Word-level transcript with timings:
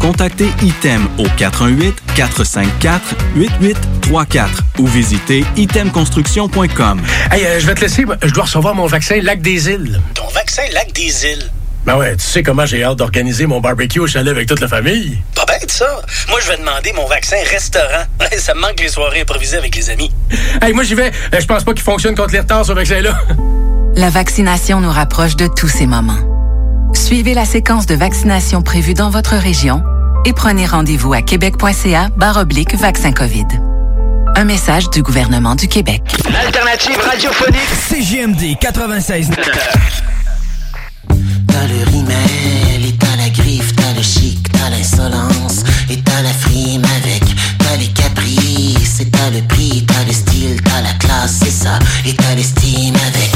Contactez 0.00 0.48
ITEM 0.62 1.08
au 1.18 1.24
418-454-8834 3.36 4.48
ou 4.78 4.86
visitez 4.86 5.44
itemconstruction.com. 5.56 7.00
Hey, 7.30 7.44
euh, 7.44 7.60
je 7.60 7.66
vais 7.66 7.74
te 7.74 7.80
laisser, 7.80 8.04
je 8.22 8.30
dois 8.32 8.44
recevoir 8.44 8.74
mon 8.74 8.86
vaccin 8.86 9.20
Lac 9.22 9.40
des 9.42 9.68
Îles. 9.68 10.00
Ton 10.14 10.28
vaccin 10.28 10.62
Lac 10.72 10.92
des 10.92 11.24
Îles? 11.26 11.50
Ben 11.86 11.96
ouais, 11.96 12.14
tu 12.16 12.26
sais 12.26 12.42
comment 12.42 12.66
j'ai 12.66 12.84
hâte 12.84 12.98
d'organiser 12.98 13.46
mon 13.46 13.60
barbecue 13.60 14.00
au 14.00 14.06
chalet 14.06 14.30
avec 14.30 14.46
toute 14.46 14.60
la 14.60 14.68
famille. 14.68 15.18
Pas 15.34 15.46
bête, 15.46 15.70
ça. 15.70 16.02
Moi, 16.28 16.38
je 16.44 16.48
vais 16.50 16.58
demander 16.58 16.92
mon 16.92 17.06
vaccin 17.06 17.36
restaurant. 17.50 18.04
ça 18.38 18.54
me 18.54 18.60
manque 18.60 18.80
les 18.80 18.88
soirées 18.88 19.22
improvisées 19.22 19.56
avec 19.56 19.74
les 19.76 19.88
amis. 19.88 20.10
Hey, 20.60 20.74
moi, 20.74 20.84
j'y 20.84 20.94
vais. 20.94 21.10
Euh, 21.34 21.40
Je 21.40 21.46
pense 21.46 21.64
pas 21.64 21.72
qu'il 21.72 21.82
fonctionne 21.82 22.14
contre 22.14 22.32
les 22.34 22.40
retards, 22.40 22.66
ce 22.66 22.72
vaccin-là. 22.72 23.18
La 23.96 24.10
vaccination 24.10 24.80
nous 24.80 24.90
rapproche 24.90 25.36
de 25.36 25.46
tous 25.46 25.68
ces 25.68 25.86
moments. 25.86 26.18
Suivez 26.94 27.34
la 27.34 27.44
séquence 27.44 27.86
de 27.86 27.94
vaccination 27.94 28.62
prévue 28.62 28.94
dans 28.94 29.10
votre 29.10 29.34
région 29.36 29.82
et 30.24 30.32
prenez 30.32 30.66
rendez-vous 30.66 31.12
à 31.12 31.22
québec.ca 31.22 32.10
oblique 32.36 32.74
vaccin 32.74 33.12
COVID. 33.12 33.46
Un 34.36 34.44
message 34.44 34.90
du 34.90 35.02
gouvernement 35.02 35.54
du 35.54 35.68
Québec. 35.68 36.02
L'alternative 36.30 36.98
radiophonique. 36.98 37.60
CGMD 37.88 38.58
96. 38.60 39.30
T'as 41.48 41.66
le 41.66 41.90
rimel 41.90 42.86
et 42.86 42.96
t'as 42.96 43.16
la 43.16 43.28
griffe, 43.30 43.74
t'as 43.74 43.92
le 43.96 44.02
chic, 44.02 44.50
t'as 44.52 44.70
l'insolence 44.70 45.64
et 45.90 46.00
t'as 46.00 46.22
la 46.22 46.32
frime 46.32 46.82
avec, 47.02 47.22
t'as 47.58 47.76
les 47.76 47.88
caprices 47.88 49.00
et 49.00 49.10
t'as 49.10 49.30
le 49.30 49.42
prix, 49.46 49.84
t'as 49.86 50.04
le 50.06 50.12
style, 50.12 50.60
t'as 50.62 50.82
la 50.82 50.92
classe, 50.94 51.40
c'est 51.42 51.50
ça, 51.50 51.78
et 52.06 52.14
t'as 52.14 52.34
l'estime 52.34 52.94
avec, 52.94 53.32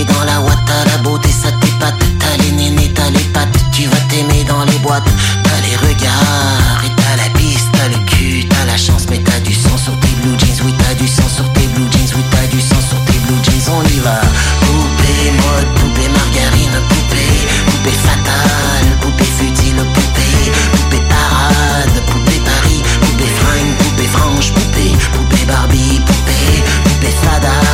dans 0.00 0.24
la 0.24 0.40
ouate, 0.40 0.58
t'as 0.64 0.90
la 0.90 0.98
beauté, 1.02 1.28
ça 1.30 1.52
t'épate, 1.60 1.94
t'as 2.18 2.42
les 2.42 2.52
nénés, 2.52 2.90
t'as 2.94 3.10
les 3.10 3.24
pattes, 3.34 3.58
tu 3.72 3.86
vas 3.86 4.00
t'aimer 4.08 4.42
dans 4.44 4.64
les 4.64 4.78
boîtes, 4.78 5.04
t'as 5.42 5.60
les 5.68 5.76
regards 5.76 6.82
et 6.84 6.90
t'as 6.96 7.16
la 7.22 7.28
piste, 7.38 7.68
t'as 7.72 7.88
le 7.88 7.98
cul, 8.06 8.46
t'as 8.48 8.64
la 8.64 8.78
chance, 8.78 9.06
mais 9.10 9.18
t'as 9.18 9.38
du 9.40 9.52
sang 9.52 9.76
sur 9.76 9.92
tes 10.00 10.08
blue 10.22 10.38
jeans, 10.38 10.64
oui 10.64 10.74
t'as 10.78 10.94
du 10.94 11.06
sang 11.06 11.28
sur 11.28 11.44
tes 11.52 11.66
blue 11.74 11.86
jeans, 11.92 12.08
oui 12.16 12.22
t'as 12.30 12.46
du 12.46 12.60
sang 12.60 12.80
sur 12.88 12.98
tes 13.04 13.18
blue 13.26 13.36
jeans, 13.44 13.74
on 13.74 13.84
y 13.84 13.98
va, 14.00 14.18
poupée 14.64 15.30
mode, 15.36 15.68
poupée 15.76 16.08
margarine, 16.08 16.76
poupée, 16.88 17.36
poupée 17.66 17.98
fatale, 18.06 18.88
poupée 19.02 19.24
futile, 19.24 19.76
poupée, 19.92 20.52
poupée 20.72 21.04
parade, 21.06 21.96
poupée 22.06 22.40
Paris, 22.40 22.82
poupée 23.02 23.32
fringue, 23.40 23.76
poupée 23.76 24.08
franche, 24.08 24.52
poupée, 24.52 24.96
poupée 25.12 25.44
Barbie, 25.44 26.00
poupée, 26.06 26.62
poupée 26.84 27.14
fadasse, 27.22 27.71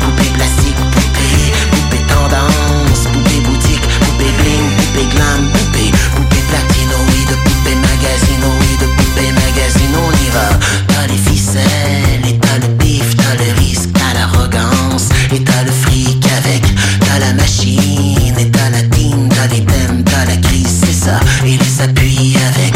poupée, 0.00 0.30
plastique, 0.36 0.76
poupée, 0.92 1.52
poupée 1.70 2.04
tendance, 2.06 3.02
poupée 3.12 3.40
boutique, 3.46 3.86
poupée 4.00 4.32
bling, 4.38 4.66
poupée 4.78 5.08
glam, 5.14 5.48
poupée, 5.52 5.90
poupée 6.14 6.44
platinoïde, 6.50 7.34
poupée 7.44 7.76
magasinoïde, 7.76 8.84
poupée 8.96 9.32
magazine, 9.32 9.94
on 9.96 10.12
y 10.24 10.28
va. 10.30 10.48
T'as 10.88 11.06
les 11.06 11.18
ficelles 11.18 12.24
et 12.28 12.38
t'as 12.38 12.58
le 12.66 12.68
bif, 12.74 13.16
t'as 13.16 13.34
le 13.42 13.52
risque, 13.60 13.90
t'as 13.92 14.14
l'arrogance 14.14 15.08
et 15.32 15.42
t'as 15.42 15.64
le 15.64 15.70
fric 15.70 16.24
avec, 16.38 16.64
t'as 17.00 17.18
la 17.18 17.32
machine 17.34 18.36
et 18.38 18.50
t'as 18.50 18.70
la 18.70 18.82
team, 18.94 19.28
t'as 19.28 19.46
les 19.54 19.64
thèmes, 19.64 20.02
t'as 20.04 20.24
la 20.24 20.36
crise, 20.36 20.82
c'est 20.84 21.04
ça, 21.06 21.20
et 21.44 21.56
les 21.56 21.82
appuis 21.82 22.36
avec, 22.50 22.67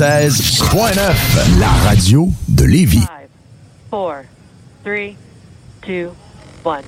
96.9, 0.00 1.58
la 1.58 1.68
radio 1.84 2.30
de 2.48 2.64
Lévis. 2.64 3.04
4, 3.90 4.24
3, 4.82 5.14
2, 5.86 6.08
1, 6.64 6.80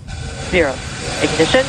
0. 0.50 0.69
Ignition. 1.23 1.61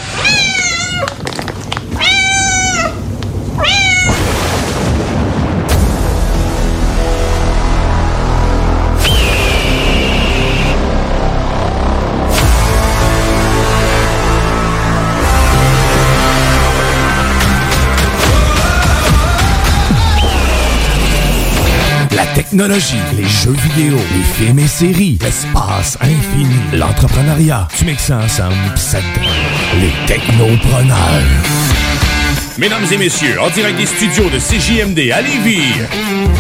Technologie, 22.33 23.01
les 23.15 23.23
jeux 23.25 23.55
vidéo, 23.55 23.97
les 23.97 24.45
films 24.45 24.59
et 24.59 24.67
séries, 24.67 25.17
l'espace 25.21 25.97
infini, 26.01 26.55
l'entrepreneuriat. 26.73 27.67
Tu 27.77 27.85
mixes 27.85 28.05
ça 28.05 28.17
ensemble 28.17 28.55
ça 28.75 28.99
les 29.79 29.91
technopreneurs. 30.07 30.97
Mesdames 32.57 32.85
et 32.91 32.97
messieurs, 32.97 33.39
en 33.41 33.49
direct 33.49 33.77
des 33.77 33.85
studios 33.85 34.29
de 34.29 34.37
CJMD 34.37 35.11
à 35.11 35.21
Lévis, 35.21 35.73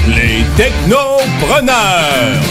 les 0.07 0.43
technopreneurs. 0.55 2.41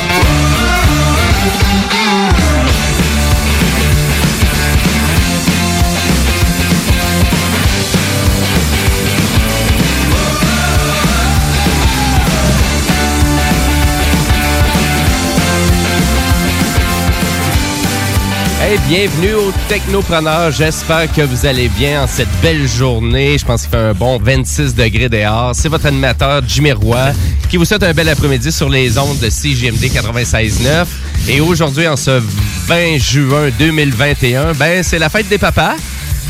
Hey, 18.65 18.79
bienvenue 18.89 19.35
aux 19.35 19.53
Technopreneurs. 19.69 20.53
J'espère 20.53 21.13
que 21.13 21.23
vous 21.23 21.47
allez 21.47 21.69
bien 21.69 22.05
en 22.05 22.07
cette 22.07 22.29
belle 22.41 22.69
journée. 22.69 23.37
Je 23.37 23.45
pense 23.45 23.63
qu'il 23.63 23.71
fait 23.71 23.77
un 23.77 23.93
bon 23.93 24.21
26 24.21 24.77
degrés 24.77 25.09
dehors. 25.09 25.51
C'est 25.53 25.69
votre 25.69 25.87
animateur 25.87 26.43
Jimmy 26.47 26.71
Roy 26.71 27.11
qui 27.51 27.57
vous 27.57 27.65
souhaite 27.65 27.83
un 27.83 27.93
bel 27.93 28.09
après-midi 28.09 28.53
sur 28.53 28.69
les 28.69 28.97
ondes 28.99 29.19
de 29.19 29.29
CGMD 29.29 29.83
96.9. 29.83 30.87
Et 31.29 31.41
aujourd'hui, 31.41 31.89
en 31.89 31.97
ce 31.97 32.23
20 32.69 32.99
juin 32.99 33.51
2021, 33.59 34.53
ben 34.53 34.85
c'est 34.85 35.01
la 35.01 35.09
fête 35.09 35.29
des 35.29 35.39
papas. 35.39 35.75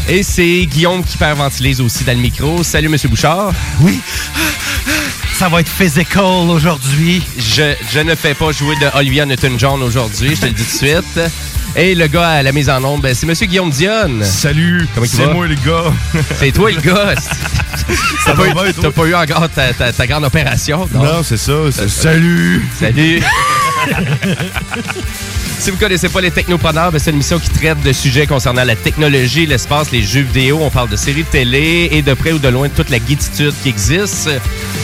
Et 0.08 0.22
c'est 0.22 0.64
Guillaume 0.64 1.04
qui 1.04 1.16
hyperventilise 1.16 1.82
aussi 1.82 2.02
dans 2.02 2.14
le 2.14 2.22
micro. 2.22 2.62
Salut, 2.62 2.88
Monsieur 2.88 3.10
Bouchard. 3.10 3.52
Oui. 3.82 4.00
Ça 5.42 5.48
va 5.48 5.58
être 5.58 5.68
physical 5.68 6.48
aujourd'hui? 6.48 7.20
Je, 7.36 7.74
je 7.92 7.98
ne 7.98 8.14
fais 8.14 8.32
pas 8.32 8.52
jouer 8.52 8.76
de 8.76 8.86
Olivia 8.96 9.26
Newton-John 9.26 9.82
aujourd'hui, 9.82 10.36
je 10.36 10.40
te 10.40 10.46
le 10.46 10.52
dis 10.52 10.62
tout 10.62 10.70
de 10.70 10.76
suite. 10.92 11.20
Et 11.74 11.96
le 11.96 12.06
gars 12.06 12.28
à 12.28 12.42
la 12.44 12.52
mise 12.52 12.70
en 12.70 12.80
ombre, 12.84 13.02
ben, 13.02 13.12
c'est 13.12 13.26
Monsieur 13.26 13.46
Guillaume 13.46 13.70
Dionne. 13.70 14.22
Salut, 14.22 14.86
c'est 15.04 15.26
moi 15.34 15.48
le 15.48 15.56
gars. 15.56 15.92
C'est 16.38 16.52
toi 16.52 16.70
le 16.70 16.80
gars. 16.80 17.14
T'as 18.24 18.34
pas, 18.34 18.46
eu- 18.46 18.92
pas 18.92 19.04
eu 19.04 19.14
encore 19.16 19.48
ta, 19.48 19.72
ta- 19.72 19.92
ta 19.92 20.06
grande 20.06 20.22
opération. 20.22 20.88
Non, 20.94 21.24
c'est 21.24 21.36
ça. 21.36 21.54
c'est- 21.72 21.88
Salut. 21.88 22.64
Salut. 22.78 23.20
Si 25.58 25.70
vous 25.70 25.76
connaissez 25.76 26.08
pas 26.08 26.20
les 26.20 26.32
Technopreneurs, 26.32 26.90
ben, 26.90 26.98
c'est 26.98 27.10
une 27.10 27.16
émission 27.18 27.38
qui 27.38 27.48
traite 27.48 27.80
de 27.82 27.92
sujets 27.92 28.26
concernant 28.26 28.64
la 28.64 28.74
technologie, 28.74 29.46
l'espace, 29.46 29.92
les 29.92 30.02
jeux 30.02 30.22
vidéo. 30.22 30.58
On 30.60 30.70
parle 30.70 30.88
de 30.88 30.96
séries 30.96 31.22
de 31.22 31.28
télé 31.28 31.88
et 31.92 32.02
de 32.02 32.14
près 32.14 32.32
ou 32.32 32.40
de 32.40 32.48
loin 32.48 32.66
de 32.66 32.72
toute 32.72 32.90
la 32.90 32.98
guititude 32.98 33.52
qui 33.62 33.68
existe. 33.68 34.28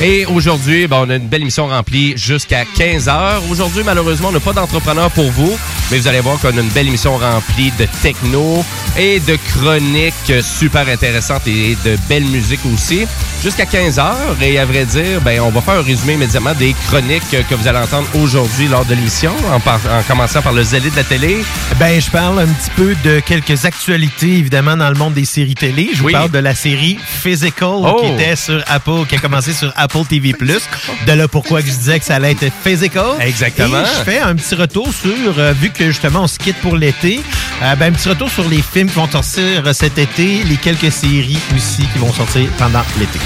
Et 0.01 0.25
aujourd'hui, 0.27 0.87
ben, 0.87 0.99
on 1.05 1.11
a 1.11 1.17
une 1.17 1.27
belle 1.27 1.41
émission 1.43 1.67
remplie 1.67 2.17
jusqu'à 2.17 2.65
15 2.77 3.09
heures. 3.09 3.43
Aujourd'hui, 3.51 3.83
malheureusement, 3.85 4.29
on 4.29 4.33
n'a 4.33 4.39
pas 4.39 4.53
d'entrepreneur 4.53 5.11
pour 5.11 5.29
vous, 5.33 5.59
mais 5.91 5.99
vous 5.99 6.07
allez 6.07 6.21
voir 6.21 6.39
qu'on 6.39 6.57
a 6.57 6.61
une 6.61 6.69
belle 6.69 6.87
émission 6.87 7.17
remplie 7.17 7.73
de 7.77 7.87
techno 8.01 8.65
et 8.97 9.19
de 9.19 9.37
chroniques 9.51 10.33
super 10.41 10.87
intéressantes 10.89 11.49
et 11.49 11.77
de 11.85 11.97
belle 12.09 12.23
musique 12.27 12.61
aussi. 12.73 13.07
Jusqu'à 13.43 13.67
15 13.67 13.99
heures. 13.99 14.37
Et 14.41 14.59
à 14.61 14.65
vrai 14.67 14.85
dire, 14.85 15.21
ben, 15.21 15.41
on 15.41 15.51
va 15.51 15.61
faire 15.61 15.75
un 15.75 15.83
résumé 15.83 16.13
immédiatement 16.15 16.55
des 16.55 16.75
chroniques 16.87 17.23
que 17.51 17.55
vous 17.57 17.67
allez 17.67 17.79
entendre 17.79 18.07
aujourd'hui 18.23 18.69
lors 18.69 18.85
de 18.85 18.95
l'émission, 18.95 19.33
en, 19.53 19.59
par- 19.59 19.81
en 19.91 20.03
commençant 20.07 20.43
par 20.43 20.53
le 20.53 20.63
zélé 20.63 20.91
de 20.91 20.97
la 20.97 21.05
télé. 21.05 21.39
Ben, 21.81 22.01
je 22.01 22.09
parle 22.11 22.39
un 22.39 22.47
petit 22.47 22.71
peu 22.77 22.95
de 23.03 23.19
quelques 23.19 23.65
actualités, 23.65 24.39
évidemment, 24.39 24.77
dans 24.77 24.89
le 24.91 24.97
monde 24.97 25.15
des 25.15 25.25
séries 25.25 25.55
télé. 25.57 25.91
Je 25.93 25.99
vous 25.99 26.07
Oui. 26.07 26.13
parle 26.13 26.31
de 26.31 26.39
la 26.39 26.55
série 26.55 26.99
Physical 27.05 27.69
Oh. 27.83 28.01
qui 28.01 28.13
était 28.13 28.37
sur 28.37 28.63
Apple, 28.69 29.05
qui 29.09 29.17
a 29.17 29.19
commencé 29.19 29.53
sur 29.53 29.73
Apple 29.75 29.88
TV+. 30.09 30.33
De 31.07 31.13
là 31.13 31.29
pourquoi 31.29 31.63
que 31.63 31.69
je 31.69 31.73
disais 31.75 31.99
que 31.99 32.05
ça 32.05 32.17
allait 32.17 32.33
être 32.33 32.47
Physical. 32.65 33.05
Exactement. 33.21 33.81
Et 33.83 33.85
je 33.99 34.05
fais 34.05 34.21
un 34.21 34.35
petit 34.35 34.55
retour 34.55 34.89
sur, 34.93 35.39
euh, 35.39 35.53
vu 35.53 35.71
que 35.71 35.87
justement 35.87 36.23
on 36.23 36.27
se 36.27 36.39
quitte 36.39 36.57
pour 36.59 36.77
l'été, 36.77 37.21
euh, 37.63 37.75
ben, 37.77 37.93
un 37.93 37.97
petit 37.97 38.09
retour 38.09 38.31
sur 38.31 38.49
les 38.49 38.63
films 38.63 38.89
qui 38.89 38.95
vont 38.97 39.11
sortir 39.11 39.63
euh, 39.67 39.73
cet 39.73 39.99
été, 39.99 40.43
les 40.45 40.57
quelques 40.57 40.93
séries 40.93 41.39
aussi 41.57 41.83
qui 41.93 41.99
vont 41.99 42.13
sortir 42.13 42.49
pendant 42.59 42.83
l'été. 42.99 43.19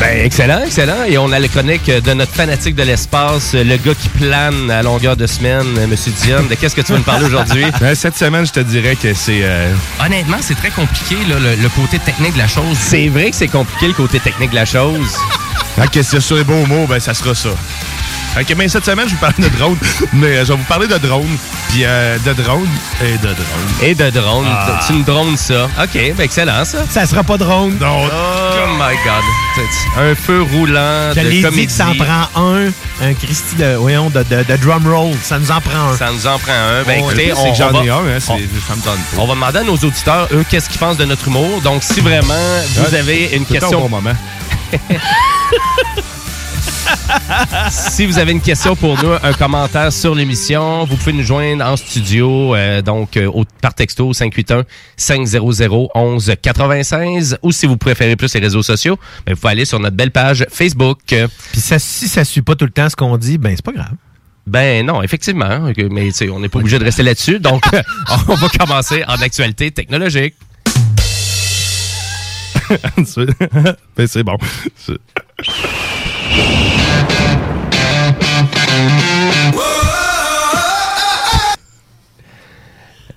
Ben, 0.00 0.24
excellent, 0.24 0.60
excellent. 0.64 1.04
Et 1.06 1.16
on 1.18 1.30
a 1.30 1.38
le 1.38 1.46
chronique 1.46 1.86
de 1.86 2.12
notre 2.14 2.32
fanatique 2.32 2.74
de 2.74 2.82
l'espace, 2.82 3.54
le 3.54 3.76
gars 3.76 3.94
qui 3.94 4.08
plane 4.08 4.68
à 4.70 4.82
longueur 4.82 5.16
de 5.16 5.26
semaine, 5.26 5.86
Monsieur 5.88 6.12
Dionne. 6.22 6.48
De 6.48 6.54
qu'est-ce 6.56 6.74
que 6.74 6.80
tu 6.80 6.90
vas 6.92 6.98
nous 6.98 7.04
parler 7.04 7.26
aujourd'hui? 7.26 7.64
Ben, 7.80 7.94
cette 7.94 8.16
semaine, 8.16 8.44
je 8.46 8.52
te 8.52 8.60
dirais 8.60 8.96
que 8.96 9.14
c'est... 9.14 9.40
euh, 9.42 9.72
Honnêtement, 10.04 10.38
c'est 10.40 10.56
très 10.56 10.70
compliqué, 10.70 11.16
là, 11.28 11.36
le, 11.38 11.62
le 11.62 11.68
côté 11.68 11.98
technique 12.00 12.32
de 12.34 12.38
la 12.38 12.48
chose. 12.48 12.76
C'est 12.78 13.08
vrai 13.08 13.30
que 13.30 13.36
c'est 13.36 13.48
compliqué, 13.48 13.86
le 13.88 13.92
côté 13.94 14.18
technique 14.18 14.50
de 14.50 14.56
la 14.56 14.64
chose. 14.64 15.16
Ok, 15.78 15.98
c'est 16.02 16.20
sur 16.20 16.36
les 16.36 16.44
beaux 16.44 16.66
mots, 16.66 16.86
ben 16.86 17.00
ça 17.00 17.14
sera 17.14 17.34
ça. 17.34 17.50
Ok, 18.40 18.52
mais 18.56 18.68
cette 18.68 18.84
semaine, 18.84 19.06
je 19.08 19.14
vais 19.14 19.20
vous 19.20 19.20
parler 19.32 19.48
de 19.48 19.56
drone. 19.56 19.78
Mais 20.12 20.26
euh, 20.38 20.44
je 20.44 20.52
vais 20.52 20.58
vous 20.58 20.64
parler 20.64 20.88
de 20.88 20.98
drone. 20.98 21.36
Puis 21.68 21.82
euh, 21.84 22.18
de 22.18 22.32
drone 22.32 22.66
et 23.00 23.12
de 23.18 23.28
drone. 23.28 23.68
Et 23.80 23.94
de 23.94 24.10
drone. 24.10 24.44
Ah. 24.48 24.80
Tu 24.84 24.92
me 24.92 25.04
drones 25.04 25.36
ça. 25.36 25.66
OK, 25.80 25.92
ben 25.94 26.20
excellent, 26.20 26.64
ça. 26.64 26.78
Ça 26.90 27.06
sera 27.06 27.22
pas 27.22 27.36
drone. 27.38 27.76
Non. 27.80 28.06
Oh 28.06 28.66
my 28.76 28.96
God. 29.04 29.64
Un 30.00 30.16
feu 30.16 30.42
roulant 30.42 31.12
Je 31.14 31.20
l'ai 31.20 31.48
dit 31.48 31.66
que 31.66 31.72
ça 31.72 31.86
en 31.90 31.94
prend 31.94 32.28
un, 32.42 32.66
un 33.02 33.14
Christy 33.14 33.54
de, 33.56 33.76
voyons, 33.76 34.10
de, 34.10 34.24
de, 34.24 34.42
de 34.42 34.56
drum 34.56 34.84
roll. 34.92 35.14
Ça 35.22 35.38
nous 35.38 35.52
en 35.52 35.60
prend 35.60 35.90
un. 35.92 35.96
Ça 35.96 36.10
nous 36.12 36.26
en 36.26 36.36
prend 36.40 36.52
un. 36.52 36.82
Ben 36.82 37.02
Oh, 37.04 37.10
écoutez, 37.10 37.32
on, 37.36 37.40
c'est 37.44 37.50
que 37.52 37.56
j'en 37.56 37.68
on 37.68 37.78
va- 37.78 37.84
ai 37.84 37.90
un, 37.90 38.16
hein, 38.16 38.18
c'est- 38.18 38.32
on- 38.32 38.38
ça 38.68 38.74
me 38.76 38.82
donne 38.82 38.98
pas. 39.14 39.22
On 39.22 39.26
va 39.28 39.34
demander 39.34 39.58
à 39.58 39.62
nos 39.62 39.76
auditeurs, 39.76 40.26
eux, 40.32 40.44
qu'est-ce 40.50 40.68
qu'ils 40.68 40.80
pensent 40.80 40.96
de 40.96 41.04
notre 41.04 41.28
humour. 41.28 41.60
Donc, 41.62 41.84
si 41.84 42.00
vraiment 42.00 42.34
vous 42.78 42.94
avez 42.96 43.30
une 43.32 43.46
question... 43.46 43.80
bon 43.82 43.88
moment. 43.90 44.14
si 47.70 48.06
vous 48.06 48.18
avez 48.18 48.32
une 48.32 48.40
question 48.40 48.76
pour 48.76 49.02
nous, 49.02 49.12
un 49.22 49.32
commentaire 49.32 49.92
sur 49.92 50.14
l'émission, 50.14 50.84
vous 50.84 50.96
pouvez 50.96 51.12
nous 51.12 51.22
joindre 51.22 51.64
en 51.64 51.76
studio, 51.76 52.54
euh, 52.54 52.82
donc 52.82 53.16
euh, 53.16 53.26
au- 53.26 53.44
par 53.60 53.74
texto 53.74 54.12
581 54.12 54.64
500 54.96 55.88
11 55.94 56.32
96 56.40 57.38
ou 57.42 57.52
si 57.52 57.66
vous 57.66 57.76
préférez 57.76 58.16
plus 58.16 58.32
les 58.34 58.40
réseaux 58.40 58.62
sociaux, 58.62 58.98
ben, 59.26 59.34
vous 59.34 59.40
pouvez 59.40 59.52
aller 59.52 59.64
sur 59.64 59.80
notre 59.80 59.96
belle 59.96 60.10
page 60.10 60.46
Facebook. 60.50 60.98
Puis 61.06 61.60
ça, 61.60 61.78
si 61.78 62.08
ça 62.08 62.24
suit 62.24 62.42
pas 62.42 62.54
tout 62.54 62.64
le 62.66 62.70
temps 62.70 62.88
ce 62.88 62.96
qu'on 62.96 63.16
dit, 63.16 63.38
ben 63.38 63.52
c'est 63.56 63.64
pas 63.64 63.72
grave. 63.72 63.92
Ben 64.46 64.84
non, 64.84 65.02
effectivement, 65.02 65.68
ok, 65.70 65.84
mais 65.90 66.10
on 66.30 66.40
n'est 66.40 66.50
pas 66.50 66.58
obligé 66.58 66.78
de 66.78 66.84
rester 66.84 67.02
là-dessus, 67.02 67.40
donc 67.40 67.64
on 68.28 68.34
va 68.34 68.48
commencer 68.48 69.02
en 69.08 69.14
actualité 69.22 69.70
technologique. 69.70 70.34
ben 73.96 74.06
c'est 74.06 74.22
bon. 74.22 74.36
C'est- 74.76 75.00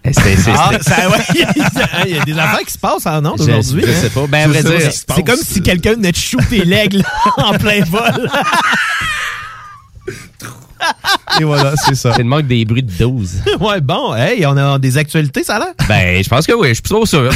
Eh, 0.09 0.11
Ah, 0.47 0.71
ça, 0.81 1.09
ouais, 1.09 1.17
il 2.07 2.15
y 2.15 2.19
a 2.19 2.23
des 2.23 2.39
affaires 2.39 2.59
qui 2.65 2.71
se 2.71 2.77
passent 2.77 3.05
en 3.05 3.25
ondes 3.25 3.37
Je- 3.39 3.43
aujourd'hui. 3.43 3.83
je 3.85 3.91
hein. 3.91 3.95
sais 4.01 4.09
pas. 4.09 4.25
Ben, 4.27 4.43
à 4.45 4.47
vrai 4.47 4.63
dire, 4.63 4.91
c'est 4.91 5.23
comme 5.25 5.39
si 5.43 5.61
quelqu'un 5.61 5.93
venait 5.95 6.11
de 6.13 6.17
shooter 6.17 6.63
l'aigle 6.63 7.03
en 7.37 7.51
plein 7.57 7.83
vol. 7.83 8.29
Et 11.39 11.43
voilà, 11.43 11.73
c'est 11.75 11.95
ça. 11.95 12.13
C'est 12.13 12.19
le 12.23 12.29
manque 12.29 12.47
des 12.47 12.63
bruits 12.63 12.83
de 12.83 12.91
12. 12.91 13.31
Ouais, 13.59 13.81
bon, 13.81 14.15
hey, 14.15 14.45
on 14.45 14.55
a 14.55 14.79
des 14.79 14.97
actualités, 14.97 15.43
ça 15.43 15.57
a 15.57 15.59
l'air? 15.59 15.73
Ben, 15.89 16.23
je 16.23 16.29
pense 16.29 16.45
que 16.47 16.53
oui, 16.53 16.69
je 16.69 16.73
suis 16.75 16.83
trop 16.83 17.05
sûr. 17.05 17.29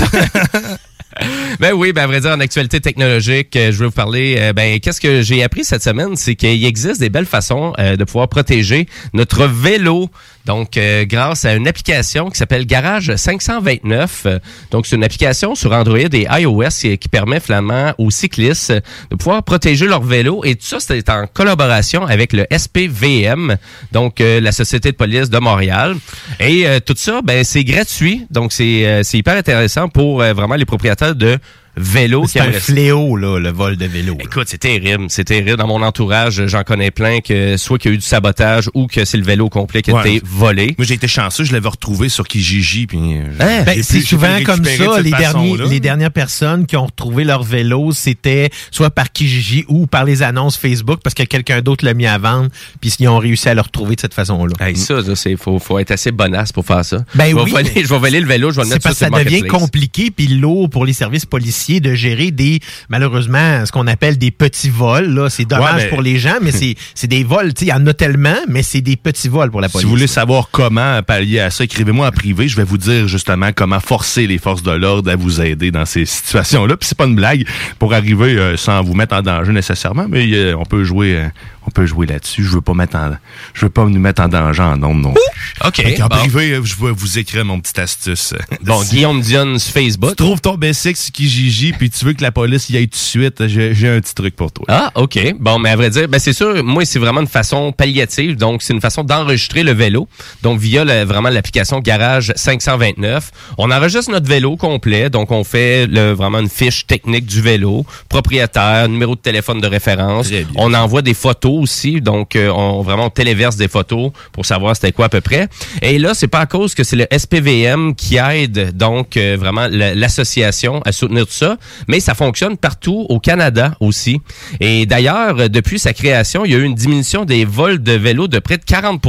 Ben 1.59 1.73
oui, 1.73 1.93
ben 1.93 2.03
à 2.03 2.07
vrai 2.07 2.21
dire, 2.21 2.31
en 2.31 2.39
actualité 2.39 2.79
technologique, 2.79 3.55
euh, 3.55 3.71
je 3.71 3.79
vais 3.79 3.85
vous 3.85 3.91
parler, 3.91 4.35
euh, 4.39 4.53
ben 4.53 4.79
qu'est-ce 4.79 5.01
que 5.01 5.21
j'ai 5.21 5.43
appris 5.43 5.63
cette 5.63 5.83
semaine, 5.83 6.15
c'est 6.15 6.35
qu'il 6.35 6.65
existe 6.65 6.99
des 6.99 7.09
belles 7.09 7.25
façons 7.25 7.73
euh, 7.79 7.95
de 7.95 8.03
pouvoir 8.03 8.27
protéger 8.29 8.87
notre 9.13 9.45
vélo. 9.45 10.09
Donc, 10.45 10.77
euh, 10.77 11.05
grâce 11.05 11.45
à 11.45 11.53
une 11.53 11.67
application 11.67 12.29
qui 12.29 12.37
s'appelle 12.37 12.65
Garage 12.65 13.15
529. 13.15 14.23
Euh, 14.25 14.39
Donc, 14.71 14.87
c'est 14.87 14.95
une 14.95 15.03
application 15.03 15.55
sur 15.55 15.71
Android 15.71 15.97
et 15.99 16.27
iOS 16.29 16.97
qui, 16.99 17.09
permet 17.11 17.41
finalement 17.41 17.93
aux 17.97 18.09
cyclistes 18.09 18.71
de 18.71 19.15
pouvoir 19.17 19.43
protéger 19.43 19.85
leur 19.85 20.01
vélo. 20.01 20.43
Et 20.45 20.55
tout 20.55 20.65
ça, 20.65 20.79
c'est 20.79 21.09
en 21.09 21.27
collaboration 21.27 22.05
avec 22.05 22.31
le 22.31 22.45
SPVM, 22.49 23.57
donc 23.91 24.21
euh, 24.21 24.39
la 24.39 24.53
Société 24.53 24.91
de 24.91 24.95
police 24.95 25.29
de 25.29 25.37
Montréal. 25.39 25.97
Et 26.39 26.65
euh, 26.65 26.79
tout 26.79 26.95
ça, 26.95 27.21
ben 27.21 27.43
c'est 27.43 27.65
gratuit. 27.65 28.25
Donc, 28.31 28.53
c'est 28.53 29.03
hyper 29.13 29.35
intéressant 29.35 29.89
pour 29.89 30.19
vraiment 30.19 30.55
les 30.55 30.65
propriétaires 30.65 31.15
de 31.15 31.37
vélo. 31.77 32.23
qui 32.23 32.29
C'est 32.29 32.39
un 32.41 32.51
fléau, 32.51 33.15
là, 33.15 33.39
le 33.39 33.49
vol 33.51 33.77
de 33.77 33.85
vélo. 33.85 34.17
Écoute, 34.19 34.47
c'est 34.47 34.57
terrible. 34.57 35.05
C'est 35.09 35.23
terrible. 35.23 35.57
Dans 35.57 35.67
mon 35.67 35.81
entourage, 35.81 36.45
j'en 36.47 36.63
connais 36.63 36.91
plein 36.91 37.19
que 37.21 37.57
soit 37.57 37.77
qu'il 37.77 37.91
y 37.91 37.93
a 37.93 37.95
eu 37.95 37.97
du 37.97 38.05
sabotage 38.05 38.69
ou 38.73 38.87
que 38.87 39.05
c'est 39.05 39.17
le 39.17 39.23
vélo 39.23 39.49
complet 39.49 39.81
qui 39.81 39.91
a 39.91 39.95
Ouais. 39.95 40.15
été 40.15 40.25
volé. 40.25 40.75
Moi, 40.77 40.85
j'ai 40.85 40.95
été 40.95 41.07
chanceux, 41.07 41.43
je 41.43 41.53
l'avais 41.53 41.69
retrouvé 41.69 42.09
sur 42.09 42.27
Kijiji. 42.27 42.87
Puis, 42.87 42.99
euh, 42.99 43.23
Hein? 43.39 43.63
Ben, 43.65 43.81
c'est 43.83 44.01
souvent 44.01 44.41
comme 44.45 44.59
de 44.59 44.69
ça. 44.69 45.01
Les, 45.01 45.11
derniers, 45.11 45.57
les 45.69 45.79
dernières 45.79 46.11
personnes 46.11 46.65
qui 46.65 46.75
ont 46.77 46.85
retrouvé 46.85 47.23
leur 47.23 47.43
vélo, 47.43 47.91
c'était 47.91 48.49
soit 48.71 48.89
par 48.89 49.11
Kijiji 49.11 49.65
ou 49.67 49.87
par 49.87 50.05
les 50.05 50.23
annonces 50.23 50.57
Facebook 50.57 50.99
parce 51.03 51.13
que 51.13 51.23
quelqu'un 51.23 51.61
d'autre 51.61 51.85
l'a 51.85 51.93
mis 51.93 52.05
à 52.07 52.17
vendre, 52.17 52.49
puis 52.79 52.93
ils 52.99 53.07
ont 53.07 53.17
réussi 53.17 53.49
à 53.49 53.53
le 53.53 53.61
retrouver 53.61 53.95
de 53.95 54.01
cette 54.01 54.13
façon-là. 54.13 54.53
Hey, 54.59 54.75
ça, 54.75 54.95
c'est 55.15 55.35
faut, 55.35 55.59
faut 55.59 55.79
être 55.79 55.91
assez 55.91 56.11
bonasse 56.11 56.51
pour 56.51 56.65
faire 56.65 56.83
ça. 56.85 56.97
Ben 57.15 57.29
je, 57.29 57.35
vais 57.35 57.41
oui, 57.41 57.51
voler, 57.51 57.71
mais- 57.75 57.83
je 57.83 57.87
vais 57.87 57.97
voler 57.99 58.19
le 58.19 58.27
vélo, 58.27 58.51
je 58.51 58.57
vais 58.57 58.61
le 58.63 58.67
C'est 58.67 58.73
mettre 58.75 58.83
parce 58.83 58.95
que 58.99 59.05
sur 59.05 59.13
ça 59.13 59.17
le 59.19 59.23
devient 59.25 59.37
marketplace. 59.41 59.61
compliqué 59.61 60.11
puis 60.11 60.27
lourd 60.27 60.69
pour 60.69 60.85
les 60.85 60.93
services 60.93 61.25
policiers 61.25 61.60
de 61.69 61.93
gérer 61.93 62.31
des 62.31 62.59
malheureusement 62.89 63.65
ce 63.65 63.71
qu'on 63.71 63.87
appelle 63.87 64.17
des 64.17 64.31
petits 64.31 64.69
vols 64.69 65.07
là, 65.13 65.29
c'est 65.29 65.45
dommage 65.45 65.75
Ouais, 65.75 65.83
mais- 65.83 65.89
pour 65.89 66.01
les 66.01 66.17
gens 66.19 66.35
mais 66.41 66.51
c'est 66.51 66.75
c'est 66.95 67.07
des 67.07 67.23
vols, 67.23 67.51
il 67.61 67.67
y 67.67 67.73
en 67.73 67.85
a 67.87 67.93
tellement 67.93 68.35
mais 68.47 68.63
c'est 68.63 68.81
des 68.81 68.95
petits 68.95 69.29
vols 69.29 69.51
pour 69.51 69.61
la 69.61 69.67
Si 69.67 69.73
police. 69.73 69.85
vous 69.85 69.91
voulez 69.91 70.07
savoir 70.07 70.49
comment 70.51 71.01
pallier 71.03 71.39
à 71.39 71.49
ça, 71.49 71.63
écrivez-moi 71.63 72.07
en 72.07 72.11
privé. 72.11 72.47
Je 72.47 72.55
vais 72.57 72.63
vous 72.63 72.77
dire 72.77 73.07
justement 73.07 73.51
comment 73.55 73.79
forcer 73.79 74.27
les 74.27 74.37
forces 74.37 74.63
de 74.63 74.71
l'ordre 74.71 75.09
à 75.11 75.15
vous 75.15 75.41
aider 75.41 75.71
dans 75.71 75.85
ces 75.85 76.05
situations-là. 76.05 76.77
Puis 76.77 76.87
c'est 76.89 76.97
pas 76.97 77.05
une 77.05 77.15
blague 77.15 77.45
pour 77.79 77.93
arriver 77.93 78.37
euh, 78.37 78.57
sans 78.57 78.81
vous 78.83 78.93
mettre 78.93 79.15
en 79.15 79.21
danger 79.21 79.51
nécessairement, 79.51 80.07
mais 80.09 80.27
euh, 80.33 80.55
on 80.57 80.65
peut 80.65 80.83
jouer, 80.83 81.15
euh, 81.17 81.27
on 81.65 81.71
peut 81.71 81.85
jouer 81.85 82.07
là-dessus. 82.07 82.43
Je 82.43 82.49
veux 82.49 82.61
pas 82.61 82.73
mettre 82.73 82.95
en, 82.95 83.11
je 83.53 83.65
veux 83.65 83.69
pas 83.69 83.85
nous 83.85 83.99
mettre 83.99 84.21
en 84.21 84.27
danger 84.27 84.63
en 84.63 84.77
nombre 84.77 85.01
non. 85.01 85.13
plus. 85.13 85.67
OK, 85.67 85.99
bon. 85.99 86.07
privé, 86.09 86.59
je 86.63 86.75
vais 86.75 86.91
vous 86.91 87.19
écrire 87.19 87.45
mon 87.45 87.59
petite 87.59 87.79
astuce. 87.79 88.33
Bon, 88.61 88.83
Guillaume 88.83 89.21
Dion 89.21 89.57
sur 89.57 89.73
Facebook. 89.73 90.11
Tu 90.11 90.15
trouves 90.17 90.39
ton 90.39 90.55
B6 90.55 90.95
sur 90.95 91.11
Kijiji, 91.11 91.73
puis 91.73 91.89
tu 91.89 92.05
veux 92.05 92.13
que 92.13 92.21
la 92.21 92.31
police 92.31 92.69
y 92.69 92.77
aille 92.77 92.87
tout 92.87 92.97
de 92.97 93.03
suite, 93.03 93.47
j'ai 93.47 93.89
un 93.89 93.99
petit 93.99 94.13
truc 94.13 94.35
pour 94.35 94.51
toi. 94.51 94.65
Ah, 94.69 94.91
OK. 94.95 95.19
Bon, 95.39 95.57
mais 95.59 95.69
à 95.69 95.75
vrai 95.75 95.89
dire, 95.89 96.07
ben 96.07 96.19
c'est 96.19 96.33
sûr, 96.33 96.63
moi, 96.63 96.85
c'est 96.85 96.99
vraiment 96.99 97.21
une 97.21 97.27
façon 97.27 97.71
palliative. 97.71 98.35
Donc, 98.37 98.61
c'est 98.61 98.73
une 98.73 98.81
façon 98.81 99.03
d'enregistrer 99.03 99.63
le 99.63 99.71
vélo. 99.71 100.07
Donc, 100.43 100.59
via 100.59 100.83
vraiment 101.05 101.29
l'application 101.29 101.79
Garage 101.79 102.31
529. 102.35 103.31
On 103.57 103.71
enregistre 103.71 104.11
notre 104.11 104.27
vélo 104.27 104.57
complet. 104.57 105.09
Donc, 105.09 105.31
on 105.31 105.43
fait 105.43 105.87
le, 105.87 106.11
vraiment 106.11 106.39
une 106.39 106.49
fiche 106.49 106.85
technique 106.85 107.25
du 107.25 107.41
vélo, 107.41 107.85
propriétaire, 108.09 108.87
numéro 108.87 109.15
de 109.15 109.21
téléphone 109.21 109.59
de 109.59 109.67
référence. 109.67 110.29
On 110.55 110.73
envoie 110.73 111.01
des 111.01 111.13
photos 111.13 111.50
aussi. 111.59 112.01
Donc, 112.01 112.35
euh, 112.35 112.49
on 112.49 112.81
vraiment 112.81 113.09
téléverse 113.09 113.55
des 113.55 113.67
photos 113.67 114.11
pour 114.31 114.45
savoir 114.45 114.75
c'était 114.75 114.91
quoi 114.91 115.05
à 115.05 115.09
peu 115.09 115.21
près. 115.21 115.47
Et 115.81 115.97
là, 115.99 116.13
c'est 116.13 116.27
pas 116.27 116.39
à 116.39 116.45
cause 116.45 116.73
que 116.75 116.83
c'est 116.83 116.95
le 116.95 117.07
SPVM 117.11 117.95
qui 117.95 118.17
aide 118.17 118.75
donc 118.77 119.17
euh, 119.17 119.37
vraiment 119.39 119.67
la- 119.69 119.95
l'association 119.95 120.81
à 120.85 120.91
soutenir 120.91 121.25
tout 121.25 121.33
ça, 121.33 121.57
mais 121.87 121.99
ça 121.99 122.13
fonctionne 122.15 122.57
partout 122.57 123.05
au 123.09 123.19
Canada 123.19 123.73
aussi. 123.79 124.21
Et 124.59 124.85
d'ailleurs, 124.85 125.49
depuis 125.49 125.79
sa 125.79 125.93
création, 125.93 126.45
il 126.45 126.51
y 126.51 126.55
a 126.55 126.57
eu 126.57 126.63
une 126.63 126.75
diminution 126.75 127.25
des 127.25 127.45
vols 127.45 127.81
de 127.81 127.93
vélos 127.93 128.27
de 128.27 128.39
près 128.39 128.57
de 128.57 128.63
40 128.63 129.01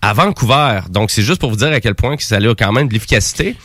à 0.00 0.12
Vancouver. 0.12 0.80
Donc, 0.90 1.10
c'est 1.10 1.22
juste 1.22 1.40
pour 1.40 1.50
vous 1.50 1.56
dire 1.56 1.68
à 1.72 1.80
quel 1.80 1.94
point 1.94 2.16
que 2.16 2.22
ça 2.22 2.36
a 2.36 2.54
quand 2.54 2.72
même 2.72 2.88
de 2.88 2.92
l'efficacité. 2.94 3.56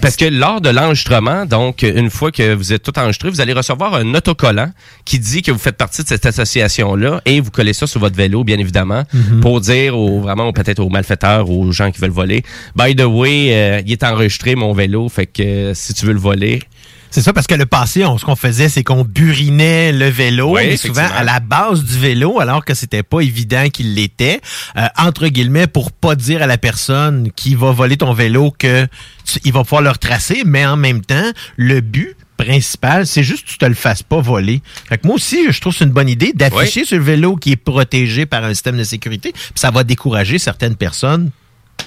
Parce 0.00 0.16
que 0.16 0.26
lors 0.26 0.60
de 0.60 0.68
l'enregistrement, 0.68 1.46
donc, 1.46 1.82
une 1.82 2.10
fois 2.10 2.30
que 2.30 2.54
vous 2.54 2.72
êtes 2.72 2.82
tout 2.82 2.96
enregistré, 2.98 3.30
vous 3.30 3.40
allez 3.40 3.52
recevoir 3.54 3.94
un 3.94 4.14
autocollant 4.14 4.70
qui 5.04 5.18
dit 5.18 5.42
que 5.42 5.50
vous 5.50 5.58
faites 5.58 5.76
partie 5.76 6.02
de 6.02 6.08
cette 6.08 6.26
association-là 6.26 7.20
et 7.24 7.40
vous 7.40 7.50
collez 7.50 7.72
ça 7.72 7.86
sur 7.86 8.00
votre 8.00 8.16
vélo, 8.16 8.44
bien 8.44 8.58
évidemment, 8.58 9.02
Mhm. 9.12 9.40
pour 9.40 9.60
dire 9.60 9.96
aux, 9.98 10.20
vraiment, 10.20 10.52
peut-être 10.52 10.80
aux 10.80 10.88
malfaiteurs, 10.90 11.48
aux 11.50 11.72
gens 11.72 11.90
qui 11.90 12.00
veulent 12.00 12.10
voler, 12.10 12.42
by 12.76 12.94
the 12.94 13.02
way, 13.04 13.48
euh, 13.52 13.82
il 13.86 13.92
est 13.92 14.02
enregistré, 14.04 14.54
mon 14.54 14.72
vélo, 14.72 15.08
fait 15.08 15.26
que 15.26 15.42
euh, 15.42 15.74
si 15.74 15.94
tu 15.94 16.06
veux 16.06 16.12
le 16.12 16.20
voler, 16.20 16.62
C'est 17.10 17.22
ça, 17.22 17.32
parce 17.32 17.46
que 17.46 17.54
le 17.54 17.66
passé, 17.66 18.04
on, 18.04 18.18
ce 18.18 18.24
qu'on 18.24 18.36
faisait, 18.36 18.68
c'est 18.68 18.84
qu'on 18.84 19.02
burinait 19.04 19.92
le 19.92 20.08
vélo, 20.08 20.54
Oui, 20.54 20.62
mais 20.66 20.76
souvent 20.88 21.02
à 21.16 21.24
la 21.24 21.40
base 21.40 21.82
du 21.84 21.98
vélo, 21.98 22.40
alors 22.40 22.64
que 22.64 22.74
c'était 22.74 23.02
pas 23.02 23.20
évident 23.20 23.68
qu'il 23.70 23.94
l'était, 23.94 24.40
euh, 24.76 24.86
entre 24.98 25.28
guillemets, 25.28 25.66
pour 25.66 25.90
pas 25.92 26.14
dire 26.14 26.42
à 26.42 26.46
la 26.46 26.58
personne 26.58 27.30
qui 27.34 27.54
va 27.54 27.72
voler 27.72 27.96
ton 27.96 28.12
vélo 28.12 28.52
que 28.58 28.86
tu- 29.24 29.38
il 29.44 29.52
va 29.52 29.64
pouvoir 29.64 29.82
le 29.82 29.90
retracer, 29.90 30.42
mais 30.44 30.66
en 30.66 30.76
même 30.76 31.00
temps, 31.02 31.30
le 31.56 31.80
but 31.80 32.14
principal, 32.36 33.06
c'est 33.06 33.24
juste 33.24 33.44
que 33.46 33.50
tu 33.50 33.58
te 33.58 33.64
le 33.66 33.74
fasses 33.74 34.02
pas 34.04 34.20
voler. 34.20 34.62
Fait 34.88 34.98
que 34.98 35.06
moi 35.06 35.16
aussi, 35.16 35.50
je 35.50 35.60
trouve 35.60 35.72
que 35.72 35.78
c'est 35.80 35.84
une 35.86 35.90
bonne 35.90 36.08
idée 36.08 36.32
d'afficher 36.34 36.84
sur 36.84 36.96
le 36.98 37.02
vélo 37.02 37.34
qui 37.36 37.52
est 37.52 37.56
protégé 37.56 38.26
par 38.26 38.44
un 38.44 38.50
système 38.54 38.76
de 38.76 38.84
sécurité, 38.84 39.32
puis 39.32 39.42
ça 39.56 39.70
va 39.72 39.82
décourager 39.82 40.38
certaines 40.38 40.76
personnes 40.76 41.30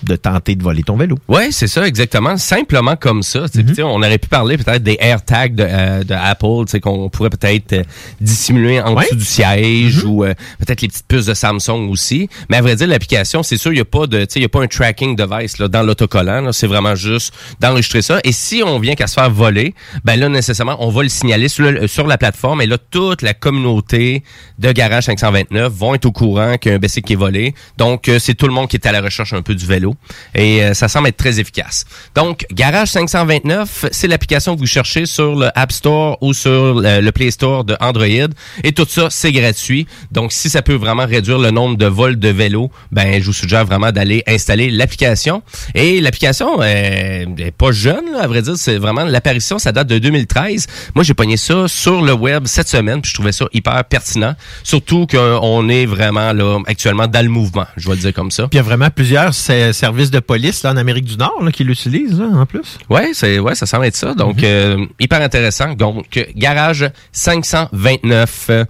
de 0.03 0.15
tenter 0.15 0.55
de 0.55 0.63
voler 0.63 0.83
ton 0.83 0.95
vélo. 0.97 1.17
Ouais, 1.27 1.49
c'est 1.51 1.67
ça, 1.67 1.85
exactement. 1.87 2.37
Simplement 2.37 2.95
comme 2.95 3.23
ça. 3.23 3.47
Tu 3.49 3.59
sais, 3.59 3.65
tu 3.65 3.75
sais, 3.75 3.83
On 3.83 3.95
aurait 3.97 4.17
pu 4.17 4.27
parler 4.27 4.57
peut-être 4.57 4.83
des 4.83 4.97
AirTags 4.99 5.55
de, 5.55 5.65
euh, 5.67 6.03
de 6.03 6.13
Apple, 6.13 6.65
tu 6.65 6.71
sais, 6.71 6.79
qu'on 6.79 7.09
pourrait 7.09 7.29
peut-être 7.29 7.73
euh, 7.73 7.83
dissimuler 8.19 8.79
en 8.81 8.93
Ouais. 8.95 9.03
dessous 9.05 9.15
du 9.15 9.25
siège 9.25 10.03
ou 10.03 10.23
euh, 10.23 10.33
peut-être 10.59 10.81
les 10.81 10.87
petites 10.87 11.07
puces 11.07 11.25
de 11.25 11.33
Samsung 11.33 11.89
aussi. 11.89 12.29
Mais 12.49 12.57
à 12.57 12.61
vrai 12.61 12.75
dire, 12.75 12.87
l'application, 12.87 13.43
c'est 13.43 13.57
sûr, 13.57 13.71
il 13.71 13.75
n'y 13.75 13.81
a 13.81 13.85
pas 13.85 14.07
de, 14.07 14.19
tu 14.25 14.33
sais, 14.33 14.39
il 14.39 14.43
y 14.43 14.45
a 14.45 14.49
pas 14.49 14.61
un 14.61 14.67
tracking 14.67 15.15
device 15.15 15.57
là, 15.59 15.67
dans 15.67 15.83
l'autocollant. 15.83 16.41
là. 16.41 16.51
C'est 16.53 16.67
vraiment 16.67 16.95
juste 16.95 17.33
d'enregistrer 17.59 18.01
ça. 18.01 18.19
Et 18.23 18.31
si 18.31 18.63
on 18.65 18.79
vient 18.79 18.95
qu'à 18.95 19.07
se 19.07 19.13
faire 19.13 19.29
voler, 19.31 19.73
ben 20.03 20.19
là, 20.19 20.29
nécessairement, 20.29 20.77
on 20.79 20.89
va 20.89 21.03
le 21.03 21.09
signaler 21.09 21.47
sur, 21.47 21.69
le- 21.71 21.87
sur 21.87 22.07
la 22.07 22.17
plateforme. 22.17 22.61
Et 22.61 22.67
là, 22.67 22.77
toute 22.77 23.21
la 23.21 23.33
communauté 23.33 24.23
de 24.59 24.71
Garage 24.71 25.05
529 25.05 25.71
vont 25.73 25.95
être 25.95 26.05
au 26.05 26.11
courant 26.11 26.57
qu'il 26.57 26.71
y 26.71 26.73
a 26.73 26.75
un 26.77 26.79
bicycle 26.79 27.07
qui 27.07 27.13
est 27.13 27.17
volé. 27.17 27.53
Donc, 27.77 28.09
euh, 28.09 28.19
c'est 28.19 28.33
tout 28.33 28.47
le 28.47 28.53
monde 28.53 28.67
qui 28.67 28.75
est 28.77 28.85
à 28.85 28.91
la 28.91 29.01
recherche 29.01 29.33
un 29.33 29.41
peu 29.41 29.55
du 29.55 29.65
vélo. 29.65 29.90
Et 30.35 30.63
euh, 30.63 30.73
ça 30.73 30.87
semble 30.87 31.07
être 31.07 31.17
très 31.17 31.39
efficace. 31.39 31.85
Donc, 32.15 32.45
Garage 32.51 32.89
529, 32.89 33.85
c'est 33.91 34.07
l'application 34.07 34.55
que 34.55 34.59
vous 34.59 34.65
cherchez 34.65 35.05
sur 35.05 35.35
le 35.35 35.49
App 35.55 35.71
Store 35.71 36.17
ou 36.21 36.33
sur 36.33 36.75
le, 36.75 37.11
Play 37.11 37.31
Store 37.31 37.63
de 37.63 37.75
Android. 37.79 38.29
Et 38.63 38.71
tout 38.71 38.85
ça, 38.87 39.07
c'est 39.09 39.31
gratuit. 39.31 39.87
Donc, 40.11 40.31
si 40.31 40.49
ça 40.49 40.61
peut 40.61 40.75
vraiment 40.75 41.05
réduire 41.05 41.39
le 41.39 41.51
nombre 41.51 41.77
de 41.77 41.85
vols 41.85 42.17
de 42.17 42.29
vélo, 42.29 42.71
ben, 42.91 43.21
je 43.21 43.25
vous 43.25 43.33
suggère 43.33 43.65
vraiment 43.65 43.91
d'aller 43.91 44.23
installer 44.27 44.69
l'application. 44.69 45.43
Et 45.75 46.01
l'application 46.01 46.61
euh, 46.61 47.25
est 47.37 47.55
pas 47.57 47.71
jeune, 47.71 48.15
à 48.19 48.27
vrai 48.27 48.41
dire. 48.41 48.55
C'est 48.55 48.77
vraiment 48.77 49.03
l'apparition, 49.03 49.59
ça 49.59 49.71
date 49.71 49.87
de 49.87 49.99
2013. 49.99 50.67
Moi, 50.95 51.03
j'ai 51.03 51.13
pogné 51.13 51.37
ça 51.37 51.67
sur 51.67 52.01
le 52.01 52.13
web 52.13 52.45
cette 52.45 52.67
semaine, 52.67 53.01
puis 53.01 53.09
je 53.09 53.15
trouvais 53.15 53.31
ça 53.31 53.45
hyper 53.53 53.83
pertinent. 53.85 54.35
Surtout 54.63 55.07
qu'on 55.07 55.69
est 55.69 55.85
vraiment 55.85 56.33
là 56.33 56.59
actuellement 56.65 57.07
dans 57.07 57.23
le 57.23 57.29
mouvement, 57.29 57.65
je 57.77 57.87
vais 57.87 57.95
le 57.95 58.01
dire 58.01 58.13
comme 58.13 58.31
ça. 58.31 58.43
Puis 58.43 58.53
il 58.53 58.57
y 58.57 58.59
a 58.59 58.63
vraiment 58.63 58.89
plusieurs 58.89 59.33
services 59.81 60.11
de 60.11 60.19
police 60.19 60.63
là, 60.63 60.71
en 60.73 60.77
Amérique 60.77 61.05
du 61.05 61.17
Nord 61.17 61.41
là, 61.43 61.51
qui 61.51 61.63
l'utilisent 61.63 62.21
en 62.21 62.45
plus. 62.45 62.77
Ouais, 62.89 63.11
c'est 63.13 63.39
ouais, 63.39 63.55
ça 63.55 63.65
semble 63.65 63.85
être 63.85 63.95
ça. 63.95 64.13
Donc 64.13 64.43
euh, 64.43 64.85
hyper 64.99 65.21
intéressant. 65.21 65.73
Donc 65.73 66.17
euh, 66.17 66.23
garage 66.35 66.85
529. 67.11 68.47
Euh, 68.49 68.65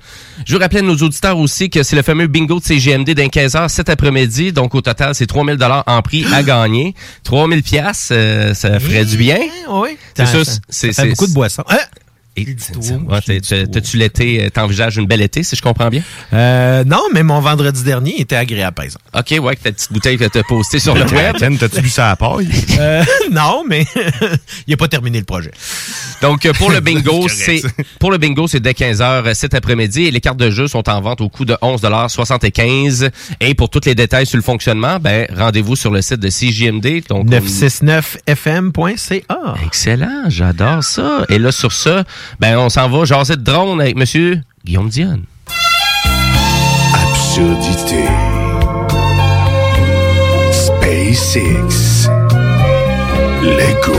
je 0.45 0.53
vous 0.53 0.59
rappelle 0.59 0.85
nos 0.85 0.95
auditeurs 0.95 1.37
aussi 1.37 1.69
que 1.69 1.83
c'est 1.83 1.95
le 1.95 2.01
fameux 2.01 2.27
bingo 2.27 2.59
de 2.59 2.63
CGMD 2.63 3.11
d'un 3.11 3.27
15 3.29 3.55
heures 3.55 3.69
cet 3.69 3.89
après-midi. 3.89 4.51
Donc 4.53 4.73
au 4.75 4.81
total, 4.81 5.13
c'est 5.15 5.27
3000 5.27 5.57
dollars 5.57 5.83
en 5.87 6.01
prix 6.01 6.25
à 6.33 6.43
gagner. 6.51 6.95
3000 7.23 7.63
pièces, 7.63 8.09
euh, 8.11 8.53
ça 8.53 8.79
ferait 8.79 9.05
du 9.05 9.17
bien. 9.17 9.39
Oui. 9.69 9.89
C'est 10.15 10.25
Ça- 10.25 10.43
ça- 10.45 10.59
c'est 10.69 10.93
ça 10.93 11.03
fait 11.03 11.09
beaucoup 11.09 11.27
de 11.27 11.33
boissons. 11.33 11.63
Hein? 11.69 11.77
T'as-tu 12.35 13.97
l'été, 13.97 14.45
euh, 14.45 14.49
t'envisages 14.49 14.95
une 14.97 15.05
belle 15.05 15.21
été, 15.21 15.43
si 15.43 15.55
je 15.55 15.61
comprends 15.61 15.89
bien? 15.89 16.01
Euh, 16.33 16.83
non, 16.85 17.01
mais 17.13 17.21
mon 17.23 17.39
vendredi 17.41 17.83
dernier 17.83 18.19
était 18.21 18.35
agréable, 18.37 18.73
par 18.75 18.85
exemple. 18.85 19.03
OK, 19.13 19.35
ouais, 19.43 19.55
que 19.57 19.63
ta 19.63 19.71
petite 19.71 19.91
bouteille 19.91 20.17
que 20.17 20.23
t'as 20.25 20.41
postée 20.43 20.79
sur 20.79 20.95
le 20.95 21.03
web. 21.05 21.35
T'as-tu 21.59 21.81
bu 21.81 21.89
ça 21.89 22.11
à 22.11 22.15
paille? 22.15 22.47
Euh, 22.79 23.03
non, 23.31 23.63
mais 23.67 23.85
il 24.65 24.71
n'a 24.71 24.77
pas 24.77 24.87
terminé 24.87 25.19
le 25.19 25.25
projet. 25.25 25.51
Donc 26.21 26.45
euh, 26.45 26.53
pour 26.53 26.71
le 26.71 26.79
bingo, 26.85 27.27
C'est 27.27 27.61
pour 27.99 28.09
le 28.11 28.17
bingo, 28.17 28.47
c'est 28.47 28.59
dès 28.61 28.71
15h 28.71 29.33
cet 29.35 29.53
après-midi 29.53 30.03
et 30.05 30.11
les 30.11 30.19
cartes 30.21 30.37
de 30.39 30.49
jeu 30.49 30.67
sont 30.67 30.87
en 30.89 30.99
vente 31.01 31.19
au 31.21 31.29
coût 31.29 31.43
de 31.45 31.53
11,75 31.61 33.09
et 33.39 33.53
pour 33.53 33.69
tous 33.69 33.81
les 33.85 33.93
détails 33.93 34.25
sur 34.25 34.37
le 34.37 34.41
fonctionnement, 34.43 34.97
ben 34.99 35.27
rendez-vous 35.35 35.75
sur 35.75 35.91
le 35.91 36.01
site 36.01 36.19
de 36.21 36.29
CJMD. 36.29 37.03
Donc 37.09 37.25
on- 37.27 37.29
969fm.ca. 37.29 39.55
Excellent, 39.65 40.23
j'adore 40.29 40.83
ça. 40.83 41.25
Et 41.29 41.37
là 41.37 41.51
sur 41.51 41.73
ça, 41.73 42.03
ben 42.39 42.57
on 42.57 42.69
s'en 42.69 42.89
va 42.89 43.05
jaser 43.05 43.35
de 43.35 43.41
drone 43.43 43.79
avec 43.81 43.95
monsieur 43.95 44.41
Guillaume 44.65 44.89
Dionne. 44.89 45.23
Absurdité. 46.93 48.03
SpaceX. 50.51 52.09
Lego. 53.41 53.97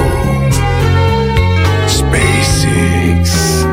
SpaceX. 1.87 3.67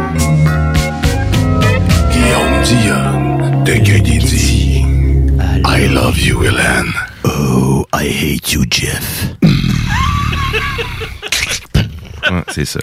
Guillaume 2.12 2.64
Dion 2.64 3.64
de 3.64 3.74
Guédidi. 3.74 4.86
I 5.66 5.88
love 5.88 6.18
you, 6.20 6.44
Hélène. 6.44 6.92
Oh, 7.24 7.86
I 7.94 8.08
hate 8.08 8.52
you, 8.54 8.64
Jeff. 8.70 9.36
Ouais, 12.30 12.44
c'est 12.54 12.66
ça. 12.66 12.80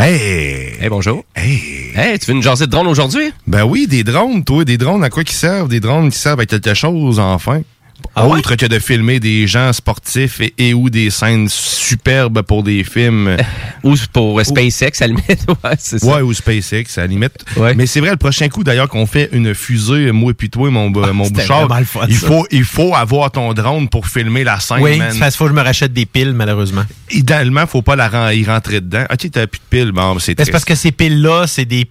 Hey! 0.00 0.76
Hey, 0.80 0.88
bonjour. 0.88 1.24
Hey! 1.34 1.90
Hey, 1.96 2.20
tu 2.20 2.26
veux 2.26 2.36
une 2.36 2.42
jaser 2.42 2.66
de 2.66 2.70
drone 2.70 2.86
aujourd'hui? 2.86 3.32
Ben 3.48 3.64
oui, 3.64 3.88
des 3.88 4.04
drones, 4.04 4.44
toi, 4.44 4.64
des 4.64 4.78
drones 4.78 5.02
à 5.02 5.10
quoi 5.10 5.24
qui 5.24 5.34
servent? 5.34 5.66
Des 5.66 5.80
drones 5.80 6.08
qui 6.10 6.16
servent 6.16 6.38
à 6.38 6.46
quelque 6.46 6.72
chose, 6.72 7.18
enfin. 7.18 7.62
Autre 8.26 8.54
que 8.56 8.66
de 8.66 8.78
filmer 8.78 9.20
des 9.20 9.46
gens 9.46 9.72
sportifs 9.72 10.40
et, 10.40 10.54
et 10.58 10.74
ou 10.74 10.90
des 10.90 11.10
scènes 11.10 11.48
superbes 11.48 12.42
pour 12.42 12.62
des 12.62 12.84
films. 12.84 13.36
ou 13.82 13.94
pour 14.12 14.40
SpaceX, 14.44 15.00
à 15.02 15.06
la 15.06 15.06
limite. 15.08 15.46
Ouais, 15.64 15.74
c'est 15.78 15.98
ça. 15.98 16.06
Ouais, 16.06 16.22
ou 16.22 16.32
SpaceX, 16.32 16.84
à 16.98 17.02
la 17.02 17.06
limite. 17.08 17.32
Mais 17.76 17.86
c'est 17.86 18.00
vrai, 18.00 18.10
le 18.10 18.16
prochain 18.16 18.48
coup, 18.48 18.62
d'ailleurs, 18.64 18.88
qu'on 18.88 19.06
fait 19.06 19.28
une 19.32 19.54
fusée, 19.54 20.12
moi 20.12 20.30
et 20.30 20.34
puis 20.34 20.50
toi, 20.50 20.70
mon, 20.70 20.90
bo- 20.90 21.12
mon 21.12 21.28
bouchard, 21.28 21.68
fun, 21.86 22.00
il, 22.08 22.14
faut, 22.16 22.46
il 22.50 22.64
faut 22.64 22.94
avoir 22.94 23.30
ton 23.30 23.52
drone 23.54 23.88
pour 23.88 24.06
filmer 24.06 24.44
la 24.44 24.60
scène, 24.60 24.78
Oui, 24.80 24.98
man. 24.98 25.12
qu'il 25.12 25.30
faut 25.32 25.44
que 25.44 25.50
je 25.50 25.54
me 25.56 25.62
rachète 25.62 25.92
des 25.92 26.06
piles, 26.06 26.32
malheureusement. 26.32 26.84
Idéalement, 27.10 27.66
faut 27.66 27.82
pas 27.82 27.96
la 27.96 28.34
y 28.34 28.44
rentrer 28.44 28.80
dedans. 28.80 29.04
Ok, 29.10 29.30
t'as 29.30 29.46
plus 29.46 29.58
de 29.58 29.64
piles, 29.70 29.92
bon. 29.92 30.18
C'est 30.18 30.34
parce 30.50 30.64
que 30.64 30.74
ces 30.74 30.92
piles-là, 30.92 31.46
c'est 31.46 31.64
des 31.64 31.86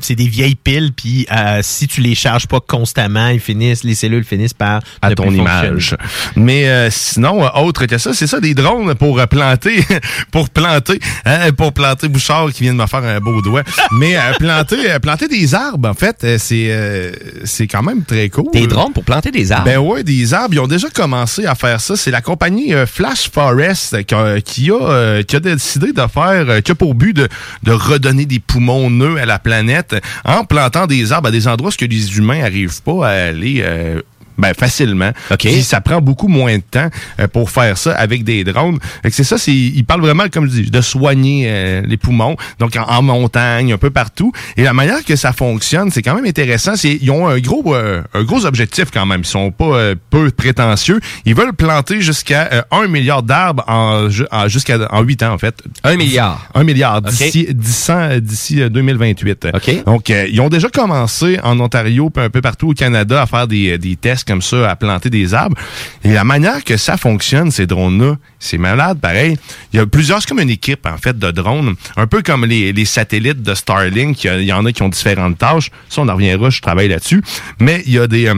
c'est 0.00 0.14
des 0.14 0.28
vieilles 0.28 0.54
piles, 0.54 0.92
puis 0.96 1.26
euh, 1.32 1.60
si 1.62 1.86
tu 1.88 2.00
les 2.00 2.14
charges 2.14 2.46
pas 2.46 2.60
constamment, 2.60 3.28
ils 3.28 3.40
finissent, 3.40 3.84
les 3.84 3.94
cellules 3.94 4.24
finissent 4.24 4.54
par 4.54 4.80
à 5.02 5.14
ton 5.14 5.28
plus 5.28 5.36
image. 5.36 5.96
Mais 6.36 6.68
euh, 6.68 6.88
sinon, 6.90 7.44
euh, 7.44 7.48
autre 7.56 7.86
que 7.86 7.98
ça, 7.98 8.14
c'est 8.14 8.26
ça, 8.26 8.40
des 8.40 8.54
drones 8.54 8.94
pour 8.94 9.18
euh, 9.18 9.26
planter, 9.26 9.84
pour 10.30 10.50
planter, 10.50 10.98
hein, 11.24 11.52
pour 11.56 11.72
planter 11.72 12.08
Bouchard 12.08 12.52
qui 12.52 12.62
vient 12.64 12.72
de 12.74 12.78
me 12.78 12.86
faire 12.86 13.04
un 13.04 13.20
beau 13.20 13.42
doigt. 13.42 13.62
Mais 13.92 14.16
euh, 14.16 14.32
planter, 14.38 14.90
euh, 14.90 14.98
planter 14.98 15.28
des 15.28 15.54
arbres, 15.54 15.88
en 15.88 15.94
fait, 15.94 16.24
euh, 16.24 16.36
c'est 16.38 16.68
euh, 16.70 17.12
c'est 17.44 17.66
quand 17.66 17.82
même 17.82 18.04
très 18.04 18.28
cool. 18.28 18.46
Des 18.52 18.66
drones 18.66 18.92
pour 18.92 19.04
planter 19.04 19.30
des 19.30 19.52
arbres? 19.52 19.64
Ben 19.64 19.78
ouais, 19.78 20.02
des 20.02 20.34
arbres. 20.34 20.54
Ils 20.54 20.60
ont 20.60 20.66
déjà 20.68 20.88
commencé 20.90 21.46
à 21.46 21.54
faire 21.54 21.80
ça. 21.80 21.96
C'est 21.96 22.10
la 22.10 22.20
compagnie 22.20 22.74
euh, 22.74 22.86
Flash 22.86 23.30
Forest 23.30 24.04
qui 24.04 24.14
a, 24.14 24.40
qui 24.40 24.70
a, 24.70 24.74
euh, 24.80 25.22
qui 25.22 25.36
a 25.36 25.40
décidé 25.40 25.92
de 25.92 26.02
faire, 26.12 26.44
euh, 26.48 26.60
qui 26.60 26.72
a 26.72 26.74
pour 26.74 26.94
but 26.94 27.14
de, 27.14 27.28
de 27.62 27.72
redonner 27.72 28.26
des 28.26 28.38
poumons 28.40 28.90
neufs 28.90 29.18
à 29.18 29.26
la 29.26 29.38
planète 29.38 29.87
en 30.24 30.44
plantant 30.44 30.86
des 30.86 31.12
arbres 31.12 31.28
à 31.28 31.30
des 31.30 31.48
endroits 31.48 31.70
où 31.70 31.84
les 31.84 32.16
humains 32.16 32.40
n'arrivent 32.40 32.82
pas 32.82 33.08
à 33.08 33.28
aller. 33.28 33.62
euh, 33.64 34.02
ben, 34.38 34.54
facilement. 34.54 35.10
Puis 35.50 35.62
ça 35.62 35.80
prend 35.80 36.00
beaucoup 36.00 36.28
moins 36.28 36.56
de 36.56 36.62
temps 36.62 36.88
euh, 37.20 37.28
pour 37.28 37.50
faire 37.50 37.76
ça 37.76 37.92
avec 37.94 38.24
des 38.24 38.44
drones. 38.44 38.78
C'est 39.10 39.24
ça, 39.24 39.36
c'est 39.38 39.52
ils 39.54 39.84
parlent 39.84 40.00
vraiment, 40.00 40.24
comme 40.32 40.46
je 40.46 40.62
dis, 40.62 40.70
de 40.70 40.80
soigner 40.80 41.44
euh, 41.48 41.82
les 41.84 41.96
poumons, 41.96 42.36
donc 42.58 42.76
en, 42.76 42.82
en 42.84 43.02
montagne, 43.02 43.72
un 43.72 43.78
peu 43.78 43.90
partout. 43.90 44.32
Et 44.56 44.62
la 44.62 44.72
manière 44.72 45.04
que 45.04 45.16
ça 45.16 45.32
fonctionne, 45.32 45.90
c'est 45.90 46.02
quand 46.02 46.14
même 46.14 46.24
intéressant. 46.26 46.76
C'est 46.76 46.98
ils 47.00 47.10
ont 47.10 47.26
un 47.28 47.38
gros 47.38 47.74
euh, 47.74 48.02
un 48.14 48.22
gros 48.24 48.46
objectif 48.46 48.86
quand 48.92 49.06
même. 49.06 49.20
Ils 49.20 49.26
sont 49.26 49.50
pas 49.50 49.64
euh, 49.64 49.94
peu 50.10 50.30
prétentieux. 50.30 51.00
Ils 51.24 51.34
veulent 51.34 51.52
planter 51.52 52.00
jusqu'à 52.00 52.48
euh, 52.52 52.62
un 52.70 52.86
milliard 52.88 53.22
d'arbres 53.22 53.64
en, 53.66 54.08
ju- 54.08 54.26
en- 54.30 54.48
jusqu'à 54.48 54.78
en 54.92 55.02
8 55.02 55.22
ans 55.24 55.32
en 55.34 55.38
fait. 55.38 55.54
Un 55.84 55.96
milliard. 55.96 56.48
Un 56.54 56.64
milliard 56.64 57.02
d'ici 57.02 57.46
d'ici 57.50 57.90
euh, 57.90 58.20
d'ici 58.20 58.60
euh, 58.62 58.68
2028. 58.68 59.48
Donc 59.86 60.10
euh, 60.10 60.26
ils 60.30 60.40
ont 60.40 60.48
déjà 60.48 60.68
commencé 60.68 61.38
en 61.42 61.58
Ontario 61.60 62.10
puis 62.10 62.24
un 62.24 62.30
peu 62.30 62.40
partout 62.40 62.68
au 62.70 62.74
Canada 62.74 63.22
à 63.22 63.26
faire 63.26 63.46
des, 63.46 63.78
des 63.78 63.96
tests 63.96 64.27
comme 64.28 64.42
ça 64.42 64.70
à 64.70 64.76
planter 64.76 65.10
des 65.10 65.34
arbres. 65.34 65.56
Et 66.04 66.12
la 66.12 66.22
manière 66.22 66.62
que 66.62 66.76
ça 66.76 66.96
fonctionne 66.96 67.50
ces 67.50 67.66
drones 67.66 68.00
là, 68.00 68.16
c'est 68.38 68.58
malade 68.58 69.00
pareil. 69.00 69.36
Il 69.72 69.78
y 69.78 69.80
a 69.80 69.86
plusieurs 69.86 70.20
c'est 70.20 70.28
comme 70.28 70.38
une 70.40 70.50
équipe 70.50 70.86
en 70.86 70.98
fait 70.98 71.18
de 71.18 71.30
drones, 71.32 71.74
un 71.96 72.06
peu 72.06 72.22
comme 72.22 72.44
les, 72.44 72.72
satellites 72.84 73.42
de 73.42 73.54
Starlink, 73.54 74.22
il 74.22 74.26
y 74.26 74.30
a- 74.30 74.38
il 74.40 74.46
y 74.46 74.52
en 74.52 74.64
a 74.64 74.72
qui 74.72 74.82
ont 74.82 74.88
différentes 74.88 75.38
tâches. 75.38 75.70
Ça 75.88 76.02
on 76.02 76.08
en 76.08 76.14
reviendra, 76.14 76.50
je 76.50 76.60
travaille 76.60 76.88
là-dessus. 76.88 77.22
Mais 77.60 77.82
il 77.86 77.94
y 77.94 77.98
a 77.98 78.06
des 78.06 78.26
euh, 78.28 78.34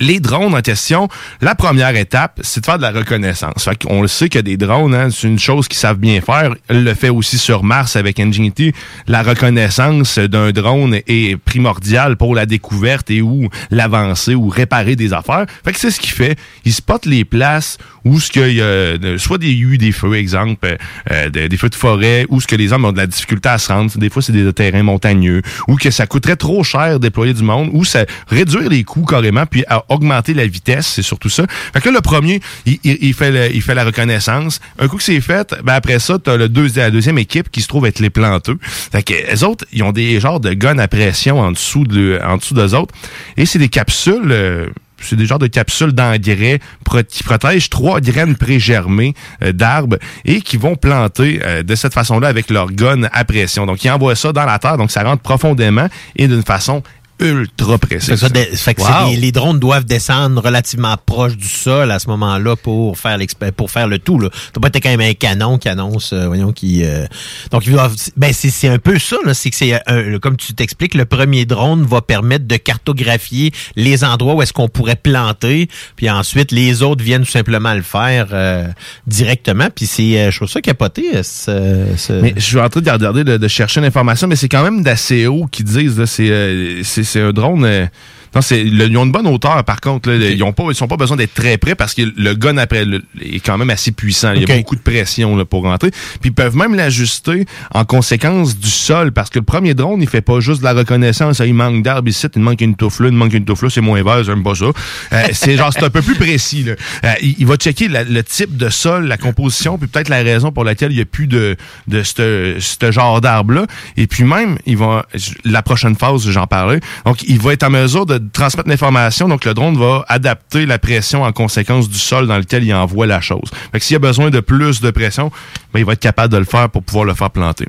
les, 0.00 0.20
drones 0.20 0.54
en 0.54 0.60
question, 0.60 1.08
la 1.40 1.54
première 1.54 1.94
étape, 1.96 2.40
c'est 2.42 2.60
de 2.60 2.66
faire 2.66 2.78
de 2.78 2.82
la 2.82 2.92
reconnaissance. 2.92 3.64
Fait 3.64 3.82
qu'on 3.82 4.02
le 4.02 4.08
sait 4.08 4.28
que 4.28 4.38
des 4.38 4.56
drones, 4.56 4.94
hein, 4.94 5.08
c'est 5.10 5.28
une 5.28 5.38
chose 5.38 5.68
qu'ils 5.68 5.78
savent 5.78 5.98
bien 5.98 6.20
faire. 6.20 6.54
Elle 6.68 6.84
le 6.84 6.94
fait 6.94 7.08
aussi 7.08 7.38
sur 7.38 7.62
Mars 7.62 7.96
avec 7.96 8.18
Ingenuity. 8.18 8.72
La 9.06 9.22
reconnaissance 9.22 10.18
d'un 10.18 10.50
drone 10.52 11.00
est 11.06 11.36
primordiale 11.36 12.16
pour 12.16 12.34
la 12.34 12.46
découverte 12.46 13.10
et 13.10 13.22
ou 13.22 13.48
l'avancée 13.70 14.34
ou 14.34 14.48
réparer 14.48 14.96
des 14.96 15.12
affaires. 15.12 15.46
Fait 15.64 15.72
que 15.72 15.78
c'est 15.78 15.90
ce 15.90 16.00
qu'il 16.00 16.12
fait. 16.12 16.38
Il 16.64 16.72
spot 16.72 17.06
les 17.06 17.24
places 17.24 17.78
où 18.04 18.20
ce 18.20 18.30
qu'il 18.30 18.52
y 18.52 18.60
a 18.60 18.64
euh, 18.64 19.18
soit 19.18 19.38
des 19.38 19.52
eu 19.52 19.78
des 19.78 19.92
feux, 19.92 20.14
exemple, 20.14 20.76
euh, 21.10 21.28
des, 21.28 21.48
des 21.48 21.56
feux 21.56 21.68
de 21.68 21.74
forêt, 21.74 22.24
où 22.28 22.40
ce 22.40 22.46
que 22.46 22.56
les 22.56 22.72
hommes 22.72 22.84
ont 22.84 22.92
de 22.92 22.98
la 22.98 23.06
difficulté 23.06 23.48
à 23.48 23.58
se 23.58 23.72
rendre. 23.72 23.90
Des 23.96 24.10
fois, 24.10 24.22
c'est 24.22 24.32
des 24.32 24.52
terrains 24.52 24.84
montagneux, 24.84 25.42
ou 25.66 25.76
que 25.76 25.90
ça 25.90 26.06
coûterait 26.06 26.36
trop 26.36 26.62
cher 26.62 27.00
déployer 27.00 27.34
du 27.34 27.42
monde, 27.42 27.70
ou 27.72 27.84
ça 27.84 28.04
réduire 28.28 28.68
les 28.68 28.84
coûts 28.84 29.04
carrément, 29.04 29.44
puis 29.46 29.64
à 29.68 29.84
augmenter 29.88 30.34
la 30.34 30.46
vitesse, 30.46 30.86
c'est 30.86 31.02
surtout 31.02 31.28
ça. 31.28 31.44
Fait 31.72 31.80
que 31.80 31.88
là, 31.88 31.94
le 31.96 32.00
premier, 32.00 32.40
il, 32.66 32.78
il- 32.84 32.98
il 33.00 33.14
fait, 33.14 33.30
le- 33.30 33.54
il 33.54 33.62
fait 33.62 33.74
la 33.74 33.84
reconnaissance. 33.84 34.60
Un 34.78 34.88
coup 34.88 34.96
que 34.96 35.02
c'est 35.02 35.20
fait, 35.20 35.54
ben 35.64 35.74
après 35.74 35.98
ça, 35.98 36.18
t'as 36.18 36.36
le 36.36 36.46
la 36.76 36.90
deuxième 36.90 37.18
équipe 37.18 37.50
qui 37.50 37.60
se 37.60 37.68
trouve 37.68 37.86
être 37.86 38.00
les 38.00 38.10
planteux. 38.10 38.58
Fait 38.62 39.02
que 39.02 39.12
les 39.12 39.44
autres, 39.44 39.64
ils 39.72 39.82
ont 39.82 39.92
des 39.92 40.18
genres 40.20 40.40
de 40.40 40.52
guns 40.52 40.78
à 40.78 40.88
pression 40.88 41.40
en 41.40 41.52
dessous 41.52 41.84
de, 41.84 42.18
en 42.24 42.36
dessous 42.38 42.54
d'eux 42.54 42.74
autres. 42.74 42.94
Et 43.36 43.46
c'est 43.46 43.58
des 43.58 43.68
capsules, 43.68 44.30
euh, 44.30 44.66
c'est 45.00 45.16
des 45.16 45.26
genres 45.26 45.38
de 45.38 45.46
capsules 45.46 45.92
d'engrais 45.92 46.60
qui 47.08 47.22
protègent 47.22 47.68
trois 47.68 48.00
graines 48.00 48.36
prégermées 48.36 49.14
euh, 49.42 49.52
d'arbres 49.52 49.98
et 50.24 50.40
qui 50.40 50.56
vont 50.56 50.76
planter 50.76 51.40
euh, 51.44 51.62
de 51.62 51.74
cette 51.74 51.92
façon-là 51.94 52.28
avec 52.28 52.50
leur 52.50 52.72
gun 52.72 53.02
à 53.12 53.24
pression. 53.24 53.66
Donc, 53.66 53.84
ils 53.84 53.90
envoient 53.90 54.16
ça 54.16 54.32
dans 54.32 54.44
la 54.46 54.58
terre, 54.58 54.78
donc 54.78 54.90
ça 54.90 55.02
rentre 55.02 55.22
profondément 55.22 55.88
et 56.16 56.26
d'une 56.28 56.42
façon 56.42 56.82
ultra 57.20 57.78
que 57.78 57.98
ça, 57.98 58.28
de- 58.28 58.38
fait 58.56 58.74
que 58.74 58.82
les 59.20 59.32
drones 59.32 59.58
doivent 59.58 59.84
descendre 59.86 60.42
relativement 60.42 60.96
proche 61.06 61.36
du 61.36 61.48
sol 61.48 61.90
à 61.90 61.98
ce 61.98 62.08
moment-là 62.08 62.56
pour 62.56 62.98
faire 62.98 63.16
l'expé- 63.18 63.52
pour 63.52 63.70
faire 63.70 63.88
le 63.88 63.98
tout. 63.98 64.20
T'as 64.52 64.60
pas 64.60 64.68
été 64.68 64.80
quand 64.80 64.90
même 64.90 65.00
un 65.00 65.14
canon 65.14 65.56
qui 65.58 65.68
annonce, 65.68 66.12
euh, 66.12 66.26
voyons, 66.26 66.52
qui. 66.52 66.82
euh, 66.84 67.06
donc 67.50 67.66
ils 67.66 67.72
doivent. 67.72 67.94
Ben 68.16 68.32
c'est 68.32 68.50
c'est 68.50 68.68
un 68.68 68.78
peu 68.78 68.98
ça. 68.98 69.16
là, 69.24 69.32
C'est 69.34 69.50
que 69.50 69.56
c'est 69.56 69.72
comme 70.20 70.36
tu 70.36 70.52
t'expliques, 70.54 70.94
le 70.94 71.04
premier 71.06 71.44
drone 71.46 71.84
va 71.84 72.02
permettre 72.02 72.46
de 72.46 72.56
cartographier 72.56 73.52
les 73.76 74.04
endroits 74.04 74.34
où 74.34 74.42
est-ce 74.42 74.52
qu'on 74.52 74.68
pourrait 74.68 74.96
planter, 74.96 75.68
puis 75.96 76.10
ensuite 76.10 76.52
les 76.52 76.82
autres 76.82 77.02
viennent 77.02 77.24
tout 77.24 77.30
simplement 77.30 77.74
le 77.74 77.82
faire 77.82 78.28
euh, 78.32 78.66
directement. 79.06 79.68
Puis 79.74 79.86
c'est, 79.86 80.18
euh, 80.18 80.30
je 80.30 80.36
trouve 80.36 80.48
ça 80.50 80.60
capoté. 80.60 81.22
ce- 81.22 81.86
ce- 81.96 82.12
Mais 82.12 82.34
je 82.36 82.42
suis 82.42 82.60
en 82.60 82.68
train 82.68 82.80
de 82.80 82.90
regarder, 82.90 83.24
de, 83.24 83.36
de 83.36 83.48
chercher 83.48 83.80
l'information, 83.80 84.26
mais 84.28 84.36
c'est 84.36 84.48
quand 84.48 84.62
même 84.62 84.82
d'assez 84.82 85.26
haut 85.26 85.46
qu'ils 85.50 85.64
disent. 85.64 85.98
là, 85.98 86.06
C'est 86.06 86.28
euh, 86.30 86.82
c'est- 87.06 87.20
un 87.22 87.32
drone. 87.32 87.88
Non, 88.36 88.40
c'est 88.42 88.60
ils 88.62 88.96
ont 88.96 89.04
une 89.04 89.10
bonne 89.12 89.26
hauteur, 89.26 89.64
par 89.64 89.80
contre. 89.80 90.10
Là, 90.10 90.16
Ils 90.16 90.42
ont 90.44 90.52
pas, 90.52 90.64
ils 90.68 90.74
sont 90.74 90.86
pas 90.86 90.96
besoin 90.96 91.16
d'être 91.16 91.34
très 91.34 91.58
près 91.58 91.74
parce 91.74 91.94
que 91.94 92.02
le 92.16 92.34
gun 92.34 92.56
après 92.58 92.84
le- 92.84 93.02
est 93.20 93.40
quand 93.40 93.58
même 93.58 93.70
assez 93.70 93.90
puissant. 93.90 94.32
Il 94.32 94.42
y 94.42 94.44
a 94.44 94.56
beaucoup 94.58 94.76
de 94.76 94.80
pression 94.80 95.36
là, 95.36 95.44
pour 95.44 95.62
rentrer. 95.64 95.90
Puis 95.90 96.30
ils 96.30 96.32
peuvent 96.34 96.54
même 96.56 96.74
l'ajuster 96.74 97.46
en 97.74 97.84
conséquence 97.84 98.56
du 98.58 98.68
sol 98.70 99.12
parce 99.12 99.30
que 99.30 99.38
le 99.38 99.44
premier 99.44 99.74
drone, 99.74 100.00
il 100.02 100.08
fait 100.08 100.20
pas 100.20 100.38
juste 100.40 100.60
de 100.60 100.64
la 100.64 100.72
reconnaissance. 100.74 101.40
Il 101.44 101.54
manque 101.54 101.82
d'arbres 101.82 102.08
ici, 102.08 102.26
il 102.36 102.42
manque 102.42 102.60
une 102.60 102.76
touffe 102.76 103.00
là, 103.00 103.08
il 103.08 103.14
manque 103.14 103.32
une 103.32 103.44
touffe 103.44 103.62
là, 103.62 103.70
c'est 103.70 103.80
moins 103.80 104.02
vert, 104.02 104.22
j'aime 104.22 104.42
pas 104.42 104.54
ça. 104.54 104.66
Euh, 104.66 105.22
c'est 105.32 105.56
genre, 105.56 105.72
c'est 105.72 105.82
un 105.84 105.90
peu 105.90 106.02
plus 106.02 106.14
précis. 106.16 106.62
Là. 106.64 106.72
Euh, 107.04 107.12
il, 107.22 107.34
il 107.38 107.46
va 107.46 107.56
checker 107.56 107.88
la- 107.88 108.04
le 108.04 108.22
type 108.22 108.56
de 108.56 108.68
sol, 108.68 109.06
la 109.06 109.16
composition, 109.16 109.78
puis 109.78 109.88
peut-être 109.88 110.08
la 110.08 110.22
raison 110.22 110.52
pour 110.52 110.64
laquelle 110.64 110.92
il 110.92 110.98
y 110.98 111.00
a 111.00 111.04
plus 111.06 111.26
de, 111.26 111.56
de 111.88 112.02
ce 112.02 112.56
ce 112.58 112.90
genre 112.92 113.20
d'arbre-là. 113.20 113.66
Et 113.96 114.06
puis 114.06 114.24
même, 114.24 114.58
il 114.66 114.76
va, 114.76 115.06
la 115.44 115.62
prochaine 115.62 115.94
phase, 115.96 116.28
j'en 116.28 116.46
parlais, 116.46 116.80
donc 117.04 117.22
il 117.22 117.38
va 117.38 117.52
être 117.52 117.62
en 117.62 117.70
mesure 117.70 118.04
de 118.06 118.18
transmettre 118.32 118.68
l'information. 118.68 119.28
Donc 119.28 119.44
le 119.44 119.54
drone 119.54 119.76
va 119.78 120.04
adapter 120.08 120.66
la 120.66 120.78
pression 120.78 121.22
en 121.22 121.32
conséquence 121.32 121.88
du 121.88 121.98
sol 121.98 122.26
dans 122.26 122.38
lequel 122.38 122.64
il 122.64 122.74
envoie 122.74 123.06
la 123.06 123.20
chose. 123.20 123.50
Fait 123.72 123.78
que 123.78 123.84
s'il 123.84 123.94
y 123.94 123.96
a 123.96 124.00
besoin 124.00 124.30
de 124.30 124.40
plus 124.40 124.80
de 124.80 124.90
pression, 124.90 125.30
ben, 125.72 125.80
il 125.80 125.84
va 125.86 125.92
être 125.94 126.00
capable 126.00 126.32
de 126.32 126.38
le 126.38 126.44
faire 126.44 126.68
pour 126.70 126.82
pouvoir 126.82 127.04
le 127.04 127.14
faire 127.14 127.30
planter. 127.30 127.66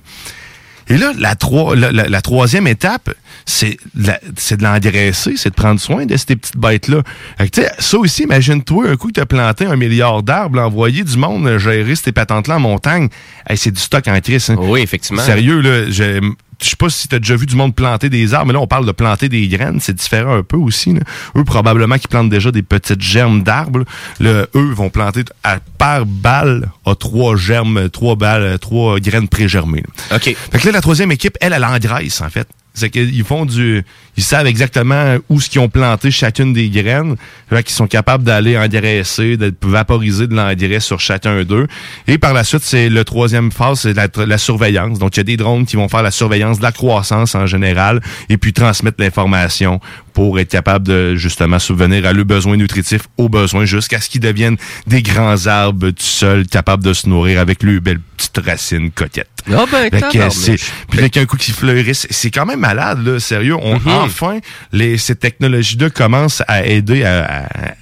Et 0.90 0.98
là, 0.98 1.12
la, 1.20 1.36
trois- 1.36 1.76
la, 1.76 1.92
la- 1.92 2.08
la 2.08 2.22
troisième 2.22 2.66
étape, 2.66 3.10
c'est 3.46 3.78
de 3.94 4.64
l'engraisser, 4.64 5.34
c'est 5.36 5.50
de 5.50 5.54
prendre 5.56 5.82
soin 5.82 6.06
de 6.06 6.16
ces 6.16 6.38
petites 6.38 6.56
bêtes-là. 6.58 7.02
Ça 7.80 7.98
aussi, 7.98 8.24
imagine-toi 8.24 8.92
un 8.92 8.96
coup 8.96 9.10
que 9.10 9.14
tu 9.16 9.20
as 9.20 9.26
planté 9.26 9.66
un 9.66 9.76
milliard 9.76 10.24
d'arbres, 10.24 10.62
envoyer 10.62 11.04
du 11.04 11.18
monde 11.18 11.58
gérer 11.58 11.94
ces 11.96 12.14
patentes-là 12.14 12.56
en 12.56 12.60
montagne. 12.62 13.10
Hey, 13.50 13.58
c'est 13.58 13.72
du 13.72 13.82
stock 13.82 14.08
en 14.08 14.18
crise. 14.22 14.50
Oui, 14.58 14.80
effectivement. 14.80 15.22
Sérieux, 15.24 15.60
là, 15.60 15.92
je 16.62 16.70
sais 16.70 16.76
pas 16.76 16.90
si 16.90 17.08
tu 17.08 17.16
as 17.16 17.20
déjà 17.20 17.36
vu 17.36 17.46
du 17.46 17.56
monde 17.56 17.76
planter 17.76 18.10
des 18.10 18.34
arbres, 18.34 18.48
mais 18.48 18.54
là, 18.54 18.60
on 18.60 18.68
parle 18.68 18.86
de 18.86 18.92
planter 18.92 19.30
des 19.30 19.48
graines. 19.48 19.80
C'est 19.80 19.94
différent 19.96 20.36
un 20.36 20.44
peu 20.44 20.58
aussi. 20.58 20.94
là. 20.94 21.02
Eux, 21.36 21.44
probablement, 21.44 21.98
qui 21.98 22.08
plantent 22.08 22.30
déjà 22.30 22.52
des 22.52 22.64
petites 22.64 23.02
germes 23.02 23.44
d'arbres. 23.44 23.80
là. 23.80 23.86
Le- 24.20 24.50
Eux 24.56 24.74
vont 24.74 24.90
planter 24.90 25.24
à 25.44 25.60
par 25.78 26.06
balle 26.06 26.70
à 26.86 26.96
trois 26.96 27.36
germes, 27.38 27.90
trois 27.90 28.16
balles, 28.16 28.58
trois 28.60 29.00
graines 29.00 29.28
prégermées. 29.28 29.84
là. 30.10 30.16
OK. 30.18 30.24
Fait 30.52 30.60
que 30.60 30.66
là, 30.66 30.72
la 30.72 30.82
troisième 30.82 31.12
équipe, 31.12 31.38
elle, 31.42 31.54
elle 31.54 31.64
engraisse, 31.66 32.22
en 32.22 32.30
fait. 32.30 32.48
C'est 32.78 32.92
qu'ils 32.92 33.24
font 33.24 33.46
du. 33.46 33.84
Ils 34.18 34.24
savent 34.24 34.46
exactement 34.46 35.18
où 35.30 35.42
ce 35.42 35.50
qu'ils 35.50 35.62
ont 35.62 35.70
planté 35.70 36.12
chacune 36.12 36.54
des 36.54 36.70
graines. 36.70 37.16
Qu'ils 37.50 37.70
sont 37.70 37.88
capables 37.88 38.24
d'aller 38.24 38.58
engraisser, 38.58 39.36
de 39.36 39.54
vaporiser 39.64 40.28
de 40.28 40.36
l'engrais 40.36 40.80
sur 40.80 41.00
chacun 41.00 41.44
d'eux. 41.44 41.68
Et 42.08 42.20
par 42.20 42.34
la 42.34 42.44
suite, 42.44 42.62
c'est 42.64 42.90
le 42.90 43.04
troisième 43.04 43.52
phase, 43.52 43.82
c'est 43.82 43.94
la, 43.94 44.08
la 44.26 44.38
surveillance. 44.38 45.00
Donc, 45.00 45.16
il 45.16 45.20
y 45.20 45.22
a 45.22 45.24
des 45.24 45.38
drones 45.38 45.66
qui 45.66 45.76
vont 45.76 45.90
faire 45.90 46.04
la 46.04 46.12
surveillance 46.12 46.60
de 46.60 46.64
la 46.64 46.72
croissance 46.72 47.34
en 47.34 47.48
général 47.48 48.00
et 48.30 48.38
puis 48.38 48.54
transmettre 48.54 48.98
l'information 49.00 49.80
pour 50.18 50.40
être 50.40 50.50
capable 50.50 50.88
de 50.88 51.16
justement 51.16 51.60
subvenir 51.60 52.08
à 52.08 52.12
leurs 52.12 52.26
besoins 52.26 52.58
nutritifs, 52.58 53.04
aux 53.18 53.30
besoins, 53.30 53.66
jusqu'à 53.66 54.02
ce 54.02 54.10
qu'ils 54.10 54.20
deviennent 54.20 54.58
des 54.88 55.04
grands 55.04 55.46
arbres 55.46 55.92
tout 55.92 56.02
seuls, 56.04 56.48
capables 56.48 56.84
de 56.84 56.92
se 56.92 57.08
nourrir 57.08 57.40
avec 57.40 57.62
leurs 57.62 57.80
belles 57.82 58.00
petites 58.18 58.40
racines 58.44 58.90
coquettes. 58.90 59.30
Ah 59.54 59.66
ben, 59.72 60.32
c'est- 60.32 60.56
puis 60.90 60.98
avec 61.02 61.18
un 61.18 61.26
coup 61.28 61.38
qui 61.38 61.52
fleurissent, 61.52 62.08
c'est 62.10 62.32
quand 62.32 62.48
même 62.48 62.62
malade, 62.62 63.06
là, 63.06 63.20
sérieux. 63.20 63.58
On, 63.62 63.76
Mhm. 63.76 63.82
Enfin, 63.86 64.40
les, 64.72 64.98
ces 64.98 65.16
technologies-là 65.16 65.92
commencent 65.92 66.42
à 66.48 66.66
aider 66.66 67.04
à, 67.04 67.26
à- 67.26 67.76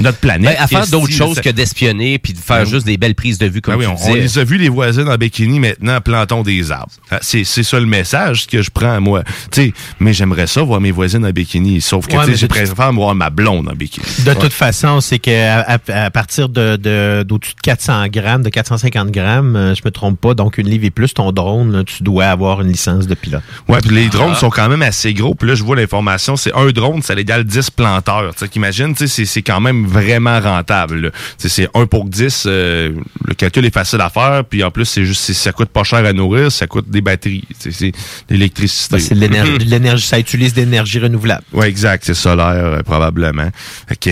notre 0.00 0.18
planète. 0.18 0.56
Ben, 0.56 0.64
à 0.64 0.66
faire 0.66 0.86
d'autres 0.86 1.12
choses 1.12 1.40
que 1.40 1.50
d'espionner 1.50 2.18
puis 2.18 2.32
de 2.32 2.38
faire 2.38 2.58
Ben 2.64 2.64
juste 2.70 2.86
des 2.86 2.96
belles 2.96 3.14
prises 3.14 3.38
de 3.38 3.46
vue 3.46 3.60
comme 3.60 3.74
Ben 3.78 3.80
oui, 3.80 3.86
tu 3.86 3.90
on, 3.90 3.94
disais. 3.96 4.10
on 4.10 4.14
les 4.14 4.38
a 4.38 4.44
vus, 4.44 4.58
les 4.58 4.68
voisins 4.68 5.06
en 5.06 5.16
bikini, 5.16 5.60
maintenant, 5.60 6.00
plantons 6.00 6.42
des 6.42 6.70
arbres. 6.72 6.92
Ah, 7.10 7.18
C'est, 7.22 7.44
c'est 7.44 7.62
ça 7.62 7.78
le 7.80 7.86
message 7.86 8.46
que 8.46 8.62
je 8.62 8.70
prends, 8.70 9.00
moi. 9.00 9.22
Tu 9.50 9.62
sais, 9.62 9.72
mais 9.98 10.12
j'aimerais 10.12 10.46
ça, 10.46 10.62
voir 10.62 10.80
mes 10.80 10.90
voisines 10.90 11.24
en 11.24 11.30
bikini. 11.30 11.80
Sauf 11.80 12.06
que, 12.06 12.12
Ouais, 12.14 12.18
tu 12.20 12.24
sais, 12.26 12.30
mais 12.32 12.36
je 12.36 12.46
préfère 12.46 12.92
voir 12.92 13.14
ma 13.14 13.30
blonde 13.30 13.68
en 13.68 13.74
bikini. 13.74 14.06
De 14.24 14.30
Ouais. 14.30 14.36
toute 14.36 14.52
façon, 14.52 15.00
c'est 15.00 15.18
que 15.18 15.30
à, 15.30 15.60
à- 15.88 16.04
à 16.04 16.10
partir 16.10 16.48
de, 16.48 16.76
de- 16.76 17.22
d'au-dessus 17.22 17.54
de 17.54 17.60
400 17.60 18.06
grammes, 18.08 18.42
de 18.42 18.48
450 18.50 19.10
grammes, 19.10 19.56
euh, 19.56 19.74
je 19.74 19.82
me 19.84 19.90
trompe 19.90 20.20
pas, 20.20 20.34
donc 20.34 20.58
une 20.58 20.68
livre 20.68 20.84
et 20.84 20.90
plus, 20.90 21.12
ton 21.14 21.32
drone, 21.32 21.72
là, 21.72 21.84
tu 21.84 22.02
dois 22.02 22.26
avoir 22.26 22.60
une 22.62 22.68
licence 22.68 23.06
de 23.06 23.14
pilote. 23.14 23.42
Ouais, 23.68 23.78
puis 23.80 23.94
les 23.94 24.08
drones 24.08 24.32
Ah. 24.34 24.38
sont 24.38 24.50
quand 24.50 24.68
même 24.68 24.82
assez 24.82 25.12
gros. 25.14 25.34
Puis 25.34 25.48
là, 25.48 25.54
je 25.54 25.62
vois 25.62 25.76
l'information, 25.76 26.36
c'est 26.36 26.54
un 26.54 26.66
drone, 26.70 27.02
ça 27.02 27.14
égale 27.14 27.44
10 27.44 27.70
planteurs. 27.70 28.32
Tu 28.34 28.40
sais, 28.40 28.48
qu'imagine, 28.48 28.94
tu 28.94 29.06
sais, 29.06 29.08
c'est, 29.08 29.24
c'est 29.24 29.42
quand 29.42 29.60
même 29.60 29.86
vraiment 29.90 30.40
rentable. 30.40 31.12
c'est 31.38 31.68
1 31.74 31.86
pour 31.86 32.04
10. 32.06 32.44
euh, 32.46 32.92
le 33.26 33.34
calcul 33.34 33.64
est 33.64 33.74
facile 33.74 34.00
à 34.00 34.08
faire. 34.10 34.44
Puis 34.48 34.62
en 34.64 34.70
plus, 34.70 34.84
c'est 34.86 35.04
juste, 35.04 35.32
ça 35.32 35.52
coûte 35.52 35.68
pas 35.70 35.84
cher 35.84 36.04
à 36.04 36.12
nourrir, 36.12 36.50
ça 36.52 36.66
coûte 36.66 36.88
des 36.88 37.00
batteries. 37.00 37.44
C'est 37.58 37.92
l'électricité. 38.28 38.96
Ben, 38.96 39.00
c'est 39.02 39.14
de 39.14 39.64
l'énergie, 39.70 40.06
ça 40.06 40.18
utilise 40.18 40.54
de 40.54 40.60
l'énergie 40.60 40.98
renouvelable. 40.98 41.42
Oui, 41.52 41.66
exact. 41.66 42.04
C'est 42.06 42.14
solaire, 42.14 42.46
euh, 42.46 42.82
probablement. 42.82 43.50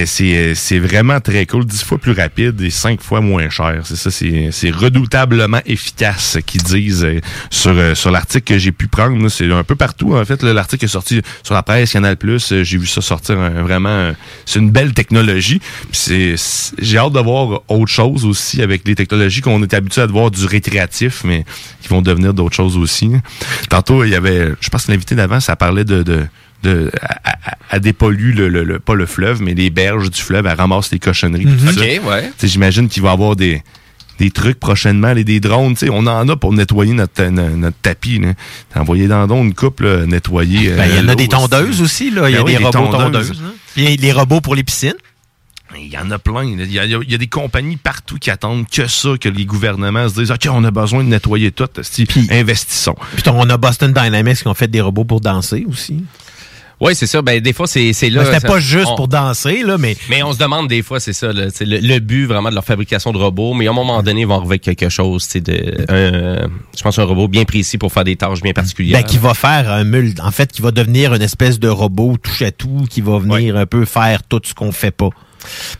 C'est, 0.06 0.36
euh, 0.36 0.52
c'est 0.54 0.78
vraiment 0.78 1.20
très 1.20 1.46
cool. 1.46 1.64
10 1.64 1.82
fois 1.84 1.98
plus 1.98 2.12
rapide 2.12 2.60
et 2.60 2.70
5 2.70 3.00
fois 3.00 3.20
moins 3.20 3.48
cher. 3.50 3.80
C'est 3.84 3.96
ça, 3.96 4.10
c'est, 4.10 4.50
c'est 4.52 4.70
redoutablement 4.70 5.60
efficace 5.66 6.38
qu'ils 6.46 6.62
disent 6.62 7.04
euh, 7.04 7.20
sur, 7.50 7.72
euh, 7.76 7.94
sur 7.94 8.10
l'article 8.10 8.44
que 8.54 8.58
j'ai 8.58 8.72
pu 8.72 8.88
prendre. 8.88 9.28
C'est 9.28 9.50
un 9.50 9.64
peu 9.64 9.76
partout, 9.76 10.14
en 10.16 10.24
fait. 10.24 10.42
L'article 10.42 10.84
est 10.84 10.88
sorti 10.88 11.20
sur 11.42 11.54
la 11.54 11.62
presse, 11.62 11.92
Canal+. 11.92 12.16
euh, 12.24 12.38
J'ai 12.64 12.78
vu 12.78 12.86
ça 12.86 13.00
sortir 13.00 13.36
vraiment. 13.36 14.12
C'est 14.46 14.58
une 14.58 14.70
belle 14.70 14.92
technologie. 14.94 15.60
C'est, 15.92 16.34
j'ai 16.78 16.98
hâte 16.98 17.12
de 17.12 17.20
voir 17.20 17.62
autre 17.68 17.92
chose 17.92 18.24
aussi 18.24 18.62
avec 18.62 18.86
les 18.86 18.94
technologies 18.94 19.40
qu'on 19.40 19.62
est 19.62 19.74
habitué 19.74 20.02
à 20.02 20.06
voir 20.06 20.30
du 20.30 20.44
récréatif, 20.44 21.22
mais 21.24 21.44
qui 21.82 21.88
vont 21.88 22.02
devenir 22.02 22.34
d'autres 22.34 22.54
choses 22.56 22.76
aussi. 22.76 23.10
Tantôt, 23.68 24.04
il 24.04 24.10
y 24.10 24.14
avait, 24.14 24.48
je 24.60 24.68
pense 24.68 24.86
que 24.86 24.92
l'invité 24.92 25.14
d'avant, 25.14 25.40
ça 25.40 25.56
parlait 25.56 25.84
de, 25.84 26.02
de 26.02 26.26
de, 26.64 26.90
à, 27.70 27.78
dépolluer 27.78 28.32
le, 28.32 28.48
le, 28.48 28.64
le- 28.64 28.80
pas 28.80 28.96
le 28.96 29.06
fleuve, 29.06 29.40
mais 29.40 29.54
les 29.54 29.70
berges 29.70 30.10
du 30.10 30.20
fleuve, 30.20 30.44
elle 30.46 30.56
ramasse 30.56 30.90
les 30.90 30.98
cochonneries. 30.98 31.44
pis 31.46 31.52
tout 31.52 31.72
ça. 31.72 31.80
Ok, 31.80 32.00
ouais. 32.04 32.32
J'imagine 32.42 32.88
qu'il 32.88 33.00
va 33.04 33.10
y 33.10 33.12
avoir 33.12 33.36
des, 33.36 33.62
des 34.18 34.32
trucs 34.32 34.58
prochainement, 34.58 35.12
les, 35.12 35.22
des 35.22 35.38
drones. 35.38 35.76
On 35.92 36.04
en 36.08 36.28
a 36.28 36.34
pour 36.34 36.52
nettoyer 36.52 36.94
notre, 36.94 37.22
no- 37.26 37.50
notre 37.56 37.76
tapis. 37.80 38.18
là. 38.18 38.32
Envoyer 38.74 39.06
dans 39.06 39.20
le 39.22 39.28
don 39.28 39.44
une 39.44 39.54
coupe, 39.54 39.78
là, 39.82 40.04
nettoyer. 40.04 40.70
Ben, 40.70 40.86
il 40.90 40.96
y 40.96 40.98
en 40.98 41.06
euh, 41.08 41.12
a 41.12 41.14
des 41.14 41.26
l'eau 41.28 41.36
aussi. 41.36 41.48
tondeuses 41.48 41.80
aussi, 41.80 42.10
là. 42.10 42.28
Il 42.28 42.32
y 42.32 42.34
a 42.34 42.38
Ben 42.38 42.44
oui, 42.46 42.52
des 42.54 42.58
des 42.58 42.64
robots 42.64 42.78
tondeuses. 42.92 43.28
tondeuses. 43.28 43.42
hein. 43.46 43.94
Les 43.96 44.10
robots 44.12 44.40
pour 44.40 44.56
les 44.56 44.64
piscines. 44.64 44.94
Il 45.76 45.88
y 45.92 45.98
en 45.98 46.10
a 46.10 46.18
plein. 46.18 46.44
Il 46.44 46.72
y 46.72 46.78
a, 46.78 46.84
il 46.84 47.12
y 47.12 47.18
des 47.18 47.26
compagnies 47.26 47.76
partout 47.76 48.16
qui 48.18 48.30
attendent 48.30 48.66
que 48.68 48.86
ça, 48.86 49.10
que 49.20 49.28
les 49.28 49.44
gouvernements 49.44 50.08
se 50.08 50.14
disent 50.14 50.30
OK, 50.30 50.48
on 50.50 50.64
a 50.64 50.70
besoin 50.70 51.04
de 51.04 51.08
nettoyer 51.08 51.50
tout. 51.52 51.68
esti, 51.78 52.06
investissons. 52.30 52.96
Puis 53.16 53.28
on 53.28 53.48
a 53.50 53.56
Boston 53.56 53.92
Dynamics 53.92 54.38
qui 54.38 54.48
ont 54.48 54.54
fait 54.54 54.68
des 54.68 54.80
robots 54.80 55.04
pour 55.04 55.20
danser 55.20 55.66
aussi. 55.68 56.04
Oui, 56.80 56.94
c'est 56.94 57.08
ça. 57.08 57.22
Ben, 57.22 57.40
des 57.40 57.52
fois, 57.52 57.66
c'est 57.66 57.92
c'est 57.92 58.08
là. 58.08 58.22
Ben, 58.22 58.34
c'était 58.34 58.46
pas 58.46 58.60
juste 58.60 58.86
on- 58.92 58.94
pour 58.94 59.08
danser, 59.08 59.64
là, 59.64 59.78
mais. 59.78 59.96
Mais 60.08 60.22
on 60.22 60.32
se 60.32 60.38
demande 60.38 60.68
des 60.68 60.82
fois, 60.82 61.00
c'est 61.00 61.12
ça, 61.12 61.32
là, 61.32 61.46
c'est 61.52 61.64
le, 61.64 61.78
le 61.80 61.98
but 61.98 62.24
vraiment 62.26 62.50
de 62.50 62.54
leur 62.54 62.64
fabrication 62.64 63.10
de 63.12 63.18
robots. 63.18 63.52
Mais 63.52 63.66
à 63.66 63.70
un 63.70 63.74
moment 63.74 64.00
donné, 64.00 64.20
ils 64.20 64.26
vont 64.28 64.36
arriver 64.36 64.60
avec 64.62 64.62
quelque 64.62 64.88
chose, 64.88 65.26
c'est 65.28 65.40
de, 65.40 65.84
un- 65.88 66.48
je 66.76 66.82
pense 66.82 66.96
un 67.00 67.02
robot 67.04 67.26
bien 67.26 67.44
précis 67.44 67.78
pour 67.78 67.92
faire 67.92 68.04
des 68.04 68.14
tâches 68.14 68.42
bien 68.42 68.52
particulières. 68.52 69.00
Ben, 69.02 69.04
qui 69.06 69.18
va 69.18 69.34
faire 69.34 69.70
un 69.72 69.82
mul, 69.82 70.14
en 70.22 70.30
fait, 70.30 70.52
qui 70.52 70.62
va 70.62 70.70
devenir 70.70 71.12
une 71.14 71.22
espèce 71.22 71.58
de 71.58 71.68
robot 71.68 72.16
touche 72.22 72.42
à 72.42 72.52
tout, 72.52 72.86
qui 72.88 73.00
va 73.00 73.18
venir 73.18 73.56
un 73.56 73.66
peu 73.66 73.84
faire 73.84 74.22
tout 74.22 74.40
ce 74.44 74.54
qu'on 74.54 74.70
fait 74.70 74.92
pas. 74.92 75.10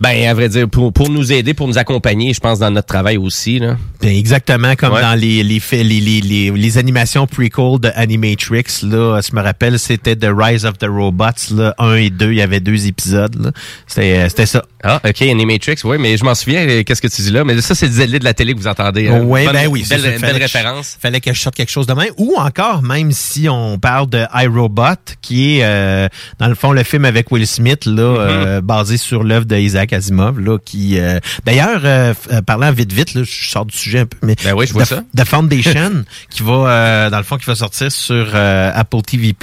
Ben, 0.00 0.28
à 0.28 0.34
vrai 0.34 0.48
dire, 0.48 0.68
pour, 0.68 0.92
pour 0.92 1.08
nous 1.10 1.32
aider, 1.32 1.54
pour 1.54 1.68
nous 1.68 1.78
accompagner, 1.78 2.32
je 2.34 2.40
pense, 2.40 2.58
dans 2.58 2.70
notre 2.70 2.86
travail 2.88 3.16
aussi. 3.16 3.58
Là. 3.58 3.76
Ben, 4.00 4.10
exactement 4.14 4.74
comme 4.76 4.92
Ouais. 4.92 5.02
dans 5.02 5.14
les 5.18 5.42
les, 5.42 5.60
les, 5.72 6.00
les, 6.20 6.50
les, 6.50 6.78
animations 6.78 7.26
prequel 7.26 7.78
de 7.80 7.90
Animatrix. 7.94 8.64
Là, 8.84 9.20
je 9.20 9.34
me 9.34 9.42
rappelle, 9.42 9.78
c'était 9.78 10.16
The 10.16 10.28
Rise 10.34 10.64
of 10.64 10.78
the 10.78 10.86
Robots, 10.88 11.54
là, 11.54 11.74
1 11.78 11.94
et 11.94 12.10
2, 12.10 12.30
il 12.32 12.38
y 12.38 12.42
avait 12.42 12.60
deux 12.60 12.86
épisodes. 12.86 13.52
C'était 13.86 14.18
euh, 14.18 14.28
c'était 14.28 14.46
ça. 14.46 14.64
Ah, 14.82 15.00
OK, 15.06 15.22
Animatrix, 15.22 15.76
oui, 15.84 15.96
mais 15.98 16.16
je 16.16 16.24
m'en 16.24 16.34
souviens, 16.34 16.66
euh, 16.68 16.82
qu'est-ce 16.84 17.02
que 17.02 17.08
tu 17.08 17.22
dis 17.22 17.30
là? 17.30 17.44
Mais 17.44 17.60
ça, 17.60 17.74
c'est 17.74 17.88
zélé 17.90 18.18
de 18.18 18.24
la 18.24 18.32
télé 18.34 18.54
que 18.54 18.58
vous 18.60 18.66
entendez. 18.68 19.08
hein. 19.08 19.22
Oui, 19.24 19.44
Bonne- 19.44 19.52
ben 19.52 19.66
oui. 19.68 19.84
Belle, 19.88 20.00
ça. 20.00 20.08
belle 20.08 20.18
Fallait 20.20 20.32
que 20.40 20.46
je- 20.46 20.52
référence. 20.56 20.96
fallait 21.00 21.20
que 21.20 21.32
je 21.32 21.40
sorte 21.40 21.54
quelque 21.56 21.70
chose 21.72 21.86
de 21.86 21.94
même. 21.94 22.10
Ou 22.16 22.34
encore, 22.38 22.82
même 22.82 23.10
si 23.12 23.48
on 23.48 23.78
parle 23.78 24.08
de 24.08 24.24
iRobot, 24.34 24.84
qui 25.20 25.58
est, 25.58 25.64
euh, 25.64 26.08
dans 26.38 26.46
le 26.48 26.54
fond, 26.54 26.72
le 26.72 26.82
film 26.84 27.04
avec 27.04 27.30
Will 27.32 27.46
Smith, 27.46 27.84
là, 27.86 27.98
Mm-hmm. 27.98 28.46
euh, 28.46 28.60
basé 28.60 28.96
sur 28.96 29.22
l'œuvre 29.24 29.46
d'Isaac 29.48 29.92
Asimov, 29.92 30.38
là, 30.40 30.58
qui... 30.64 30.98
euh, 30.98 31.18
D'ailleurs, 31.44 31.80
euh, 31.84 32.14
euh, 32.32 32.42
parlant 32.42 32.70
vite, 32.72 32.92
vite, 32.92 33.14
là, 33.14 33.22
je 33.24 33.50
sors 33.50 33.64
du 33.66 33.76
sujet 33.76 34.00
un 34.00 34.06
peu, 34.06 34.18
mais... 34.22 34.36
Ben 34.44 34.54
oui, 34.54 34.66
je 34.66 34.72
vois 34.72 34.84
The, 34.84 34.88
ça. 34.88 35.02
The 35.16 35.24
Foundation, 35.24 36.04
qui 36.30 36.42
va, 36.42 36.52
euh, 36.52 37.10
dans 37.10 37.18
le 37.18 37.24
fond, 37.24 37.36
qui 37.38 37.46
va 37.46 37.54
sortir 37.54 37.90
sur 37.90 38.30
euh, 38.34 38.70
Apple 38.74 39.02
TV+, 39.02 39.34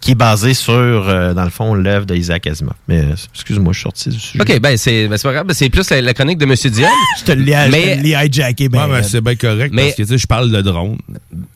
qui 0.00 0.10
est 0.10 0.14
basé 0.14 0.54
sur, 0.54 0.72
euh, 0.74 1.32
dans 1.34 1.44
le 1.44 1.50
fond, 1.50 1.74
l'œuvre 1.74 2.06
d'Isaac 2.06 2.46
Asimov. 2.46 2.74
Mais, 2.88 3.04
excuse-moi, 3.34 3.72
je 3.72 3.78
suis 3.78 3.82
sorti 3.84 4.08
du 4.10 4.18
sujet. 4.18 4.40
OK, 4.42 4.60
ben 4.60 4.76
c'est 4.76 5.08
ben, 5.08 5.16
c'est 5.16 5.28
pas 5.28 5.32
grave, 5.34 5.46
c'est 5.52 5.68
plus 5.70 5.88
la, 5.90 6.00
la 6.02 6.14
chronique 6.14 6.38
de 6.38 6.46
Monsieur 6.46 6.70
Dion. 6.70 6.88
Je 7.20 7.24
te 7.24 7.32
l'ai 7.32 7.52
hijacké, 8.10 8.68
ben, 8.68 8.86
Ouais, 8.86 9.00
ben, 9.00 9.02
c'est 9.02 9.20
bien 9.20 9.36
correct 9.36 9.70
Mais- 9.72 9.84
parce 9.84 9.94
que 9.96 10.02
tu 10.02 10.08
sais, 10.08 10.18
je 10.18 10.26
parle 10.26 10.50
de 10.50 10.60
drone. 10.60 10.98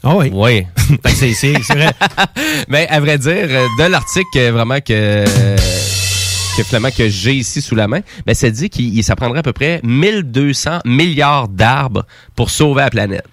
Ah 0.03 0.15
oui. 0.17 0.31
Oui. 0.33 0.63
C'est- 1.15 1.53
vrai. 1.73 1.91
Mais 2.69 2.87
à 2.89 3.01
vrai 3.01 3.19
dire, 3.19 3.49
de 3.79 3.85
l'article 3.91 4.51
vraiment 4.53 4.81
que 4.81 5.25
que 6.57 6.63
finalement 6.63 6.91
que 6.91 7.09
j'ai 7.09 7.35
ici 7.35 7.61
sous 7.63 7.75
la 7.75 7.89
main, 7.89 8.01
ben 8.27 8.35
ça 8.35 8.51
dit 8.51 8.69
qu'il 8.71 8.97
il- 8.97 9.03
ça 9.05 9.17
prendrait 9.17 9.41
à 9.41 9.43
peu 9.43 9.53
près 9.53 9.81
1200 9.83 10.81
milliards 10.85 11.49
d'arbres 11.49 12.05
pour 12.35 12.51
sauver 12.51 12.83
la 12.83 12.91
planète. 12.91 13.27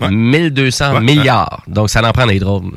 1200 0.00 0.94
Ouais. 0.94 1.00
milliards. 1.00 1.62
Donc 1.66 1.88
ça 1.90 2.06
en 2.06 2.12
prend 2.12 2.26
des 2.26 2.38
drones. 2.38 2.72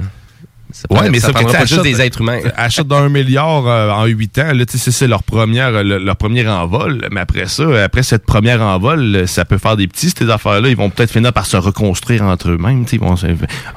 Ça 0.72 0.84
Ouais, 0.92 1.00
prend- 1.00 1.10
mais 1.10 1.20
ça 1.20 1.32
prendra 1.34 1.52
tu 1.52 1.58
pas 1.58 1.66
juste 1.66 1.82
des 1.82 2.00
êtres 2.02 2.22
humains. 2.22 2.40
Achète 2.56 2.88
d'un 2.88 3.10
milliard 3.10 3.66
euh, 3.68 3.90
en 3.92 4.06
huit 4.06 4.38
ans, 4.38 4.52
là, 4.54 4.64
c'est- 4.68 5.08
leur 5.08 5.24
première, 5.24 5.70
euh, 5.70 5.84
le- 5.84 5.98
leur 5.98 6.16
premier 6.16 6.48
envol. 6.48 7.08
Mais 7.12 7.22
après 7.22 7.48
ça, 7.48 7.64
après 7.84 8.04
cette 8.04 8.26
première 8.26 8.62
envol, 8.62 9.16
euh, 9.16 9.28
ça 9.28 9.46
peut 9.46 9.58
faire 9.58 9.78
des 9.78 9.88
petits, 9.88 10.12
ces 10.16 10.30
affaires-là. 10.30 10.70
Ils 10.70 10.76
vont 10.78 10.90
peut-être 10.90 11.12
finir 11.12 11.34
par 11.34 11.46
se 11.48 11.58
reconstruire 11.58 12.24
entre 12.24 12.50
eux-mêmes. 12.50 12.86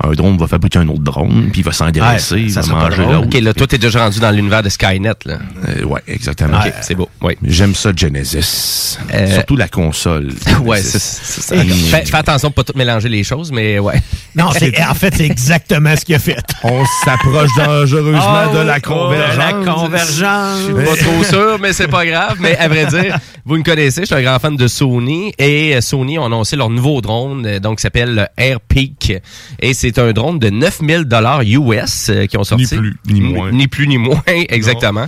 un 0.04 0.12
drone 0.12 0.36
va 0.36 0.46
fabriquer 0.46 0.80
un 0.80 0.88
autre 0.88 1.00
drone, 1.02 1.48
puis 1.50 1.60
il 1.60 1.64
va 1.64 1.72
s'engraisser, 1.72 2.34
Ouais, 2.34 2.42
il 2.42 2.50
ça 2.52 2.60
va 2.62 2.74
manger 2.74 3.02
l'autre. 3.04 3.26
OK, 3.26 3.34
là, 3.40 3.54
toi, 3.54 3.66
t'es 3.66 3.78
déjà 3.78 4.00
rendu 4.04 4.20
dans 4.20 4.30
l'univers 4.30 4.62
de 4.62 4.68
Skynet, 4.68 5.12
là. 5.24 5.38
Euh, 5.68 5.84
ouais, 5.84 6.00
exactement. 6.06 6.58
OK, 6.58 6.72
c'est 6.82 6.94
beau. 6.94 7.08
Oui. 7.22 7.36
J'aime 7.42 7.74
ça, 7.74 7.90
Genesis. 7.96 8.98
Euh, 9.14 9.34
Surtout 9.34 9.56
la 9.56 9.68
console. 9.68 10.28
Ouais, 10.62 10.80
c'est 10.80 10.98
ça. 11.00 11.56
Fais, 11.56 12.04
fais 12.04 12.16
attention 12.16 12.48
de 12.48 12.54
pas 12.54 12.62
tout 12.64 12.72
mélanger 12.76 13.08
les 13.08 13.24
choses, 13.24 13.50
mais 13.50 13.78
ouais. 13.78 14.00
Non, 14.36 14.50
c'est- 14.58 14.80
en 14.84 14.94
fait, 14.94 15.14
c'est 15.16 15.24
exactement 15.26 15.96
ce 15.96 16.04
qu'il 16.04 16.14
a 16.14 16.18
fait. 16.18 16.36
On 16.62 16.81
s'approche 17.04 17.50
dangereusement 17.56 18.20
Ah 18.22 18.48
de 18.52 18.58
oui, 18.58 18.66
la 18.66 18.76
oh, 18.78 18.88
convergence. 18.88 19.36
la 19.38 19.72
convergence. 19.72 20.58
Je 20.58 20.64
suis 20.64 20.74
pas 20.74 20.96
trop 20.96 21.24
sûr, 21.24 21.58
mais 21.60 21.72
c'est 21.72 21.88
pas 21.88 22.04
grave. 22.06 22.36
Mais 22.40 22.56
à 22.56 22.68
vrai 22.68 22.86
dire, 22.86 23.18
vous 23.44 23.56
me 23.56 23.62
connaissez, 23.62 24.02
je 24.02 24.06
suis 24.06 24.14
un 24.14 24.22
grand 24.22 24.38
fan 24.38 24.56
de 24.56 24.68
Sony. 24.68 25.32
Et 25.38 25.74
euh, 25.74 25.80
Sony 25.80 26.18
ont 26.18 26.26
annoncé 26.26 26.56
leur 26.56 26.70
nouveau 26.70 27.00
drone, 27.00 27.46
euh, 27.46 27.58
donc 27.60 27.78
qui 27.78 27.82
s'appelle 27.82 28.14
le 28.14 28.26
AirPeak. 28.36 29.14
Et 29.60 29.74
c'est 29.74 29.98
un 29.98 30.12
drone 30.12 30.38
de 30.38 30.50
9000 30.50 31.04
dollars 31.04 31.42
US 31.42 32.08
euh, 32.10 32.26
qui 32.26 32.36
ont 32.38 32.44
sorti. 32.44 32.64
Ni 32.64 32.80
plus, 32.80 32.96
ni 33.06 33.20
moins. 33.20 33.50
Ni 33.52 33.68
plus, 33.68 33.86
ni 33.86 33.98
moins, 33.98 34.22
exactement. 34.26 35.06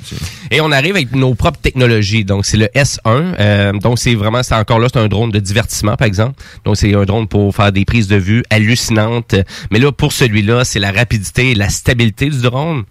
Et 0.50 0.60
on 0.60 0.70
arrive 0.72 0.94
avec 0.96 1.14
nos 1.14 1.34
propres 1.34 1.60
technologies. 1.60 2.24
Donc, 2.24 2.44
c'est 2.46 2.56
le 2.56 2.66
S1. 2.74 2.98
Euh, 3.06 3.72
donc, 3.72 3.98
c'est 3.98 4.14
vraiment, 4.14 4.42
c'est 4.42 4.54
encore 4.54 4.78
là, 4.78 4.88
c'est 4.92 5.00
un 5.00 5.08
drone 5.08 5.30
de 5.30 5.38
divertissement, 5.40 5.96
par 5.96 6.06
exemple. 6.06 6.40
Donc, 6.64 6.76
c'est 6.76 6.94
un 6.94 7.04
drone 7.04 7.28
pour 7.28 7.54
faire 7.54 7.72
des 7.72 7.84
prises 7.84 8.08
de 8.08 8.16
vue 8.16 8.42
hallucinantes. 8.50 9.34
Mais 9.70 9.78
là, 9.78 9.92
pour 9.92 10.12
celui-là, 10.12 10.64
c'est 10.64 10.80
la 10.80 10.92
rapidité 10.92 11.52
et 11.52 11.54
la 11.54 11.63
stabilité 11.68 12.30
du 12.30 12.40
drone 12.40 12.84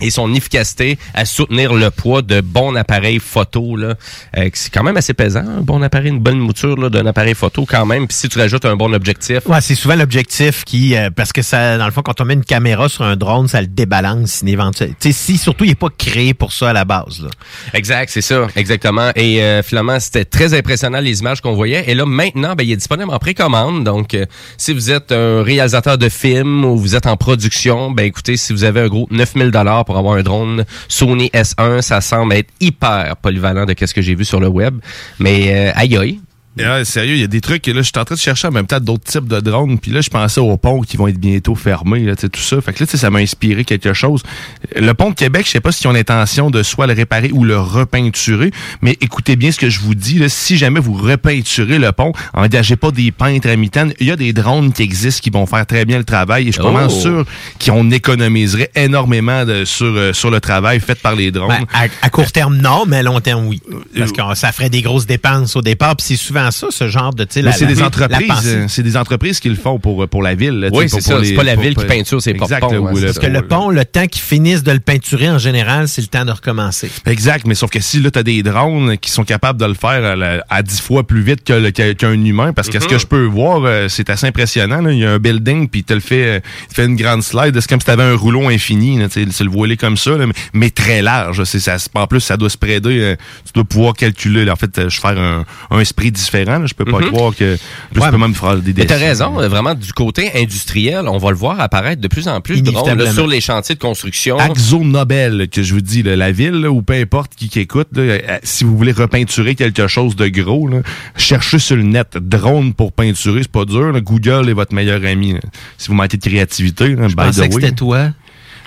et 0.00 0.10
son 0.10 0.32
efficacité 0.34 0.98
à 1.14 1.24
soutenir 1.24 1.72
le 1.74 1.90
poids 1.90 2.22
de 2.22 2.40
bons 2.40 2.74
appareils 2.74 3.18
photo 3.20 3.76
là 3.76 3.94
Euh, 4.36 4.48
c'est 4.52 4.72
quand 4.72 4.82
même 4.82 4.96
assez 4.96 5.14
pesant 5.14 5.44
un 5.46 5.60
bon 5.60 5.82
appareil 5.82 6.08
une 6.10 6.18
bonne 6.20 6.38
mouture 6.38 6.76
là, 6.76 6.88
d'un 6.88 7.06
appareil 7.06 7.34
photo 7.34 7.64
quand 7.68 7.86
même 7.86 8.06
puis 8.06 8.16
si 8.16 8.28
tu 8.28 8.38
rajoutes 8.38 8.64
un 8.64 8.76
bon 8.76 8.92
objectif 8.92 9.46
Ouais, 9.46 9.60
c'est 9.60 9.74
souvent 9.74 9.94
l'objectif 9.96 10.64
qui, 10.64 10.96
euh, 10.96 11.10
parce 11.14 11.32
que 11.32 11.42
ça, 11.42 11.78
dans 11.78 11.84
le 11.86 11.90
fond, 11.92 12.02
quand 12.02 12.20
on 12.20 12.24
met 12.24 12.34
une 12.34 12.44
caméra 12.44 12.88
sur 12.88 13.04
un 13.04 13.16
drone, 13.16 13.48
ça 13.48 13.60
le 13.60 13.66
débalance 13.66 14.42
éventuellement. 14.46 14.94
Tu 15.00 15.12
sais, 15.12 15.12
si 15.12 15.38
surtout 15.38 15.64
il 15.64 15.70
est 15.70 15.74
pas 15.74 15.88
créé 15.96 16.34
pour 16.34 16.52
ça 16.52 16.70
à 16.70 16.72
la 16.72 16.84
base. 16.84 17.22
Là. 17.22 17.28
Exact, 17.74 18.10
c'est 18.10 18.20
ça, 18.22 18.46
exactement. 18.56 19.10
Et 19.16 19.42
euh, 19.42 19.62
finalement, 19.62 19.98
c'était 20.00 20.24
très 20.24 20.54
impressionnant 20.54 21.00
les 21.00 21.20
images 21.20 21.40
qu'on 21.40 21.54
voyait. 21.54 21.84
Et 21.90 21.94
là, 21.94 22.06
maintenant, 22.06 22.54
ben, 22.54 22.64
il 22.64 22.72
est 22.72 22.76
disponible 22.76 23.10
en 23.12 23.18
précommande. 23.18 23.84
Donc, 23.84 24.14
euh, 24.14 24.26
si 24.56 24.72
vous 24.72 24.90
êtes 24.90 25.12
un 25.12 25.42
réalisateur 25.42 25.98
de 25.98 26.08
films 26.08 26.64
ou 26.64 26.76
vous 26.76 26.96
êtes 26.96 27.06
en 27.06 27.16
production, 27.16 27.90
ben 27.90 28.04
écoutez, 28.04 28.36
si 28.36 28.52
vous 28.52 28.64
avez 28.64 28.80
un 28.80 28.88
gros 28.88 29.06
9000 29.10 29.50
dollars 29.50 29.83
pour 29.84 29.96
avoir 29.96 30.14
un 30.14 30.22
drone 30.22 30.64
Sony 30.88 31.28
S1, 31.28 31.80
ça 31.82 32.00
semble 32.00 32.34
être 32.34 32.50
hyper 32.60 33.16
polyvalent 33.16 33.66
de 33.66 33.74
ce 33.78 33.94
que 33.94 34.02
j'ai 34.02 34.14
vu 34.14 34.24
sur 34.24 34.40
le 34.40 34.48
web. 34.48 34.78
Mais 35.18 35.68
euh, 35.68 35.72
aïe 35.74 35.96
aïe. 35.96 36.20
Ouais, 36.56 36.84
sérieux, 36.84 37.14
il 37.14 37.20
y 37.20 37.24
a 37.24 37.26
des 37.26 37.40
trucs. 37.40 37.66
Là, 37.66 37.72
je 37.76 37.82
suis 37.82 37.92
en 37.98 38.04
train 38.04 38.14
de 38.14 38.20
chercher 38.20 38.46
en 38.48 38.52
même 38.52 38.66
temps 38.66 38.78
d'autres 38.80 39.04
types 39.04 39.26
de 39.26 39.40
drones. 39.40 39.78
Puis 39.78 39.90
là, 39.90 40.00
je 40.00 40.08
pensais 40.10 40.40
aux 40.40 40.56
ponts 40.56 40.80
qui 40.82 40.96
vont 40.96 41.08
être 41.08 41.18
bientôt 41.18 41.54
fermés, 41.54 42.00
là, 42.04 42.14
tout 42.16 42.28
ça. 42.40 42.60
Fait 42.60 42.72
que 42.72 42.84
là, 42.84 42.90
ça 42.92 43.10
m'a 43.10 43.18
inspiré 43.18 43.64
quelque 43.64 43.92
chose. 43.92 44.22
Le 44.76 44.92
pont 44.94 45.10
de 45.10 45.14
Québec, 45.14 45.46
je 45.46 45.50
sais 45.52 45.60
pas 45.60 45.72
s'ils 45.72 45.88
ont 45.88 45.92
l'intention 45.92 46.50
de 46.50 46.62
soit 46.62 46.86
le 46.86 46.92
réparer 46.92 47.30
ou 47.32 47.44
le 47.44 47.58
repeinturer. 47.58 48.52
Mais 48.82 48.96
écoutez 49.00 49.36
bien 49.36 49.50
ce 49.50 49.58
que 49.58 49.68
je 49.68 49.80
vous 49.80 49.94
dis. 49.94 50.18
Là, 50.18 50.28
si 50.28 50.56
jamais 50.56 50.80
vous 50.80 50.94
repeinturez 50.94 51.78
le 51.78 51.90
pont, 51.92 52.12
engagez 52.34 52.76
pas 52.76 52.90
des 52.90 53.10
peintres 53.10 53.48
à 53.48 53.56
mi-temps. 53.56 53.88
Il 54.00 54.06
y 54.06 54.10
a 54.10 54.16
des 54.16 54.32
drones 54.32 54.72
qui 54.72 54.82
existent 54.82 55.20
qui 55.22 55.30
vont 55.30 55.46
faire 55.46 55.66
très 55.66 55.84
bien 55.84 55.98
le 55.98 56.04
travail. 56.04 56.44
Et 56.48 56.52
je 56.52 56.60
suis 56.60 56.64
Oh. 56.64 56.88
sûr 56.88 57.24
qu'on 57.64 57.90
économiserait 57.90 58.70
énormément 58.74 59.44
de, 59.44 59.64
sur, 59.64 59.86
euh, 59.86 60.12
sur 60.12 60.30
le 60.30 60.40
travail 60.40 60.80
fait 60.80 60.94
par 61.00 61.14
les 61.14 61.30
drones. 61.30 61.48
Ben, 61.48 61.66
à, 61.72 61.86
à 62.06 62.10
court 62.10 62.30
terme, 62.32 62.56
non, 62.56 62.84
mais 62.86 62.98
à 62.98 63.02
long 63.02 63.20
terme, 63.20 63.46
oui. 63.46 63.60
Parce 63.96 64.12
que 64.12 64.20
ça 64.34 64.52
ferait 64.52 64.70
des 64.70 64.82
grosses 64.82 65.06
dépenses 65.06 65.56
au 65.56 65.62
départ. 65.62 65.96
Puis 65.96 66.06
c'est 66.08 66.16
souvent 66.16 66.43
ça, 66.50 66.68
ce 66.70 66.88
genre 66.88 67.14
de... 67.14 67.24
tu 67.24 67.42
Mais 67.42 67.52
c'est 67.52 67.66
des 67.66 67.82
entreprises, 67.82 68.28
euh, 68.46 68.64
c'est 68.68 68.82
des 68.82 68.96
entreprises 68.96 69.40
qui 69.40 69.48
le 69.48 69.56
font 69.56 69.78
pour 69.78 70.06
pour 70.08 70.22
la 70.22 70.34
ville. 70.34 70.60
là, 70.60 70.70
tu 70.70 70.76
Oui, 70.76 70.88
c'est 70.88 71.00
ça. 71.00 71.18
C'est 71.22 71.34
pas 71.34 71.42
la 71.42 71.54
pour- 71.54 71.62
ville 71.62 71.74
qui 71.76 71.84
peinture 71.84 72.20
ses 72.22 72.32
c'est 72.32 72.34
Parce 72.38 73.18
que 73.18 73.26
le 73.26 73.42
pont, 73.42 73.70
le 73.70 73.84
temps 73.84 74.06
qu'ils 74.06 74.22
finissent 74.22 74.62
de 74.62 74.72
le 74.72 74.80
peinturer, 74.80 75.30
en 75.30 75.38
général, 75.38 75.88
c'est 75.88 76.00
le 76.02 76.08
temps 76.08 76.24
de 76.24 76.30
recommencer. 76.32 76.90
Exact, 77.06 77.46
mais 77.46 77.54
sauf 77.54 77.70
que 77.70 77.80
si 77.80 78.00
là, 78.00 78.10
tu 78.10 78.18
as 78.18 78.22
des 78.22 78.42
drones 78.42 78.96
qui 78.98 79.10
sont 79.10 79.24
capables 79.24 79.58
de 79.60 79.66
le 79.66 79.74
faire 79.74 80.16
à, 80.48 80.62
10 80.62 80.80
fois 80.80 81.06
plus 81.06 81.22
vite 81.22 81.44
qu'un 81.44 82.12
humain, 82.24 82.52
parce 82.52 82.68
que 82.68 82.80
ce 82.80 82.86
que 82.86 82.94
Mhm. 82.94 83.00
je 83.00 83.06
peux 83.06 83.24
voir, 83.24 83.62
euh, 83.64 83.88
c'est 83.88 84.10
assez 84.10 84.26
impressionnant. 84.26 84.80
là. 84.80 84.92
Il 84.92 84.98
y 84.98 85.04
a 85.04 85.12
un 85.12 85.18
building, 85.18 85.68
puis 85.68 85.80
il 85.80 85.84
te 85.84 85.94
le 85.94 86.00
euh, 86.12 86.40
te 86.68 86.74
fait 86.74 86.84
une 86.86 86.96
grande 86.96 87.22
slide. 87.22 87.58
C'est 87.60 87.68
comme 87.68 87.80
si 87.80 87.86
tu 87.86 87.90
avais 87.90 88.02
un 88.02 88.16
rouleau 88.16 88.48
infini. 88.48 88.98
tu 89.08 89.26
C'est 89.30 89.44
le 89.44 89.50
voilé 89.50 89.76
comme 89.76 89.96
ça, 89.96 90.12
là, 90.16 90.26
mais, 90.52 90.70
très 90.70 91.02
large. 91.02 91.42
Ça, 91.44 91.76
en 91.94 92.06
plus, 92.06 92.20
ça 92.20 92.36
doit 92.36 92.48
se 92.48 92.54
spreader. 92.54 92.98
euh, 93.00 93.16
tu 93.46 93.52
dois 93.54 93.64
pouvoir 93.64 93.94
calculer. 93.94 94.44
là. 94.44 94.52
En 94.52 94.56
fait, 94.56 94.78
euh, 94.78 94.88
je 94.88 95.00
faire 95.00 95.18
un, 95.18 95.44
un 95.70 95.80
esprit 95.80 96.10
différent. 96.12 96.33
Là. 96.44 96.60
Je 96.66 96.74
peux 96.74 96.84
pas 96.84 96.98
Mhm. 97.00 97.10
croire 97.12 97.34
que 97.36 97.56
je 97.94 98.00
peux 98.00 98.16
même 98.18 98.34
faire 98.34 98.56
des 98.56 98.72
Mais 98.76 98.84
t'as 98.86 98.94
dessins. 98.94 99.06
raison, 99.06 99.40
euh, 99.40 99.48
vraiment, 99.48 99.74
du 99.74 99.92
côté 99.92 100.30
industriel, 100.34 101.02
on 101.08 101.18
va 101.18 101.30
le 101.30 101.36
voir 101.36 101.60
apparaître 101.60 102.00
de 102.00 102.08
plus 102.08 102.26
en 102.28 102.40
plus 102.40 102.62
de 102.62 102.70
drones 102.70 102.98
là, 102.98 103.12
sur 103.12 103.26
les 103.26 103.40
chantiers 103.40 103.74
de 103.74 103.80
construction. 103.80 104.38
Axo 104.38 104.82
Nobel, 104.82 105.48
que 105.50 105.62
je 105.62 105.74
vous 105.74 105.80
dis, 105.80 106.02
là, 106.02 106.16
la 106.16 106.32
ville, 106.32 106.66
ou 106.66 106.82
peu 106.82 106.94
importe 106.94 107.34
qui, 107.36 107.48
qui 107.48 107.60
écoute, 107.60 107.88
là, 107.94 108.02
euh, 108.02 108.18
si 108.42 108.64
vous 108.64 108.76
voulez 108.76 108.92
repeinturer 108.92 109.54
quelque 109.54 109.86
chose 109.86 110.16
de 110.16 110.28
gros, 110.28 110.68
là, 110.68 110.78
cherchez 111.16 111.58
sur 111.58 111.76
le 111.76 111.82
net. 111.82 112.16
Drone 112.20 112.72
pour 112.74 112.92
peinturer, 112.92 113.42
c'est 113.42 113.52
pas 113.52 113.64
dur. 113.64 113.92
là. 113.92 114.00
Google 114.00 114.48
est 114.48 114.52
votre 114.54 114.74
meilleur 114.74 115.04
ami. 115.04 115.34
là. 115.34 115.40
Si 115.78 115.88
vous 115.88 115.94
manquez 115.94 116.16
de 116.16 116.22
créativité, 116.22 116.96
Je 116.98 117.06
by 117.08 117.14
pensais 117.14 117.42
the 117.46 117.50
que 117.50 117.54
way. 117.54 117.60
c'était 117.62 117.74
toi. 117.74 118.08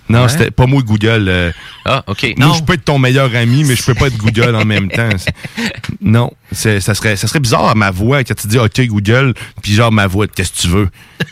Non, 0.09 0.23
Ouais. 0.23 0.29
c'était 0.29 0.51
pas 0.51 0.65
moi 0.65 0.81
Google. 0.81 1.25
euh. 1.27 1.51
Ah, 1.85 2.03
OK. 2.07 2.33
Moi, 2.37 2.53
je 2.57 2.63
peux 2.63 2.73
être 2.73 2.85
ton 2.85 2.97
meilleur 2.99 3.33
ami, 3.35 3.63
mais 3.63 3.75
je 3.75 3.83
peux 3.83 3.93
pas 3.93 4.07
être 4.07 4.17
Google 4.17 4.55
en 4.55 4.65
même 4.65 4.89
temps. 4.89 5.09
Non, 6.01 6.31
ça 6.51 6.79
serait, 6.79 7.15
ça 7.15 7.27
serait 7.27 7.39
bizarre 7.39 7.75
ma 7.75 7.91
voix 7.91 8.23
quand 8.23 8.35
tu 8.35 8.47
dis 8.47 8.57
OK 8.59 8.79
Google, 8.87 9.33
puis 9.61 9.73
genre 9.73 9.91
ma 9.91 10.07
voix, 10.07 10.27
qu'est-ce 10.27 10.51
que 10.53 10.57
tu 10.61 10.67
veux? 10.67 10.89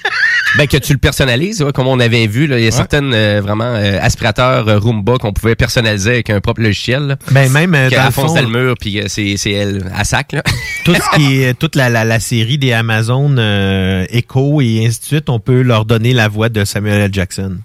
Ben, 0.58 0.68
que 0.68 0.78
tu 0.78 0.94
le 0.94 1.00
personnalises, 1.00 1.62
ouais, 1.62 1.74
comme 1.74 1.88
on 1.88 2.00
avait 2.00 2.28
vu, 2.28 2.48
là, 2.48 2.58
il 2.58 2.64
y 2.64 2.68
a 2.68 2.72
certaines 2.72 3.14
euh, 3.14 3.42
vraiment 3.44 3.66
euh, 3.76 4.00
aspirateurs 4.02 4.66
euh, 4.70 4.80
Roomba 4.80 5.18
qu'on 5.18 5.34
pouvait 5.34 5.56
personnaliser 5.56 6.12
avec 6.12 6.30
un 6.30 6.40
propre 6.40 6.62
logiciel. 6.62 7.08
là. 7.08 7.18
Ben, 7.32 7.52
même, 7.52 7.76
euh, 7.76 7.90
dans 7.90 8.06
le 8.06 8.12
fonce 8.12 8.28
fond- 8.28 8.36
dans 8.36 8.42
le 8.50 8.64
mur, 8.64 8.76
puis 8.80 9.02
euh, 9.02 9.06
c'est 9.10 9.36
c'est 9.36 9.52
elle 9.52 9.92
à 9.94 10.06
sac. 10.06 10.32
Là. 10.32 10.44
Tout 10.86 10.96
ce 10.96 11.18
qui 11.18 11.42
est, 11.42 11.56
toute 11.60 11.76
la, 11.76 11.90
la, 11.90 12.06
la 12.06 12.22
série 12.22 12.58
des 12.58 12.72
Amazon 12.72 13.36
euh, 13.38 14.06
Echo 14.10 14.62
et 14.62 14.86
ainsi 14.86 15.02
de 15.02 15.06
suite, 15.06 15.30
on 15.30 15.42
peut 15.42 15.62
leur 15.62 15.84
donner 15.84 16.14
la 16.14 16.30
voix 16.30 16.48
de 16.48 16.64
Samuel 16.64 17.02
L. 17.02 17.10
Jackson. 17.14 17.58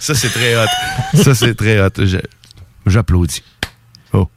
ça, 0.00 0.14
c'est 0.16 0.27
très 0.28 0.56
hot. 0.56 0.68
Ça, 1.14 1.34
c'est 1.34 1.54
très 1.54 1.80
hot. 1.80 1.90
J'applaudis. 2.86 3.42
Oh. 4.12 4.28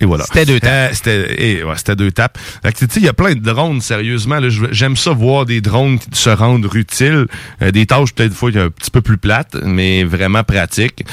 Et 0.00 0.06
voilà. 0.06 0.24
C'était 0.24 0.46
deux 0.46 0.60
tapes. 0.60 0.72
Euh, 0.72 0.94
c'était 0.94 1.62
ouais, 1.62 1.96
deux 1.96 2.10
tapes. 2.10 2.38
Il 2.96 3.02
y 3.02 3.08
a 3.08 3.12
plein 3.12 3.34
de 3.34 3.40
drones, 3.40 3.80
sérieusement. 3.80 4.38
J'aime 4.70 4.96
ça 4.96 5.12
voir 5.12 5.46
des 5.46 5.60
drones 5.60 5.98
qui 5.98 6.08
se 6.12 6.30
rendent 6.30 6.68
utiles. 6.74 7.26
Euh, 7.62 7.70
des 7.70 7.86
tâches 7.86 8.14
peut-être 8.14 8.30
des 8.30 8.36
fois 8.36 8.50
un 8.54 8.70
petit 8.70 8.90
peu 8.90 9.02
plus 9.02 9.18
plates, 9.18 9.56
mais 9.62 10.04
vraiment 10.04 10.42
pratiques 10.42 11.04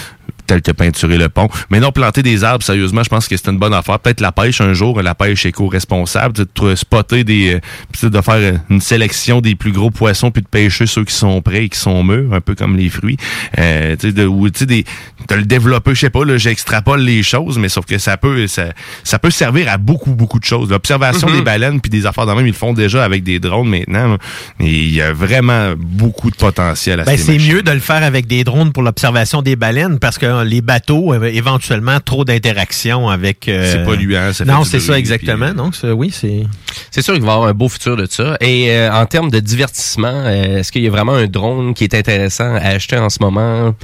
tel 0.47 0.61
que 0.61 0.71
peinturer 0.71 1.17
le 1.17 1.29
pont. 1.29 1.49
Mais 1.69 1.79
non, 1.79 1.91
planter 1.91 2.23
des 2.23 2.43
arbres, 2.43 2.63
sérieusement, 2.63 3.03
je 3.03 3.09
pense 3.09 3.27
que 3.27 3.37
c'est 3.37 3.49
une 3.49 3.57
bonne 3.59 3.73
affaire. 3.73 3.99
Peut-être 3.99 4.21
la 4.21 4.31
pêche 4.31 4.61
un 4.61 4.73
jour, 4.73 5.01
la 5.01 5.13
pêche 5.15 5.45
éco-responsable, 5.45 6.33
de 6.55 6.75
spotter 6.75 7.23
des, 7.23 7.59
euh, 8.03 8.09
de 8.09 8.21
faire 8.21 8.33
euh, 8.35 8.53
une 8.69 8.81
sélection 8.81 9.41
des 9.41 9.55
plus 9.55 9.71
gros 9.71 9.91
poissons 9.91 10.31
puis 10.31 10.41
de 10.41 10.47
pêcher 10.47 10.85
ceux 10.87 11.03
qui 11.03 11.13
sont 11.13 11.41
prêts 11.41 11.65
et 11.65 11.69
qui 11.69 11.79
sont 11.79 12.03
mûrs, 12.03 12.33
un 12.33 12.41
peu 12.41 12.55
comme 12.55 12.75
les 12.77 12.89
fruits. 12.89 13.17
Euh, 13.59 13.95
tu 13.99 14.07
sais, 14.07 14.13
de, 14.13 14.25
ou, 14.25 14.49
tu 14.49 14.59
sais, 14.59 14.65
des, 14.65 14.85
de 15.29 15.35
le 15.35 15.43
développer, 15.45 15.93
je 15.93 15.99
sais 16.01 16.09
pas, 16.09 16.23
là, 16.25 16.37
j'extrapole 16.37 17.01
les 17.01 17.23
choses, 17.23 17.57
mais 17.57 17.69
sauf 17.69 17.85
que 17.85 17.97
ça 17.97 18.17
peut, 18.17 18.47
ça, 18.47 18.67
ça 19.03 19.19
peut 19.19 19.31
servir 19.31 19.69
à 19.69 19.77
beaucoup, 19.77 20.13
beaucoup 20.15 20.39
de 20.39 20.45
choses. 20.45 20.69
L'observation 20.69 21.27
Mhm. 21.27 21.35
des 21.35 21.41
baleines 21.41 21.81
puis 21.81 21.89
des 21.89 22.05
affaires 22.05 22.25
de 22.25 22.31
même, 22.33 22.45
ils 22.45 22.51
le 22.51 22.53
font 22.55 22.73
déjà 22.73 23.03
avec 23.03 23.23
des 23.23 23.39
drones 23.39 23.69
maintenant. 23.69 24.17
il 24.59 24.93
y 24.93 25.01
a 25.01 25.13
vraiment 25.13 25.73
beaucoup 25.77 26.31
de 26.31 26.35
potentiel 26.35 26.99
à 27.01 27.03
Ben, 27.03 27.17
ces 27.17 27.23
c'est 27.23 27.37
mieux 27.37 27.61
de 27.61 27.71
le 27.71 27.79
faire 27.79 28.03
avec 28.03 28.27
des 28.27 28.43
drones 28.43 28.71
pour 28.71 28.83
l'observation 28.83 29.41
des 29.41 29.55
baleines 29.55 29.99
parce 29.99 30.17
que 30.17 30.25
les 30.43 30.61
bateaux, 30.61 31.13
euh, 31.13 31.23
éventuellement, 31.25 31.99
trop 31.99 32.25
d'interactions 32.25 33.09
avec... 33.09 33.47
euh, 33.47 33.71
C'est 33.71 33.83
polluant, 33.83 34.33
ça 34.33 34.45
fait 34.45 34.51
Non, 34.51 34.63
c'est 34.63 34.79
ça, 34.79 34.97
exactement. 34.97 35.53
Donc, 35.53 35.75
ça, 35.75 35.93
oui, 35.93 36.11
c'est... 36.11 36.43
C'est 36.91 37.01
sûr 37.01 37.13
qu'il 37.13 37.23
va 37.23 37.31
y 37.31 37.33
avoir 37.35 37.49
un 37.49 37.53
beau 37.53 37.69
futur 37.69 37.95
de 37.97 38.05
ça. 38.09 38.37
Et 38.41 38.71
euh, 38.71 38.91
en 38.91 39.05
termes 39.05 39.29
de 39.29 39.39
divertissement, 39.39 40.07
euh, 40.25 40.57
est-ce 40.59 40.71
qu'il 40.71 40.83
y 40.83 40.87
a 40.87 40.91
vraiment 40.91 41.13
un 41.15 41.27
drone 41.27 41.73
qui 41.73 41.83
est 41.83 41.93
intéressant 41.93 42.55
à 42.55 42.59
acheter 42.69 42.97
en 42.97 43.09
ce 43.09 43.17
moment 43.21 43.75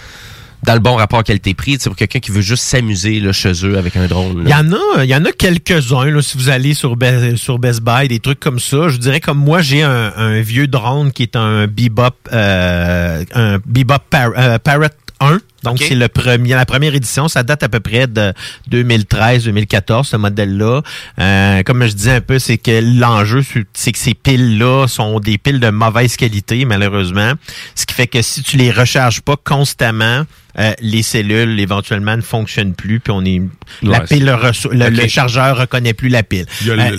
dans 0.66 0.76
le 0.76 0.80
bon 0.80 0.96
rapport 0.96 1.22
qualité-prix, 1.26 1.78
sais, 1.78 1.90
pour 1.90 1.98
quelqu'un 1.98 2.20
qui 2.20 2.32
veut 2.32 2.40
juste 2.40 2.64
s'amuser 2.64 3.20
là, 3.20 3.34
chez 3.34 3.52
eux 3.66 3.78
avec 3.78 3.98
un 3.98 4.08
drone? 4.08 4.44
Il 4.46 4.50
y 4.50 4.54
en 4.54 4.72
a, 4.72 5.04
il 5.04 5.10
y 5.10 5.16
en 5.16 5.26
a 5.26 5.32
quelques-uns, 5.34 6.06
là, 6.06 6.22
si 6.22 6.38
vous 6.38 6.48
allez 6.48 6.74
sur, 6.74 6.96
Be- 6.96 7.36
sur 7.36 7.60
Best 7.60 7.82
Buy, 7.82 8.08
des 8.08 8.20
trucs 8.20 8.40
comme 8.40 8.60
ça. 8.60 8.88
Je 8.88 8.96
dirais 8.96 9.20
comme 9.20 9.40
moi, 9.40 9.62
j'ai 9.62 9.84
un, 9.84 10.14
un 10.16 10.40
vieux 10.40 10.68
drone 10.68 11.12
qui 11.12 11.24
est 11.24 11.36
un 11.36 11.68
Bebop, 11.68 12.16
euh, 12.32 13.26
un 13.36 13.60
Bebop 13.66 14.00
Par- 14.10 14.32
euh, 14.38 14.58
Parrot 14.58 14.86
1. 15.24 15.40
Donc, 15.64 15.80
c'est 15.80 15.96
le 15.96 16.10
premier, 16.10 16.56
la 16.56 16.66
première 16.66 16.94
édition. 16.94 17.28
Ça 17.30 17.44
date 17.44 17.64
à 17.64 17.70
peu 17.70 17.80
près 17.80 18.06
de 18.08 18.34
2013-2014, 18.70 20.04
ce 20.06 20.18
modèle-là. 20.18 20.82
Euh, 21.20 21.64
comme 21.64 21.86
je 21.86 21.94
disais 21.94 22.12
un 22.16 22.22
peu, 22.22 22.40
c'est 22.40 22.58
que 22.58 22.82
l'enjeu, 23.00 23.42
c'est 23.74 23.92
que 23.92 23.98
ces 23.98 24.14
piles-là 24.14 24.88
sont 24.88 25.20
des 25.20 25.38
piles 25.38 25.60
de 25.60 25.70
mauvaise 25.70 26.16
qualité, 26.18 26.66
malheureusement. 26.66 27.34
Ce 27.76 27.86
qui 27.86 27.94
fait 27.94 28.08
que 28.08 28.22
si 28.22 28.44
tu 28.44 28.58
les 28.58 28.72
recharges 28.72 29.22
pas 29.22 29.36
constamment, 29.42 30.24
euh, 30.60 30.74
les 30.82 31.02
cellules, 31.02 31.60
éventuellement, 31.60 32.16
ne 32.16 32.22
fonctionnent 32.22 32.74
plus, 32.76 33.00
puis 33.00 33.12
on 33.16 33.24
est... 33.26 33.42
la 33.82 34.02
pile, 34.02 34.26
le, 34.26 34.34
Ok. 34.34 34.72
le 34.74 35.08
chargeur 35.08 35.58
reconnaît 35.58 35.94
plus 35.94 36.10
la 36.10 36.24
pile. 36.24 36.46
Il 36.62 36.68
y 36.68 36.72
a 36.72 36.74
Euh, 36.74 36.90
le, 36.92 36.98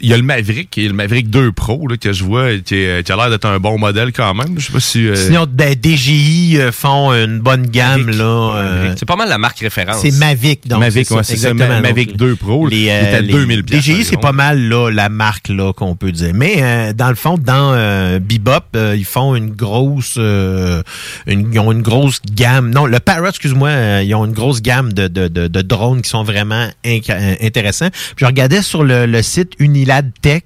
il 0.00 0.08
y 0.08 0.12
a 0.12 0.16
le 0.16 0.22
Maverick, 0.22 0.76
est 0.78 0.82
le 0.88 0.92
Maverick 0.92 1.30
2 1.30 1.52
Pro 1.52 1.86
là, 1.88 1.96
que 1.96 2.12
je 2.12 2.24
vois, 2.24 2.56
qui, 2.64 2.74
est- 2.76 3.04
qui 3.04 3.12
a 3.12 3.16
l'air 3.16 3.30
d'être 3.30 3.44
un 3.46 3.58
bon 3.58 3.78
modèle 3.78 4.12
quand 4.12 4.32
même. 4.34 4.58
Je 4.58 4.66
sais 4.66 4.72
pas 4.72 4.80
si. 4.80 5.06
euh, 5.06 5.14
Sinon, 5.16 5.46
ben, 5.50 5.74
DJI 5.80 6.58
euh, 6.58 6.72
font 6.72 7.12
une 7.12 7.40
bonne 7.40 7.66
gamme, 7.66 8.10
là. 8.10 8.24
euh, 8.56 8.94
C'est 8.96 9.06
pas 9.06 9.16
mal 9.16 9.28
la 9.28 9.38
marque 9.38 9.58
référence. 9.60 10.00
c'est 10.02 10.12
Mavic, 10.12 10.66
donc. 10.68 10.80
Mavic, 10.80 11.10
ouais, 11.10 11.22
c'est 11.24 11.36
ça, 11.36 11.52
Mavic 11.54 12.10
Donc, 12.10 12.16
2 12.18 12.36
Pro. 12.36 12.66
Les, 12.68 12.76
il 12.82 12.88
euh, 12.90 12.92
est 13.12 13.14
à 13.14 13.20
les- 13.20 13.32
2000 13.32 13.64
piastres, 13.64 13.90
DJI, 13.90 14.04
c'est 14.04 14.20
pas 14.20 14.32
mal 14.32 14.60
là, 14.68 14.90
la 14.90 15.08
marque 15.08 15.48
là 15.48 15.72
qu'on 15.72 15.96
peut 15.96 16.12
dire. 16.12 16.32
Mais 16.34 16.56
euh, 16.62 16.92
dans 16.92 17.08
le 17.08 17.14
fond, 17.14 17.36
dans 17.38 17.72
euh, 17.74 18.18
Bebop, 18.18 18.64
euh, 18.76 18.94
ils 18.96 19.04
font 19.04 19.34
une 19.34 19.50
grosse, 19.50 20.14
euh, 20.18 20.82
une, 21.26 21.52
ils 21.52 21.58
ont 21.58 21.72
une 21.72 21.82
grosse 21.82 22.20
gamme. 22.34 22.70
Non, 22.70 22.86
le 22.86 23.00
Parrot, 23.00 23.28
excuse-moi, 23.28 23.68
euh, 23.68 24.02
ils 24.04 24.14
ont 24.14 24.24
une 24.24 24.32
grosse 24.32 24.62
gamme 24.62 24.92
de, 24.92 25.08
de, 25.08 25.28
de, 25.28 25.48
de 25.48 25.62
drones 25.62 26.02
qui 26.02 26.10
sont 26.10 26.22
vraiment 26.24 26.68
euh, 26.86 27.34
intéressants. 27.42 27.88
Puis 27.90 28.16
je 28.20 28.26
regardais 28.26 28.62
sur 28.62 28.84
le, 28.84 29.06
le 29.06 29.22
site 29.22 29.52
Unilad 29.58 30.12
Tech 30.20 30.42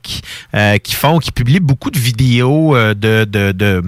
euh, 0.54 0.78
qui 0.78 0.94
font, 0.94 1.18
qui 1.18 1.32
publient 1.32 1.60
beaucoup 1.60 1.90
de 1.90 1.98
vidéos 1.98 2.76
euh, 2.76 2.94
de, 2.94 3.24
de, 3.24 3.52
de 3.52 3.82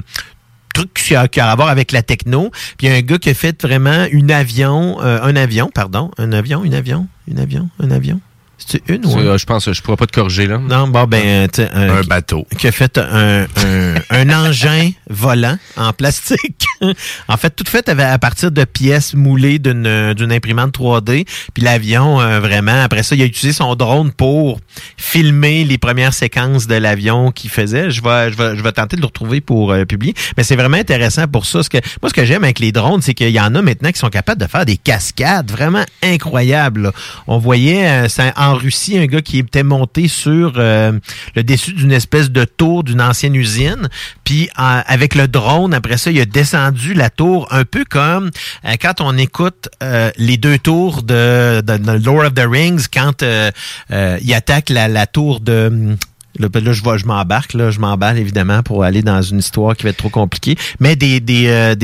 trucs 0.74 0.94
qui 0.94 1.14
a, 1.14 1.28
qui 1.28 1.40
a 1.40 1.50
à 1.50 1.54
voir 1.56 1.68
avec 1.68 1.92
la 1.92 2.02
techno. 2.02 2.50
Puis 2.78 2.86
il 2.86 2.90
y 2.90 2.92
a 2.92 2.96
un 2.96 3.02
gars 3.02 3.18
qui 3.18 3.30
a 3.30 3.34
fait 3.34 3.60
vraiment 3.62 4.06
une 4.10 4.30
avion, 4.30 5.00
euh, 5.02 5.20
un 5.22 5.36
avion, 5.36 5.70
pardon, 5.74 6.10
un 6.18 6.32
avion, 6.32 6.64
une 6.64 6.74
avion, 6.74 7.06
une 7.28 7.38
avion, 7.38 7.68
un 7.78 7.90
avion. 7.90 8.20
C'est 8.58 8.88
une 8.88 9.04
ou 9.06 9.18
un? 9.18 9.36
je 9.36 9.44
pense 9.44 9.64
que 9.64 9.72
je 9.72 9.82
pourrais 9.82 9.96
pas 9.96 10.06
te 10.06 10.12
corriger 10.12 10.46
là. 10.46 10.58
Non, 10.58 10.86
bon, 10.86 11.04
ben, 11.04 11.48
tu 11.48 11.62
sais, 11.62 11.70
un, 11.72 11.96
Un 11.96 12.02
bateau. 12.02 12.46
qui 12.58 12.68
a 12.68 12.72
fait 12.72 12.96
un, 12.96 13.42
un, 13.56 13.94
un 14.10 14.30
engin 14.46 14.90
volant 15.10 15.58
en 15.76 15.92
plastique. 15.92 16.64
en 17.28 17.36
fait, 17.36 17.50
tout 17.50 17.64
fait 17.66 17.88
à 17.88 18.18
partir 18.18 18.50
de 18.50 18.64
pièces 18.64 19.14
moulées 19.14 19.58
d'une 19.58 20.14
d'une 20.14 20.32
imprimante 20.32 20.76
3D. 20.76 21.26
Puis 21.54 21.62
l'avion, 21.62 22.20
euh, 22.20 22.40
vraiment, 22.40 22.82
après 22.82 23.02
ça, 23.02 23.14
il 23.14 23.22
a 23.22 23.24
utilisé 23.24 23.52
son 23.52 23.74
drone 23.74 24.12
pour 24.12 24.60
filmer 24.96 25.64
les 25.64 25.78
premières 25.78 26.14
séquences 26.14 26.66
de 26.66 26.74
l'avion 26.74 27.30
qu'il 27.30 27.50
faisait. 27.50 27.90
Je 27.90 28.02
vais, 28.02 28.32
je 28.32 28.36
vais, 28.36 28.56
je 28.56 28.62
vais 28.62 28.72
tenter 28.72 28.96
de 28.96 29.00
le 29.00 29.06
retrouver 29.06 29.40
pour 29.40 29.72
euh, 29.72 29.84
publier. 29.84 30.14
Mais 30.36 30.42
c'est 30.42 30.56
vraiment 30.56 30.76
intéressant 30.76 31.26
pour 31.28 31.46
ça. 31.46 31.60
Que, 31.70 31.78
moi, 32.00 32.08
ce 32.08 32.14
que 32.14 32.24
j'aime 32.24 32.44
avec 32.44 32.58
les 32.58 32.72
drones, 32.72 33.02
c'est 33.02 33.14
qu'il 33.14 33.30
y 33.30 33.40
en 33.40 33.54
a 33.54 33.62
maintenant 33.62 33.92
qui 33.92 33.98
sont 33.98 34.10
capables 34.10 34.40
de 34.40 34.46
faire 34.46 34.64
des 34.64 34.76
cascades 34.76 35.50
vraiment 35.50 35.84
incroyables. 36.02 36.92
On 37.26 37.38
voyait 37.38 38.06
euh, 38.06 38.30
en 38.36 38.54
Russie 38.54 38.98
un 38.98 39.06
gars 39.06 39.22
qui 39.22 39.38
était 39.38 39.62
monté 39.62 40.08
sur 40.08 40.54
euh, 40.56 40.92
le 41.34 41.44
dessus 41.44 41.72
d'une 41.72 41.92
espèce 41.92 42.30
de 42.30 42.44
tour 42.44 42.84
d'une 42.84 43.00
ancienne 43.00 43.34
usine. 43.34 43.88
Puis 44.24 44.48
euh, 44.58 44.80
avec 44.86 45.14
le 45.14 45.28
drone, 45.28 45.74
après 45.74 45.96
ça, 45.96 46.10
il 46.10 46.20
a 46.20 46.24
descendu 46.24 46.71
la 46.94 47.10
tour 47.10 47.46
un 47.50 47.64
peu 47.64 47.84
comme 47.88 48.30
euh, 48.64 48.74
quand 48.80 49.00
on 49.00 49.16
écoute 49.16 49.68
euh, 49.82 50.10
les 50.16 50.36
deux 50.36 50.58
tours 50.58 51.02
de, 51.02 51.62
Lord 52.04 52.26
of 52.26 52.34
the 52.34 52.46
Rings, 52.48 52.86
quand 52.92 53.22
euh, 53.22 53.50
il 53.90 54.34
attaque 54.34 54.70
la, 54.70 55.06
tour 55.06 55.40
de... 55.40 55.96
Là, 56.38 56.48
ben 56.48 56.64
là, 56.64 56.72
je 56.72 56.82
vois, 56.82 56.96
je 56.96 57.04
m'embarque, 57.04 57.52
là, 57.52 57.70
je 57.70 57.78
m'emballe 57.78 58.18
évidemment 58.18 58.62
pour 58.62 58.84
aller 58.84 59.02
dans 59.02 59.20
une 59.20 59.40
histoire 59.40 59.76
qui 59.76 59.82
va 59.82 59.90
être 59.90 59.98
trop 59.98 60.08
compliquée. 60.08 60.56
Mais 60.80 60.96
des 60.96 61.20
des 61.20 61.76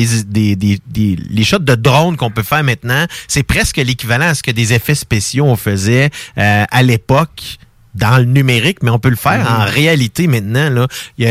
les 0.94 1.44
shots 1.44 1.58
de 1.58 1.74
drone 1.74 2.16
qu'on 2.16 2.30
peut 2.30 2.42
faire 2.42 2.64
maintenant, 2.64 3.04
c'est 3.26 3.42
presque 3.42 3.76
l'équivalent 3.76 4.28
à 4.28 4.34
ce 4.34 4.42
que 4.42 4.50
des 4.50 4.72
effets 4.72 4.94
spéciaux 4.94 5.44
on 5.44 5.56
faisait 5.56 6.08
à 6.36 6.82
l'époque 6.82 7.58
dans 7.98 8.18
le 8.18 8.24
numérique, 8.24 8.78
mais 8.82 8.90
on 8.90 8.98
peut 8.98 9.10
le 9.10 9.16
faire 9.16 9.40
Mhm. 9.40 9.60
en 9.60 9.64
réalité 9.64 10.26
maintenant. 10.26 10.70
Là, 10.70 10.86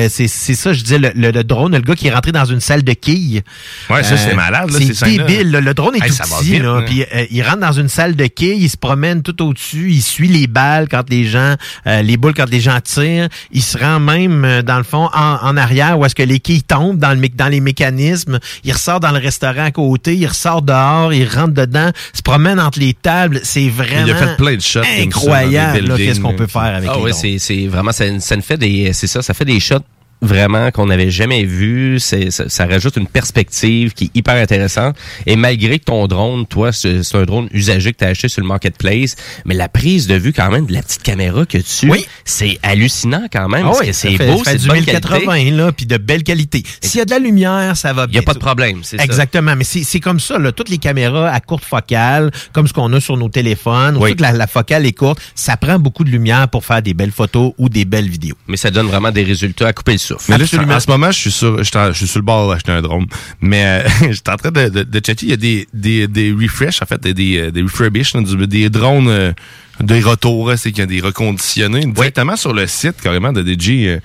c'est 0.09 0.27
c'est 0.27 0.55
ça, 0.55 0.73
je 0.73 0.81
disais, 0.83 0.99
le, 0.99 1.11
le- 1.15 1.31
le 1.31 1.43
drone, 1.43 1.73
le 1.73 1.81
gars 1.81 1.95
qui 1.95 2.07
est 2.07 2.13
rentré 2.13 2.31
dans 2.31 2.45
une 2.45 2.59
salle 2.61 2.83
de 2.83 2.93
quilles. 2.93 3.41
Euh, 3.89 3.93
Ouais, 3.95 4.03
ça, 4.03 4.17
c'est 4.17 4.35
malade, 4.35 4.69
là, 4.71 4.77
ces 4.79 4.93
C'est 4.93 5.05
débile. 5.17 5.51
là. 5.51 5.61
Le 5.61 5.73
drone 5.73 5.95
est 5.95 6.03
Hey, 6.03 6.09
tout 6.11 6.17
petit. 6.17 6.43
vite, 6.51 6.63
là, 6.63 6.81
puis 6.85 7.03
euh, 7.03 7.25
il 7.31 7.41
rentre 7.43 7.59
dans 7.59 7.71
une 7.71 7.87
salle 7.89 8.15
de 8.15 8.25
quilles, 8.25 8.61
il 8.63 8.69
se 8.69 8.77
promène 8.77 9.21
tout 9.23 9.41
au-dessus, 9.41 9.91
il 9.91 10.01
suit 10.01 10.27
les 10.27 10.47
balles 10.47 10.87
quand 10.89 11.09
les 11.09 11.25
gens, 11.25 11.55
euh, 11.87 12.01
les 12.01 12.17
boules 12.17 12.33
quand 12.33 12.49
les 12.49 12.59
gens 12.59 12.79
tirent, 12.81 13.27
il 13.51 13.61
se 13.63 13.77
rend 13.77 13.99
même 13.99 14.43
euh, 14.45 14.61
dans 14.61 14.77
le 14.77 14.83
fond 14.83 15.09
en, 15.13 15.37
en 15.41 15.57
arrière 15.57 15.97
où 15.97 16.05
est-ce 16.05 16.15
que 16.15 16.23
les 16.23 16.39
quilles 16.39 16.63
tombent 16.63 16.97
dans 16.99 17.13
le 17.19 17.27
dans 17.29 17.47
les 17.47 17.59
mécanismes, 17.59 18.39
il 18.63 18.73
ressort 18.73 18.99
dans 18.99 19.11
le 19.11 19.19
restaurant 19.19 19.65
à 19.65 19.71
côté, 19.71 20.15
il 20.15 20.25
ressort 20.27 20.61
dehors, 20.61 21.13
il 21.13 21.27
rentre 21.27 21.53
dedans, 21.53 21.91
se 22.13 22.21
promène 22.21 22.59
entre 22.59 22.79
les 22.79 22.93
tables, 22.93 23.39
c'est 23.43 23.69
vraiment 23.69 24.05
Il 24.07 24.11
a 24.11 24.15
fait 24.15 24.37
plein 24.37 24.55
de 24.55 24.61
shots 24.61 24.79
comme 24.81 24.85
ça 24.85 24.91
dans 24.91 24.97
des 24.97 25.03
incroyable 25.03 25.87
là, 25.87 25.97
qu'est-ce 25.97 26.19
qu'on 26.19 26.33
peut 26.35 26.47
faire 26.47 26.56
avec 26.63 26.89
Ah 26.91 26.97
les 26.97 27.01
oui, 27.03 27.13
c'est 27.13 27.39
c'est 27.39 27.67
vraiment 27.67 27.91
ça, 27.91 28.05
ça 28.19 28.35
ne 28.35 28.41
fait 28.41 28.57
des 28.57 28.91
c'est 28.93 29.07
ça, 29.07 29.21
ça 29.21 29.33
fait 29.33 29.45
des 29.45 29.59
shots 29.59 29.79
vraiment 30.21 30.71
qu'on 30.71 30.87
n'avait 30.87 31.11
jamais 31.11 31.43
vu. 31.43 31.99
C'est 31.99 32.31
ça, 32.31 32.49
ça 32.49 32.65
rajoute 32.65 32.95
une 32.97 33.07
perspective 33.07 33.93
qui 33.93 34.05
est 34.05 34.17
hyper 34.17 34.35
intéressante. 34.35 34.95
Et 35.25 35.35
malgré 35.35 35.79
que 35.79 35.85
ton 35.85 36.07
drone, 36.07 36.45
toi, 36.47 36.71
c'est 36.71 37.03
c'est 37.03 37.17
un 37.17 37.23
drone 37.23 37.47
usagé 37.53 37.93
que 37.93 37.97
tu 37.99 38.05
as 38.05 38.09
acheté 38.09 38.27
sur 38.27 38.41
le 38.41 38.47
marketplace, 38.47 39.15
mais 39.45 39.53
la 39.53 39.69
prise 39.69 40.07
de 40.07 40.15
vue 40.15 40.33
quand 40.33 40.49
même 40.51 40.65
de 40.65 40.73
la 40.73 40.81
petite 40.81 41.03
caméra 41.03 41.45
que 41.45 41.57
tu, 41.57 41.91
c'est 42.25 42.59
hallucinant 42.63 43.25
quand 43.31 43.47
même 43.49 43.63
Ah 43.65 43.69
parce 43.69 43.79
oui, 43.81 43.87
que 43.87 43.93
c'est 43.93 44.15
fait- 44.17 44.31
beau, 44.31 44.41
c'est 44.43 44.57
du 44.57 44.63
de 44.63 44.67
bonne 44.67 44.77
1080 44.79 45.19
qualité. 45.35 45.51
là, 45.51 45.71
puis 45.71 45.85
de 45.85 45.97
belle 45.97 46.23
qualité. 46.23 46.63
S'il 46.81 46.99
y 46.99 47.01
a 47.01 47.05
de 47.05 47.11
la 47.11 47.19
lumière, 47.19 47.75
ça 47.77 47.93
va 47.93 48.07
bien. 48.07 48.19
Il 48.19 48.23
y 48.23 48.25
a 48.25 48.25
pas 48.25 48.33
de 48.33 48.39
problème, 48.39 48.79
c'est 48.83 48.97
ça. 48.97 49.03
Exactement, 49.03 49.55
mais 49.55 49.63
c'est 49.63 49.83
c'est 49.83 49.99
comme 49.99 50.19
ça 50.19 50.37
là, 50.39 50.51
toutes 50.51 50.69
les 50.69 50.77
caméras 50.77 51.29
à 51.31 51.39
courte 51.39 51.63
focale, 51.65 52.31
comme 52.53 52.67
ce 52.67 52.73
qu'on 52.73 52.91
a 52.93 52.99
sur 52.99 53.17
nos 53.17 53.29
téléphones, 53.29 53.97
Oui. 53.97 54.11
toute 54.11 54.21
la, 54.21 54.31
la 54.31 54.47
focale 54.47 54.85
est 54.85 54.93
courte, 54.93 55.19
ça 55.35 55.57
prend 55.57 55.79
beaucoup 55.79 56.03
de 56.03 56.09
lumière 56.09 56.47
pour 56.49 56.65
faire 56.65 56.81
des 56.81 56.93
belles 56.93 57.11
photos 57.11 57.53
ou 57.57 57.69
des 57.69 57.85
belles 57.85 58.09
vidéos. 58.09 58.35
Mais 58.47 58.57
ça 58.57 58.71
donne 58.71 58.87
vraiment 58.87 59.11
des 59.11 59.23
résultats 59.23 59.67
à 59.67 59.73
couper 59.73 59.93
le 59.93 59.97
souffle. 60.07 60.25
Mais 60.31 60.37
là, 60.37 60.45
je- 60.45 60.57
en 60.57 60.79
ce 60.79 60.89
moment, 60.89 61.11
je 61.11 61.19
suis 61.19 61.31
sur, 61.31 61.57
je 61.57 61.63
suis 61.63 61.77
en- 61.77 61.91
je 61.91 61.97
suis 61.97 62.07
sur 62.07 62.19
le 62.19 62.25
bord 62.25 62.49
d'acheter 62.49 62.71
un 62.71 62.81
drone. 62.81 63.05
Mais 63.41 63.63
euh, 63.65 63.89
j'étais 64.11 64.31
en 64.31 64.37
train 64.37 64.51
de, 64.51 64.69
de, 64.69 64.83
de 64.83 64.99
checker. 64.99 65.25
Il 65.25 65.29
y 65.29 65.33
a 65.33 65.37
des, 65.37 65.67
des, 65.73 66.07
des 66.07 66.31
refresh, 66.31 66.81
en 66.81 66.85
fait, 66.85 67.01
des, 67.01 67.13
des, 67.13 67.51
des 67.51 67.61
refurbish, 67.61 68.13
des 68.13 68.69
drones, 68.69 69.07
euh, 69.09 69.31
des 69.79 69.99
retours, 70.01 70.51
c'est 70.57 70.71
qu'il 70.71 70.79
y 70.79 70.83
a 70.83 70.85
des 70.87 71.01
reconditionnés 71.01 71.85
directement 71.85 72.35
sur 72.35 72.53
le 72.53 72.65
site 72.67 72.95
carrément 73.01 73.31
de 73.31 73.43
DJ. 73.43 73.99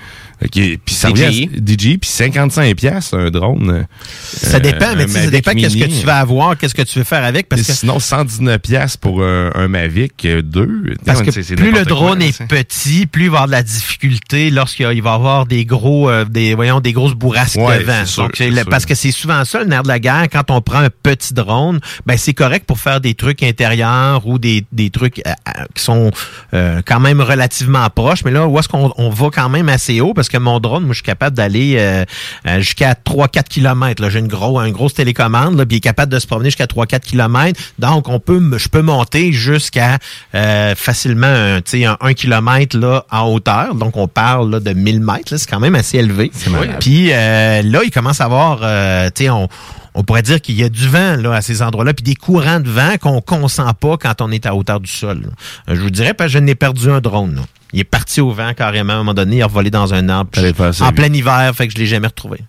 Est- 0.55 0.77
puis 0.79 0.95
ça 0.95 1.09
DJI. 1.11 1.51
DJI, 1.65 1.99
puis 1.99 2.11
55 2.11 2.75
pièces 2.77 3.13
un 3.15 3.31
drone. 3.31 3.71
euh, 3.71 3.83
Ça 4.33 4.61
dépend, 4.61 4.87
euh, 4.87 4.95
mais 4.97 5.03
un 5.05 5.07
tu 5.07 5.13
sais, 5.13 5.25
ça 5.25 5.31
dépend 5.31 5.53
qu'est-ce 5.53 5.77
que 5.77 5.85
tu 6.01 6.07
vas 6.07 6.19
avoir, 6.19 6.57
qu'est-ce 6.57 6.75
que 6.75 6.83
tu 6.83 6.99
veux 6.99 7.05
faire 7.05 7.25
avec, 7.25 7.49
parce 7.49 7.63
que 7.63 7.73
sinon, 7.73 7.99
119 7.99 8.59
pièces 8.59 8.97
pour 8.97 9.23
un, 9.25 9.51
un 9.55 9.69
Mavic 9.69 10.25
euh, 10.25 10.43
2. 10.43 10.95
Parce 11.05 11.23
que 11.23 11.31
C'est- 11.31 11.43
c'est 11.43 11.57
plus 11.57 11.67
le 11.67 11.73
quoi, 11.73 11.85
drone 11.85 12.23
est 12.23 12.47
petit, 12.47 13.07
plus 13.07 13.25
il 13.25 13.31
va 13.31 13.39
avoir 13.43 13.47
de 13.47 13.53
la 13.53 13.63
difficulté 13.63 14.51
lorsqu'il 14.51 14.87
va 14.87 14.93
y 14.95 14.99
avoir 15.01 15.47
des 15.47 15.65
gros, 15.65 16.09
euh, 16.11 16.25
des, 16.25 16.55
voyons, 16.55 16.81
des 16.81 16.93
grosses 16.93 17.15
bourrasques 17.15 17.57
Ouais, 17.59 17.79
de 17.81 17.85
vent. 17.85 17.93
c'est 18.01 18.07
sûr, 18.07 18.23
Donc, 18.25 18.33
c'est 18.37 18.45
c'est 18.45 18.51
le- 18.51 18.57
sûr. 18.63 18.69
parce 18.71 18.87
que 18.87 18.95
c'est 18.95 19.11
souvent 19.13 19.45
ça 19.45 19.61
le 19.61 19.67
nerf 19.67 19.83
de 19.83 19.89
la 19.89 19.99
guerre. 19.99 20.27
Quand 20.33 20.51
on 20.51 20.61
prend 20.61 20.79
un 20.81 20.91
petit 21.03 21.35
drone, 21.35 21.81
ben 22.07 22.17
c'est 22.17 22.35
correct 22.35 22.67
pour 22.67 22.79
faire 22.79 23.01
des 23.01 23.15
trucs 23.15 23.43
intérieurs 23.43 24.27
ou 24.27 24.39
des, 24.39 24.65
des 24.73 24.91
trucs 24.91 25.21
euh, 25.27 25.31
euh, 25.49 25.65
qui 25.75 25.83
sont 25.83 26.11
euh, 26.55 26.81
quand 26.85 27.01
même 27.01 27.21
relativement 27.21 27.89
proches. 27.91 28.25
Mais 28.25 28.31
là, 28.31 28.47
où 28.47 28.59
est-ce 28.59 28.69
qu'on 28.69 28.93
on 28.97 29.11
va 29.11 29.29
quand 29.33 29.49
même 29.49 29.69
assez 29.69 30.01
haut? 30.01 30.15
Parce 30.15 30.29
que 30.33 30.39
mon 30.39 30.59
drone, 30.59 30.83
moi, 30.85 30.91
je 30.93 30.97
suis 30.97 31.03
capable 31.05 31.37
d'aller 31.37 31.77
euh, 31.79 32.05
euh, 32.47 32.59
jusqu'à 32.61 32.95
3-4 32.95 33.45
km. 33.45 34.09
J'ai 34.11 34.19
une, 34.19 34.29
gros, 34.29 34.61
une 34.61 34.73
grosse 34.73 34.95
télécommande, 34.95 35.57
là, 35.57 35.67
puis 35.67 35.77
il 35.77 35.79
est 35.79 35.81
capable 35.81 36.13
de 36.13 36.19
se 36.19 36.27
promener 36.27 36.49
jusqu'à 36.51 36.67
3-4 36.67 37.01
km. 37.01 37.61
Donc, 37.79 38.09
on 38.09 38.19
peut, 38.19 38.41
je 38.59 38.69
peux 38.69 38.83
monter 38.83 39.33
jusqu'à 39.33 39.99
euh, 40.35 40.75
facilement 40.75 41.27
un, 41.27 41.61
tu 41.61 41.79
sais, 41.81 41.85
un 41.85 41.97
1 42.01 42.15
km 42.15 42.79
là, 42.79 43.05
en 43.11 43.29
hauteur. 43.29 43.75
Donc, 43.75 43.97
on 43.97 44.09
parle 44.09 44.51
là, 44.51 44.61
de 44.61 44.73
1000 44.73 45.01
mètres. 45.01 45.33
là. 45.33 45.39
C'est 45.39 45.49
quand 45.49 45.61
même 45.61 45.75
assez 45.75 45.99
élevé. 45.99 46.31
Puis 46.81 47.11
euh, 47.13 47.63
là, 47.63 47.81
il 47.85 47.91
commence 47.91 48.21
à 48.21 48.25
avoir, 48.25 48.61
euh, 48.63 49.09
tu 49.15 49.25
sais, 49.25 49.31
on, 49.31 49.49
on 49.95 50.05
pourrait 50.05 50.23
dire 50.23 50.41
qu'il 50.41 50.55
y 50.55 50.65
a 50.65 50.69
du 50.71 50.89
vent 50.89 51.17
là, 51.17 51.35
à 51.35 51.43
ces 51.43 51.61
endroits-là, 51.61 51.93
puis 51.93 52.03
des 52.03 52.15
courants 52.15 52.61
de 52.61 52.71
vent 52.71 52.95
qu'on 53.01 53.21
consent 53.21 53.75
pas 53.75 53.97
quand 53.99 54.21
on 54.23 54.31
est 54.31 54.47
à 54.47 54.55
hauteur 54.55 54.81
du 54.81 54.91
sol. 54.91 55.21
là. 55.23 55.29
Euh, 55.69 55.77
Je 55.77 55.81
vous 55.83 55.91
dirais, 55.91 56.15
parce 56.15 56.29
que 56.29 56.35
je 56.35 56.39
n'ai 56.39 56.55
perdu 56.55 56.91
un 56.91 57.01
drone. 57.01 57.35
là. 57.37 57.43
Il 57.73 57.81
est 57.81 57.85
parti 57.85 58.21
au 58.21 58.31
vent 58.31 58.53
carrément 58.55 58.93
à 58.93 58.97
un 58.97 58.99
moment 58.99 59.15
donné, 59.15 59.37
il 59.37 59.39
est 59.41 59.45
revolé 59.45 59.71
dans 59.71 59.95
un 59.95 60.09
arbre 60.09 60.31
en 60.81 60.93
plein 60.93 61.13
hiver, 61.13 61.53
fait 61.55 61.67
que 61.69 61.73
je 61.75 61.79
l'ai 61.79 61.87
jamais 61.87 62.09
retrouvé. 62.09 62.41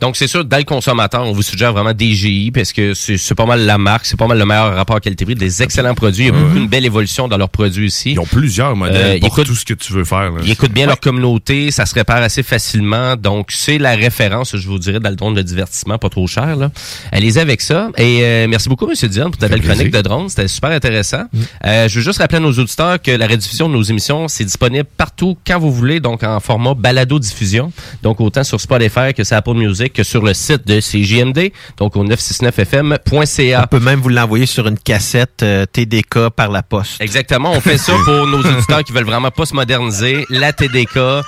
Donc, 0.00 0.16
c'est 0.16 0.26
sûr, 0.26 0.44
dans 0.44 0.58
le 0.58 0.64
consommateur, 0.64 1.22
on 1.26 1.32
vous 1.32 1.42
suggère 1.42 1.72
vraiment 1.72 1.92
DGI 1.92 2.50
parce 2.50 2.72
que 2.72 2.94
c'est 2.94 3.34
pas 3.34 3.46
mal 3.46 3.60
la 3.64 3.78
marque, 3.78 4.06
c'est 4.06 4.16
pas 4.18 4.26
mal 4.26 4.38
le 4.38 4.44
meilleur 4.46 4.74
rapport 4.74 5.00
qualité-prix, 5.00 5.34
des 5.34 5.62
excellents 5.62 5.94
produits. 5.94 6.24
Il 6.24 6.26
y 6.28 6.30
a 6.30 6.32
beaucoup 6.38 6.56
une 6.56 6.68
belle 6.68 6.84
évolution 6.84 7.28
dans 7.28 7.36
leurs 7.36 7.48
produits 7.48 7.86
aussi. 7.86 8.12
Ils 8.12 8.20
ont 8.20 8.26
plusieurs 8.26 8.74
modèles 8.76 9.16
Euh, 9.16 9.20
pour 9.20 9.28
écoute- 9.28 9.46
tout 9.46 9.54
ce 9.54 9.64
que 9.64 9.74
tu 9.74 9.92
veux 9.92 10.04
faire. 10.04 10.30
là. 10.32 10.40
Ils 10.44 10.50
écoutent 10.52 10.72
bien 10.72 10.86
leur 10.86 11.00
communauté, 11.00 11.70
ça 11.70 11.86
se 11.86 11.94
répare 11.94 12.18
assez 12.22 12.42
facilement. 12.42 13.16
Donc, 13.16 13.50
c'est 13.52 13.78
la 13.78 13.94
référence, 13.94 14.56
je 14.56 14.66
vous 14.68 14.78
dirais, 14.78 15.00
dans 15.00 15.10
le 15.10 15.16
drone 15.16 15.34
de 15.34 15.42
divertissement, 15.42 15.98
pas 15.98 16.08
trop 16.08 16.26
cher. 16.26 16.56
Là. 16.56 16.70
Allez-y 17.12 17.38
avec 17.38 17.60
ça. 17.60 17.90
Et 17.96 18.20
euh, 18.22 18.46
merci 18.48 18.68
beaucoup, 18.68 18.88
M. 18.90 19.08
Diane, 19.08 19.30
pour 19.30 19.38
ta 19.38 19.48
belle 19.48 19.62
chronique 19.62 19.90
de 19.90 20.00
drone. 20.02 20.28
C'était 20.28 20.48
super 20.48 20.70
intéressant. 20.70 21.24
Euh, 21.64 21.88
je 21.88 21.94
veux 21.96 22.04
juste 22.04 22.18
rappeler 22.18 22.38
à 22.38 22.40
nos 22.40 22.52
auditeurs 22.52 23.00
que 23.00 23.10
la 23.10 23.26
rediffusion 23.26 23.68
de 23.68 23.74
nos 23.74 23.82
émissions, 23.82 24.28
c'est 24.28 24.44
disponible 24.44 24.86
partout, 24.96 25.36
quand 25.46 25.58
vous 25.58 25.72
voulez, 25.72 26.00
donc 26.00 26.22
en 26.22 26.40
format 26.40 26.74
balado-diffusion. 26.74 27.72
Donc, 28.02 28.20
autant 28.20 28.44
sur 28.44 28.60
Spotify 28.60 29.14
que 29.16 29.24
sur 29.24 29.36
Apple 29.36 29.54
Music 29.66 29.92
que 29.92 30.02
sur 30.02 30.22
le 30.22 30.34
site 30.34 30.66
de 30.66 30.80
CJMD, 30.80 31.50
donc 31.76 31.96
au 31.96 32.04
969fm.ca. 32.04 33.62
On 33.64 33.66
peut 33.66 33.82
même 33.82 34.00
vous 34.00 34.08
l'envoyer 34.08 34.46
sur 34.46 34.66
une 34.66 34.78
cassette 34.78 35.42
euh, 35.42 35.66
TDK 35.66 36.28
par 36.34 36.50
la 36.50 36.62
poste. 36.62 37.00
Exactement. 37.00 37.52
On 37.52 37.60
fait 37.60 37.78
ça 37.78 37.92
pour 38.04 38.26
nos 38.26 38.40
auditeurs 38.40 38.84
qui 38.84 38.92
veulent 38.92 39.04
vraiment 39.04 39.30
pas 39.30 39.46
se 39.46 39.54
moderniser. 39.54 40.24
La 40.30 40.52
TDK, 40.52 40.94
le, 40.96 41.22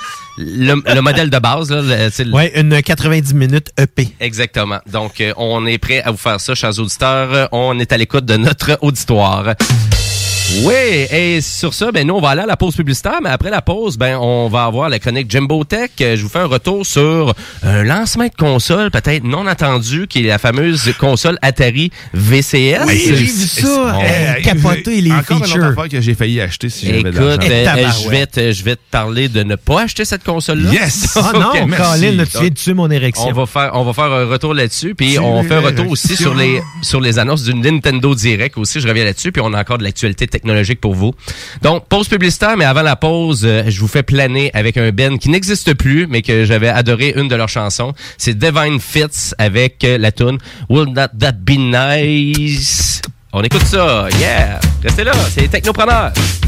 le 0.95 1.01
modèle 1.01 1.31
de 1.31 1.39
base. 1.39 1.71
Là, 1.71 1.83
le- 1.83 2.33
Ouais, 2.35 2.53
une 2.59 2.81
90 2.83 3.35
minutes 3.35 3.71
EP. 3.79 4.09
Exactement. 4.21 4.79
Donc, 4.91 5.21
euh, 5.21 5.33
on 5.37 5.67
est 5.67 5.79
prêt 5.79 6.03
à 6.03 6.11
vous 6.11 6.17
faire 6.17 6.41
ça, 6.41 6.55
chers 6.55 6.79
auditeurs. 6.79 7.49
On 7.53 7.79
est 7.79 7.93
à 7.93 7.97
l'écoute 7.97 8.25
de 8.25 8.37
notre 8.37 8.79
auditoire. 8.83 9.55
Oui, 10.65 10.73
et 10.75 11.41
sur 11.43 11.75
ça, 11.75 11.93
ben 11.93 12.07
nous, 12.07 12.15
on 12.15 12.21
va 12.23 12.31
aller 12.31 12.41
à 12.41 12.47
la 12.47 12.57
pause 12.57 12.75
publicitaire, 12.75 13.19
mais 13.23 13.29
après 13.29 13.51
la 13.51 13.61
pause, 13.61 13.99
ben 13.99 14.17
on 14.17 14.49
va 14.49 14.65
avoir 14.65 14.89
la 14.89 14.99
chronique 14.99 15.31
Jimbo 15.31 15.63
Tech. 15.65 15.91
Euh, 16.01 16.17
Je 16.17 16.23
vous 16.23 16.29
fais 16.31 16.39
un 16.39 16.47
retour 16.47 16.87
sur 16.87 17.35
un 17.63 17.83
lancement 17.85 18.25
de 18.25 18.35
console 18.35 18.91
peut-être 18.91 19.25
non 19.25 19.47
attendu, 19.47 20.07
qui 20.09 20.21
est 20.21 20.23
la 20.29 20.39
fameuse 20.39 20.91
console 20.99 21.39
Atari 21.43 21.91
VCS. 22.15 22.81
Oui, 22.87 23.03
j'ai 23.07 23.15
vu 23.15 23.27
ça, 23.29 23.99
euh, 24.01 24.35
capoter 24.43 25.03
les 25.03 25.13
Encore 25.13 25.37
une 25.39 25.45
features? 25.45 25.57
autre 25.65 25.67
affaire 25.81 25.89
que 25.91 26.01
j'ai 26.01 26.15
failli 26.15 26.41
acheter 26.41 26.71
si 26.71 26.87
j'avais 26.87 27.01
Écoute, 27.01 27.15
euh, 27.19 27.65
tabarouette. 27.65 27.95
je 28.05 28.09
vais 28.09 28.27
te, 28.27 28.53
je 28.53 28.65
vais 28.65 28.77
te 28.77 28.81
parler 28.91 29.29
de 29.29 29.43
ne 29.43 29.55
pas 29.57 29.83
acheter 29.83 30.07
cette 30.07 30.25
console-là. 30.25 30.73
Yes! 30.73 31.19
Oh 31.31 31.39
non, 31.39 31.49
Ok, 31.51 31.65
merci. 31.69 32.01
Colin, 32.01 32.25
tu 32.25 32.39
viens 32.41 32.49
de 32.49 32.55
tuer 32.55 32.75
mon 32.75 32.91
érection. 32.91 33.27
On 33.29 33.33
va 33.33 33.45
faire, 33.47 33.71
on 33.75 33.85
va 33.85 33.93
faire 33.93 34.05
un 34.13 34.25
retour 34.27 34.55
là-dessus, 34.55 34.95
puis 34.95 35.19
on 35.19 35.43
fait 35.43 35.57
un 35.57 35.61
retour 35.61 35.91
aussi 35.91 36.17
sur 36.17 36.35
les, 36.35 36.61
sur 36.83 37.01
les 37.01 37.19
annonces 37.19 37.43
du 37.43 37.53
Nintendo 37.55 38.15
Direct 38.15 38.57
aussi. 38.57 38.81
Je 38.81 38.89
reviens 38.89 39.05
là-dessus, 39.05 39.31
puis 39.31 39.43
on 39.45 39.53
a 39.53 39.61
encore 39.61 39.77
de 39.79 39.85
l'actualité 39.85 40.27
technologique 40.39 40.81
pour 40.81 40.95
vous. 40.95 41.13
Donc, 41.63 41.87
pause 41.89 42.09
publicitaire, 42.09 42.57
mais 42.57 42.65
avant 42.65 42.83
la 42.83 42.97
pause, 42.97 43.43
euh, 43.45 43.65
je 43.67 43.81
vous 43.81 43.89
fais 43.89 44.05
planer 44.05 44.51
avec 44.55 44.77
un 44.77 44.91
Ben 44.91 45.19
qui 45.19 45.31
n'existe 45.31 45.75
plus, 45.75 46.07
mais 46.07 46.23
que 46.23 46.45
j'avais 46.45 46.69
adoré 46.69 47.13
une 47.17 47.29
de 47.29 47.35
leurs 47.35 47.49
chansons. 47.49 47.93
C'est 48.17 48.39
Divine 48.39 48.79
Fits 48.81 49.35
avec 49.39 49.83
euh, 49.83 49.99
la 49.99 50.13
tune 50.13 50.39
Will 50.69 50.93
Not 50.93 51.19
That 51.19 51.33
Be 51.33 51.59
Nice. 51.59 53.03
On 53.33 53.43
écoute 53.43 53.65
ça, 53.65 54.09
yeah! 54.21 54.61
Restez 54.83 55.05
là, 55.05 55.13
c'est 55.35 55.43
les. 55.43 56.48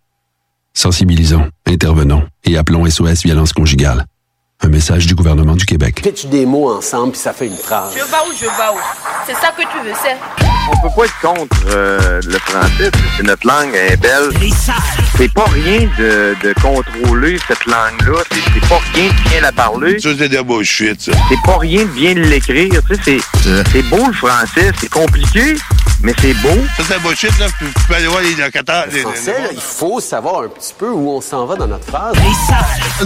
Sensibilisons, 0.73 1.49
intervenons 1.67 2.23
et 2.45 2.57
appelons 2.57 2.89
SOS 2.89 3.23
Violence 3.23 3.51
Conjugale. 3.53 4.05
Un 4.63 4.69
message 4.69 5.05
du 5.07 5.15
gouvernement 5.15 5.55
du 5.55 5.65
Québec. 5.65 6.01
Fais-tu 6.03 6.27
des 6.27 6.45
mots 6.45 6.71
ensemble 6.71 7.11
puis 7.13 7.19
ça 7.19 7.33
fait 7.33 7.47
une 7.47 7.57
phrase? 7.57 7.93
Je 7.93 7.99
vais 7.99 8.03
où, 8.03 8.33
je 8.39 8.45
vais 8.45 8.71
où? 8.73 8.79
C'est 9.25 9.33
ça 9.33 9.51
que 9.57 9.63
tu 9.63 9.85
veux, 9.85 9.93
c'est? 10.01 10.15
On 10.71 10.77
peut 10.87 10.93
pas 10.95 11.05
être 11.05 11.19
contre 11.19 11.57
euh, 11.67 12.21
le 12.23 12.37
français. 12.37 12.91
C'est 13.17 13.23
notre 13.23 13.45
langue, 13.47 13.71
elle 13.73 13.93
est 13.93 13.97
belle. 13.97 14.29
C'est 15.17 15.33
pas 15.33 15.45
rien 15.45 15.89
de, 15.97 16.35
de 16.41 16.53
contrôler 16.61 17.37
cette 17.47 17.65
langue-là. 17.65 18.21
C'est 18.31 18.69
pas 18.69 18.79
rien 18.93 19.09
de 19.09 19.29
bien 19.29 19.41
la 19.41 19.51
parler. 19.51 19.99
Ça, 19.99 20.09
c'est 20.17 20.29
de 20.29 20.41
bullshit, 20.41 21.01
ça. 21.01 21.11
C'est 21.27 21.41
pas 21.43 21.57
rien 21.57 21.81
de 21.83 21.89
bien 21.89 22.13
l'écrire. 22.13 22.81
Tu 22.87 22.95
sais, 22.95 23.01
c'est 23.43 23.63
c'est 23.71 23.83
beau 23.89 24.07
le 24.07 24.13
français. 24.13 24.71
C'est 24.79 24.89
compliqué, 24.89 25.55
mais 26.03 26.13
c'est 26.19 26.33
beau. 26.35 26.49
Ça, 26.77 26.83
c'est 26.87 27.01
bullshit, 27.01 27.37
là. 27.39 27.47
Tu 27.59 27.65
tu 27.65 27.87
peux 27.87 27.95
aller 27.95 28.07
voir 28.07 28.21
les 28.21 28.35
locataires. 28.35 28.85
Le 28.91 28.99
français, 28.99 29.33
là, 29.41 29.49
il 29.53 29.61
faut 29.61 29.99
savoir 29.99 30.43
un 30.43 30.47
petit 30.47 30.73
peu 30.77 30.89
où 30.89 31.09
on 31.11 31.21
s'en 31.21 31.45
va 31.45 31.55
dans 31.55 31.67
notre 31.67 31.85
phrase. 31.85 32.15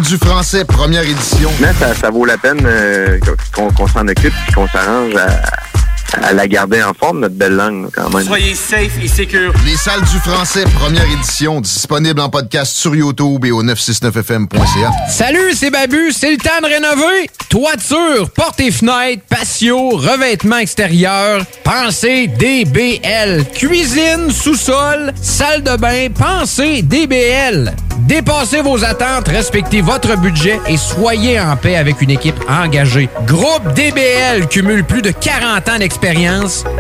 Du 0.02 0.18
français, 0.18 0.66
première 0.66 1.04
édition. 1.04 1.52
Mais 1.60 1.74
ça, 1.74 1.94
ça 1.94 2.10
vaut 2.10 2.26
la 2.26 2.38
peine 2.38 2.62
euh, 2.66 3.20
qu'on 3.54 3.72
qu'on 3.72 3.88
s'en 3.88 4.08
occupe 4.08 4.34
et 4.50 4.54
qu'on 4.54 4.68
s'arrange 4.68 5.16
à, 5.16 5.42
à 6.24 6.34
la 6.34 6.48
garder 6.48 6.82
en 6.84 6.94
forme, 6.94 7.20
notre 7.20 7.36
belle 7.36 7.56
langue, 7.56 7.90
quand 7.94 8.10
même. 8.14 8.26
Soyez 8.26 8.56
safe 8.56 8.98
et 9.04 9.08
secure. 9.08 9.54
Les 9.66 9.76
salles 9.76 10.02
du 10.02 10.20
français, 10.20 10.64
première 10.76 11.10
édition, 11.12 11.62
disponible 11.62 12.20
en 12.22 12.30
podcast 12.30 12.76
sur 12.76 12.96
YouTube 12.96 13.44
et 13.46 13.52
au 13.52 13.64
969fm.ca. 13.64 14.92
Salut, 15.10 15.54
c'est 15.54 15.70
Babu, 15.72 16.12
c'est 16.12 16.32
le 16.32 16.38
temps 16.38 16.62
de 16.62 16.68
rénover. 16.68 17.30
Toiture, 17.50 18.30
portes 18.32 18.60
et 18.60 18.72
fenêtres, 18.72 19.24
patio, 19.30 19.92
revêtement 19.92 20.58
extérieur, 20.58 21.44
pensez 21.64 22.28
DBL. 22.28 23.46
Cuisine, 23.54 24.32
sous-sol, 24.32 25.14
salle 25.22 25.64
de 25.64 25.76
bain, 25.78 26.08
pensez 26.10 26.82
DBL. 26.82 27.74
Dépassez 28.00 28.62
vos 28.62 28.84
attentes, 28.84 29.28
respectez 29.30 29.82
votre 29.82 30.18
budget 30.18 30.60
et 30.68 30.78
soyez 30.78 31.40
en 31.40 31.56
paix 31.56 31.76
avec 31.76 32.02
une 32.02 32.12
équipe 32.12 32.36
engagée. 32.48 33.10
Groupe 33.26 33.74
DBL 33.74 34.48
cumule 34.48 34.84
plus 34.84 35.02
de 35.02 35.12
40 35.12 35.70
ans 35.70 35.80
d'expérience 35.80 36.05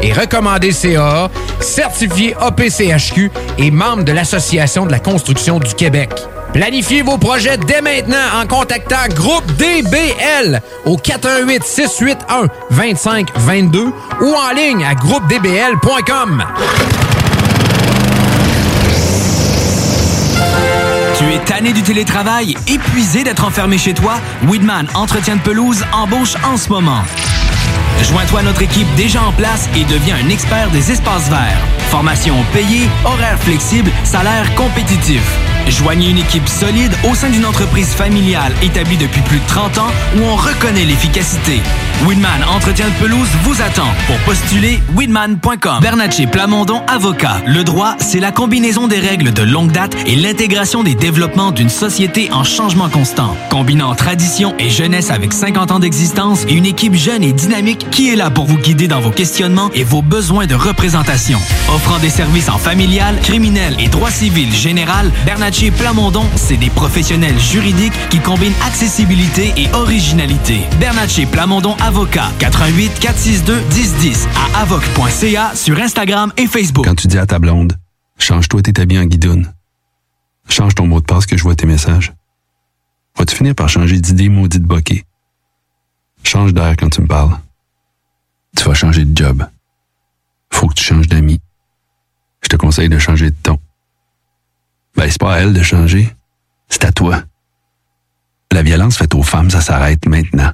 et 0.01 0.13
recommandé 0.13 0.71
CAA, 0.71 1.29
certifié 1.59 2.35
APCHQ 2.39 3.31
et 3.57 3.71
membre 3.71 4.03
de 4.03 4.11
l'Association 4.11 4.85
de 4.85 4.91
la 4.91 4.99
construction 4.99 5.57
du 5.57 5.73
Québec. 5.73 6.11
Planifiez 6.53 7.01
vos 7.01 7.17
projets 7.17 7.57
dès 7.57 7.81
maintenant 7.81 8.39
en 8.39 8.45
contactant 8.45 9.07
Groupe 9.15 9.45
DBL 9.53 10.61
au 10.85 10.97
418 10.97 11.63
681 11.63 12.47
2522 12.69 13.85
ou 14.21 14.35
en 14.35 14.53
ligne 14.55 14.85
à 14.85 14.93
groupedbl.com. 14.93 16.43
Tu 21.17 21.23
es 21.33 21.39
tanné 21.45 21.73
du 21.73 21.81
télétravail, 21.81 22.55
épuisé 22.67 23.23
d'être 23.23 23.43
enfermé 23.43 23.79
chez 23.79 23.95
toi? 23.95 24.19
Weedman 24.47 24.87
Entretien 24.93 25.37
de 25.37 25.41
pelouse 25.41 25.83
embauche 25.93 26.35
en 26.43 26.57
ce 26.57 26.69
moment. 26.69 27.01
Joins-toi 28.03 28.39
à 28.39 28.43
notre 28.43 28.61
équipe 28.61 28.87
déjà 28.95 29.23
en 29.23 29.31
place 29.31 29.69
et 29.75 29.83
deviens 29.85 30.17
un 30.23 30.29
expert 30.29 30.69
des 30.71 30.91
espaces 30.91 31.29
verts. 31.29 31.65
Formation 31.89 32.35
payée, 32.53 32.89
horaires 33.05 33.39
flexibles, 33.39 33.91
salaire 34.03 34.53
compétitif. 34.55 35.54
Joignez 35.67 36.09
une 36.09 36.19
équipe 36.19 36.47
solide 36.47 36.93
au 37.09 37.15
sein 37.15 37.29
d'une 37.29 37.45
entreprise 37.45 37.89
familiale 37.89 38.53
établie 38.61 38.97
depuis 38.97 39.21
plus 39.21 39.39
de 39.39 39.47
30 39.47 39.77
ans 39.79 39.91
où 40.17 40.21
on 40.21 40.35
reconnaît 40.35 40.85
l'efficacité. 40.85 41.61
Winman 42.05 42.43
Entretien 42.53 42.87
de 42.87 42.93
pelouse 42.93 43.27
vous 43.43 43.61
attend. 43.61 43.87
Pour 44.05 44.17
postuler, 44.19 44.79
winman.com. 44.95 45.79
Bernatchez 45.81 46.27
Plamondon 46.27 46.81
Avocat. 46.87 47.41
Le 47.47 47.63
droit, 47.63 47.95
c'est 47.99 48.19
la 48.19 48.31
combinaison 48.31 48.87
des 48.87 48.99
règles 48.99 49.33
de 49.33 49.41
longue 49.41 49.71
date 49.71 49.95
et 50.05 50.15
l'intégration 50.15 50.83
des 50.83 50.93
développements 50.93 51.51
d'une 51.51 51.69
société 51.69 52.29
en 52.31 52.43
changement 52.43 52.89
constant. 52.89 53.35
Combinant 53.49 53.95
tradition 53.95 54.53
et 54.59 54.69
jeunesse 54.69 55.09
avec 55.09 55.33
50 55.33 55.71
ans 55.71 55.79
d'existence 55.79 56.45
et 56.47 56.53
une 56.53 56.65
équipe 56.65 56.95
jeune 56.95 57.23
et 57.23 57.33
dynamique 57.33 57.87
qui 57.89 58.11
est 58.11 58.15
là 58.15 58.29
pour 58.29 58.45
vous 58.45 58.57
guider 58.57 58.87
dans 58.87 58.99
vos 58.99 59.11
questionnements 59.11 59.71
et 59.73 59.83
vos 59.83 60.01
besoins 60.01 60.45
de 60.45 60.55
représentation. 60.55 61.39
Offrant 61.73 61.97
des 61.99 62.09
services 62.09 62.49
en 62.49 62.57
familial, 62.57 63.19
criminel 63.21 63.75
et 63.79 63.87
droit 63.87 64.11
civil 64.11 64.53
général, 64.53 65.11
Plamondon, 65.63 66.25
c'est 66.35 66.57
des 66.57 66.69
professionnels 66.69 67.39
juridiques 67.39 67.93
qui 68.09 68.19
combinent 68.19 68.53
accessibilité 68.67 69.53
et 69.55 69.71
originalité. 69.73 70.59
Bernatchez 70.79 71.25
Plamondon 71.25 71.75
Avocat, 71.81 72.29
88 72.39 72.99
462 72.99 73.61
1010 73.73 74.27
à 74.35 74.61
avoc.ca 74.61 75.55
sur 75.55 75.79
Instagram 75.79 76.33
et 76.37 76.47
Facebook. 76.47 76.85
Quand 76.85 76.95
tu 76.95 77.07
dis 77.07 77.17
à 77.17 77.25
ta 77.25 77.39
blonde, 77.39 77.77
change-toi 78.19 78.63
tes 78.63 78.81
habits 78.81 78.99
en 78.99 79.05
guidoune. 79.05 79.53
Change 80.49 80.75
ton 80.75 80.87
mot 80.87 80.99
de 80.99 81.05
passe 81.05 81.25
que 81.25 81.37
je 81.37 81.43
vois 81.43 81.55
tes 81.55 81.65
messages. 81.65 82.13
Vas-tu 83.17 83.35
finir 83.35 83.55
par 83.55 83.69
changer 83.69 83.97
d'idée 83.97 84.27
maudite 84.27 84.63
bokeh? 84.63 85.05
Change 86.23 86.53
d'air 86.53 86.75
quand 86.77 86.89
tu 86.89 87.01
me 87.01 87.07
parles. 87.07 87.39
Tu 88.57 88.65
vas 88.65 88.73
changer 88.73 89.05
de 89.05 89.17
job. 89.17 89.47
Faut 90.51 90.67
que 90.67 90.73
tu 90.73 90.83
changes 90.83 91.07
d'amis. 91.07 91.39
Je 92.43 92.49
te 92.49 92.57
conseille 92.57 92.89
de 92.89 92.99
changer 92.99 93.31
de 93.31 93.35
ton. 93.41 93.57
Ben, 94.95 95.09
c'est 95.09 95.19
pas 95.19 95.35
à 95.35 95.39
elle 95.39 95.53
de 95.53 95.61
changer. 95.61 96.09
C'est 96.69 96.85
à 96.85 96.91
toi. 96.91 97.21
La 98.51 98.63
violence 98.63 98.97
faite 98.97 99.13
aux 99.15 99.23
femmes, 99.23 99.49
ça 99.49 99.61
s'arrête 99.61 100.05
maintenant. 100.07 100.51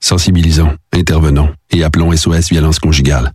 Sensibilisons, 0.00 0.76
intervenons 0.92 1.48
et 1.70 1.84
appelons 1.84 2.14
SOS 2.14 2.50
Violence 2.50 2.78
Conjugale. 2.78 3.32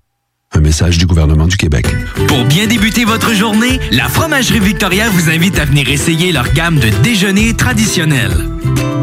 Un 0.51 0.61
message 0.61 0.97
du 0.97 1.05
gouvernement 1.05 1.47
du 1.47 1.57
Québec. 1.57 1.87
Pour 2.27 2.43
bien 2.45 2.67
débuter 2.67 3.05
votre 3.05 3.33
journée, 3.33 3.79
la 3.91 4.09
Fromagerie 4.09 4.59
Victoria 4.59 5.09
vous 5.09 5.29
invite 5.29 5.59
à 5.59 5.65
venir 5.65 5.89
essayer 5.89 6.31
leur 6.31 6.51
gamme 6.53 6.79
de 6.79 6.89
déjeuners 7.03 7.55
traditionnels. 7.55 8.33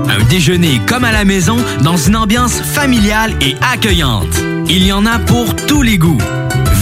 Un 0.08 0.24
déjeuner 0.24 0.80
comme 0.86 1.04
à 1.04 1.12
la 1.12 1.24
maison 1.24 1.56
dans 1.82 1.96
une 1.96 2.16
ambiance 2.16 2.60
familiale 2.60 3.32
et 3.40 3.56
accueillante. 3.72 4.42
Il 4.68 4.84
y 4.84 4.92
en 4.92 5.06
a 5.06 5.18
pour 5.20 5.54
tous 5.54 5.82
les 5.82 5.98
goûts. 5.98 6.18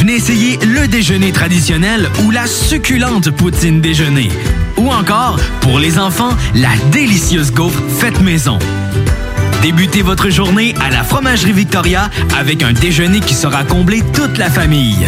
Venez 0.05 0.16
essayer 0.16 0.59
le 0.59 0.86
déjeuner 0.86 1.32
traditionnel 1.32 2.11
ou 2.22 2.30
la 2.30 2.46
succulente 2.46 3.30
poutine 3.30 3.80
déjeuner. 3.80 4.28
Ou 4.76 4.90
encore, 4.90 5.40
pour 5.62 5.78
les 5.78 5.98
enfants, 5.98 6.36
la 6.55 6.76
délicieuse 6.92 7.50
gaufre 7.50 7.82
faite 7.88 8.20
maison. 8.20 8.59
Débutez 9.62 10.02
votre 10.02 10.28
journée 10.28 10.74
à 10.82 10.90
la 10.90 11.05
Fromagerie 11.05 11.55
Victoria 11.55 12.11
avec 12.38 12.62
un 12.62 12.74
déjeuner 12.74 13.20
qui 13.20 13.32
sera 13.32 13.64
comblé 13.64 14.02
toute 14.12 14.36
la 14.36 14.50
famille. 14.50 15.07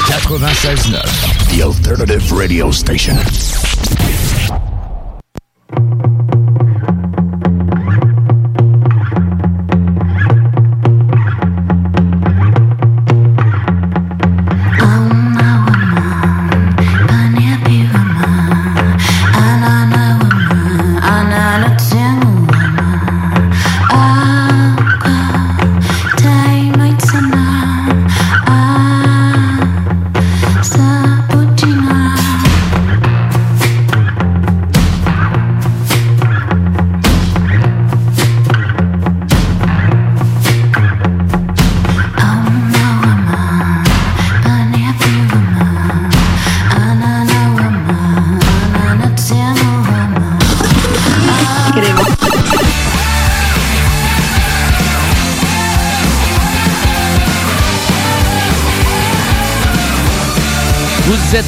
96.9, 0.00 1.56
The 1.56 1.62
Alternative 1.62 2.34
Radio 2.34 2.72
Station. 2.72 3.16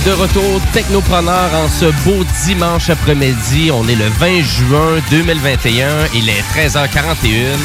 De 0.07 0.13
retour 0.13 0.61
Technopreneur 0.73 1.53
en 1.55 1.69
ce 1.69 1.87
beau 2.05 2.25
dimanche 2.45 2.91
après-midi. 2.91 3.71
On 3.73 3.87
est 3.89 3.97
le 3.97 4.07
20 4.07 4.43
juin 4.43 5.03
2021. 5.11 5.89
Il 6.15 6.29
est 6.29 6.43
13h41. 6.55 7.57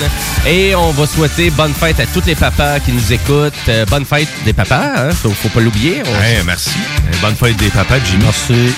Et 0.47 0.73
on 0.75 0.91
va 0.91 1.05
souhaiter 1.05 1.51
bonne 1.51 1.73
fête 1.73 1.99
à 1.99 2.05
tous 2.07 2.23
les 2.25 2.33
papas 2.35 2.79
qui 2.79 2.91
nous 2.93 3.13
écoutent. 3.13 3.53
Euh, 3.69 3.85
bonne 3.85 4.05
fête 4.05 4.27
des 4.43 4.53
papas, 4.53 4.81
hein? 4.97 5.09
faut, 5.11 5.29
faut 5.29 5.49
pas 5.49 5.59
l'oublier. 5.59 6.01
On- 6.05 6.11
Ouais, 6.19 6.41
merci. 6.45 6.71
Euh, 7.07 7.15
Bonne 7.21 7.35
fête 7.35 7.57
des 7.57 7.69
papas, 7.69 7.99
Jimmy. 8.03 8.23
Merci. 8.23 8.73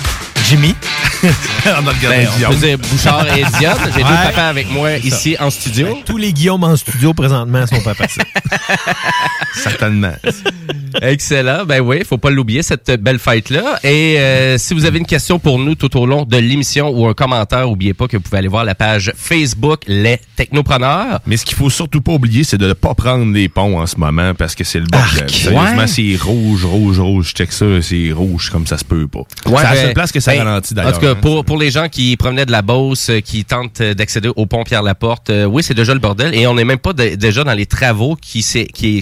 Jimmy. 0.46 0.76
On 1.66 1.88
a 1.88 1.92
regardé 1.92 2.18
Ben, 2.26 2.28
on 2.48 2.50
peut 2.52 2.56
dire 2.58 2.78
Bouchard 2.78 3.26
et 3.38 3.44
Diane. 3.58 3.78
J'ai 3.96 4.04
deux 4.04 4.10
Ouais. 4.10 4.16
papas 4.26 4.48
avec 4.50 4.70
moi 4.72 4.90
ça. 4.90 4.98
ici 4.98 5.36
en 5.40 5.50
studio. 5.50 5.98
Tous 6.06 6.18
les 6.18 6.34
Guillaume 6.34 6.64
en 6.64 6.76
studio 6.76 7.14
présentement 7.14 7.66
sont 7.66 7.80
pas 7.82 7.96
passés. 7.96 8.22
Certainement. 9.56 10.14
Excellent. 11.02 11.66
Ben 11.66 11.80
oui, 11.82 12.02
faut 12.08 12.18
pas 12.18 12.30
l'oublier, 12.30 12.62
cette 12.64 12.92
belle 13.02 13.20
fête-là. 13.20 13.80
Et 13.84 14.18
euh, 14.20 14.58
si 14.58 14.74
vous 14.74 14.86
avez 14.86 15.00
une 15.00 15.06
question 15.06 15.40
pour 15.40 15.60
nous 15.60 15.76
tout 15.76 15.96
au 15.98 16.06
long 16.06 16.24
de 16.26 16.38
l'émission 16.38 16.90
ou 16.90 17.08
un 17.08 17.14
commentaire, 17.14 17.70
oubliez 17.70 17.94
pas 17.94 18.08
que 18.08 18.18
vous 18.18 18.24
pouvez 18.24 18.40
aller 18.40 18.48
voir 18.48 18.66
la 18.66 18.76
page 18.76 19.14
Facebook 19.16 19.82
Les 19.88 20.20
Technopreneurs. 20.36 21.20
Mais 21.26 21.38
ce 21.38 21.46
qu'il 21.46 21.56
faut 21.56 21.70
surtout 21.70 22.02
pas 22.02 22.14
oublier, 22.14 22.44
c'est 22.44 22.58
de 22.58 22.68
ne 22.68 22.74
pas 22.74 22.94
prendre 22.96 23.32
les 23.34 23.48
ponts 23.48 23.80
en 23.80 23.86
ce 23.86 23.98
moment 23.98 24.34
parce 24.34 24.56
que 24.56 24.64
c'est 24.64 24.80
le 24.80 24.86
bordel. 24.88 25.30
Sérieusement, 25.30 25.78
Ouais. 25.78 25.88
c'est 25.88 26.18
rouge, 26.22 26.66
rouge, 26.66 27.00
rouge. 27.00 27.30
Je 27.30 27.34
check 27.36 27.52
ça, 27.54 27.66
c'est 27.82 28.12
rouge 28.12 28.50
comme 28.50 28.68
ça 28.68 28.78
se 28.78 28.84
peut 28.86 29.08
pas. 29.08 29.20
Ouais, 29.20 29.26
c'est 29.58 29.64
la 29.64 29.70
ben, 29.72 29.82
seule 29.82 29.94
place 29.94 30.12
que 30.12 30.20
ça 30.20 30.34
ben, 30.34 30.44
ralentit 30.44 30.74
d'ailleurs. 30.74 31.13
Hein. 31.14 31.20
pour, 31.22 31.46
pour 31.46 31.58
les 31.58 31.72
gens 31.72 31.90
qui 31.90 32.16
provenaient 32.18 32.46
de 32.46 32.52
la 32.52 32.62
Beauce, 32.62 33.10
euh, 33.10 33.20
qui 33.20 33.46
tentent 33.46 33.82
euh, 33.82 33.94
d'accéder 33.94 34.30
au 34.36 34.46
pont 34.46 34.64
Pierre-Laporte, 34.64 35.30
euh, 35.30 35.46
oui, 35.46 35.64
c'est 35.64 35.74
déjà 35.74 35.94
le 35.94 36.00
bordel. 36.00 36.34
Et 36.36 36.48
on 36.48 36.56
n'est 36.56 36.66
même 36.66 36.80
pas 36.80 36.94
de- 36.94 37.16
déjà 37.16 37.44
dans 37.44 37.54
les 37.54 37.66
travaux 37.66 38.16
qui, 38.16 38.44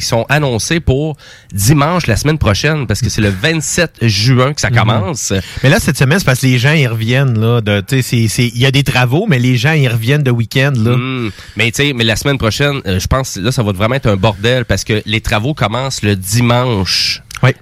sont 0.01 0.25
annoncés 0.29 0.79
pour 0.79 1.17
dimanche, 1.53 2.07
la 2.07 2.15
semaine 2.15 2.37
prochaine, 2.37 2.87
parce 2.87 3.01
que 3.01 3.09
c'est 3.09 3.21
le 3.21 3.29
27 3.29 4.07
juin 4.07 4.53
que 4.53 4.61
ça 4.61 4.69
commence. 4.69 5.33
Mais 5.63 5.69
là, 5.69 5.79
cette 5.79 5.97
semaine, 5.97 6.19
c'est 6.19 6.25
parce 6.25 6.41
que 6.41 6.47
les 6.47 6.59
gens, 6.59 6.73
ils 6.73 6.87
reviennent, 6.87 7.39
là. 7.39 7.61
Il 7.91 8.57
y 8.57 8.65
a 8.65 8.71
des 8.71 8.83
travaux, 8.83 9.25
mais 9.27 9.39
les 9.39 9.57
gens, 9.57 9.73
ils 9.73 9.87
reviennent 9.87 10.23
de 10.23 10.31
week-end, 10.31 10.73
là. 10.75 10.95
Hmm. 10.95 11.29
Mais 11.55 11.71
tu 11.71 11.83
sais, 11.83 11.93
mais 11.93 12.03
la 12.03 12.15
semaine 12.15 12.37
prochaine, 12.37 12.81
euh, 12.85 12.99
je 12.99 13.07
pense 13.07 13.37
là, 13.37 13.51
ça 13.51 13.63
va 13.63 13.71
vraiment 13.71 13.95
être 13.95 14.07
un 14.07 14.15
bordel 14.15 14.65
parce 14.65 14.83
que 14.83 15.01
les 15.05 15.21
travaux 15.21 15.53
commencent 15.53 16.01
le 16.03 16.15
dimanche. 16.15 17.21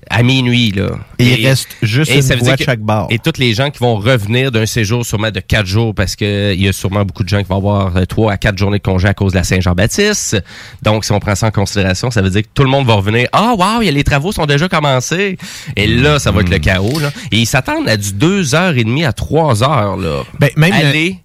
À 0.10 0.24
minuit, 0.24 0.72
là. 0.72 0.90
Et 1.20 1.40
il 1.40 1.48
reste 1.48 1.70
juste 1.82 2.12
une 2.14 2.22
voie 2.40 2.54
de 2.54 2.58
que- 2.58 2.64
chaque 2.66 2.80
bord. 2.82 3.08
Et 3.10 3.18
tous 3.20 3.38
les 3.40 3.54
gens 3.54 3.70
qui 3.70 3.80
vont 3.80 3.96
revenir 3.96 4.52
d'un 4.52 4.66
séjour 4.66 5.06
sûrement 5.06 5.32
de 5.32 5.40
quatre 5.40 5.66
jours 5.68 5.96
parce 5.96 6.16
que 6.16 6.54
il 6.54 6.62
y 6.62 6.68
a 6.68 6.74
sûrement 6.74 7.06
beaucoup 7.06 7.24
de 7.24 7.30
gens 7.30 7.40
qui 7.42 7.48
vont 7.48 7.58
avoir 7.58 7.96
euh, 7.96 8.06
trois 8.06 8.34
à 8.34 8.38
quatre 8.38 8.58
journées 8.58 8.80
de 8.80 8.84
congé 8.84 9.08
à 9.08 9.14
cause 9.14 9.32
de 9.34 9.38
la 9.38 9.44
Saint-Jean-Baptiste. 9.44 10.44
Donc, 10.82 11.06
si 11.06 11.12
on 11.12 11.20
prend 11.20 11.36
ça 11.36 11.48
en 11.48 11.52
considération, 11.52 12.12
ça 12.12 12.22
veut 12.22 12.30
dire 12.30 12.42
que 12.42 12.48
tout 12.54 12.64
le 12.64 12.70
monde 12.70 12.86
va 12.88 12.96
revenir. 12.96 13.28
Ah, 13.32 13.54
wow, 13.58 13.82
y 13.82 13.88
a- 13.88 13.92
les 13.92 14.04
travaux 14.04 14.32
sont 14.32 14.46
déjà 14.46 14.68
commencés. 14.68 15.38
Et 15.76 15.88
là, 15.88 16.20
ça 16.20 16.32
va 16.32 16.42
être 16.42 16.50
le 16.50 16.60
chaos, 16.60 17.00
là. 17.00 17.12
Et 17.32 17.38
ils 17.38 17.46
s'attendent 17.46 17.88
à 17.88 17.96
du 17.98 18.14
deux 18.14 18.56
heures 18.56 18.76
et 18.78 18.84
demie 18.84 19.06
à 19.06 19.14
trois 19.14 19.64
heures, 19.64 19.96
là. 19.98 20.24
Ben, 20.40 20.50
même 20.58 20.72
le- 20.74 20.88
Aller, 20.88 21.16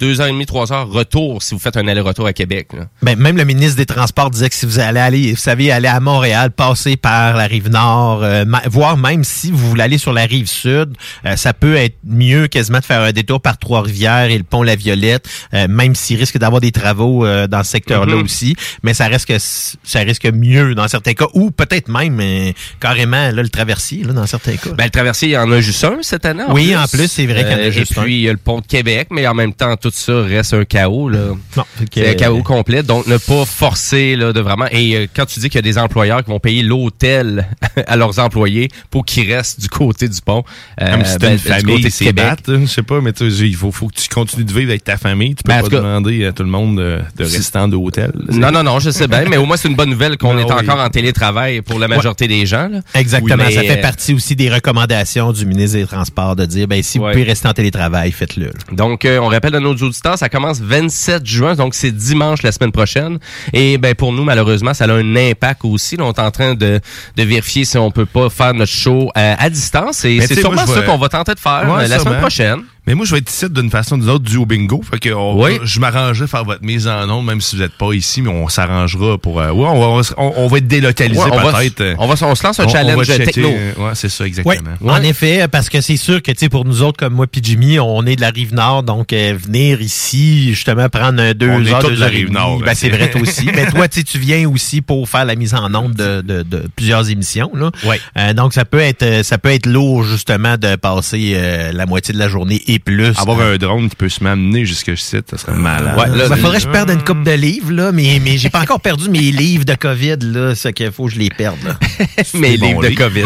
deux 0.00 0.20
heures 0.20 0.26
et 0.28 0.32
demie, 0.32 0.46
trois 0.46 0.72
heures, 0.72 0.88
retour 0.90 1.42
si 1.42 1.54
vous 1.54 1.60
faites 1.60 1.76
un 1.76 1.86
aller-retour 1.86 2.26
à 2.26 2.32
Québec, 2.32 2.68
là. 2.72 2.86
Ben, 3.02 3.18
même 3.18 3.36
le 3.36 3.44
ministre 3.44 3.76
des 3.76 3.86
Transports 3.86 4.30
disait 4.30 4.48
que 4.48 4.54
si 4.54 4.66
vous 4.66 4.78
allez 4.80 4.98
aller, 5.00 5.30
vous 5.32 5.36
savez, 5.36 5.70
aller 5.70 5.88
à 5.88 6.00
Montréal, 6.00 6.50
passer 6.50 6.96
par 6.96 7.36
la 7.36 7.44
rive 7.46 7.68
nord, 7.68 8.22
euh, 8.22 8.44
voire 8.66 8.96
même 8.96 9.22
si 9.24 9.50
vous 9.50 9.68
voulez 9.68 9.82
aller 9.82 9.98
sur 9.98 10.12
la 10.12 10.24
rive 10.24 10.46
sud, 10.48 10.96
euh, 11.26 11.36
ça 11.36 11.52
peut 11.52 11.76
être 11.76 11.96
mieux 12.04 12.48
quasiment 12.48 12.78
de 12.78 12.84
faire 12.84 13.00
un 13.02 13.12
détour 13.12 13.40
par 13.40 13.58
Trois-Rivières 13.58 14.30
et 14.30 14.38
le 14.38 14.44
pont 14.44 14.62
La 14.62 14.74
Violette, 14.76 15.28
euh, 15.54 15.68
même 15.68 15.94
s'il 15.94 16.18
risque 16.18 16.38
d'avoir 16.38 16.60
des 16.60 16.72
travaux 16.72 17.24
euh, 17.26 17.46
dans 17.46 17.62
ce 17.62 17.70
secteur-là 17.70 18.16
Mhm. 18.16 18.22
aussi. 18.24 18.56
Mais 18.82 18.94
ça 18.94 19.06
reste 19.08 19.26
que 19.26 19.38
c- 19.38 19.76
ça 19.84 20.00
risque 20.00 20.26
mieux 20.32 20.74
dans 20.74 20.88
certains 20.88 21.14
cas, 21.14 21.26
ou 21.34 21.50
peut-être 21.50 21.88
même 21.88 22.18
euh, 22.20 22.52
carrément 22.80 23.30
là, 23.30 23.42
le 23.42 23.48
traversier 23.48 24.04
là, 24.04 24.12
dans 24.12 24.26
certains 24.26 24.56
cas. 24.56 24.70
Ben, 24.76 24.84
le 24.84 24.90
traversier, 24.90 25.28
il 25.28 25.32
y 25.32 25.36
en 25.38 25.50
a 25.52 25.60
juste 25.60 25.84
un 25.84 25.98
cette 26.02 26.24
année. 26.24 26.44
Oui, 26.48 26.74
en 26.76 26.86
plus, 26.86 27.08
c'est 27.08 27.26
vrai 27.26 27.42
qu'il 27.44 27.52
y 27.52 27.54
en 27.54 27.58
a 27.58 27.60
Euh, 27.66 27.70
juste 27.70 27.92
Et 27.96 28.00
un. 28.00 28.02
puis, 28.04 28.14
il 28.16 28.20
y 28.22 28.28
a 28.28 28.32
le 28.32 28.38
pont 28.38 28.60
de 28.60 28.66
Québec, 28.66 29.08
mais 29.10 29.26
en 29.26 29.34
même 29.34 29.52
temps, 29.52 29.76
tout 29.76 29.89
ça 29.92 30.22
reste 30.22 30.54
un 30.54 30.64
chaos. 30.64 31.08
Là. 31.08 31.18
Non, 31.56 31.64
C'est 31.92 32.08
un 32.10 32.14
chaos 32.14 32.42
complet. 32.42 32.82
Donc, 32.82 33.06
ne 33.06 33.16
pas 33.18 33.44
forcer 33.44 34.16
là, 34.16 34.32
de 34.32 34.40
vraiment. 34.40 34.66
Et 34.70 34.96
euh, 34.96 35.06
quand 35.14 35.26
tu 35.26 35.40
dis 35.40 35.48
qu'il 35.48 35.56
y 35.56 35.58
a 35.58 35.62
des 35.62 35.78
employeurs 35.78 36.22
qui 36.24 36.30
vont 36.30 36.40
payer 36.40 36.62
l'hôtel 36.62 37.46
à 37.86 37.96
leurs 37.96 38.18
employés 38.18 38.68
pour 38.90 39.04
qu'ils 39.04 39.32
restent 39.32 39.60
du 39.60 39.68
côté 39.68 40.08
du 40.08 40.20
pont. 40.20 40.44
euh, 40.80 40.84
Même 40.90 41.04
si 41.04 41.12
t'as 41.18 41.26
ben, 41.28 41.32
une 41.32 41.38
famille, 41.38 41.90
c'est 41.90 42.20
hein, 42.20 42.34
je 42.48 42.66
sais 42.66 42.82
pas, 42.82 43.00
mais 43.00 43.10
il 43.10 43.54
faut, 43.56 43.70
faut 43.72 43.88
que 43.88 43.94
tu 43.94 44.08
continues 44.08 44.44
de 44.44 44.52
vivre 44.52 44.70
avec 44.70 44.84
ta 44.84 44.96
famille. 44.96 45.34
Tu 45.34 45.42
peux 45.42 45.48
Ben, 45.48 45.58
en 45.58 45.62
pas 45.62 45.64
tout 45.64 45.70
cas- 45.70 45.76
demander 45.78 46.24
à 46.26 46.32
tout 46.32 46.42
le 46.42 46.48
monde 46.48 46.78
de, 46.78 46.98
de 47.16 47.24
rester 47.24 47.58
en 47.58 47.70
hôtel. 47.72 48.12
Non, 48.30 48.50
non, 48.50 48.62
non, 48.62 48.78
je 48.78 48.90
sais 48.90 49.08
bien, 49.08 49.24
mais 49.28 49.36
au 49.36 49.46
moins, 49.46 49.56
c'est 49.56 49.68
une 49.68 49.76
bonne 49.76 49.90
nouvelle 49.90 50.16
qu'on 50.16 50.34
Ben 50.34 50.40
est 50.40 50.44
oui. 50.44 50.52
encore 50.52 50.80
en 50.80 50.88
télétravail 50.88 51.62
pour 51.62 51.78
la 51.78 51.88
majorité 51.88 52.28
des 52.28 52.46
gens. 52.46 52.68
là. 52.68 52.80
Exactement. 52.94 53.44
Oui, 53.46 53.54
ça 53.54 53.62
fait 53.62 53.80
partie 53.80 54.14
aussi 54.14 54.36
des 54.36 54.50
recommandations 54.50 55.32
du 55.32 55.46
ministre 55.46 55.76
des 55.78 55.86
Transports 55.86 56.36
de 56.36 56.46
dire, 56.46 56.68
ben, 56.68 56.82
si 56.82 56.98
vous 56.98 57.08
pouvez 57.10 57.22
rester 57.24 57.48
en 57.48 57.52
télétravail, 57.52 58.12
faites-le. 58.12 58.50
Donc, 58.72 59.04
euh, 59.04 59.18
on 59.18 59.28
rappelle 59.28 59.54
à 59.54 59.60
nos 59.60 59.74
auditeurs, 59.82 60.18
ça 60.18 60.28
commence 60.28 60.60
27 60.60 61.26
juin, 61.26 61.54
donc 61.54 61.74
c'est 61.74 61.90
dimanche 61.90 62.42
la 62.42 62.52
semaine 62.52 62.72
prochaine. 62.72 63.18
Et 63.52 63.78
ben 63.78 63.94
pour 63.94 64.12
nous, 64.12 64.24
malheureusement, 64.24 64.74
ça 64.74 64.84
a 64.84 64.92
un 64.92 65.16
impact 65.16 65.64
aussi. 65.64 65.96
Là, 65.96 66.04
on 66.04 66.12
est 66.12 66.18
en 66.18 66.30
train 66.30 66.54
de, 66.54 66.80
de 67.16 67.22
vérifier 67.22 67.64
si 67.64 67.76
on 67.78 67.90
peut 67.90 68.06
pas 68.06 68.30
faire 68.30 68.54
notre 68.54 68.72
show 68.72 69.10
euh, 69.16 69.34
à 69.38 69.50
distance. 69.50 70.04
Et 70.04 70.20
c'est 70.20 70.40
sûrement 70.40 70.66
ça 70.66 70.80
vais- 70.80 70.86
qu'on 70.86 70.98
va 70.98 71.08
tenter 71.08 71.34
de 71.34 71.40
faire 71.40 71.64
Ouais, 71.66 71.84
euh, 71.84 71.88
la 71.88 71.96
sûrement. 71.96 72.04
semaine 72.04 72.20
prochaine. 72.20 72.60
Mais 72.90 72.96
moi, 72.96 73.06
je 73.06 73.12
vais 73.12 73.18
être 73.18 73.30
ici 73.30 73.46
d'une 73.48 73.70
façon 73.70 73.94
ou 73.94 74.00
d'une 74.00 74.10
autre 74.10 74.24
dû 74.24 74.36
au 74.36 74.46
bingo. 74.46 74.82
Fait 74.90 74.98
que 74.98 75.10
on- 75.10 75.40
Oui. 75.40 75.60
je 75.62 75.78
m'arrangerai 75.78 76.26
faire 76.26 76.42
votre 76.44 76.64
mise 76.64 76.88
en 76.88 77.08
onde, 77.08 77.24
même 77.24 77.40
si 77.40 77.54
vous 77.54 77.62
n'êtes 77.62 77.74
pas 77.78 77.92
ici, 77.92 78.20
mais 78.20 78.30
on 78.30 78.48
s'arrangera 78.48 79.16
pour. 79.16 79.40
euh, 79.40 79.52
ouais, 79.52 79.64
on 79.68 79.96
va, 79.96 80.02
on, 80.16 80.32
on 80.38 80.46
va 80.48 80.58
être 80.58 80.66
délocalisé 80.66 81.20
Ouais, 81.20 81.28
on 81.30 81.36
va 81.50 81.58
peut-être. 81.60 81.94
on 82.00 82.08
va 82.08 82.14
on 82.26 82.34
se 82.34 82.42
lance 82.44 82.58
un 82.58 82.66
challenge 82.66 83.06
techno. 83.06 83.48
euh, 83.48 83.72
Ouais, 83.78 83.92
c'est 83.94 84.08
ça, 84.08 84.26
exactement. 84.26 84.70
en 84.92 85.02
effet, 85.02 85.46
parce 85.46 85.68
que 85.68 85.80
c'est 85.80 85.96
sûr 85.96 86.20
que 86.20 86.32
tu 86.32 86.38
sais 86.40 86.48
pour 86.48 86.64
nous 86.64 86.82
autres 86.82 86.98
comme 86.98 87.14
moi 87.14 87.28
puis 87.28 87.40
Jimmy, 87.44 87.78
on 87.78 88.04
est 88.06 88.16
de 88.16 88.20
la 88.22 88.30
rive 88.30 88.52
nord, 88.54 88.82
donc 88.82 89.12
euh, 89.12 89.34
venir 89.40 89.80
ici 89.80 90.48
justement 90.52 90.88
prendre 90.88 91.22
un 91.22 91.32
deux 91.32 91.48
On 91.48 91.64
est 91.64 91.72
heures, 91.72 91.82
deux 91.84 91.94
de 91.94 92.00
la 92.00 92.10
demie, 92.10 92.36
hein, 92.36 92.58
ben, 92.64 92.74
c'est 92.74 92.88
vrai 92.88 93.08
toi 93.08 93.20
aussi. 93.20 93.48
Mais 93.54 93.66
toi, 93.70 93.86
tu 93.86 94.00
sais, 94.00 94.04
tu 94.04 94.18
viens 94.18 94.48
aussi 94.48 94.80
pour 94.80 95.08
faire 95.08 95.24
la 95.24 95.36
mise 95.36 95.54
en 95.54 95.72
onde 95.76 95.94
de, 95.94 96.22
de, 96.22 96.42
de 96.42 96.64
plusieurs 96.74 97.08
émissions 97.08 97.52
là. 97.54 97.70
Ouais. 97.84 98.00
Euh, 98.18 98.32
donc 98.34 98.52
ça 98.52 98.64
peut 98.64 98.80
être 98.80 99.04
euh, 99.04 99.22
ça 99.22 99.38
peut 99.38 99.50
être 99.50 99.66
lourd 99.66 100.02
justement 100.02 100.56
de 100.56 100.74
passer 100.74 101.34
euh, 101.36 101.70
la 101.72 101.86
moitié 101.86 102.12
de 102.14 102.18
la 102.18 102.28
journée 102.28 102.60
et 102.66 102.79
plus. 102.80 103.16
Avoir 103.18 103.40
un 103.40 103.56
drone 103.56 103.88
qui 103.88 103.96
peut 103.96 104.08
se 104.08 104.22
m'amener 104.24 104.64
jusque 104.64 104.88
ici, 104.88 105.16
ça 105.30 105.38
serait 105.38 105.52
malade. 105.54 105.96
Ouais, 105.98 106.16
là, 106.16 106.36
faudrait 106.36 106.58
que 106.58 106.64
je 106.64 106.68
perde 106.68 106.90
une 106.90 107.02
coupe 107.04 107.22
de 107.22 107.30
livres, 107.32 107.70
là, 107.72 107.92
mais, 107.92 108.20
mais 108.24 108.36
j'ai 108.38 108.50
pas 108.50 108.60
encore 108.60 108.80
perdu 108.80 109.08
mes 109.10 109.30
livres 109.30 109.64
de 109.64 109.74
COVID, 109.74 110.16
là, 110.22 110.54
ce 110.54 110.68
qu'il 110.68 110.90
faut 110.90 111.06
que 111.06 111.12
je 111.12 111.18
les 111.18 111.30
perde, 111.30 111.58
là. 111.64 111.78
Mes 112.34 112.56
bon 112.58 112.66
livres 112.66 112.82
de 112.82 112.88
livre. 112.88 113.04
COVID. 113.08 113.24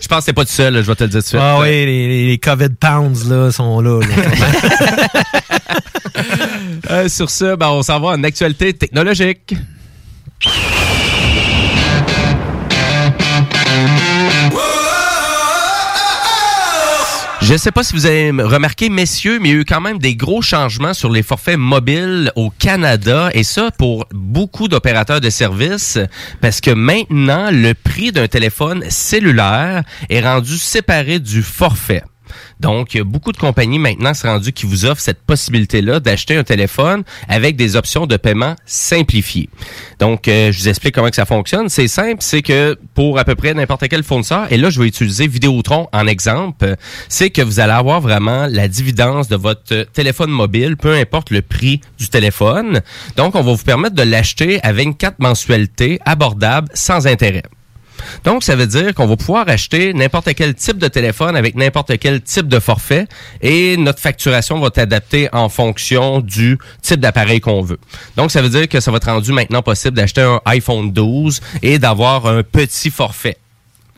je 0.00 0.08
pense 0.08 0.18
que 0.18 0.24
c'est 0.24 0.32
pas 0.32 0.44
tout 0.44 0.50
seul, 0.52 0.74
là, 0.74 0.82
je 0.82 0.86
vais 0.86 0.94
te 0.96 1.04
le 1.04 1.10
dire 1.10 1.20
tout 1.20 1.24
de 1.24 1.28
suite. 1.28 1.40
Ah 1.42 1.58
oui, 1.60 1.68
les, 1.68 2.08
les- 2.08 2.26
les 2.28 2.38
COVID 2.38 2.70
pounds, 2.80 3.28
là, 3.28 3.50
sont 3.52 3.80
là, 3.80 4.00
là. 4.00 4.06
Euh, 6.90 7.08
sur 7.08 7.28
ce, 7.30 7.54
ben, 7.54 7.68
on 7.68 7.82
s'en 7.82 8.00
va 8.00 8.08
en 8.10 8.22
actualité 8.24 8.72
technologique. 8.72 9.54
Je 17.48 17.56
sais 17.56 17.72
pas 17.72 17.82
si 17.82 17.94
vous 17.94 18.04
avez 18.04 18.30
remarqué, 18.30 18.90
messieurs, 18.90 19.38
mais 19.40 19.48
il 19.48 19.54
y 19.54 19.56
a 19.56 19.60
eu 19.62 19.64
quand 19.64 19.80
même 19.80 19.98
des 19.98 20.14
gros 20.14 20.42
changements 20.42 20.92
sur 20.92 21.10
les 21.10 21.22
forfaits 21.22 21.56
mobiles 21.56 22.30
au 22.36 22.50
Canada, 22.50 23.30
et 23.32 23.42
ça 23.42 23.70
pour 23.70 24.04
beaucoup 24.12 24.68
d'opérateurs 24.68 25.22
de 25.22 25.30
services, 25.30 25.98
parce 26.42 26.60
que 26.60 26.70
maintenant, 26.70 27.50
le 27.50 27.72
prix 27.72 28.12
d'un 28.12 28.28
téléphone 28.28 28.84
cellulaire 28.90 29.82
est 30.10 30.20
rendu 30.20 30.58
séparé 30.58 31.20
du 31.20 31.42
forfait. 31.42 32.02
Donc, 32.60 32.94
il 32.94 32.98
y 32.98 33.00
a 33.00 33.04
beaucoup 33.04 33.32
de 33.32 33.36
compagnies 33.36 33.78
maintenant 33.78 34.14
c'est 34.14 34.28
rendu 34.28 34.52
qui 34.52 34.66
vous 34.66 34.84
offrent 34.84 35.00
cette 35.00 35.22
possibilité-là 35.22 36.00
d'acheter 36.00 36.36
un 36.36 36.44
téléphone 36.44 37.04
avec 37.28 37.56
des 37.56 37.76
options 37.76 38.06
de 38.06 38.16
paiement 38.16 38.56
simplifiées. 38.66 39.48
Donc, 39.98 40.28
euh, 40.28 40.52
je 40.52 40.58
vous 40.58 40.68
explique 40.68 40.94
comment 40.94 41.10
que 41.10 41.16
ça 41.16 41.26
fonctionne. 41.26 41.68
C'est 41.68 41.88
simple, 41.88 42.18
c'est 42.20 42.42
que 42.42 42.76
pour 42.94 43.18
à 43.18 43.24
peu 43.24 43.34
près 43.34 43.54
n'importe 43.54 43.88
quel 43.88 44.02
fournisseur, 44.02 44.50
et 44.52 44.56
là, 44.56 44.70
je 44.70 44.80
vais 44.80 44.86
utiliser 44.86 45.26
Vidéotron 45.26 45.88
en 45.92 46.06
exemple, 46.06 46.76
c'est 47.08 47.30
que 47.30 47.42
vous 47.42 47.60
allez 47.60 47.72
avoir 47.72 48.00
vraiment 48.00 48.46
la 48.48 48.68
dividende 48.68 49.26
de 49.28 49.36
votre 49.36 49.84
téléphone 49.92 50.30
mobile, 50.30 50.76
peu 50.76 50.94
importe 50.94 51.30
le 51.30 51.42
prix 51.42 51.80
du 51.98 52.08
téléphone. 52.08 52.80
Donc, 53.16 53.34
on 53.34 53.42
va 53.42 53.52
vous 53.52 53.64
permettre 53.64 53.94
de 53.94 54.02
l'acheter 54.02 54.60
à 54.62 54.72
24 54.72 55.18
mensualités 55.18 55.98
abordables 56.04 56.68
sans 56.74 57.06
intérêt. 57.06 57.42
Donc, 58.24 58.44
ça 58.44 58.56
veut 58.56 58.66
dire 58.66 58.94
qu'on 58.94 59.06
va 59.06 59.16
pouvoir 59.16 59.48
acheter 59.48 59.92
n'importe 59.92 60.34
quel 60.34 60.54
type 60.54 60.78
de 60.78 60.88
téléphone 60.88 61.36
avec 61.36 61.54
n'importe 61.54 61.98
quel 61.98 62.20
type 62.20 62.48
de 62.48 62.58
forfait 62.58 63.06
et 63.42 63.76
notre 63.76 64.00
facturation 64.00 64.58
va 64.60 64.70
être 64.74 65.28
en 65.32 65.48
fonction 65.48 66.20
du 66.20 66.58
type 66.82 67.00
d'appareil 67.00 67.40
qu'on 67.40 67.62
veut. 67.62 67.78
Donc, 68.16 68.30
ça 68.30 68.42
veut 68.42 68.48
dire 68.48 68.68
que 68.68 68.80
ça 68.80 68.90
va 68.90 68.98
être 68.98 69.10
rendu 69.10 69.32
maintenant 69.32 69.62
possible 69.62 69.96
d'acheter 69.96 70.22
un 70.22 70.40
iPhone 70.44 70.92
12 70.92 71.40
et 71.62 71.78
d'avoir 71.78 72.26
un 72.26 72.42
petit 72.42 72.90
forfait. 72.90 73.36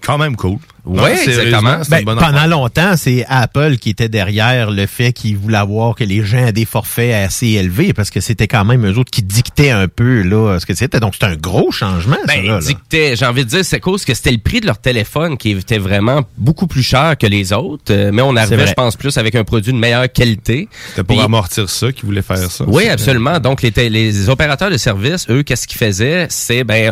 Quand 0.05 0.19
même 0.19 0.37
cool. 0.37 0.59
Oui, 0.87 1.11
exactement. 1.11 1.79
Ben, 1.91 2.05
pendant 2.05 2.21
affaire. 2.23 2.49
longtemps, 2.49 2.97
c'est 2.97 3.25
Apple 3.29 3.77
qui 3.77 3.91
était 3.91 4.09
derrière 4.09 4.71
le 4.71 4.87
fait 4.87 5.13
qu'ils 5.13 5.37
voulaient 5.37 5.59
avoir 5.59 5.95
que 5.95 6.05
les 6.05 6.25
gens 6.25 6.47
aient 6.47 6.53
des 6.53 6.65
forfaits 6.65 7.13
assez 7.15 7.49
élevés 7.49 7.93
parce 7.93 8.09
que 8.11 8.21
c'était 8.21 8.49
quand 8.49 8.65
même 8.65 8.87
eux 8.87 8.97
autres 8.97 9.11
qui 9.11 9.23
dictaient 9.23 9.71
un 9.71 9.89
peu 9.89 10.23
là 10.23 10.59
ce 10.59 10.65
que 10.65 10.75
c'était. 10.75 10.99
Donc 10.99 11.15
c'est 11.21 11.27
un 11.27 11.37
gros 11.37 11.71
changement. 11.71 12.17
ça, 12.27 12.35
Ben, 12.35 12.47
là. 12.47 12.59
dictait, 12.61 13.15
j'ai 13.15 13.27
envie 13.27 13.45
de 13.45 13.51
dire, 13.51 13.65
c'est 13.65 13.79
cause 13.79 14.05
que 14.07 14.15
c'était 14.15 14.33
le 14.33 14.39
prix 14.39 14.61
de 14.63 14.67
leur 14.67 14.79
téléphone 14.79 15.37
qui 15.37 15.51
était 15.51 15.79
vraiment 15.79 16.23
beaucoup 16.39 16.67
plus 16.67 16.83
cher 16.83 17.15
que 17.19 17.27
les 17.27 17.53
autres. 17.53 17.93
Euh, 17.93 18.11
mais 18.13 18.23
on 18.23 18.35
arrivait, 18.35 18.67
je 18.67 18.73
pense, 18.73 18.97
plus 18.97 19.19
avec 19.19 19.35
un 19.35 19.45
produit 19.45 19.73
de 19.75 19.79
meilleure 19.79 20.11
qualité. 20.11 20.69
C'était 20.89 21.05
pour 21.05 21.17
Puis- 21.17 21.25
amortir 21.25 21.69
ça 21.69 21.93
qu'ils 21.93 22.07
voulaient 22.07 22.23
faire 22.23 22.51
ça. 22.51 22.65
Oui, 22.67 22.89
absolument. 22.89 23.39
Donc, 23.39 23.61
les, 23.63 23.91
les 23.91 24.29
opérateurs 24.31 24.71
de 24.71 24.79
service, 24.79 25.27
eux, 25.29 25.43
qu'est-ce 25.43 25.69
qu'ils 25.69 25.79
faisaient? 25.79 26.27
C'est, 26.31 26.65
ben, 26.65 26.91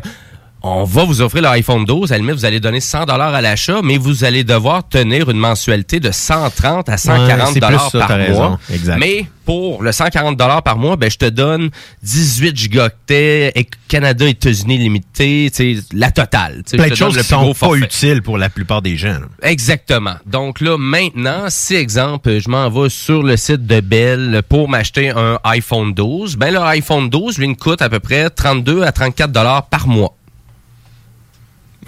on 0.62 0.84
va 0.84 1.04
vous 1.04 1.20
offrir 1.20 1.42
l'iPhone 1.42 1.84
12. 1.84 2.10
À 2.10 2.16
la 2.16 2.18
limite, 2.20 2.34
vous 2.34 2.44
allez 2.44 2.60
donner 2.60 2.80
100 2.80 3.06
dollars 3.06 3.34
à 3.34 3.40
l'achat, 3.40 3.80
mais 3.82 3.96
vous 3.96 4.24
allez 4.24 4.44
devoir 4.44 4.88
tenir 4.88 5.30
une 5.30 5.38
mensualité 5.38 6.00
de 6.00 6.10
130 6.10 6.88
à 6.88 6.96
140 6.96 7.54
Ouais, 7.54 7.60
dollars 7.60 7.90
par 7.92 8.18
mois. 8.18 8.58
Exact. 8.72 8.98
Mais 8.98 9.26
pour 9.44 9.82
le 9.82 9.92
140 9.92 10.36
dollars 10.36 10.62
par 10.62 10.76
mois, 10.76 10.96
ben, 10.96 11.10
je 11.10 11.16
te 11.16 11.24
donne 11.24 11.70
18 12.02 12.56
gigaoctets, 12.56 13.52
et 13.54 13.66
Canada, 13.88 14.26
États-Unis 14.28 14.76
limité, 14.78 15.50
tu 15.54 15.76
sais, 15.76 15.82
la 15.94 16.10
totale. 16.10 16.62
Plein 16.70 16.84
je 16.84 16.88
de 16.88 16.94
te 16.94 16.94
choses 16.96 17.16
qui 17.16 17.24
sont 17.24 17.54
pas 17.54 17.74
utiles 17.74 18.20
pour 18.22 18.36
la 18.36 18.50
plupart 18.50 18.82
des 18.82 18.96
gens. 18.96 19.14
là. 19.14 19.26
Exactement. 19.42 20.16
Donc 20.26 20.60
là, 20.60 20.76
maintenant, 20.76 21.46
si 21.48 21.76
exemple, 21.76 22.38
je 22.40 22.48
m'en 22.50 22.68
vais 22.68 22.90
sur 22.90 23.22
le 23.22 23.36
site 23.36 23.66
de 23.66 23.80
Bell 23.80 24.42
pour 24.48 24.68
m'acheter 24.68 25.10
un 25.10 25.38
iPhone 25.44 25.94
12, 25.94 26.36
ben 26.36 26.52
le 26.52 26.60
iPhone 26.60 27.08
12, 27.08 27.38
lui, 27.38 27.46
il 27.46 27.56
coûte 27.56 27.80
à 27.80 27.88
peu 27.88 28.00
près 28.00 28.28
32 28.28 28.82
à 28.82 28.92
34 28.92 29.32
dollars 29.32 29.66
par 29.68 29.86
mois. 29.88 30.14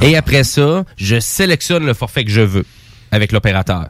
Et 0.03 0.16
après 0.16 0.45
ça, 0.45 0.84
je 0.97 1.20
sélectionne 1.20 1.84
le 1.84 1.95
forfait 1.95 2.24
que 2.24 2.30
je 2.30 2.41
veux 2.41 2.64
avec 3.11 3.32
l'opérateur. 3.32 3.88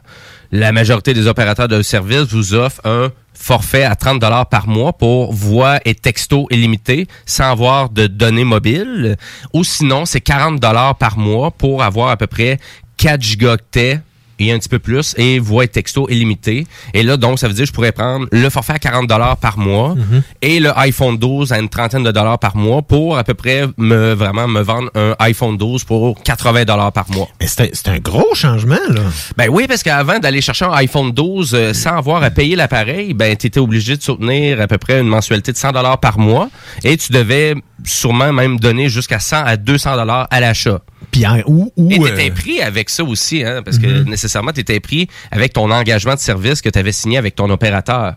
La 0.51 0.71
majorité 0.71 1.13
des 1.13 1.27
opérateurs 1.27 1.67
de 1.67 1.81
service 1.81 2.23
vous 2.23 2.53
offrent 2.53 2.81
un 2.85 3.11
forfait 3.33 3.83
à 3.83 3.95
30 3.95 4.19
dollars 4.19 4.47
par 4.47 4.67
mois 4.67 4.93
pour 4.93 5.33
voix 5.33 5.79
et 5.85 5.95
texto 5.95 6.47
illimité 6.51 7.07
sans 7.25 7.51
avoir 7.51 7.89
de 7.89 8.07
données 8.07 8.43
mobiles. 8.43 9.17
Ou 9.53 9.63
sinon, 9.63 10.05
c'est 10.05 10.21
40 10.21 10.59
dollars 10.59 10.95
par 10.95 11.17
mois 11.17 11.51
pour 11.51 11.83
avoir 11.83 12.09
à 12.09 12.17
peu 12.17 12.27
près 12.27 12.59
4 12.97 13.21
gigaoctets 13.21 14.01
et 14.39 14.51
un 14.51 14.57
petit 14.59 14.69
peu 14.69 14.79
plus 14.79 15.13
et 15.17 15.39
voix 15.39 15.63
et 15.63 15.67
texto 15.67 16.07
illimité. 16.09 16.65
Et 16.93 17.03
là, 17.03 17.17
donc, 17.17 17.39
ça 17.39 17.47
veut 17.47 17.53
dire 17.53 17.63
que 17.63 17.67
je 17.67 17.73
pourrais 17.73 17.91
prendre 17.91 18.27
le 18.31 18.49
forfait 18.49 18.73
à 18.73 18.79
40 18.79 19.07
dollars 19.07 19.37
par 19.37 19.57
mois 19.57 19.95
et 20.41 20.59
le 20.59 20.71
iPhone 20.79 21.17
12 21.17 21.51
à 21.53 21.59
une 21.59 21.69
trentaine 21.69 22.03
de 22.03 22.11
dollars 22.11 22.39
par 22.39 22.55
mois 22.55 22.81
pour 22.81 23.17
à 23.17 23.23
peu 23.23 23.33
près 23.33 23.65
me 23.77 24.13
vraiment 24.13 24.47
me 24.47 24.61
vendre 24.61 24.89
un 24.95 25.15
iPhone 25.19 25.57
12 25.57 25.83
pour 25.83 26.21
80 26.23 26.63
dollars 26.65 26.91
par 26.91 27.09
mois. 27.11 27.27
Mais 27.39 27.47
c'est 27.47 27.61
un- 27.63 27.69
c'est 27.73 27.87
un 27.89 27.99
gros 27.99 28.33
changement, 28.35 28.79
là. 28.89 29.01
Ben 29.37 29.47
oui, 29.49 29.65
parce 29.67 29.83
qu'avant 29.83 30.19
d'aller 30.19 30.41
chercher 30.41 30.65
un 30.65 30.73
iPhone 30.73 31.11
12 31.11 31.51
euh, 31.53 31.73
sans 31.73 31.97
avoir 31.97 32.23
à 32.23 32.29
payer 32.31 32.55
l'appareil, 32.55 33.13
ben 33.13 33.35
tu 33.35 33.47
étais 33.47 33.59
obligé 33.59 33.95
de 33.97 34.01
soutenir 34.01 34.59
à 34.61 34.67
peu 34.67 34.77
près 34.77 34.99
une 34.99 35.07
mensualité 35.07 35.51
de 35.51 35.57
100 35.57 35.71
dollars 35.73 35.99
par 35.99 36.17
mois 36.19 36.49
et 36.83 36.97
tu 36.97 37.11
devais 37.11 37.55
sûrement 37.83 38.31
même 38.33 38.59
donner 38.59 38.89
jusqu'à 38.89 39.19
100 39.19 39.43
à 39.43 39.57
200 39.57 39.95
dollars 39.95 40.27
à 40.31 40.39
l'achat. 40.39 40.79
Puis 41.11 41.25
en- 41.27 41.37
Et 41.37 41.99
t'étais 41.99 42.29
euh, 42.29 42.33
pris 42.33 42.61
avec 42.61 42.89
ça 42.89 43.03
aussi, 43.03 43.43
hein, 43.43 43.61
parce 43.63 43.77
que 43.77 43.87
Mhm. 43.87 44.09
nécessairement, 44.09 44.51
t'étais 44.51 44.79
pris 44.79 45.07
avec 45.31 45.53
ton 45.53 45.69
engagement 45.71 46.13
de 46.15 46.19
service 46.19 46.61
que 46.61 46.69
tu 46.69 46.79
avais 46.79 46.91
signé 46.91 47.17
avec 47.17 47.35
ton 47.35 47.49
opérateur. 47.49 48.15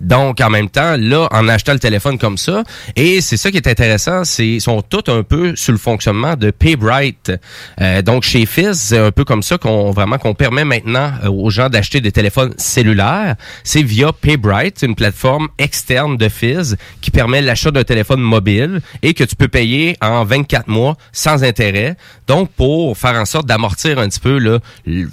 Donc, 0.00 0.40
en 0.40 0.50
même 0.50 0.68
temps, 0.68 0.96
là, 0.98 1.28
en 1.30 1.48
achetant 1.48 1.72
le 1.74 1.78
téléphone 1.78 2.18
comme 2.18 2.36
ça, 2.38 2.64
et 2.96 3.20
c'est 3.20 3.36
ça 3.36 3.50
qui 3.50 3.56
est 3.56 3.68
intéressant, 3.68 4.24
c'est 4.24 4.46
ils 4.46 4.60
sont 4.60 4.82
tous 4.82 5.10
un 5.10 5.22
peu 5.22 5.54
sur 5.54 5.72
le 5.72 5.78
fonctionnement 5.78 6.34
de 6.34 6.50
PayBright. 6.50 7.32
Euh, 7.80 8.02
donc, 8.02 8.24
chez 8.24 8.44
Fizz, 8.46 8.72
c'est 8.78 8.98
un 8.98 9.12
peu 9.12 9.24
comme 9.24 9.42
ça 9.44 9.58
qu'on 9.58 9.90
vraiment 9.92 10.18
qu'on 10.18 10.34
permet 10.34 10.64
maintenant 10.64 11.12
euh, 11.24 11.28
aux 11.30 11.50
gens 11.50 11.68
d'acheter 11.68 12.00
des 12.00 12.10
téléphones 12.10 12.52
cellulaires. 12.56 13.36
C'est 13.62 13.82
via 13.82 14.12
PayBright, 14.12 14.82
une 14.82 14.94
plateforme 14.96 15.48
externe 15.58 16.16
de 16.16 16.28
Fizz 16.28 16.76
qui 17.00 17.10
permet 17.10 17.40
l'achat 17.40 17.70
d'un 17.70 17.84
téléphone 17.84 18.20
mobile 18.20 18.80
et 19.02 19.14
que 19.14 19.22
tu 19.24 19.36
peux 19.36 19.48
payer 19.48 19.96
en 20.00 20.24
24 20.24 20.66
mois 20.68 20.96
sans 21.12 21.44
intérêt. 21.44 21.96
Donc, 22.26 22.50
pour 22.52 22.96
faire 22.98 23.14
en 23.14 23.24
sorte 23.24 23.46
d'amortir 23.46 23.98
un 23.98 24.08
petit 24.08 24.20
peu 24.20 24.38
là, 24.38 24.58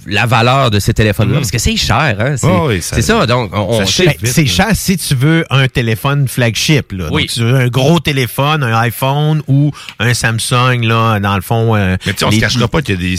la 0.08 0.26
valeur 0.26 0.72
de 0.72 0.80
ces 0.80 0.94
téléphones-là, 0.94 1.36
parce 1.38 1.52
que 1.52 1.60
c'est 1.60 1.76
cher, 1.76 2.16
hein? 2.20 2.36
C'est 2.38 2.48
Ah 2.48 2.66
oui, 2.66 2.82
ça- 2.82 2.96
c'est 2.96 3.02
ça. 3.04 3.26
Donc, 3.26 3.52
on, 3.54 3.60
on- 3.82 3.86
c'est 4.26 4.46
cher 4.46 4.69
si 4.74 4.98
tu 4.98 5.16
veux 5.16 5.46
un 5.50 5.68
téléphone 5.68 6.28
flagship. 6.28 6.92
Là. 6.92 7.08
Oui. 7.12 7.24
Donc, 7.24 7.30
tu 7.32 7.40
veux 7.42 7.56
un 7.56 7.68
gros 7.68 8.00
téléphone, 8.00 8.64
un 8.64 8.78
iPhone 8.80 9.42
ou 9.48 9.72
un 10.00 10.14
Samsung, 10.14 10.82
là, 10.84 11.20
dans 11.20 11.36
le 11.36 11.42
fond. 11.42 11.76
euh, 11.76 11.98
Mais 12.06 12.14
tu 12.14 12.26
on 12.26 12.32
se 12.32 12.40
cachera 12.40 12.68
pas 12.68 12.82
qu'il 12.82 13.02
y 13.02 13.18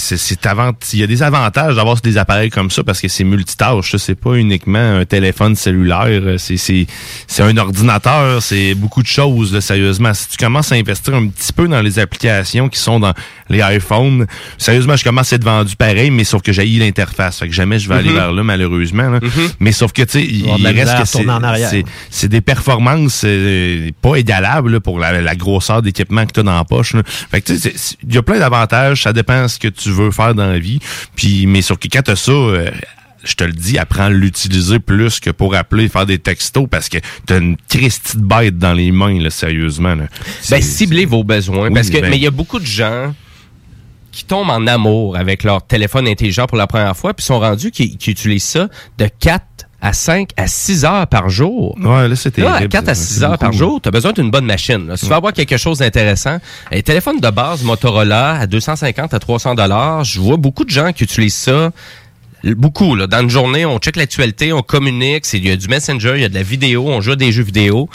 y 0.94 1.02
a 1.02 1.06
des 1.06 1.22
avantages 1.22 1.74
d'avoir 1.76 2.00
des 2.00 2.16
appareils 2.18 2.50
comme 2.50 2.70
ça 2.70 2.82
parce 2.84 3.00
que 3.00 3.08
c'est 3.08 3.24
multitâche. 3.24 3.96
C'est 3.96 4.14
pas 4.14 4.34
uniquement 4.34 4.98
un 4.98 5.04
téléphone 5.04 5.56
cellulaire. 5.56 6.38
C'est, 6.38 6.56
c'est, 6.56 6.86
un 7.42 7.56
ordinateur. 7.56 8.42
C'est 8.42 8.74
beaucoup 8.74 9.02
de 9.02 9.08
choses, 9.08 9.52
là, 9.52 9.60
sérieusement. 9.60 10.14
Si 10.14 10.28
tu 10.28 10.36
commences 10.36 10.72
à 10.72 10.76
investir 10.76 11.14
un 11.14 11.26
petit 11.28 11.52
peu 11.52 11.68
dans 11.68 11.82
les 11.82 11.98
applications 11.98 12.68
qui 12.68 12.78
sont 12.78 13.00
dans 13.00 13.14
les 13.48 13.60
iPhones, 13.60 14.26
sérieusement, 14.58 14.96
je 14.96 15.04
commence 15.04 15.32
à 15.32 15.36
être 15.36 15.44
vendu 15.44 15.76
pareil, 15.76 16.10
mais 16.10 16.24
sauf 16.24 16.42
que 16.42 16.52
j'ai 16.52 16.66
l'interface. 16.66 17.38
Fait 17.40 17.48
que 17.48 17.54
jamais 17.54 17.78
je 17.78 17.88
vais 17.88 17.96
aller 17.96 18.10
Mhm. 18.10 18.14
vers 18.14 18.32
là, 18.32 18.42
malheureusement. 18.42 19.10
là. 19.10 19.20
Mais 19.58 19.72
sauf 19.72 19.92
que, 19.92 20.02
tu 20.02 20.10
sais, 20.12 20.24
il, 20.24 20.44
reste 20.66 20.96
que 21.02 21.04
en 21.40 21.48
arrière. 21.48 21.70
c'est- 22.10 22.28
des 22.28 22.40
performances 22.40 23.22
euh, 23.24 23.90
pas 24.02 24.16
égalables 24.16 24.72
là, 24.72 24.80
pour 24.80 24.98
la, 24.98 25.20
la 25.20 25.34
grosseur 25.36 25.82
d'équipement 25.82 26.24
que 26.26 26.32
tu 26.32 26.40
as 26.40 26.42
dans 26.44 26.56
la 26.56 26.64
poche. 26.64 26.94
là. 26.94 27.02
Fait 27.04 27.40
que 27.40 27.46
tu 27.52 27.58
sais, 27.58 27.72
c'est- 27.76 27.96
il 28.06 28.14
y 28.14 28.18
a 28.18 28.22
plein 28.22 28.38
d'avantages, 28.38 29.02
ça 29.02 29.12
dépend 29.12 29.48
ce 29.48 29.58
que 29.58 29.68
tu 29.68 29.90
veux 29.90 30.10
faire 30.10 30.34
dans 30.34 30.46
la 30.46 30.58
vie. 30.58 30.78
Puis 31.16 31.46
mais 31.46 31.62
sur 31.62 31.78
quand 31.78 32.02
tu 32.02 32.16
ça 32.16 32.32
euh, 32.32 32.70
je 33.22 33.34
te 33.34 33.44
le 33.44 33.52
dis, 33.52 33.76
apprends 33.78 34.04
à 34.04 34.10
l'utiliser 34.10 34.78
plus 34.78 35.20
que 35.20 35.28
pour 35.28 35.54
appeler 35.54 35.84
et 35.84 35.88
faire 35.88 36.06
des 36.06 36.18
textos 36.18 36.66
parce 36.70 36.88
que 36.88 36.96
t'as 37.26 37.38
une 37.38 37.56
christie 37.68 38.16
de 38.16 38.22
bête 38.22 38.56
dans 38.56 38.72
les 38.72 38.92
mains, 38.92 39.20
là, 39.20 39.28
sérieusement. 39.28 39.94
Là. 39.94 40.04
Ben, 40.48 40.62
ciblez 40.62 41.04
vos 41.04 41.22
besoins. 41.22 41.68
Oui, 41.68 41.74
parce 41.74 41.90
que, 41.90 41.98
ben- 42.00 42.08
mais 42.10 42.16
il 42.16 42.22
y 42.22 42.26
a 42.26 42.30
beaucoup 42.30 42.58
de 42.58 42.64
gens 42.64 43.14
qui 44.10 44.24
tombent 44.24 44.48
en 44.50 44.66
amour 44.66 45.16
avec 45.18 45.44
leur 45.44 45.64
téléphone 45.66 46.08
intelligent 46.08 46.46
pour 46.46 46.56
la 46.56 46.66
première 46.66 46.96
fois, 46.96 47.12
puis 47.12 47.24
sont 47.24 47.38
rendus 47.40 47.70
qui, 47.70 47.96
qui 47.98 48.10
utilisent 48.10 48.42
ça 48.44 48.68
de 48.98 49.06
4 49.20 49.44
à 49.82 49.92
5 49.92 50.30
à 50.36 50.46
6 50.46 50.84
heures 50.84 51.06
par 51.06 51.28
jour. 51.28 51.76
Ouais, 51.80 52.08
là, 52.08 52.08
Là, 52.08 52.14
à 52.14 52.30
terrible, 52.30 52.68
4 52.68 52.88
à 52.88 52.94
ça. 52.94 53.02
6 53.02 53.14
C'est 53.14 53.24
heures 53.24 53.38
par 53.38 53.52
jour, 53.52 53.80
tu 53.82 53.88
as 53.88 53.92
besoin 53.92 54.12
d'une 54.12 54.30
bonne 54.30 54.44
machine. 54.46 54.86
là. 54.86 54.96
Si 54.96 55.04
tu 55.04 55.10
veux 55.10 55.16
avoir 55.16 55.32
quelque 55.32 55.56
chose 55.56 55.78
d'intéressant, 55.78 56.38
les 56.70 56.82
téléphones 56.82 57.20
de 57.20 57.30
base 57.30 57.62
Motorola 57.62 58.32
à 58.40 58.46
250 58.46 59.14
à 59.14 59.18
300 59.18 59.54
dollars, 59.54 60.04
je 60.04 60.20
vois 60.20 60.36
beaucoup 60.36 60.64
de 60.64 60.70
gens 60.70 60.92
qui 60.92 61.04
utilisent 61.04 61.34
ça 61.34 61.70
beaucoup 62.42 62.94
là 62.94 63.06
dans 63.06 63.20
une 63.20 63.28
journée 63.28 63.66
on 63.66 63.78
check 63.78 63.96
l'actualité 63.96 64.50
on 64.54 64.62
communique 64.62 65.30
il 65.34 65.46
y 65.46 65.50
a 65.50 65.56
du 65.56 65.68
messenger 65.68 66.12
il 66.16 66.22
y 66.22 66.24
a 66.24 66.30
de 66.30 66.34
la 66.34 66.42
vidéo 66.42 66.86
on 66.88 67.02
joue 67.02 67.12
à 67.12 67.16
des 67.16 67.32
jeux 67.32 67.42
vidéo 67.42 67.90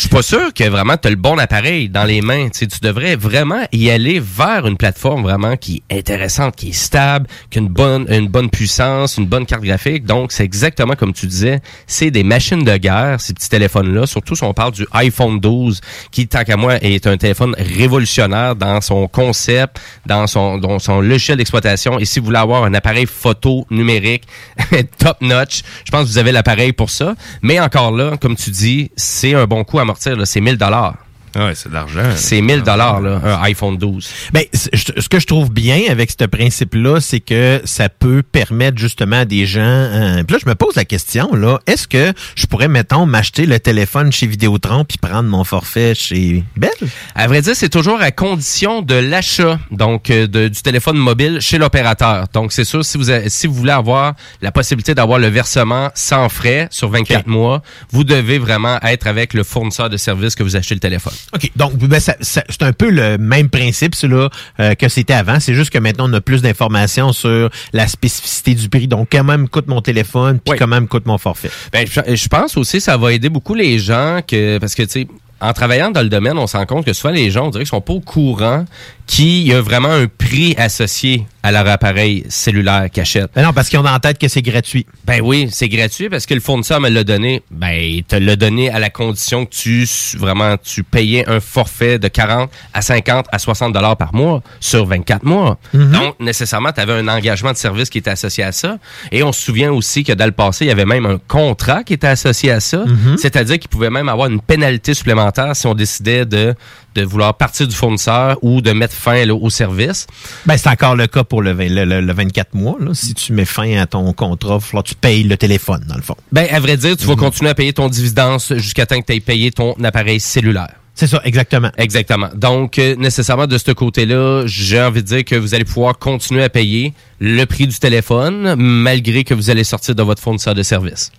suis 0.00 0.08
pas 0.08 0.22
sûr 0.22 0.54
que 0.54 0.64
vraiment 0.64 0.96
tu 0.96 1.08
as 1.08 1.10
le 1.10 1.16
bon 1.16 1.38
appareil 1.38 1.88
dans 1.88 2.04
les 2.04 2.22
mains. 2.22 2.48
Tu 2.48 2.60
sais, 2.60 2.66
tu 2.66 2.80
devrais 2.80 3.16
vraiment 3.16 3.62
y 3.72 3.90
aller 3.90 4.18
vers 4.18 4.66
une 4.66 4.76
plateforme 4.76 5.22
vraiment 5.22 5.56
qui 5.56 5.82
est 5.90 5.98
intéressante, 5.98 6.56
qui 6.56 6.70
est 6.70 6.72
stable, 6.72 7.26
qui 7.50 7.58
a 7.58 7.62
une 7.62 7.68
bonne, 7.68 8.06
une 8.08 8.28
bonne 8.28 8.50
puissance, 8.50 9.18
une 9.18 9.26
bonne 9.26 9.46
carte 9.46 9.62
graphique. 9.62 10.04
Donc, 10.04 10.32
c'est 10.32 10.44
exactement 10.44 10.94
comme 10.94 11.12
tu 11.12 11.26
disais, 11.26 11.60
c'est 11.86 12.10
des 12.10 12.22
machines 12.22 12.64
de 12.64 12.76
guerre, 12.76 13.20
ces 13.20 13.34
petits 13.34 13.48
téléphones-là, 13.48 14.06
surtout 14.06 14.34
si 14.34 14.42
on 14.44 14.54
parle 14.54 14.72
du 14.72 14.86
iPhone 14.92 15.38
12, 15.38 15.80
qui, 16.10 16.26
tant 16.28 16.44
qu'à 16.44 16.56
moi, 16.56 16.76
est 16.82 17.06
un 17.06 17.16
téléphone 17.16 17.54
révolutionnaire 17.58 18.56
dans 18.56 18.80
son 18.80 19.06
concept, 19.06 19.80
dans 20.06 20.26
son, 20.26 20.56
dans 20.58 20.78
son 20.78 21.00
logiciel 21.00 21.36
d'exploitation. 21.36 21.98
Et 21.98 22.04
si 22.04 22.20
vous 22.20 22.26
voulez 22.26 22.38
avoir 22.38 22.64
un 22.64 22.72
appareil 22.74 23.06
photo 23.06 23.66
numérique 23.70 24.24
top-notch, 24.98 25.62
je 25.84 25.90
pense 25.90 26.04
que 26.04 26.08
vous 26.08 26.18
avez 26.18 26.32
l'appareil 26.32 26.72
pour 26.72 26.90
ça. 26.90 27.14
Mais 27.42 27.60
encore 27.60 27.92
là, 27.92 28.16
comme 28.16 28.36
tu 28.36 28.50
dis, 28.50 28.90
c'est 28.96 29.34
un 29.34 29.46
bon 29.46 29.62
coup 29.64 29.78
à 29.78 29.84
amortir, 29.90 30.26
c'est 30.26 30.40
1000 30.40 30.56
dollars. 30.56 30.94
Ouais, 31.36 31.54
c'est 31.54 31.68
de 31.68 31.74
l'argent. 31.74 32.10
C'est 32.16 32.40
1000 32.40 32.62
dollars 32.62 33.00
là, 33.00 33.20
un 33.24 33.42
iPhone 33.42 33.76
12. 33.76 34.08
Ben, 34.32 34.42
ce 34.52 35.08
que 35.08 35.20
je 35.20 35.26
trouve 35.26 35.50
bien 35.52 35.82
avec 35.88 36.10
ce 36.10 36.24
principe-là, 36.24 37.00
c'est 37.00 37.20
que 37.20 37.60
ça 37.64 37.88
peut 37.88 38.22
permettre 38.22 38.78
justement 38.78 39.20
à 39.20 39.24
des 39.24 39.46
gens. 39.46 39.60
euh, 39.60 40.22
puis 40.24 40.34
là, 40.34 40.40
je 40.44 40.48
me 40.48 40.54
pose 40.54 40.74
la 40.76 40.84
question 40.84 41.34
là, 41.34 41.60
est-ce 41.66 41.86
que 41.86 42.12
je 42.34 42.46
pourrais 42.46 42.68
mettons 42.68 43.06
m'acheter 43.06 43.46
le 43.46 43.58
téléphone 43.60 44.10
chez 44.12 44.26
Vidéotron 44.26 44.84
puis 44.84 44.98
prendre 44.98 45.28
mon 45.28 45.44
forfait 45.44 45.94
chez 45.94 46.42
Bell? 46.56 46.70
À 47.14 47.26
vrai 47.28 47.42
dire, 47.42 47.54
c'est 47.54 47.68
toujours 47.68 48.00
à 48.00 48.10
condition 48.10 48.82
de 48.82 48.94
l'achat 48.94 49.58
donc 49.70 50.10
euh, 50.10 50.26
de- 50.26 50.48
du 50.48 50.62
téléphone 50.62 50.96
mobile 50.96 51.38
chez 51.40 51.58
l'opérateur. 51.58 52.26
Donc 52.32 52.52
c'est 52.52 52.64
sûr 52.64 52.84
si 52.84 52.98
vous 52.98 53.10
avez- 53.10 53.28
si 53.28 53.46
vous 53.46 53.54
voulez 53.54 53.70
avoir 53.72 54.14
la 54.42 54.50
possibilité 54.52 54.94
d'avoir 54.94 55.18
le 55.18 55.28
versement 55.28 55.90
sans 55.94 56.28
frais 56.28 56.66
sur 56.70 56.88
24 56.90 57.26
mois, 57.26 57.62
vous 57.90 58.04
devez 58.04 58.38
vraiment 58.38 58.78
être 58.82 59.06
avec 59.06 59.34
le 59.34 59.44
fournisseur 59.44 59.88
de 59.90 59.96
services 59.96 60.34
que 60.34 60.42
vous 60.42 60.56
achetez 60.56 60.74
le 60.74 60.80
téléphone. 60.80 61.12
OK. 61.34 61.50
Donc, 61.56 61.74
ben, 61.76 62.00
ça- 62.00 62.16
ça- 62.20 62.44
c'est 62.48 62.62
un 62.62 62.72
peu 62.72 62.90
le 62.90 63.18
même 63.18 63.48
principe 63.48 63.94
là, 64.02 64.28
euh, 64.58 64.74
que 64.74 64.88
c'était 64.88 65.14
avant. 65.14 65.38
C'est 65.40 65.54
juste 65.54 65.70
que 65.70 65.78
maintenant, 65.78 66.08
on 66.08 66.12
a 66.14 66.20
plus 66.20 66.42
d'informations 66.42 67.12
sur 67.12 67.50
la 67.72 67.86
spécificité 67.88 68.54
du 68.54 68.68
prix. 68.68 68.88
Donc, 68.88 69.08
comment 69.12 69.38
me 69.38 69.46
coûte 69.46 69.66
mon 69.68 69.80
téléphone, 69.80 70.40
puis 70.40 70.58
comment 70.58 70.80
me 70.80 70.86
coûte 70.86 71.06
mon 71.06 71.18
forfait. 71.18 71.50
Ben, 71.72 71.86
je, 71.86 72.14
je 72.16 72.28
pense 72.28 72.56
aussi 72.56 72.78
que 72.78 72.82
ça 72.82 72.96
va 72.96 73.12
aider 73.12 73.28
beaucoup 73.28 73.54
les 73.54 73.78
gens 73.78 74.20
que 74.26 74.58
parce 74.58 74.74
que 74.74 74.82
tu 74.82 74.90
sais 74.90 75.08
en 75.42 75.54
travaillant 75.54 75.90
dans 75.90 76.02
le 76.02 76.10
domaine, 76.10 76.36
on 76.36 76.46
se 76.46 76.54
rend 76.54 76.66
compte 76.66 76.84
que 76.84 76.92
souvent 76.92 77.14
les 77.14 77.30
gens, 77.30 77.46
on 77.46 77.50
dirait 77.50 77.64
qu'ils 77.64 77.70
sont 77.70 77.80
pas 77.80 77.94
au 77.94 78.00
courant 78.00 78.66
qu'il 79.10 79.48
y 79.48 79.52
a 79.52 79.60
vraiment 79.60 79.90
un 79.90 80.06
prix 80.06 80.54
associé 80.56 81.26
à 81.42 81.50
leur 81.50 81.66
appareil 81.66 82.24
cellulaire 82.28 82.86
qu'achètent. 82.92 83.30
Ben 83.34 83.42
non, 83.42 83.52
parce 83.52 83.68
qu'ils 83.68 83.78
ont 83.80 83.82
la 83.82 83.98
tête 83.98 84.18
que 84.18 84.28
c'est 84.28 84.42
gratuit. 84.42 84.86
Ben 85.04 85.20
oui, 85.20 85.48
c'est 85.50 85.68
gratuit 85.68 86.08
parce 86.08 86.26
que 86.26 86.34
le 86.34 86.40
fournisseur 86.40 86.80
me 86.80 86.88
l'a 86.88 87.02
donné. 87.02 87.42
Ben, 87.50 87.72
il 87.72 88.04
te 88.04 88.14
l'a 88.14 88.36
donné 88.36 88.70
à 88.70 88.78
la 88.78 88.88
condition 88.88 89.46
que 89.46 89.50
tu, 89.50 89.88
vraiment, 90.16 90.56
tu 90.62 90.84
payais 90.84 91.28
un 91.28 91.40
forfait 91.40 91.98
de 91.98 92.06
40 92.06 92.50
à 92.72 92.82
50 92.82 93.26
à 93.32 93.38
60 93.40 93.72
dollars 93.72 93.96
par 93.96 94.14
mois 94.14 94.42
sur 94.60 94.86
24 94.86 95.24
mois. 95.24 95.58
Mhm. 95.74 95.90
Donc, 95.90 96.20
nécessairement, 96.20 96.70
tu 96.70 96.80
avais 96.80 96.92
un 96.92 97.08
engagement 97.08 97.50
de 97.50 97.56
service 97.56 97.90
qui 97.90 97.98
était 97.98 98.10
associé 98.10 98.44
à 98.44 98.52
ça. 98.52 98.78
Et 99.10 99.24
on 99.24 99.32
se 99.32 99.40
souvient 99.40 99.72
aussi 99.72 100.04
que 100.04 100.12
dans 100.12 100.26
le 100.26 100.32
passé, 100.32 100.66
il 100.66 100.68
y 100.68 100.72
avait 100.72 100.84
même 100.84 101.06
un 101.06 101.18
contrat 101.26 101.82
qui 101.82 101.94
était 101.94 102.06
associé 102.06 102.52
à 102.52 102.60
ça. 102.60 102.84
Mhm. 102.84 103.16
C'est-à-dire 103.16 103.58
qu'il 103.58 103.70
pouvait 103.70 103.90
même 103.90 104.08
avoir 104.08 104.28
une 104.28 104.40
pénalité 104.40 104.94
supplémentaire 104.94 105.56
si 105.56 105.66
on 105.66 105.74
décidait 105.74 106.26
de, 106.26 106.54
de 106.94 107.02
vouloir 107.02 107.34
partir 107.34 107.68
du 107.68 107.74
fournisseur 107.74 108.36
ou 108.42 108.60
de 108.60 108.72
mettre 108.72 108.94
fin 108.94 109.24
là, 109.24 109.34
au 109.34 109.50
service. 109.50 110.06
Ben, 110.46 110.56
c'est 110.56 110.68
encore 110.68 110.96
le 110.96 111.06
cas 111.06 111.24
pour 111.24 111.42
le, 111.42 111.52
vingt- 111.52 111.68
le, 111.72 111.84
le- 111.84 112.00
le 112.00 112.12
24 112.12 112.54
mois. 112.54 112.76
Là. 112.80 112.90
Si 112.94 113.14
tu 113.14 113.32
mets 113.32 113.44
fin 113.44 113.76
à 113.78 113.86
ton 113.86 114.12
contrat, 114.12 114.54
il 114.54 114.54
va 114.54 114.60
falloir 114.60 114.84
que 114.84 114.88
tu 114.90 114.94
payes 114.94 115.22
le 115.22 115.36
téléphone, 115.36 115.84
dans 115.88 115.96
le 115.96 116.02
fond. 116.02 116.16
Ben, 116.32 116.46
à 116.50 116.58
vrai 116.60 116.76
dire, 116.76 116.96
tu 116.96 117.06
vas 117.06 117.16
continuer 117.16 117.50
à 117.50 117.54
payer 117.54 117.72
ton 117.72 117.88
dividende 117.88 118.40
jusqu'à 118.56 118.86
temps 118.86 119.00
que 119.00 119.06
tu 119.06 119.12
aies 119.14 119.20
payé 119.20 119.50
ton 119.50 119.74
appareil 119.84 120.20
cellulaire. 120.20 120.74
C'est 120.92 121.06
ça, 121.06 121.20
exactement. 121.24 121.70
Exactement. 121.78 122.28
Donc, 122.34 122.78
euh, 122.78 122.94
nécessairement, 122.96 123.46
de 123.46 123.56
ce 123.56 123.70
côté-là, 123.70 124.42
j'ai 124.46 124.82
envie 124.82 125.02
de 125.02 125.06
dire 125.06 125.24
que 125.24 125.36
vous 125.36 125.54
allez 125.54 125.64
pouvoir 125.64 125.96
continuer 125.98 126.42
à 126.42 126.50
payer 126.50 126.92
le 127.20 127.44
prix 127.46 127.66
du 127.66 127.78
téléphone, 127.78 128.54
malgré 128.58 129.24
que 129.24 129.32
vous 129.32 129.48
allez 129.48 129.64
sortir 129.64 129.94
de 129.94 130.02
votre 130.02 130.20
fournisseur 130.20 130.54
de 130.54 130.62
service. 130.62 131.10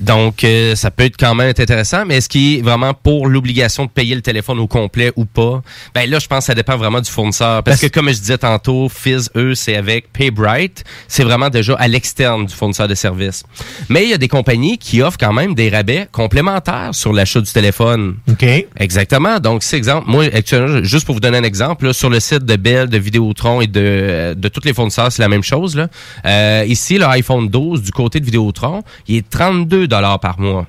Donc, 0.00 0.44
euh, 0.44 0.74
ça 0.74 0.90
peut 0.90 1.04
être 1.04 1.16
quand 1.18 1.34
même 1.34 1.48
intéressant, 1.48 2.04
mais 2.04 2.16
est-ce 2.16 2.28
qu'il 2.28 2.58
est 2.58 2.62
vraiment 2.62 2.92
pour 2.92 3.26
l'obligation 3.28 3.86
de 3.86 3.90
payer 3.90 4.14
le 4.14 4.20
téléphone 4.20 4.58
au 4.58 4.66
complet 4.66 5.12
ou 5.16 5.24
pas? 5.24 5.62
Ben 5.94 6.08
là, 6.08 6.18
je 6.18 6.26
pense 6.26 6.40
que 6.40 6.44
ça 6.44 6.54
dépend 6.54 6.76
vraiment 6.76 7.00
du 7.00 7.10
fournisseur. 7.10 7.62
Parce 7.62 7.80
que, 7.80 7.86
comme 7.86 8.08
je 8.08 8.18
disais 8.18 8.38
tantôt, 8.38 8.88
Fizz, 8.88 9.30
eux, 9.36 9.54
c'est 9.54 9.76
avec 9.76 10.12
PayBright. 10.12 10.84
C'est 11.08 11.24
vraiment 11.24 11.48
déjà 11.48 11.74
à 11.74 11.88
l'externe 11.88 12.46
du 12.46 12.54
fournisseur 12.54 12.88
de 12.88 12.94
service. 12.94 13.42
Mais 13.88 14.04
il 14.04 14.10
y 14.10 14.14
a 14.14 14.18
des 14.18 14.28
compagnies 14.28 14.76
qui 14.76 15.00
offrent 15.02 15.18
quand 15.18 15.32
même 15.32 15.54
des 15.54 15.70
rabais 15.70 16.08
complémentaires 16.12 16.90
sur 16.92 17.12
l'achat 17.12 17.40
du 17.40 17.50
téléphone. 17.50 18.16
OK. 18.30 18.44
Exactement. 18.76 19.40
Donc, 19.40 19.62
c'est 19.62 19.76
exemple. 19.76 20.10
Moi, 20.10 20.24
actuellement, 20.32 20.82
juste 20.82 21.06
pour 21.06 21.14
vous 21.14 21.20
donner 21.20 21.38
un 21.38 21.44
exemple, 21.44 21.86
là, 21.86 21.92
sur 21.92 22.10
le 22.10 22.20
site 22.20 22.44
de 22.44 22.56
Bell, 22.56 22.88
de 22.88 22.98
Vidéotron 22.98 23.60
et 23.60 23.66
de, 23.66 24.34
de 24.36 24.48
tous 24.48 24.64
les 24.64 24.74
fournisseurs, 24.74 25.10
c'est 25.10 25.22
la 25.22 25.28
même 25.28 25.42
chose. 25.42 25.74
Là. 25.74 25.88
Euh, 26.26 26.64
ici, 26.66 26.98
le 26.98 27.06
iPhone 27.06 27.48
12 27.48 27.82
du 27.82 27.92
côté 27.92 28.20
de 28.20 28.24
Vidéotron, 28.24 28.82
il 29.08 29.16
est 29.16 29.28
32 29.28 29.75
dollars 29.84 30.20
par 30.20 30.40
mois. 30.40 30.66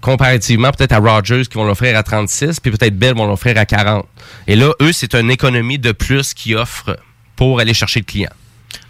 Comparativement 0.00 0.72
peut-être 0.72 0.92
à 0.92 0.98
Rogers 0.98 1.44
qui 1.48 1.54
vont 1.54 1.64
l'offrir 1.64 1.96
à 1.96 2.02
36, 2.02 2.58
puis 2.58 2.72
peut-être 2.72 2.98
Bell 2.98 3.14
vont 3.14 3.26
l'offrir 3.26 3.56
à 3.56 3.64
40. 3.64 4.04
Et 4.48 4.56
là, 4.56 4.72
eux, 4.80 4.92
c'est 4.92 5.14
une 5.14 5.30
économie 5.30 5.78
de 5.78 5.92
plus 5.92 6.34
qu'ils 6.34 6.56
offrent 6.56 6.98
pour 7.36 7.60
aller 7.60 7.74
chercher 7.74 8.00
le 8.00 8.04
client. 8.04 8.30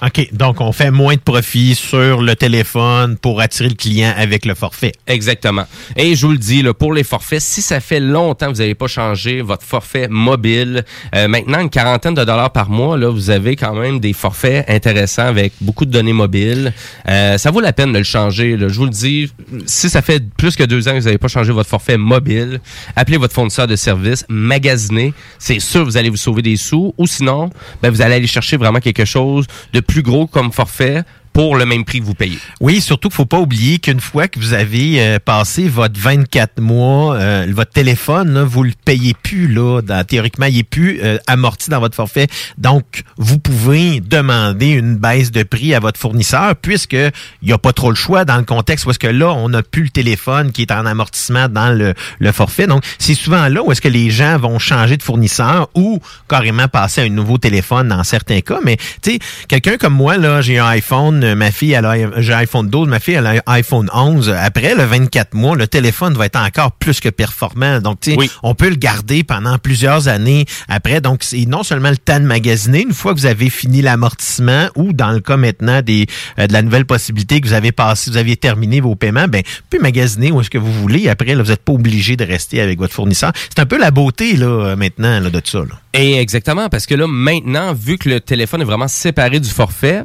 OK. 0.05 0.28
Donc, 0.33 0.61
on 0.61 0.72
fait 0.72 0.91
moins 0.91 1.14
de 1.14 1.20
profit 1.20 1.76
sur 1.76 2.22
le 2.22 2.35
téléphone 2.35 3.16
pour 3.16 3.41
attirer 3.41 3.68
le 3.68 3.76
client 3.76 4.12
avec 4.16 4.45
le 4.45 4.55
forfait. 4.55 4.93
Exactement. 5.07 5.64
Et 5.97 6.16
je 6.16 6.26
vous 6.26 6.33
le 6.33 6.39
dis, 6.39 6.64
pour 6.76 6.93
les 6.93 7.05
forfaits, 7.05 7.41
si 7.41 7.62
ça 7.62 7.78
fait 7.78 8.01
longtemps 8.01 8.47
que 8.47 8.53
vous 8.53 8.59
n'avez 8.59 8.74
pas 8.74 8.89
changé 8.89 9.43
votre 9.43 9.64
forfait 9.64 10.09
mobile, 10.09 10.85
euh, 11.14 11.28
maintenant 11.28 11.61
une 11.61 11.70
quarantaine 11.70 12.14
de 12.14 12.24
dollars 12.24 12.51
par 12.51 12.68
mois, 12.68 12.97
là, 12.97 13.11
vous 13.11 13.30
avez 13.30 13.55
quand 13.55 13.74
même 13.74 14.01
des 14.01 14.12
forfaits 14.12 14.68
intéressants 14.68 15.26
avec 15.26 15.53
beaucoup 15.61 15.85
de 15.85 15.93
données 15.93 16.12
mobiles. 16.12 16.72
Euh, 17.09 17.39
ça 17.39 17.53
vaut 17.53 17.61
la 17.61 17.72
peine 17.72 17.93
de 17.93 17.99
le 17.99 18.05
changer. 18.05 18.57
Je 18.59 18.74
vous 18.74 18.87
le 18.87 18.91
dis, 18.91 19.30
si 19.66 19.89
ça 19.89 20.03
fait 20.03 20.22
plus 20.37 20.57
que 20.57 20.64
deux 20.64 20.89
ans 20.89 20.93
que 20.93 20.99
vous 20.99 21.05
n'avez 21.05 21.18
pas 21.18 21.28
changé 21.28 21.53
votre 21.53 21.70
forfait 21.70 21.97
mobile, 21.97 22.61
appelez 22.97 23.18
votre 23.18 23.35
fournisseur 23.35 23.68
de 23.68 23.76
services, 23.76 24.24
magasinez. 24.28 25.14
C'est 25.39 25.61
sûr, 25.61 25.85
vous 25.85 25.97
allez 25.97 26.11
vous 26.11 26.16
sauver 26.16 26.43
des 26.43 26.57
sous. 26.57 26.93
Ou 26.99 27.07
sinon, 27.07 27.51
ben, 27.83 27.91
vous 27.91 28.03
allez 28.03 28.16
aller 28.16 28.26
chercher 28.26 28.57
vraiment 28.57 28.80
quelque 28.80 29.05
chose 29.05 29.47
de 29.72 29.80
plus 29.80 30.02
gros 30.02 30.26
comme 30.26 30.52
forfait 30.52 31.04
pour 31.33 31.57
le 31.57 31.64
même 31.66 31.85
prix 31.85 32.01
que 32.01 32.05
vous 32.05 32.14
payez. 32.14 32.39
Oui, 32.61 32.80
surtout 32.80 33.09
qu'il 33.09 33.16
faut 33.16 33.24
pas 33.26 33.39
oublier 33.39 33.78
qu'une 33.78 34.01
fois 34.01 34.28
que 34.28 34.39
vous 34.39 34.53
avez 34.53 35.01
euh, 35.03 35.18
passé 35.18 35.68
votre 35.68 35.99
24 35.99 36.61
mois, 36.61 37.16
euh, 37.16 37.47
votre 37.51 37.72
téléphone, 37.72 38.35
là, 38.35 38.45
vous 38.45 38.62
le 38.64 38.72
payez 38.85 39.14
plus 39.22 39.49
là. 39.49 39.80
Dans- 39.83 40.05
théoriquement, 40.05 40.47
il 40.47 40.59
est 40.59 40.62
plus 40.62 41.01
euh, 41.03 41.18
amorti 41.26 41.70
dans 41.70 41.80
votre 41.80 41.95
forfait. 41.95 42.26
Donc, 42.59 43.03
vous 43.16 43.39
pouvez 43.39 44.01
demander 44.01 44.68
une 44.68 44.97
baisse 44.97 45.30
de 45.30 45.43
prix 45.43 45.74
à 45.74 45.80
votre 45.80 45.99
fournisseur 45.99 46.55
puisque 46.57 46.93
il 46.93 47.11
n'y 47.47 47.53
a 47.53 47.59
pas 47.59 47.72
trop 47.72 47.91
le 47.91 47.97
choix 47.97 48.24
dans 48.24 48.37
le 48.37 48.45
contexte 48.45 48.87
où 48.87 48.91
est-ce 48.91 48.99
que 48.99 49.07
là, 49.07 49.30
on 49.33 49.49
n'a 49.49 49.62
plus 49.62 49.85
le 49.85 49.89
téléphone 49.91 50.53
qui 50.53 50.62
est 50.62 50.72
en 50.72 50.85
amortissement 50.87 51.49
dans 51.49 51.70
le, 51.70 51.95
le 52.18 52.33
forfait. 52.33 52.66
Donc, 52.66 52.83
c'est 52.99 53.14
souvent 53.14 53.49
là 53.49 53.62
où 53.62 53.72
est-ce 53.72 53.80
que 53.80 53.89
les 53.89 54.11
gens 54.11 54.39
vont 54.39 54.59
changer 54.59 54.97
de 54.97 55.03
fournisseur 55.03 55.68
ou 55.74 56.01
carrément 56.28 56.68
passer 56.68 57.01
à 57.01 57.05
un 57.05 57.09
nouveau 57.09 57.39
téléphone 57.39 57.89
dans 57.89 58.05
certains 58.05 58.41
cas. 58.41 58.59
Mais 58.64 58.76
tu 59.03 59.12
sais, 59.12 59.18
quelqu'un 59.49 59.76
comme 59.76 59.95
moi 59.95 60.16
là, 60.18 60.41
j'ai 60.43 60.59
un 60.59 60.66
iPhone, 60.66 61.21
euh, 61.22 61.34
ma 61.34 61.50
fille 61.50 61.72
elle 61.72 61.84
a 61.84 62.20
j'ai 62.20 62.32
un 62.32 62.38
iPhone 62.38 62.68
12, 62.68 62.88
ma 62.88 63.00
fille 63.00 63.14
elle 63.14 63.26
a 63.26 63.30
un 63.30 63.40
iPhone 63.46 63.88
11. 63.92 64.30
Après 64.30 64.74
le 64.74 64.84
24 64.84 65.34
mois, 65.34 65.56
le 65.56 65.66
téléphone 65.66 66.14
va 66.14 66.26
être 66.26 66.38
encore 66.38 66.72
plus 66.72 67.00
que 67.00 67.08
performant. 67.08 67.80
Donc 67.80 68.00
tu 68.00 68.14
sais, 68.14 68.30
on 68.42 68.54
peut 68.54 68.68
le 68.68 68.76
garder 68.76 69.24
pendant 69.24 69.58
plusieurs 69.58 70.08
années 70.08 70.44
après. 70.68 71.00
Donc 71.00 71.22
c'est 71.22 71.44
non 71.46 71.62
seulement 71.62 71.90
le 71.90 71.96
temps 71.96 72.20
de 72.20 72.24
magasiner 72.24 72.82
une 72.82 72.94
fois 72.94 73.14
que 73.14 73.18
vous 73.18 73.26
avez 73.26 73.50
fini 73.50 73.82
l'amortissement 73.82 74.68
ou 74.76 74.92
dans 74.92 75.10
le 75.10 75.20
cas 75.20 75.36
maintenant 75.36 75.82
des 75.82 76.06
euh, 76.38 76.46
de 76.46 76.52
la 76.52 76.62
nouvelle 76.62 76.84
possibilité 76.84 77.40
que 77.40 77.46
vous 77.46 77.54
avez 77.54 77.72
passé, 77.72 78.10
vous 78.10 78.16
aviez 78.16 78.36
terminé 78.36 78.80
vos 78.80 78.94
paiements, 78.94 79.28
ben 79.28 79.42
vous 79.44 79.62
pouvez 79.70 79.82
magasiner 79.82 80.30
où 80.30 80.40
est-ce 80.40 80.50
que 80.50 80.58
vous 80.58 80.72
voulez. 80.72 81.08
Après 81.08 81.34
là, 81.34 81.42
vous 81.42 81.50
n'êtes 81.50 81.64
pas 81.64 81.72
obligé 81.72 82.16
de 82.16 82.24
rester 82.24 82.60
avec 82.60 82.78
votre 82.78 82.94
fournisseur. 82.94 83.32
C'est 83.48 83.60
un 83.60 83.66
peu 83.66 83.78
la 83.78 83.90
beauté 83.90 84.36
là 84.36 84.46
euh, 84.46 84.76
maintenant 84.76 85.20
là, 85.20 85.30
de 85.30 85.40
ça. 85.44 85.58
Là. 85.58 85.80
Et 85.94 86.18
exactement, 86.18 86.68
parce 86.68 86.86
que 86.86 86.94
là, 86.94 87.06
maintenant, 87.06 87.74
vu 87.74 87.98
que 87.98 88.08
le 88.08 88.20
téléphone 88.20 88.62
est 88.62 88.66
vraiment 88.66 88.88
séparé 88.88 89.40
du 89.40 89.50
forfait, 89.50 90.04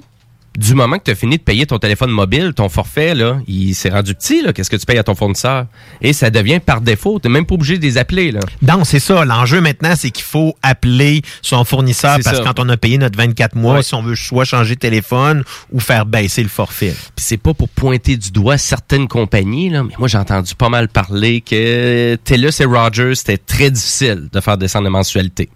du 0.57 0.73
moment 0.73 0.97
que 0.97 1.03
tu 1.03 1.11
as 1.11 1.15
fini 1.15 1.37
de 1.37 1.43
payer 1.43 1.65
ton 1.67 1.77
téléphone 1.77 2.09
mobile, 2.09 2.53
ton 2.55 2.67
forfait, 2.67 3.13
là, 3.13 3.39
il 3.47 3.73
s'est 3.75 3.89
rendu 3.89 4.15
petit, 4.15 4.41
là. 4.41 4.53
Qu'est-ce 4.53 4.69
que 4.71 4.75
tu 4.75 4.85
payes 4.85 4.97
à 4.97 5.03
ton 5.03 5.13
fournisseur? 5.15 5.67
Et 6.01 6.13
ça 6.13 6.29
devient 6.31 6.59
par 6.59 6.81
défaut. 6.81 7.19
Tu 7.19 7.29
même 7.29 7.45
pas 7.45 7.55
obligé 7.55 7.77
de 7.77 7.83
les 7.83 7.97
appeler, 7.97 8.31
là. 8.31 8.39
Non, 8.63 8.83
c'est 8.83 8.99
ça. 8.99 9.23
L'enjeu 9.23 9.61
maintenant, 9.61 9.93
c'est 9.95 10.09
qu'il 10.09 10.23
faut 10.25 10.55
appeler 10.63 11.21
son 11.41 11.63
fournisseur 11.63 12.17
parce 12.23 12.39
que 12.39 12.43
quand 12.43 12.59
on 12.59 12.67
a 12.69 12.77
payé 12.77 12.97
notre 12.97 13.17
24 13.17 13.55
mois, 13.55 13.75
Ouais. 13.75 13.83
si 13.83 13.93
on 13.93 14.01
veut 14.01 14.15
soit 14.15 14.45
changer 14.45 14.75
de 14.75 14.79
téléphone 14.79 15.43
ou 15.71 15.79
faire 15.79 16.05
baisser 16.07 16.41
le 16.41 16.49
forfait. 16.49 16.95
Puis 17.15 17.25
c'est 17.25 17.37
pas 17.37 17.53
pour 17.53 17.69
pointer 17.69 18.17
du 18.17 18.31
doigt 18.31 18.57
certaines 18.57 19.07
compagnies, 19.07 19.69
là, 19.69 19.83
mais 19.83 19.93
moi 19.99 20.07
j'ai 20.07 20.17
entendu 20.17 20.55
pas 20.55 20.69
mal 20.69 20.87
parler 20.89 21.41
que 21.41 22.15
TELUS 22.23 22.61
et 22.61 22.65
Rogers, 22.65 23.13
c'était 23.15 23.37
très 23.37 23.69
difficile 23.69 24.27
de 24.31 24.41
faire 24.41 24.57
descendre 24.57 24.85
la 24.85 24.89
mensualité. 24.89 25.49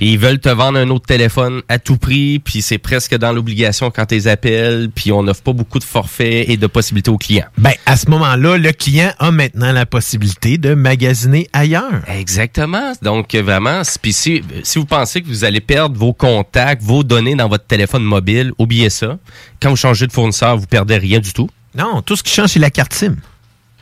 Et 0.00 0.06
ils 0.12 0.18
veulent 0.18 0.38
te 0.38 0.48
vendre 0.48 0.78
un 0.78 0.88
autre 0.90 1.06
téléphone 1.06 1.62
à 1.68 1.78
tout 1.78 1.96
prix, 1.96 2.38
puis 2.38 2.62
c'est 2.62 2.78
presque 2.78 3.16
dans 3.16 3.32
l'obligation 3.32 3.90
quand 3.90 4.06
tu 4.06 4.14
les 4.14 4.28
puis 4.36 5.12
on 5.12 5.22
n'offre 5.22 5.42
pas 5.42 5.52
beaucoup 5.52 5.78
de 5.78 5.84
forfaits 5.84 6.48
et 6.48 6.56
de 6.56 6.66
possibilités 6.66 7.10
aux 7.10 7.18
clients. 7.18 7.46
Ben, 7.58 7.72
à 7.86 7.96
ce 7.96 8.08
moment-là, 8.10 8.58
le 8.58 8.72
client 8.72 9.12
a 9.18 9.30
maintenant 9.30 9.72
la 9.72 9.86
possibilité 9.86 10.58
de 10.58 10.74
magasiner 10.74 11.48
ailleurs. 11.52 12.02
Exactement. 12.08 12.92
Donc, 13.02 13.34
vraiment, 13.34 13.82
puis 14.00 14.12
si, 14.12 14.42
si 14.62 14.78
vous 14.78 14.86
pensez 14.86 15.22
que 15.22 15.26
vous 15.26 15.44
allez 15.44 15.60
perdre 15.60 15.98
vos 15.98 16.12
contacts, 16.12 16.82
vos 16.82 17.02
données 17.02 17.34
dans 17.34 17.48
votre 17.48 17.66
téléphone 17.66 18.04
mobile, 18.04 18.52
oubliez 18.58 18.90
ça. 18.90 19.18
Quand 19.60 19.70
vous 19.70 19.76
changez 19.76 20.06
de 20.06 20.12
fournisseur, 20.12 20.56
vous 20.56 20.66
perdez 20.66 20.96
rien 20.96 21.18
du 21.18 21.32
tout. 21.32 21.48
Non, 21.74 22.02
tout 22.02 22.16
ce 22.16 22.22
qui 22.22 22.32
change, 22.32 22.50
c'est 22.50 22.58
la 22.58 22.70
carte 22.70 22.94
SIM. 22.94 23.16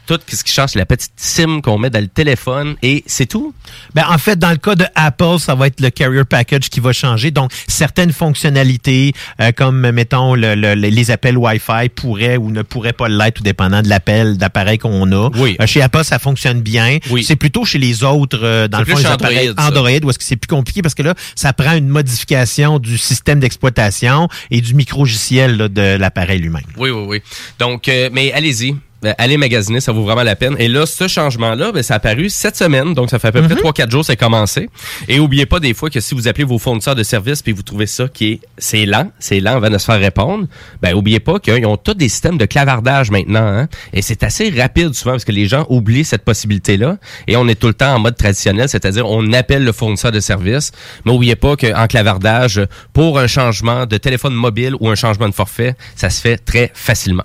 Tout 0.06 0.18
ce 0.28 0.44
qui 0.44 0.52
change, 0.52 0.70
c'est 0.70 0.78
la 0.78 0.84
petite 0.86 1.12
SIM 1.16 1.60
qu'on 1.62 1.78
met 1.78 1.88
dans 1.90 2.00
le 2.00 2.08
téléphone 2.08 2.76
et 2.82 3.02
c'est 3.06 3.24
tout. 3.26 3.54
Ben, 3.94 4.04
en 4.10 4.18
fait, 4.18 4.38
dans 4.38 4.50
le 4.50 4.56
cas 4.58 4.74
de 4.74 4.84
Apple, 4.94 5.38
ça 5.38 5.54
va 5.54 5.66
être 5.68 5.80
le 5.80 5.88
carrier 5.90 6.24
package 6.24 6.68
qui 6.68 6.80
va 6.80 6.92
changer. 6.92 7.30
Donc, 7.30 7.50
certaines 7.68 8.12
fonctionnalités, 8.12 9.12
euh, 9.40 9.52
comme, 9.52 9.90
mettons, 9.90 10.34
le- 10.34 10.54
le- 10.54 10.74
les 10.74 11.10
appels 11.10 11.38
Wi-Fi 11.38 11.88
pourraient 11.94 12.36
ou 12.36 12.50
ne 12.50 12.62
pourraient 12.62 12.92
pas 12.92 13.08
l'être, 13.08 13.34
tout 13.36 13.42
dépendant 13.42 13.80
de 13.82 13.88
l'appel 13.88 14.36
d'appareil 14.36 14.76
qu'on 14.78 15.10
a. 15.12 15.30
Oui. 15.36 15.56
Euh, 15.60 15.66
chez 15.66 15.80
Apple, 15.82 16.04
ça 16.04 16.18
fonctionne 16.18 16.60
bien. 16.60 16.98
C'est 17.22 17.36
plutôt 17.36 17.64
chez 17.64 17.78
les 17.78 18.04
autres, 18.04 18.38
euh, 18.42 18.68
dans 18.68 18.78
le 18.80 18.84
fond, 18.84 18.98
les 18.98 19.02
appareils 19.14 19.48
Android, 19.68 19.90
où 20.04 20.10
est-ce 20.10 20.18
que 20.18 20.24
c'est 20.24 20.36
plus 20.36 20.48
compliqué 20.48 20.82
parce 20.82 20.94
que 20.94 21.02
là, 21.02 21.14
ça 21.34 21.52
prend 21.52 21.72
une 21.72 21.88
modification 21.88 22.78
du 22.78 22.98
système 22.98 23.40
d'exploitation 23.40 24.28
et 24.50 24.60
du 24.60 24.74
micro-logiciel 24.74 25.56
de 25.68 25.96
l'appareil 25.96 26.40
lui-même. 26.40 26.62
Oui, 26.76 26.90
oui, 26.90 27.04
oui. 27.06 27.22
Donc, 27.58 27.88
euh, 27.88 28.10
mais 28.12 28.32
allez-y. 28.32 28.74
Euh, 29.04 29.12
Allez 29.18 29.36
magasiner, 29.36 29.80
ça 29.80 29.92
vaut 29.92 30.02
vraiment 30.02 30.22
la 30.22 30.36
peine. 30.36 30.56
Et 30.58 30.68
là, 30.68 30.86
ce 30.86 31.08
changement-là, 31.08 31.72
ben, 31.72 31.82
ça 31.82 31.94
a 31.94 31.96
apparu 31.98 32.28
cette 32.30 32.56
semaine, 32.56 32.94
donc 32.94 33.10
ça 33.10 33.18
fait 33.18 33.28
à 33.28 33.32
peu 33.32 33.40
Mhm. 33.42 33.48
près 33.48 33.56
3-4 33.56 33.90
jours, 33.90 34.04
c'est 34.04 34.16
commencé. 34.16 34.68
Et 35.08 35.18
oubliez 35.20 35.46
pas 35.46 35.60
des 35.60 35.74
fois 35.74 35.90
que 35.90 36.00
si 36.00 36.14
vous 36.14 36.28
appelez 36.28 36.44
vos 36.44 36.58
fournisseurs 36.58 36.94
de 36.94 37.02
services 37.02 37.42
puis 37.42 37.52
vous 37.52 37.62
trouvez 37.62 37.86
ça 37.86 38.08
qui 38.08 38.32
est 38.32 38.40
c'est 38.58 38.86
lent, 38.86 39.10
c'est 39.18 39.40
lent 39.40 39.56
avant 39.56 39.70
de 39.70 39.78
se 39.78 39.84
faire 39.86 40.00
répondre, 40.00 40.46
ben 40.82 40.94
oubliez 40.94 41.20
pas 41.20 41.38
qu'ils 41.38 41.64
ont 41.66 41.76
tous 41.76 41.94
des 41.94 42.08
systèmes 42.08 42.38
de 42.38 42.44
clavardage 42.46 43.10
maintenant. 43.10 43.46
Hein? 43.46 43.68
Et 43.92 44.02
c'est 44.02 44.22
assez 44.22 44.50
rapide 44.50 44.94
souvent 44.94 45.12
parce 45.12 45.24
que 45.24 45.32
les 45.32 45.46
gens 45.46 45.66
oublient 45.68 46.04
cette 46.04 46.24
possibilité-là. 46.24 46.98
Et 47.28 47.36
on 47.36 47.46
est 47.48 47.54
tout 47.54 47.66
le 47.68 47.74
temps 47.74 47.94
en 47.94 47.98
mode 47.98 48.16
traditionnel, 48.16 48.68
c'est-à-dire 48.68 49.08
on 49.08 49.32
appelle 49.32 49.64
le 49.64 49.72
fournisseur 49.72 50.12
de 50.12 50.20
services. 50.20 50.72
Mais 51.04 51.12
oubliez 51.12 51.36
pas 51.36 51.56
qu'en 51.56 51.86
clavardage, 51.86 52.60
pour 52.92 53.18
un 53.18 53.26
changement 53.26 53.86
de 53.86 53.96
téléphone 53.96 54.34
mobile 54.34 54.74
ou 54.80 54.88
un 54.88 54.94
changement 54.94 55.28
de 55.28 55.34
forfait, 55.34 55.74
ça 55.96 56.10
se 56.10 56.20
fait 56.20 56.36
très 56.38 56.70
facilement. 56.74 57.24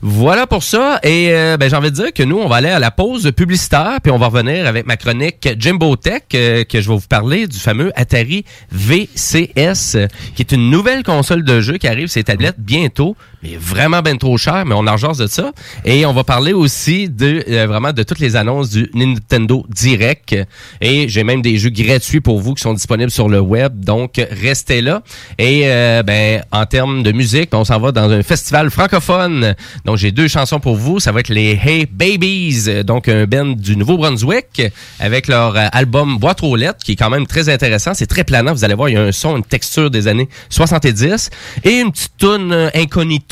Voilà 0.00 0.46
pour 0.46 0.62
ça. 0.62 1.00
Et 1.02 1.30
euh, 1.32 1.56
ben, 1.56 1.68
j'ai 1.68 1.76
envie 1.76 1.90
de 1.90 1.96
dire 1.96 2.12
que 2.12 2.22
nous, 2.22 2.38
on 2.38 2.48
va 2.48 2.56
aller 2.56 2.68
à 2.68 2.78
la 2.78 2.90
pause 2.90 3.32
publicitaire, 3.32 3.98
puis 4.02 4.12
on 4.12 4.18
va 4.18 4.26
revenir 4.26 4.66
avec 4.66 4.86
ma 4.86 4.96
chronique 4.96 5.48
Jimbo 5.58 5.96
Tech, 5.96 6.22
euh, 6.34 6.64
que 6.64 6.80
je 6.80 6.88
vais 6.88 6.94
vous 6.94 7.08
parler 7.08 7.46
du 7.46 7.58
fameux 7.58 7.90
Atari 7.96 8.44
VCS, 8.70 10.08
qui 10.34 10.42
est 10.42 10.52
une 10.52 10.70
nouvelle 10.70 11.02
console 11.02 11.42
de 11.42 11.60
jeu 11.60 11.78
qui 11.78 11.88
arrive 11.88 12.08
sur 12.08 12.20
les 12.20 12.24
tablettes 12.24 12.58
bientôt, 12.58 13.16
mais 13.42 13.56
vraiment 13.56 14.02
bien 14.02 14.16
trop 14.16 14.36
cher, 14.36 14.64
mais 14.66 14.74
on 14.74 14.86
en 14.86 14.96
jase 14.96 15.18
de 15.18 15.26
ça. 15.26 15.52
Et 15.84 16.04
on 16.06 16.12
va 16.12 16.24
parler 16.24 16.52
aussi 16.52 17.08
de 17.08 17.44
euh, 17.48 17.66
vraiment 17.66 17.92
de 17.92 18.02
toutes 18.02 18.18
les 18.18 18.36
annonces 18.36 18.70
du 18.70 18.90
Nintendo 18.94 19.64
Direct. 19.68 20.36
Et 20.80 21.08
j'ai 21.08 21.24
même 21.24 21.42
des 21.42 21.56
jeux 21.58 21.70
gratuits 21.70 22.20
pour 22.20 22.40
vous 22.40 22.54
qui 22.54 22.62
sont 22.62 22.74
disponibles 22.74 23.10
sur 23.10 23.28
le 23.28 23.40
web, 23.40 23.84
donc 23.84 24.20
restez 24.30 24.80
là. 24.80 25.02
Et 25.38 25.62
euh, 25.64 26.02
ben 26.02 26.42
en 26.52 26.66
termes 26.66 27.02
de 27.02 27.12
musique, 27.12 27.50
on 27.52 27.64
s'en 27.64 27.78
va 27.78 27.92
dans 27.92 28.10
un 28.10 28.22
festival 28.22 28.70
francophone. 28.70 29.54
Donc 29.84 29.96
j'ai 29.96 30.10
deux 30.10 30.28
chansons 30.28 30.60
pour 30.60 30.76
vous. 30.76 31.00
Ça 31.00 31.12
va 31.12 31.20
être 31.20 31.28
les 31.28 31.58
Hey 31.62 31.86
Babies, 31.86 32.84
donc 32.84 33.08
un 33.08 33.26
band 33.26 33.46
du 33.46 33.76
Nouveau-Brunswick 33.76 34.62
avec 34.98 35.28
leur 35.28 35.56
euh, 35.56 35.66
album 35.72 36.18
Boîte 36.18 36.42
aux 36.42 36.56
lettres, 36.56 36.78
qui 36.84 36.92
est 36.92 36.96
quand 36.96 37.10
même 37.10 37.26
très 37.26 37.48
intéressant. 37.48 37.94
C'est 37.94 38.06
très 38.06 38.24
planant. 38.24 38.52
Vous 38.52 38.64
allez 38.64 38.74
voir, 38.74 38.88
il 38.88 38.94
y 38.94 38.96
a 38.96 39.02
un 39.02 39.12
son, 39.12 39.36
une 39.36 39.44
texture 39.44 39.90
des 39.90 40.08
années 40.08 40.28
70 40.50 41.30
et 41.64 41.80
une 41.80 41.92
petite 41.92 42.16
tune 42.18 42.52
euh, 42.52 42.70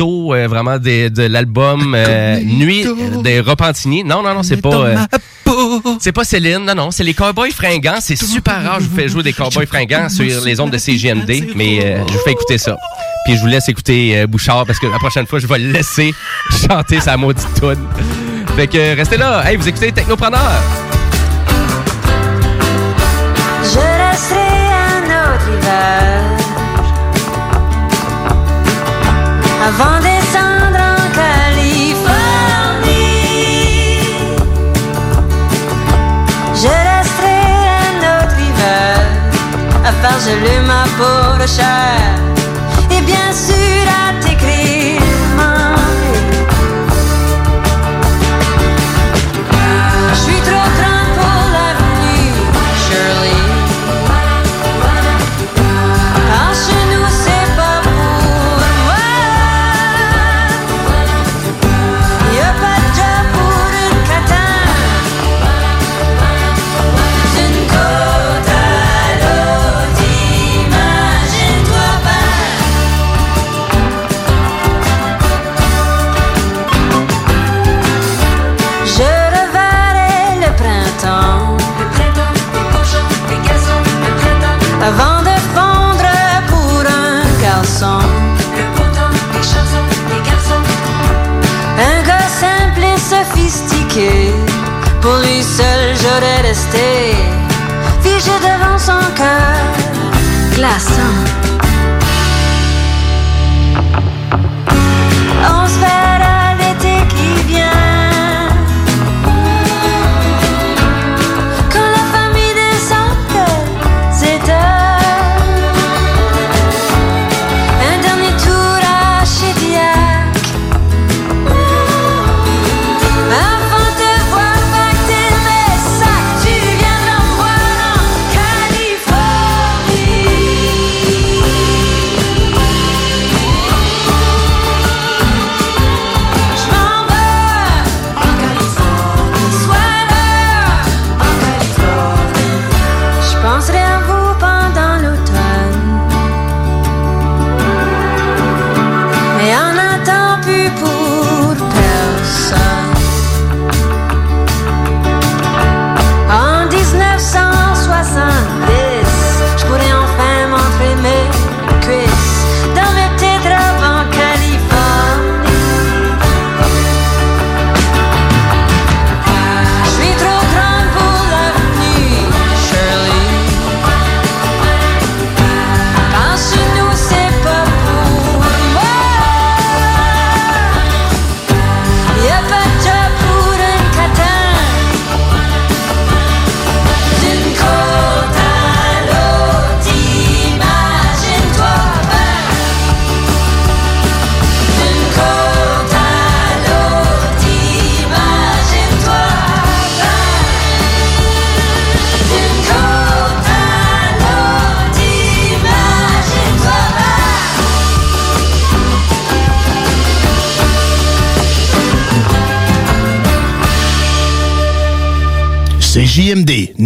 euh, 0.05 0.47
vraiment 0.49 0.79
des- 0.79 1.11
de 1.11 1.23
l'album 1.25 1.95
euh, 1.97 2.41
Nuit 2.41 2.87
des 3.23 3.41
Repentiniers. 3.41 4.05
Non, 4.05 4.23
non, 4.23 4.35
non, 4.35 4.43
c'est 4.43 4.61
pas. 4.61 4.75
euh, 4.75 4.97
c'est 6.01 6.13
pas 6.13 6.25
Céline, 6.25 6.65
non, 6.65 6.75
non, 6.75 6.91
c'est 6.91 7.05
les 7.05 7.15
Cowboys 7.15 7.53
fringants. 7.53 7.99
C'est 8.01 8.17
super 8.17 8.63
rare, 8.63 8.81
je 8.81 8.87
vous 8.89 8.97
fais 8.97 9.09
jouer 9.09 9.23
des 9.23 9.33
Cowboys 9.33 9.67
fringants 9.67 10.09
sur 10.09 10.25
les 10.45 10.61
ondes 10.61 10.71
de 10.71 10.79
CGMD, 10.79 11.53
mais 11.55 11.81
euh, 11.85 12.05
je 12.07 12.13
vous 12.13 12.19
fais 12.25 12.33
écouter 12.33 12.59
ça. 12.59 12.77
Puis 13.25 13.37
je 13.37 13.41
vous 13.41 13.47
laisse 13.49 13.69
écouter 13.69 14.19
euh, 14.21 14.27
Bouchard 14.27 14.65
parce 14.67 14.79
que 14.79 14.87
la 14.87 14.99
prochaine 14.99 15.27
fois, 15.27 15.39
je 15.39 15.47
vais 15.47 15.59
le 15.59 15.73
laisser 15.73 16.13
chanter 16.69 17.01
sa 17.01 17.17
maudite 17.17 17.47
toune. 17.59 17.79
Fait 18.57 18.67
que 18.67 18.97
restez 18.97 19.17
là. 19.17 19.43
Hey, 19.49 19.57
vous 19.57 19.67
écoutez 19.69 19.93
Technopreneur. 19.93 20.41
Je 23.63 23.79
laisserai 23.79 24.39
un 24.39 25.35
autre 25.35 25.49
hiver 25.59 26.36
avant 29.67 29.99
de 29.99 30.05
descendre 30.05 30.81
en 30.95 31.03
Californie. 31.21 31.97
Je 36.63 36.75
laisserai 36.89 37.41
un 37.87 37.97
autre 38.15 38.39
hiver 38.47 38.97
à 39.85 39.91
faire 40.01 40.19
geler 40.27 40.61
ma 40.71 40.85
peau 40.99 41.43
de 41.43 41.47
chair 41.49 41.99
et 42.93 43.01
bien 43.01 43.29
sûr 43.33 43.66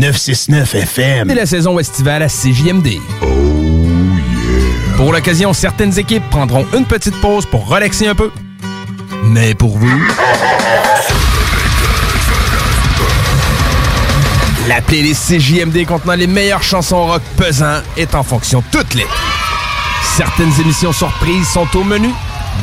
969 0.00 0.74
FM. 0.76 1.28
C'est 1.28 1.34
la 1.34 1.44
saison 1.44 1.78
estivale 1.78 2.22
à 2.22 2.28
CJMD. 2.28 2.88
Oh 3.20 3.26
yeah! 3.26 4.96
Pour 4.96 5.12
l'occasion, 5.12 5.52
certaines 5.52 5.98
équipes 5.98 6.22
prendront 6.30 6.66
une 6.74 6.86
petite 6.86 7.20
pause 7.20 7.44
pour 7.44 7.68
relaxer 7.68 8.06
un 8.06 8.14
peu. 8.14 8.30
Mais 9.24 9.54
pour 9.54 9.76
vous... 9.76 10.02
La 14.68 14.80
playlist 14.80 15.28
CJMD 15.28 15.84
contenant 15.84 16.14
les 16.14 16.26
meilleures 16.26 16.62
chansons 16.62 17.06
rock 17.06 17.22
pesant 17.36 17.82
est 17.98 18.14
en 18.14 18.22
fonction 18.22 18.64
toute 18.72 18.94
l'été. 18.94 19.08
Certaines 20.16 20.52
émissions 20.60 20.92
surprises 20.94 21.48
sont 21.48 21.68
au 21.76 21.84
menu. 21.84 22.08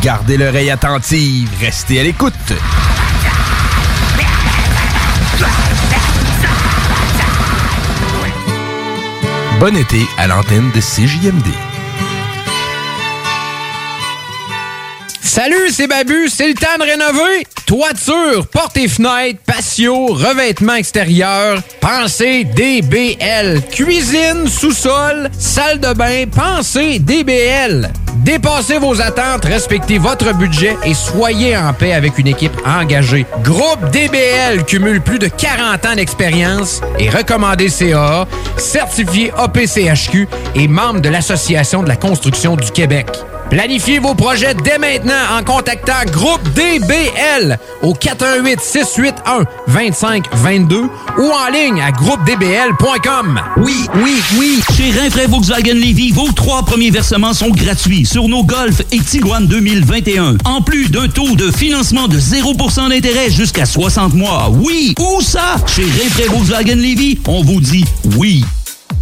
Gardez 0.02 0.38
l'oreille 0.38 0.72
attentive, 0.72 1.50
restez 1.62 2.00
à 2.00 2.04
l'écoute. 2.04 2.34
Bon 9.60 9.76
été 9.76 10.06
à 10.20 10.28
l'antenne 10.28 10.70
de 10.76 10.80
CJMD. 10.80 11.48
Salut, 15.20 15.72
c'est 15.72 15.88
Babu, 15.88 16.30
c'est 16.30 16.48
le 16.48 16.54
temps 16.54 16.78
de 16.78 16.84
rénover. 16.84 17.48
Toiture, 17.66 18.46
portes 18.48 18.78
et 18.78 18.88
fenêtres, 18.88 19.40
patio, 19.48 20.14
revêtement 20.14 20.76
extérieur, 20.76 21.60
pensez 21.82 22.44
DBL. 22.44 23.64
Cuisine, 23.72 24.48
sous-sol, 24.48 25.32
salle 25.40 25.80
de 25.80 25.94
bain, 25.94 26.26
pensez 26.32 27.00
DBL. 27.00 27.92
Dépassez 28.28 28.78
vos 28.78 29.02
attentes, 29.02 29.46
respectez 29.46 30.00
votre 30.00 30.34
budget 30.34 30.76
et 30.84 30.94
soyez 30.94 31.56
en 31.56 31.72
paix 31.72 31.94
avec 31.94 32.18
une 32.18 32.28
équipe 32.28 32.52
engagée. 32.66 33.26
Groupe 33.42 33.90
DBL 33.94 34.66
cumule 34.66 35.00
plus 35.00 35.18
de 35.18 35.30
40 35.30 35.86
ans 35.86 35.96
d'expérience 35.96 36.82
et 37.00 37.10
recommandé 37.10 37.70
CAA, 37.70 38.28
certifié 38.58 39.32
APCHQ 39.38 40.28
et 40.56 40.68
membre 40.68 41.00
de 41.00 41.08
l'Association 41.08 41.84
de 41.84 41.88
la 41.88 41.96
construction 41.96 42.58
du 42.58 42.70
Québec. 42.70 43.08
Planifiez 43.50 44.00
vos 44.00 44.14
projets 44.14 44.54
dès 44.64 44.78
maintenant 44.78 45.14
en 45.38 45.44
contactant 45.44 46.06
Groupe 46.12 46.42
DBL 46.54 47.58
au 47.82 47.94
418-681-2522 47.94 50.90
ou 51.18 51.22
en 51.22 51.50
ligne 51.52 51.82
à 51.82 51.92
groupedbl.com. 51.92 53.42
Oui, 53.58 53.88
oui, 54.04 54.22
oui. 54.38 54.62
Chez 54.76 54.92
Rinfraie 54.92 55.28
Volkswagen 55.28 55.76
Levy, 55.76 56.12
vos 56.12 56.32
trois 56.34 56.64
premiers 56.64 56.92
versements 56.92 57.34
sont 57.34 57.50
gratuits 57.50 58.06
sur 58.06 58.28
nos 58.28 58.44
Golf 58.44 58.82
et 58.92 59.00
Tiguan 59.00 59.48
2021. 59.48 60.36
En 60.44 60.62
plus 60.62 60.90
d'un 60.90 61.08
taux 61.08 61.34
de 61.36 61.50
financement 61.50 62.10
de 62.10 62.20
0% 62.20 62.90
d'intérêt 62.90 63.30
jusqu'à 63.30 63.66
60 63.66 64.14
mois. 64.14 64.50
Oui, 64.52 64.94
où 65.00 65.22
ça? 65.22 65.56
Chez 65.68 65.84
Rinfraie 65.84 66.28
Volkswagen 66.28 66.76
Levy, 66.76 67.18
on 67.28 67.44
vous 67.44 67.62
dit 67.62 67.86
oui. 68.18 68.44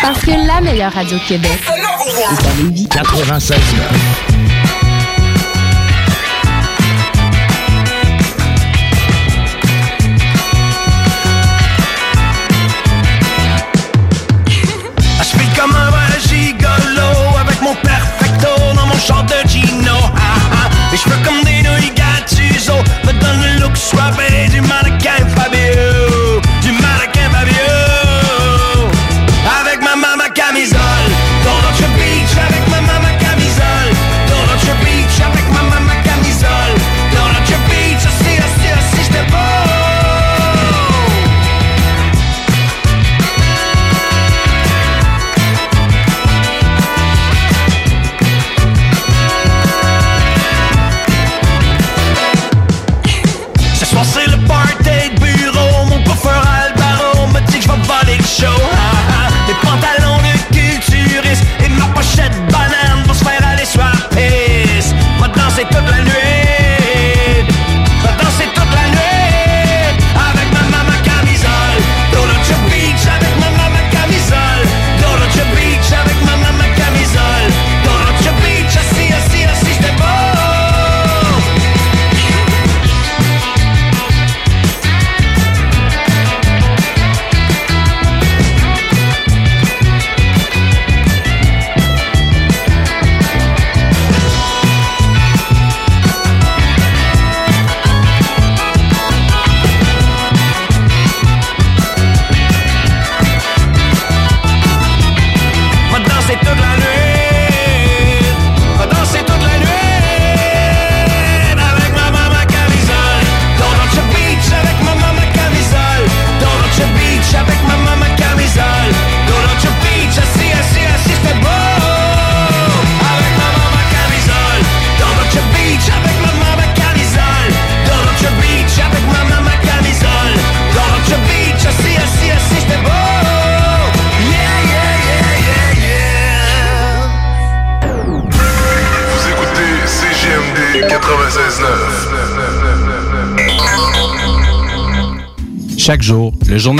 Parce 0.00 0.20
que 0.20 0.30
la 0.46 0.60
meilleure 0.60 0.92
radio 0.92 1.18
de 1.18 1.24
Québec 1.24 1.60
est 1.62 2.46
à 2.46 2.62
Lévis. 2.62 2.88
96 2.88 3.56
Je 15.18 15.24
fais 15.24 15.60
comme 15.60 15.74
un 15.74 15.90
vrai 15.90 16.20
gigolo 16.28 17.36
avec 17.40 17.60
mon 17.60 17.74
perfecto 17.74 18.48
dans 18.74 18.86
mon 18.86 18.98
char 18.98 19.24
de 19.24 19.48
Gino. 19.48 19.92
Ah, 20.16 20.20
ah. 20.52 20.70
Mes 20.90 20.98
comme 21.24 21.42
des 21.44 21.62
nouilles 21.62 21.92
Gattuso 21.94 22.74
me 23.04 23.12
donne 23.20 23.42
le 23.42 23.62
look 23.62 23.76
soivé 23.76 24.48
du 24.48 24.60
mannequin 24.62 24.77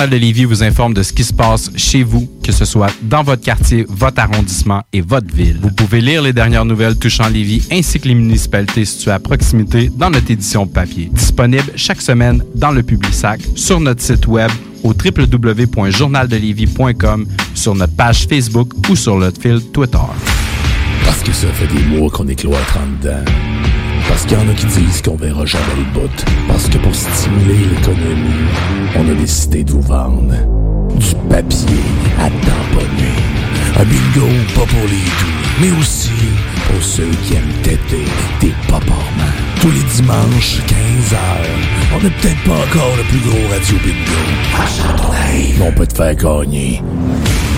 Journal 0.09 0.21
de 0.21 0.27
Lévis 0.27 0.45
vous 0.47 0.63
informe 0.63 0.95
de 0.95 1.03
ce 1.03 1.13
qui 1.13 1.23
se 1.23 1.35
passe 1.35 1.71
chez 1.77 2.03
vous, 2.03 2.27
que 2.43 2.51
ce 2.51 2.65
soit 2.65 2.91
dans 3.03 3.23
votre 3.23 3.43
quartier, 3.43 3.85
votre 3.91 4.21
arrondissement 4.21 4.83
et 4.91 5.03
votre 5.03 5.31
ville. 5.35 5.59
Vous 5.61 5.71
pouvez 5.71 6.01
lire 6.01 6.23
les 6.23 6.33
dernières 6.33 6.65
nouvelles 6.65 6.97
touchant 6.97 7.29
Lévis 7.29 7.69
ainsi 7.71 8.01
que 8.01 8.09
les 8.09 8.15
municipalités 8.15 8.87
situées 8.87 9.11
à 9.11 9.19
proximité 9.19 9.91
dans 9.95 10.09
notre 10.09 10.31
édition 10.31 10.67
papier. 10.67 11.11
Disponible 11.13 11.71
chaque 11.77 12.01
semaine 12.01 12.43
dans 12.55 12.71
le 12.71 12.83
Publisac, 12.83 13.43
sur 13.55 13.81
notre 13.81 14.01
site 14.01 14.27
web 14.27 14.51
au 14.83 14.95
www.journaldelévis.com, 14.95 17.27
sur 17.53 17.75
notre 17.75 17.95
page 17.95 18.27
Facebook 18.27 18.73
ou 18.89 18.97
sur 18.97 19.19
notre 19.19 19.43
fil 19.43 19.61
Twitter. 19.75 19.99
Parce 21.05 21.23
que 21.23 21.33
ça 21.33 21.49
fait 21.49 21.67
des 21.67 21.83
mois 21.83 22.09
qu'on 22.09 22.29
est 22.29 22.43
dedans. 22.43 22.55
Parce 24.19 24.27
qu'il 24.27 24.37
y 24.37 24.43
en 24.43 24.51
a 24.51 24.55
qui 24.55 24.67
disent 24.67 25.01
qu'on 25.01 25.15
verra 25.15 25.47
jamais 25.47 25.77
le 25.77 26.01
bout. 26.01 26.25
Parce 26.49 26.69
que 26.69 26.77
pour 26.79 26.93
stimuler 26.93 27.67
l'économie, 27.71 28.49
on 28.97 29.09
a 29.09 29.15
décidé 29.15 29.63
de 29.63 29.71
vous 29.71 29.81
vendre 29.81 30.35
du 30.97 31.15
papier 31.31 31.85
à 32.19 32.25
tamponner. 32.25 33.15
Un 33.79 33.85
bingo 33.85 34.27
pas 34.57 34.67
pour 34.67 34.89
les 34.89 35.07
doux, 35.21 35.39
mais 35.61 35.71
aussi 35.79 36.11
pour 36.67 36.83
ceux 36.83 37.09
qui 37.23 37.35
aiment 37.35 37.63
têter 37.63 38.05
des 38.41 38.53
paparmans. 38.67 39.37
Tous 39.61 39.71
les 39.71 39.85
dimanches, 39.85 40.63
15h, 40.67 41.17
on 41.95 42.03
n'est 42.03 42.11
peut-être 42.11 42.43
pas 42.43 42.55
encore 42.55 42.97
le 42.97 43.05
plus 43.05 43.21
gros 43.21 43.49
radio 43.53 43.77
bingo. 43.85 44.21
Mais 45.61 45.65
on 45.65 45.71
peut 45.71 45.87
te 45.87 45.95
faire 45.95 46.17
gagner 46.17 46.83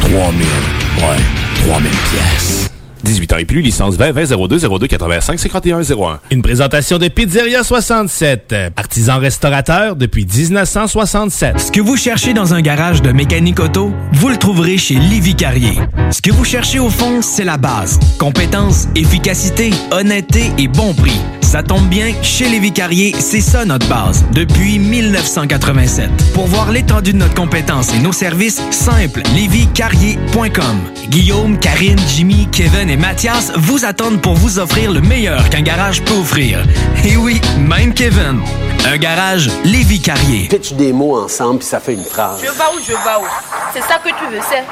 3000, 0.02 0.12
ouais, 0.12 1.16
3000 1.64 1.90
pièces. 1.90 2.70
18 3.02 3.32
ans 3.32 3.36
et 3.38 3.44
plus, 3.44 3.60
licence 3.60 3.96
20 3.96 4.12
20 4.12 4.48
02 4.48 4.58
02 4.78 4.86
85 4.86 5.38
51 5.38 5.80
01. 5.82 6.20
Une 6.30 6.42
présentation 6.42 6.98
de 6.98 7.08
Pizzeria 7.08 7.62
67, 7.62 8.54
artisan 8.76 9.18
restaurateur 9.18 9.96
depuis 9.96 10.26
1967. 10.26 11.60
Ce 11.60 11.72
que 11.72 11.80
vous 11.80 11.96
cherchez 11.96 12.34
dans 12.34 12.54
un 12.54 12.60
garage 12.60 13.02
de 13.02 13.12
mécanique 13.12 13.60
auto, 13.60 13.92
vous 14.12 14.28
le 14.28 14.36
trouverez 14.36 14.78
chez 14.78 14.94
Livy 14.94 15.34
Carrier. 15.34 15.78
Ce 16.10 16.20
que 16.20 16.30
vous 16.30 16.44
cherchez 16.44 16.78
au 16.78 16.90
fond, 16.90 17.22
c'est 17.22 17.44
la 17.44 17.56
base. 17.56 17.98
Compétence, 18.18 18.88
efficacité, 18.94 19.70
honnêteté 19.90 20.50
et 20.58 20.68
bon 20.68 20.94
prix. 20.94 21.20
Ça 21.50 21.64
tombe 21.64 21.88
bien, 21.88 22.12
chez 22.22 22.48
Lévi 22.48 22.70
Carrier, 22.70 23.12
c'est 23.18 23.40
ça 23.40 23.64
notre 23.64 23.88
base, 23.88 24.24
depuis 24.32 24.78
1987. 24.78 26.08
Pour 26.32 26.46
voir 26.46 26.70
l'étendue 26.70 27.12
de 27.12 27.18
notre 27.18 27.34
compétence 27.34 27.92
et 27.92 27.98
nos 27.98 28.12
services, 28.12 28.62
simple, 28.70 29.22
lévicarrier.com. 29.34 30.78
Guillaume, 31.08 31.58
Karine, 31.58 31.98
Jimmy, 32.06 32.46
Kevin 32.52 32.88
et 32.90 32.96
Mathias 32.96 33.52
vous 33.56 33.84
attendent 33.84 34.20
pour 34.20 34.34
vous 34.34 34.58
offrir 34.58 34.90
le 34.90 35.00
meilleur 35.00 35.48
qu'un 35.48 35.62
garage 35.62 36.02
peut 36.02 36.14
offrir. 36.14 36.64
Et 37.04 37.16
oui, 37.16 37.40
même 37.56 37.94
Kevin. 37.94 38.40
Un 38.84 38.96
garage 38.96 39.48
Lévi 39.64 40.00
Carrier. 40.00 40.48
Pitch 40.48 40.72
des 40.72 40.92
mots 40.92 41.22
ensemble, 41.22 41.60
puis 41.60 41.68
ça 41.68 41.78
fait 41.78 41.94
une 41.94 42.04
phrase? 42.04 42.40
Je 42.40 42.46
vais 42.46 42.50
où, 42.50 42.80
je 42.84 42.92
vais 42.92 42.96
où? 43.20 43.26
C'est 43.72 43.82
ça 43.82 44.00
que 44.02 44.08
tu 44.08 44.34
veux, 44.34 44.40
c'est? 44.50 44.64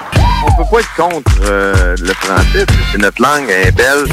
On 0.45 0.53
peut 0.53 0.69
pas 0.71 0.81
être 0.81 0.95
contre 0.97 1.33
euh, 1.45 1.97
le 2.01 2.13
français. 2.15 2.67
C'est 2.91 2.99
notre 2.99 3.23
langue, 3.23 3.49
elle 3.49 3.69
est 3.69 3.73
belle. 3.73 4.07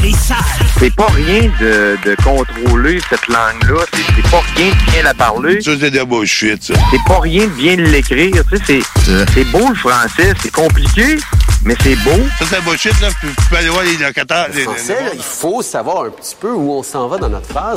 C'est 0.79 0.93
pas 0.93 1.07
rien 1.07 1.49
de, 1.59 1.97
de 2.03 2.15
contrôler 2.23 2.99
cette 3.09 3.27
langue-là. 3.27 3.85
C'est 3.93 4.29
pas 4.29 4.41
rien 4.55 4.69
de 4.69 4.91
bien 4.91 5.03
la 5.03 5.13
parler. 5.13 5.61
Ça, 5.61 5.71
c'est 5.79 5.91
de 5.91 5.97
la 5.97 6.05
bullshit, 6.05 6.63
ça. 6.63 6.73
C'est 6.91 7.03
pas 7.07 7.21
rien 7.21 7.45
de 7.45 7.51
bien 7.51 7.75
l'écrire. 7.75 8.43
Tu 8.51 8.57
sais, 8.57 8.81
c'est 9.05 9.33
c'est 9.33 9.43
beau 9.45 9.69
le 9.69 9.75
français. 9.75 10.33
C'est 10.41 10.51
compliqué, 10.51 11.17
mais 11.65 11.75
c'est 11.83 11.95
beau. 11.97 12.11
Ça, 12.39 12.45
c'est 12.49 12.63
bullshit, 12.63 12.99
là. 13.01 13.09
Tu 13.19 13.27
peux 13.49 13.57
aller 13.57 13.69
voir 13.69 13.83
les 13.83 13.97
locataires. 13.97 14.47
Le 14.53 14.61
français, 14.61 14.93
là, 15.03 15.11
il 15.13 15.21
faut 15.23 15.61
savoir 15.61 16.05
un 16.05 16.09
petit 16.11 16.35
peu 16.39 16.51
où 16.51 16.71
on 16.71 16.83
s'en 16.83 17.07
va 17.07 17.17
dans 17.17 17.29
notre 17.29 17.47
phrase. 17.47 17.75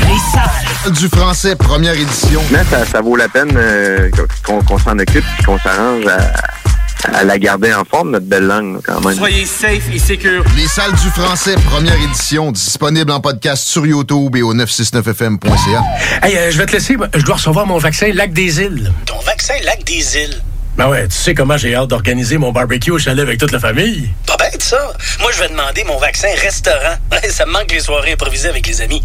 Du 0.99 1.09
français, 1.09 1.57
première 1.57 1.95
édition. 1.95 2.43
Mais 2.51 2.63
ça, 2.71 2.85
ça 2.85 3.01
vaut 3.01 3.17
la 3.17 3.29
peine 3.29 3.53
euh, 3.57 4.11
qu'on 4.45 4.79
s'en 4.79 4.99
occupe 4.99 5.25
et 5.41 5.43
qu'on 5.45 5.59
s'arrange 5.59 6.05
à, 6.07 7.17
à 7.19 7.25
la 7.25 7.39
garder 7.39 7.73
en 7.73 7.85
forme, 7.85 8.11
notre 8.11 8.27
belle 8.27 8.47
langue, 8.47 8.81
quand 8.85 9.01
même. 9.01 9.17
Soyez 9.17 9.47
safe 9.47 9.89
et 9.93 9.99
secure. 9.99 10.45
Les 10.57 10.67
salles 10.67 10.93
du 10.93 11.09
français, 11.11 11.55
première 11.71 11.97
édition, 12.03 12.53
disponible 12.53 13.11
en 13.11 13.21
podcast 13.21 13.67
sur 13.67 13.87
YouTube 13.87 14.37
et 14.37 14.43
au 14.43 14.55
969fm.ca. 14.55 15.83
Hey, 16.23 16.37
euh, 16.37 16.51
je 16.51 16.59
vais 16.59 16.67
te 16.67 16.73
laisser. 16.73 16.97
Je 17.15 17.23
dois 17.25 17.37
recevoir 17.37 17.67
mon 17.67 17.79
vaccin 17.79 18.13
Lac 18.13 18.33
des 18.33 18.61
Îles. 18.61 18.93
Ton 19.07 19.19
vaccin 19.21 19.55
Lac 19.65 19.83
des 19.85 20.17
Îles. 20.17 20.43
Ben 20.79 20.89
ouais, 20.89 21.09
tu 21.09 21.17
sais 21.17 21.35
comment 21.35 21.57
j'ai 21.57 21.75
hâte 21.75 21.89
d'organiser 21.89 22.39
mon 22.39 22.53
barbecue 22.53 22.93
au 22.93 22.99
chalet 22.99 23.25
avec 23.25 23.41
toute 23.41 23.51
la 23.51 23.59
famille. 23.59 24.11
Pas 24.27 24.37
bête, 24.37 24.63
ça. 24.63 24.93
Moi, 25.21 25.33
je 25.35 25.41
vais 25.41 25.49
demander 25.49 25.83
mon 25.83 25.99
vaccin 25.99 26.29
restaurant. 26.41 26.95
ça 27.31 27.47
me 27.47 27.53
manque 27.53 27.73
les 27.73 27.81
soirées 27.81 28.13
improvisées 28.13 28.49
avec 28.49 28.65
les 28.65 28.81
amis. 28.81 29.03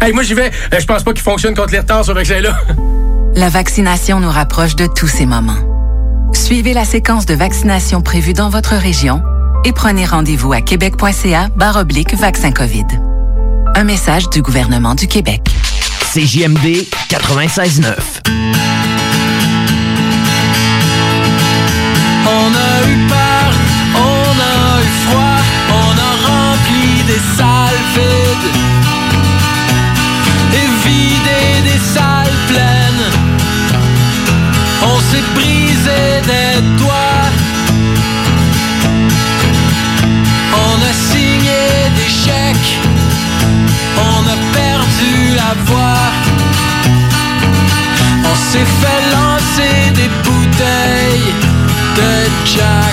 Hey, 0.00 0.12
moi, 0.12 0.22
j'y 0.22 0.34
vais. 0.34 0.52
Euh, 0.72 0.78
Je 0.78 0.86
pense 0.86 1.02
pas 1.02 1.12
qu'il 1.12 1.24
fonctionne 1.24 1.56
contre 1.56 1.72
les 1.72 1.80
retards, 1.80 2.04
ce 2.04 2.12
vaccin-là. 2.12 2.56
La 3.34 3.48
vaccination 3.48 4.20
nous 4.20 4.30
rapproche 4.30 4.76
de 4.76 4.86
tous 4.86 5.08
ces 5.08 5.26
moments. 5.26 5.58
Suivez 6.32 6.72
la 6.72 6.84
séquence 6.84 7.26
de 7.26 7.34
vaccination 7.34 8.00
prévue 8.02 8.32
dans 8.32 8.48
votre 8.48 8.76
région 8.76 9.20
et 9.64 9.72
prenez 9.72 10.06
rendez-vous 10.06 10.52
à 10.52 10.60
québec.ca 10.60 11.48
barre 11.56 11.76
oblique 11.76 12.14
vaccin 12.14 12.52
COVID. 12.52 12.86
Un 13.74 13.84
message 13.84 14.30
du 14.30 14.42
gouvernement 14.42 14.94
du 14.94 15.06
Québec. 15.08 15.42
CJMD 16.14 16.86
96.9. 17.10 18.85
On 48.24 48.34
s'est 48.34 48.70
fait 48.80 49.02
lancer 49.12 49.90
des 49.94 50.10
bouteilles 50.24 51.34
de 51.96 52.10
Jack 52.44 52.85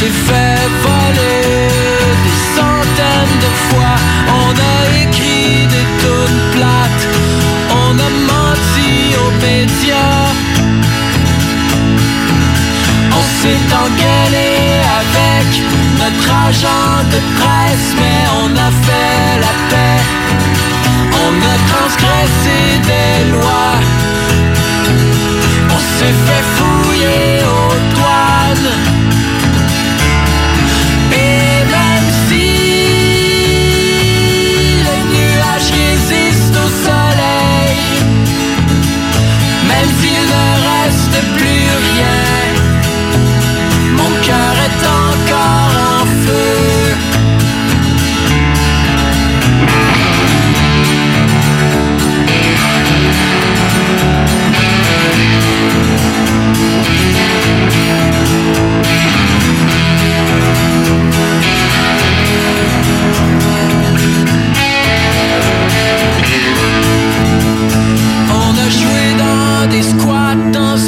s'est 0.00 0.06
fait 0.06 0.68
voler 0.82 1.68
des 2.24 2.38
centaines 2.56 3.38
de 3.44 3.50
fois, 3.68 3.96
on 4.44 4.52
a 4.72 5.02
écrit 5.04 5.66
des 5.74 5.86
tonnes 6.02 6.42
plates, 6.54 7.06
on 7.82 7.92
a 8.08 8.10
menti 8.32 8.92
aux 9.22 9.32
médias. 9.44 10.28
On 13.18 13.24
s'est 13.38 13.66
engueulé 13.82 14.52
avec 15.00 15.48
notre 16.00 16.28
agent 16.48 16.94
de 17.12 17.20
presse, 17.38 17.88
mais 18.00 18.22
on 18.42 18.50
a 18.68 18.70
fait 18.86 19.30
la 19.44 19.54
paix. 19.70 20.02
On 21.24 21.32
a 21.52 21.56
transgressé 21.72 22.58
des 22.90 23.32
lois. 23.32 23.74
On 25.74 25.80
s'est 25.98 26.16
fait 26.26 26.44
fouiller 26.54 26.79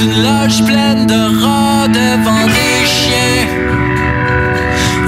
une 0.03 0.23
loge 0.23 0.65
pleine 0.65 1.07
de 1.07 1.21
rats 1.43 1.87
devant 1.89 2.47
des 2.47 2.87
chiens. 2.87 3.47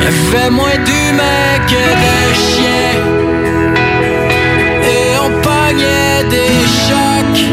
Y 0.01 0.07
avait 0.07 0.51
moins 0.51 0.79
d'humains 0.87 1.59
que 1.71 1.85
de 2.05 2.17
chiens. 2.47 2.97
Et 4.95 5.09
on 5.25 5.31
pognait 5.47 6.25
des 6.37 6.59
chocs. 6.87 7.45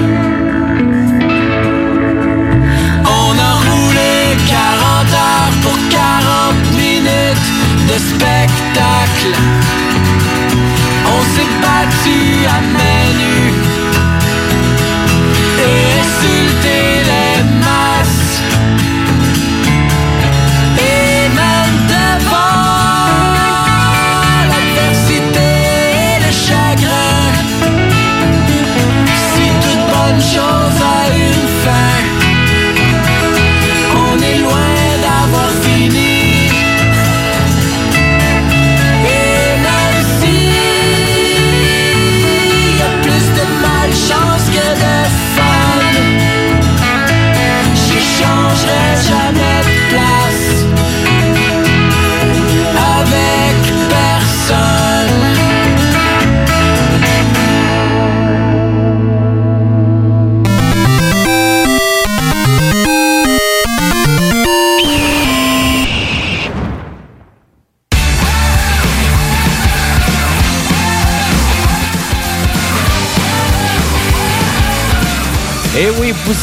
On 3.19 3.31
a 3.49 3.53
roulé 3.69 4.15
40 4.47 5.13
heures 5.25 5.55
pour 5.63 5.77
40 5.89 6.57
minutes 6.83 7.49
de 7.89 7.97
spectacle. 8.11 9.31
On 11.13 11.21
s'est 11.33 11.53
battu 11.63 12.17
à 12.55 12.61
main 12.77 12.90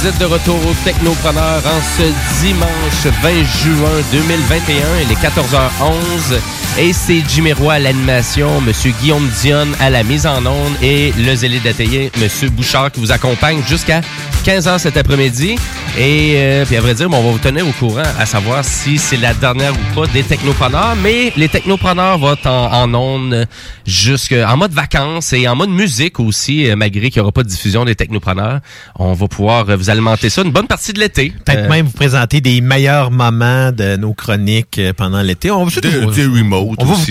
vous 0.00 0.06
êtes 0.06 0.18
de 0.18 0.26
retour 0.26 0.54
au 0.54 0.74
Technopreneur 0.84 1.60
en 1.66 1.82
ce 1.82 2.44
dimanche 2.44 3.14
20 3.22 3.30
juin 3.44 3.90
2021. 4.12 4.74
Il 5.02 5.10
est 5.10 5.16
14h11 5.16 6.38
et 6.78 6.92
c'est 6.92 7.22
Jimmy 7.28 7.52
Roy 7.52 7.74
à 7.74 7.78
l'animation, 7.80 8.60
Monsieur 8.60 8.92
Guillaume 9.00 9.28
Dionne 9.40 9.74
à 9.80 9.90
la 9.90 10.04
mise 10.04 10.26
en 10.26 10.46
onde 10.46 10.74
et 10.82 11.12
le 11.18 11.34
zélé 11.34 11.58
d'atelier, 11.58 12.12
Monsieur 12.20 12.48
Bouchard 12.48 12.92
qui 12.92 13.00
vous 13.00 13.10
accompagne 13.10 13.60
jusqu'à 13.66 14.00
15h 14.48 14.78
cet 14.78 14.96
après-midi. 14.96 15.56
Et 15.98 16.34
euh, 16.36 16.64
puis 16.64 16.76
à 16.76 16.80
vrai 16.80 16.94
dire, 16.94 17.10
bon, 17.10 17.18
on 17.18 17.22
va 17.22 17.30
vous 17.32 17.38
tenir 17.38 17.68
au 17.68 17.72
courant 17.72 18.02
à 18.18 18.24
savoir 18.24 18.64
si 18.64 18.96
c'est 18.96 19.18
la 19.18 19.34
dernière 19.34 19.72
ou 19.74 19.94
pas 19.94 20.06
des 20.06 20.22
technopreneurs. 20.22 20.96
Mais 21.02 21.34
les 21.36 21.48
technopreneurs 21.50 22.16
vont 22.16 22.32
être 22.32 22.46
en, 22.46 22.72
en 22.72 22.94
onde 22.94 23.46
jusqu'en 23.84 24.56
mode 24.56 24.72
vacances 24.72 25.34
et 25.34 25.46
en 25.48 25.54
mode 25.54 25.68
musique 25.68 26.18
aussi, 26.18 26.66
euh, 26.66 26.76
malgré 26.76 27.10
qu'il 27.10 27.20
n'y 27.20 27.24
aura 27.24 27.32
pas 27.32 27.42
de 27.42 27.48
diffusion 27.48 27.84
des 27.84 27.94
technopreneurs. 27.94 28.60
On 28.98 29.12
va 29.12 29.28
pouvoir 29.28 29.68
euh, 29.68 29.76
vous 29.76 29.90
alimenter 29.90 30.30
ça 30.30 30.40
une 30.40 30.52
bonne 30.52 30.66
partie 30.66 30.94
de 30.94 31.00
l'été. 31.00 31.30
Peut-être 31.44 31.64
Euh, 31.64 31.68
même 31.68 31.84
vous 31.84 31.92
présenter 31.92 32.40
des 32.40 32.62
meilleurs 32.62 33.10
moments 33.10 33.70
de 33.70 33.96
nos 33.96 34.14
chroniques 34.14 34.80
pendant 34.96 35.20
l'été. 35.20 35.50
On 35.50 35.64
va 35.66 35.80
Des, 35.80 35.90
des 35.90 36.24
remote 36.24 36.78
On 36.78 36.84
va 36.86 36.94
vous. 36.94 37.04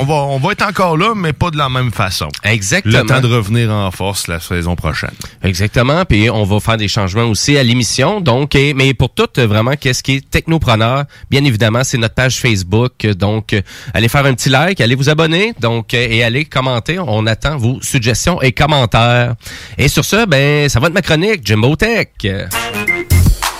On 0.00 0.04
va, 0.04 0.14
on 0.14 0.38
va 0.38 0.52
être 0.52 0.62
encore 0.64 0.96
là, 0.96 1.14
mais 1.16 1.32
pas 1.32 1.50
de 1.50 1.56
la 1.56 1.68
même 1.68 1.90
façon. 1.90 2.28
Exactement. 2.44 2.98
Le 3.00 3.06
temps 3.06 3.20
de 3.20 3.26
revenir 3.26 3.72
en 3.72 3.90
force 3.90 4.28
la 4.28 4.38
saison 4.38 4.76
prochaine. 4.76 5.07
Exactement. 5.42 6.04
Puis 6.04 6.30
on 6.30 6.44
va 6.44 6.60
faire 6.60 6.76
des 6.76 6.88
changements 6.88 7.24
aussi 7.24 7.56
à 7.56 7.62
l'émission. 7.62 8.20
Donc, 8.20 8.54
mais 8.54 8.94
pour 8.94 9.10
tout, 9.14 9.28
vraiment, 9.36 9.74
qu'est-ce 9.78 10.02
qui 10.02 10.16
est 10.16 10.30
technopreneur? 10.30 11.04
Bien 11.30 11.44
évidemment, 11.44 11.84
c'est 11.84 11.98
notre 11.98 12.14
page 12.14 12.38
Facebook. 12.38 13.06
Donc, 13.06 13.54
allez 13.94 14.08
faire 14.08 14.24
un 14.26 14.34
petit 14.34 14.48
like, 14.48 14.80
allez 14.80 14.94
vous 14.94 15.08
abonner. 15.08 15.54
Donc, 15.60 15.94
et 15.94 16.22
allez 16.22 16.44
commenter. 16.44 16.98
On 16.98 17.26
attend 17.26 17.56
vos 17.56 17.80
suggestions 17.82 18.40
et 18.42 18.52
commentaires. 18.52 19.34
Et 19.76 19.88
sur 19.88 20.04
ce, 20.04 20.26
ben, 20.26 20.68
ça 20.68 20.80
va 20.80 20.88
être 20.88 20.94
ma 20.94 21.02
chronique, 21.02 21.40
Jimbo 21.44 21.76
Tech. 21.76 22.08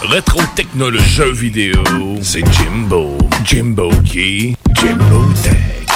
Rétro 0.01 0.41
technologie 0.55 1.33
vidéo, 1.33 1.83
c'est 2.23 2.45
Jimbo. 2.53 3.19
Jimbo 3.45 3.91
qui? 4.05 4.57
Jimbo 4.75 5.25
Tech. 5.43 5.88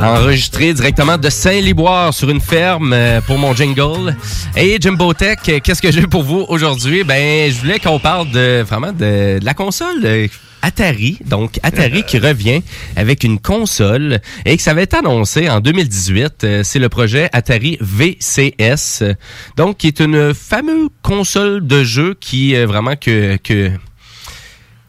Enregistré 0.00 0.72
directement 0.74 1.18
de 1.18 1.28
Saint-Liboire 1.30 2.12
sur 2.12 2.30
une 2.30 2.40
ferme 2.40 2.92
euh, 2.92 3.20
pour 3.20 3.38
mon 3.38 3.54
jingle. 3.54 4.16
Et 4.56 4.76
Jimbo 4.80 5.12
Tech, 5.14 5.38
euh, 5.48 5.60
qu'est-ce 5.62 5.82
que 5.82 5.90
j'ai 5.92 6.06
pour 6.06 6.22
vous 6.22 6.44
aujourd'hui? 6.48 7.04
Ben, 7.04 7.50
je 7.50 7.58
voulais 7.58 7.78
qu'on 7.78 7.98
parle 7.98 8.30
de 8.30 8.62
vraiment 8.62 8.92
de, 8.92 9.38
de 9.38 9.44
la 9.44 9.54
console 9.54 10.00
euh, 10.04 10.26
Atari. 10.62 11.18
Donc, 11.26 11.58
Atari 11.62 12.04
qui 12.04 12.18
revient 12.18 12.62
avec 12.96 13.22
une 13.24 13.38
console 13.38 14.20
et 14.46 14.56
que 14.56 14.62
ça 14.62 14.70
avait 14.70 14.84
été 14.84 14.96
annoncé 14.96 15.48
en 15.50 15.60
2018. 15.60 16.44
Euh, 16.44 16.60
C'est 16.64 16.78
le 16.78 16.88
projet 16.88 17.28
Atari 17.32 17.76
VCS. 17.80 19.02
euh, 19.02 19.14
Donc, 19.56 19.76
qui 19.78 19.88
est 19.88 20.00
une 20.00 20.32
fameuse 20.34 20.88
console 21.02 21.66
de 21.66 21.84
jeu 21.84 22.14
qui 22.18 22.56
euh, 22.56 22.66
vraiment 22.66 22.96
que... 22.96 23.36
que 23.36 23.70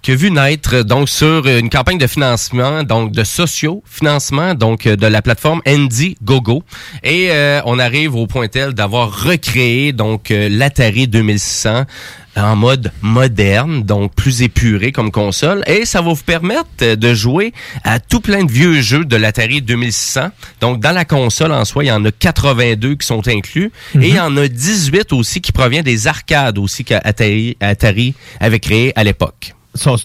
qui 0.06 0.12
a 0.12 0.16
vu 0.16 0.30
naître 0.30 0.84
donc 0.84 1.10
sur 1.10 1.48
une 1.48 1.72
campagne 1.72 1.98
de 1.98 2.06
financement, 2.06 2.84
donc 2.84 3.12
de 3.12 3.24
socio-financement, 3.24 4.54
donc 4.54 4.86
euh, 4.86 4.96
de 4.96 5.08
la 5.08 5.24
plateforme 5.24 5.64
Indiegogo. 5.66 6.62
Et 7.04 7.32
euh, 7.32 7.60
on 7.66 7.80
arrive 7.80 8.14
au 8.14 8.28
point 8.28 8.48
tel 8.48 8.76
d'avoir 8.76 9.24
recréé 9.24 9.94
donc 9.94 10.30
euh, 10.30 10.48
l'Atari 10.48 11.08
2600 11.08 11.86
en 12.38 12.56
mode 12.56 12.92
moderne, 13.02 13.82
donc 13.82 14.14
plus 14.14 14.44
épuré 14.44 14.92
comme 14.92 15.10
console. 15.10 15.64
Et 15.66 15.86
ça 15.86 16.04
va 16.04 16.14
vous 16.14 16.24
permettre 16.24 16.70
euh, 16.84 16.96
de 16.96 17.16
jouer 17.16 17.52
à 17.84 18.00
tout 18.00 18.20
plein 18.20 18.44
de 18.44 18.52
vieux 18.52 18.82
jeux 18.82 19.06
de 19.06 19.16
l'Atari 19.16 19.64
2600. 19.64 20.30
Donc 20.62 20.82
dans 20.82 20.92
la 20.92 21.06
console 21.06 21.52
en 21.52 21.66
soi, 21.66 21.84
il 21.84 21.88
y 21.88 21.92
en 21.92 22.06
a 22.06 22.12
82 22.12 22.94
qui 22.94 23.08
sont 23.08 23.28
inclus. 23.28 23.72
Et 23.96 24.10
il 24.10 24.16
y 24.16 24.20
en 24.20 24.38
a 24.38 24.48
18 24.48 25.14
aussi 25.14 25.42
qui 25.42 25.52
proviennent 25.52 25.84
des 25.84 26.06
arcades 26.06 26.60
aussi 26.60 26.84
qu'Atari 26.84 27.58
Atari 27.60 28.14
avait 28.40 28.60
créé 28.60 28.94
à 28.96 29.04
l'époque. 29.04 29.55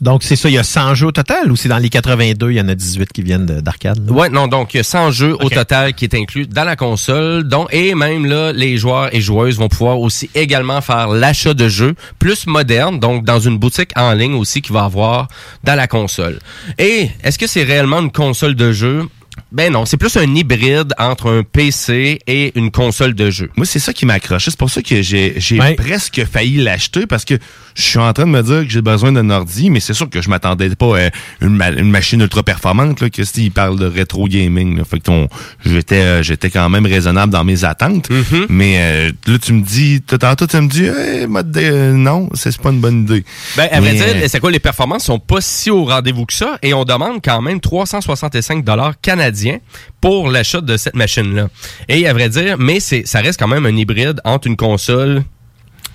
Donc, 0.00 0.22
c'est 0.22 0.36
ça, 0.36 0.48
il 0.48 0.54
y 0.54 0.58
a 0.58 0.62
100 0.64 0.94
jeux 0.94 1.06
au 1.06 1.12
total 1.12 1.50
ou 1.50 1.56
c'est 1.56 1.68
dans 1.68 1.78
les 1.78 1.88
82, 1.88 2.50
il 2.50 2.56
y 2.56 2.60
en 2.60 2.68
a 2.68 2.74
18 2.74 3.12
qui 3.12 3.22
viennent 3.22 3.46
de- 3.46 3.60
d'arcade? 3.60 4.10
Ouais, 4.10 4.28
non, 4.28 4.48
donc 4.48 4.74
il 4.74 4.78
y 4.78 4.80
a 4.80 4.84
100 4.84 5.10
jeux 5.12 5.34
au 5.40 5.48
total 5.48 5.94
qui 5.94 6.04
est 6.04 6.14
inclus 6.14 6.46
dans 6.46 6.64
la 6.64 6.76
console. 6.76 7.44
Donc, 7.44 7.68
et 7.72 7.94
même 7.94 8.26
là, 8.26 8.52
les 8.52 8.76
joueurs 8.78 9.14
et 9.14 9.20
joueuses 9.20 9.58
vont 9.58 9.68
pouvoir 9.68 10.00
aussi 10.00 10.28
également 10.34 10.80
faire 10.80 11.08
l'achat 11.08 11.54
de 11.54 11.68
jeux 11.68 11.94
plus 12.18 12.46
modernes, 12.46 12.98
donc 12.98 13.24
dans 13.24 13.38
une 13.40 13.58
boutique 13.58 13.90
en 13.96 14.12
ligne 14.12 14.34
aussi 14.34 14.60
qui 14.62 14.72
va 14.72 14.84
avoir 14.84 15.28
dans 15.64 15.74
la 15.76 15.86
console. 15.86 16.38
Et 16.78 17.08
est-ce 17.22 17.38
que 17.38 17.46
c'est 17.46 17.62
réellement 17.64 18.00
une 18.00 18.12
console 18.12 18.54
de 18.54 18.72
jeu? 18.72 19.08
Ben 19.52 19.72
non, 19.72 19.84
c'est 19.84 19.96
plus 19.96 20.16
un 20.16 20.34
hybride 20.34 20.94
entre 20.98 21.30
un 21.30 21.42
PC 21.42 22.20
et 22.26 22.52
une 22.58 22.70
console 22.70 23.14
de 23.14 23.30
jeu. 23.30 23.50
Moi, 23.56 23.66
c'est 23.66 23.78
ça 23.80 23.92
qui 23.92 24.06
m'accroche. 24.06 24.44
C'est 24.44 24.56
pour 24.58 24.70
ça 24.70 24.80
que 24.82 25.02
j'ai 25.02 25.34
presque 25.76 26.24
failli 26.24 26.58
l'acheter 26.58 27.06
parce 27.06 27.24
que 27.24 27.34
je 27.74 27.82
suis 27.82 27.98
en 27.98 28.12
train 28.12 28.26
de 28.26 28.30
me 28.30 28.42
dire 28.42 28.62
que 28.64 28.68
j'ai 28.70 28.82
besoin 28.82 29.12
d'un 29.12 29.28
ordi, 29.30 29.70
mais 29.70 29.80
c'est 29.80 29.94
sûr 29.94 30.08
que 30.08 30.20
je 30.22 30.28
m'attendais 30.28 30.68
pas 30.76 30.98
à 31.06 31.10
une, 31.40 31.56
ma- 31.56 31.70
une 31.70 31.90
machine 31.90 32.20
ultra 32.20 32.42
performante. 32.42 33.00
Là, 33.00 33.10
que 33.10 33.22
il 33.38 33.50
parle 33.50 33.78
de 33.78 33.86
rétro 33.86 34.26
gaming. 34.28 34.76
Là. 34.78 34.84
Fait 34.84 34.98
que 34.98 35.04
ton- 35.04 35.28
j'étais 35.64 35.96
euh, 35.96 36.22
j'étais 36.22 36.50
quand 36.50 36.68
même 36.68 36.86
raisonnable 36.86 37.32
dans 37.32 37.44
mes 37.44 37.64
attentes. 37.64 38.08
Mm-hmm. 38.10 38.46
Mais 38.48 38.74
euh, 38.78 39.12
là, 39.26 39.38
tu 39.38 39.52
me 39.52 39.62
dis, 39.62 40.00
tout- 40.02 40.18
tantôt 40.18 40.46
tu 40.46 40.56
me 40.58 40.68
dis, 40.68 40.84
hey, 40.84 41.26
mode 41.26 41.50
de- 41.50 41.60
euh, 41.60 41.92
non, 41.92 42.28
c'est 42.34 42.56
pas 42.58 42.70
une 42.70 42.80
bonne 42.80 43.02
idée. 43.02 43.24
Ben, 43.56 43.68
à 43.72 43.80
vrai 43.80 43.94
dire, 43.94 44.04
euh, 44.06 44.26
c'est 44.28 44.40
quoi, 44.40 44.50
les 44.50 44.58
performances 44.60 45.04
sont 45.04 45.18
pas 45.18 45.40
si 45.40 45.70
au 45.70 45.84
rendez-vous 45.84 46.26
que 46.26 46.34
ça? 46.34 46.58
Et 46.62 46.72
on 46.74 46.84
demande 46.84 47.18
quand 47.24 47.40
même 47.40 47.60
365 47.60 48.64
dollars 48.64 48.94
canadiens 49.40 49.58
pour 50.00 50.30
l'achat 50.30 50.60
de 50.60 50.76
cette 50.76 50.94
machine-là. 50.94 51.48
Et 51.88 52.06
à 52.06 52.12
vrai 52.12 52.28
dire, 52.28 52.56
mais 52.58 52.80
c'est, 52.80 53.06
ça 53.06 53.20
reste 53.20 53.38
quand 53.38 53.48
même 53.48 53.66
un 53.66 53.76
hybride 53.76 54.20
entre 54.24 54.46
une 54.46 54.56
console 54.56 55.22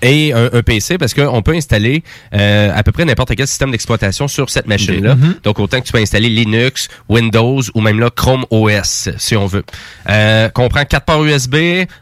et 0.02 0.34
un, 0.34 0.50
un 0.52 0.62
PC 0.62 0.98
parce 0.98 1.14
qu'on 1.14 1.40
peut 1.40 1.54
installer 1.54 2.02
euh, 2.34 2.70
à 2.74 2.82
peu 2.82 2.92
près 2.92 3.06
n'importe 3.06 3.34
quel 3.34 3.46
système 3.46 3.70
d'exploitation 3.70 4.28
sur 4.28 4.50
cette 4.50 4.66
machine-là. 4.66 5.14
Mhm. 5.14 5.36
Donc 5.42 5.58
autant 5.58 5.80
que 5.80 5.86
tu 5.86 5.92
peux 5.92 5.98
installer 5.98 6.28
Linux, 6.28 6.88
Windows 7.08 7.62
ou 7.74 7.80
même 7.80 7.98
là 7.98 8.10
Chrome 8.10 8.44
OS 8.50 9.08
si 9.16 9.36
on 9.36 9.46
veut. 9.46 9.64
Euh, 10.10 10.50
comprend 10.50 10.84
4 10.84 11.04
ports 11.04 11.24
USB, 11.24 11.54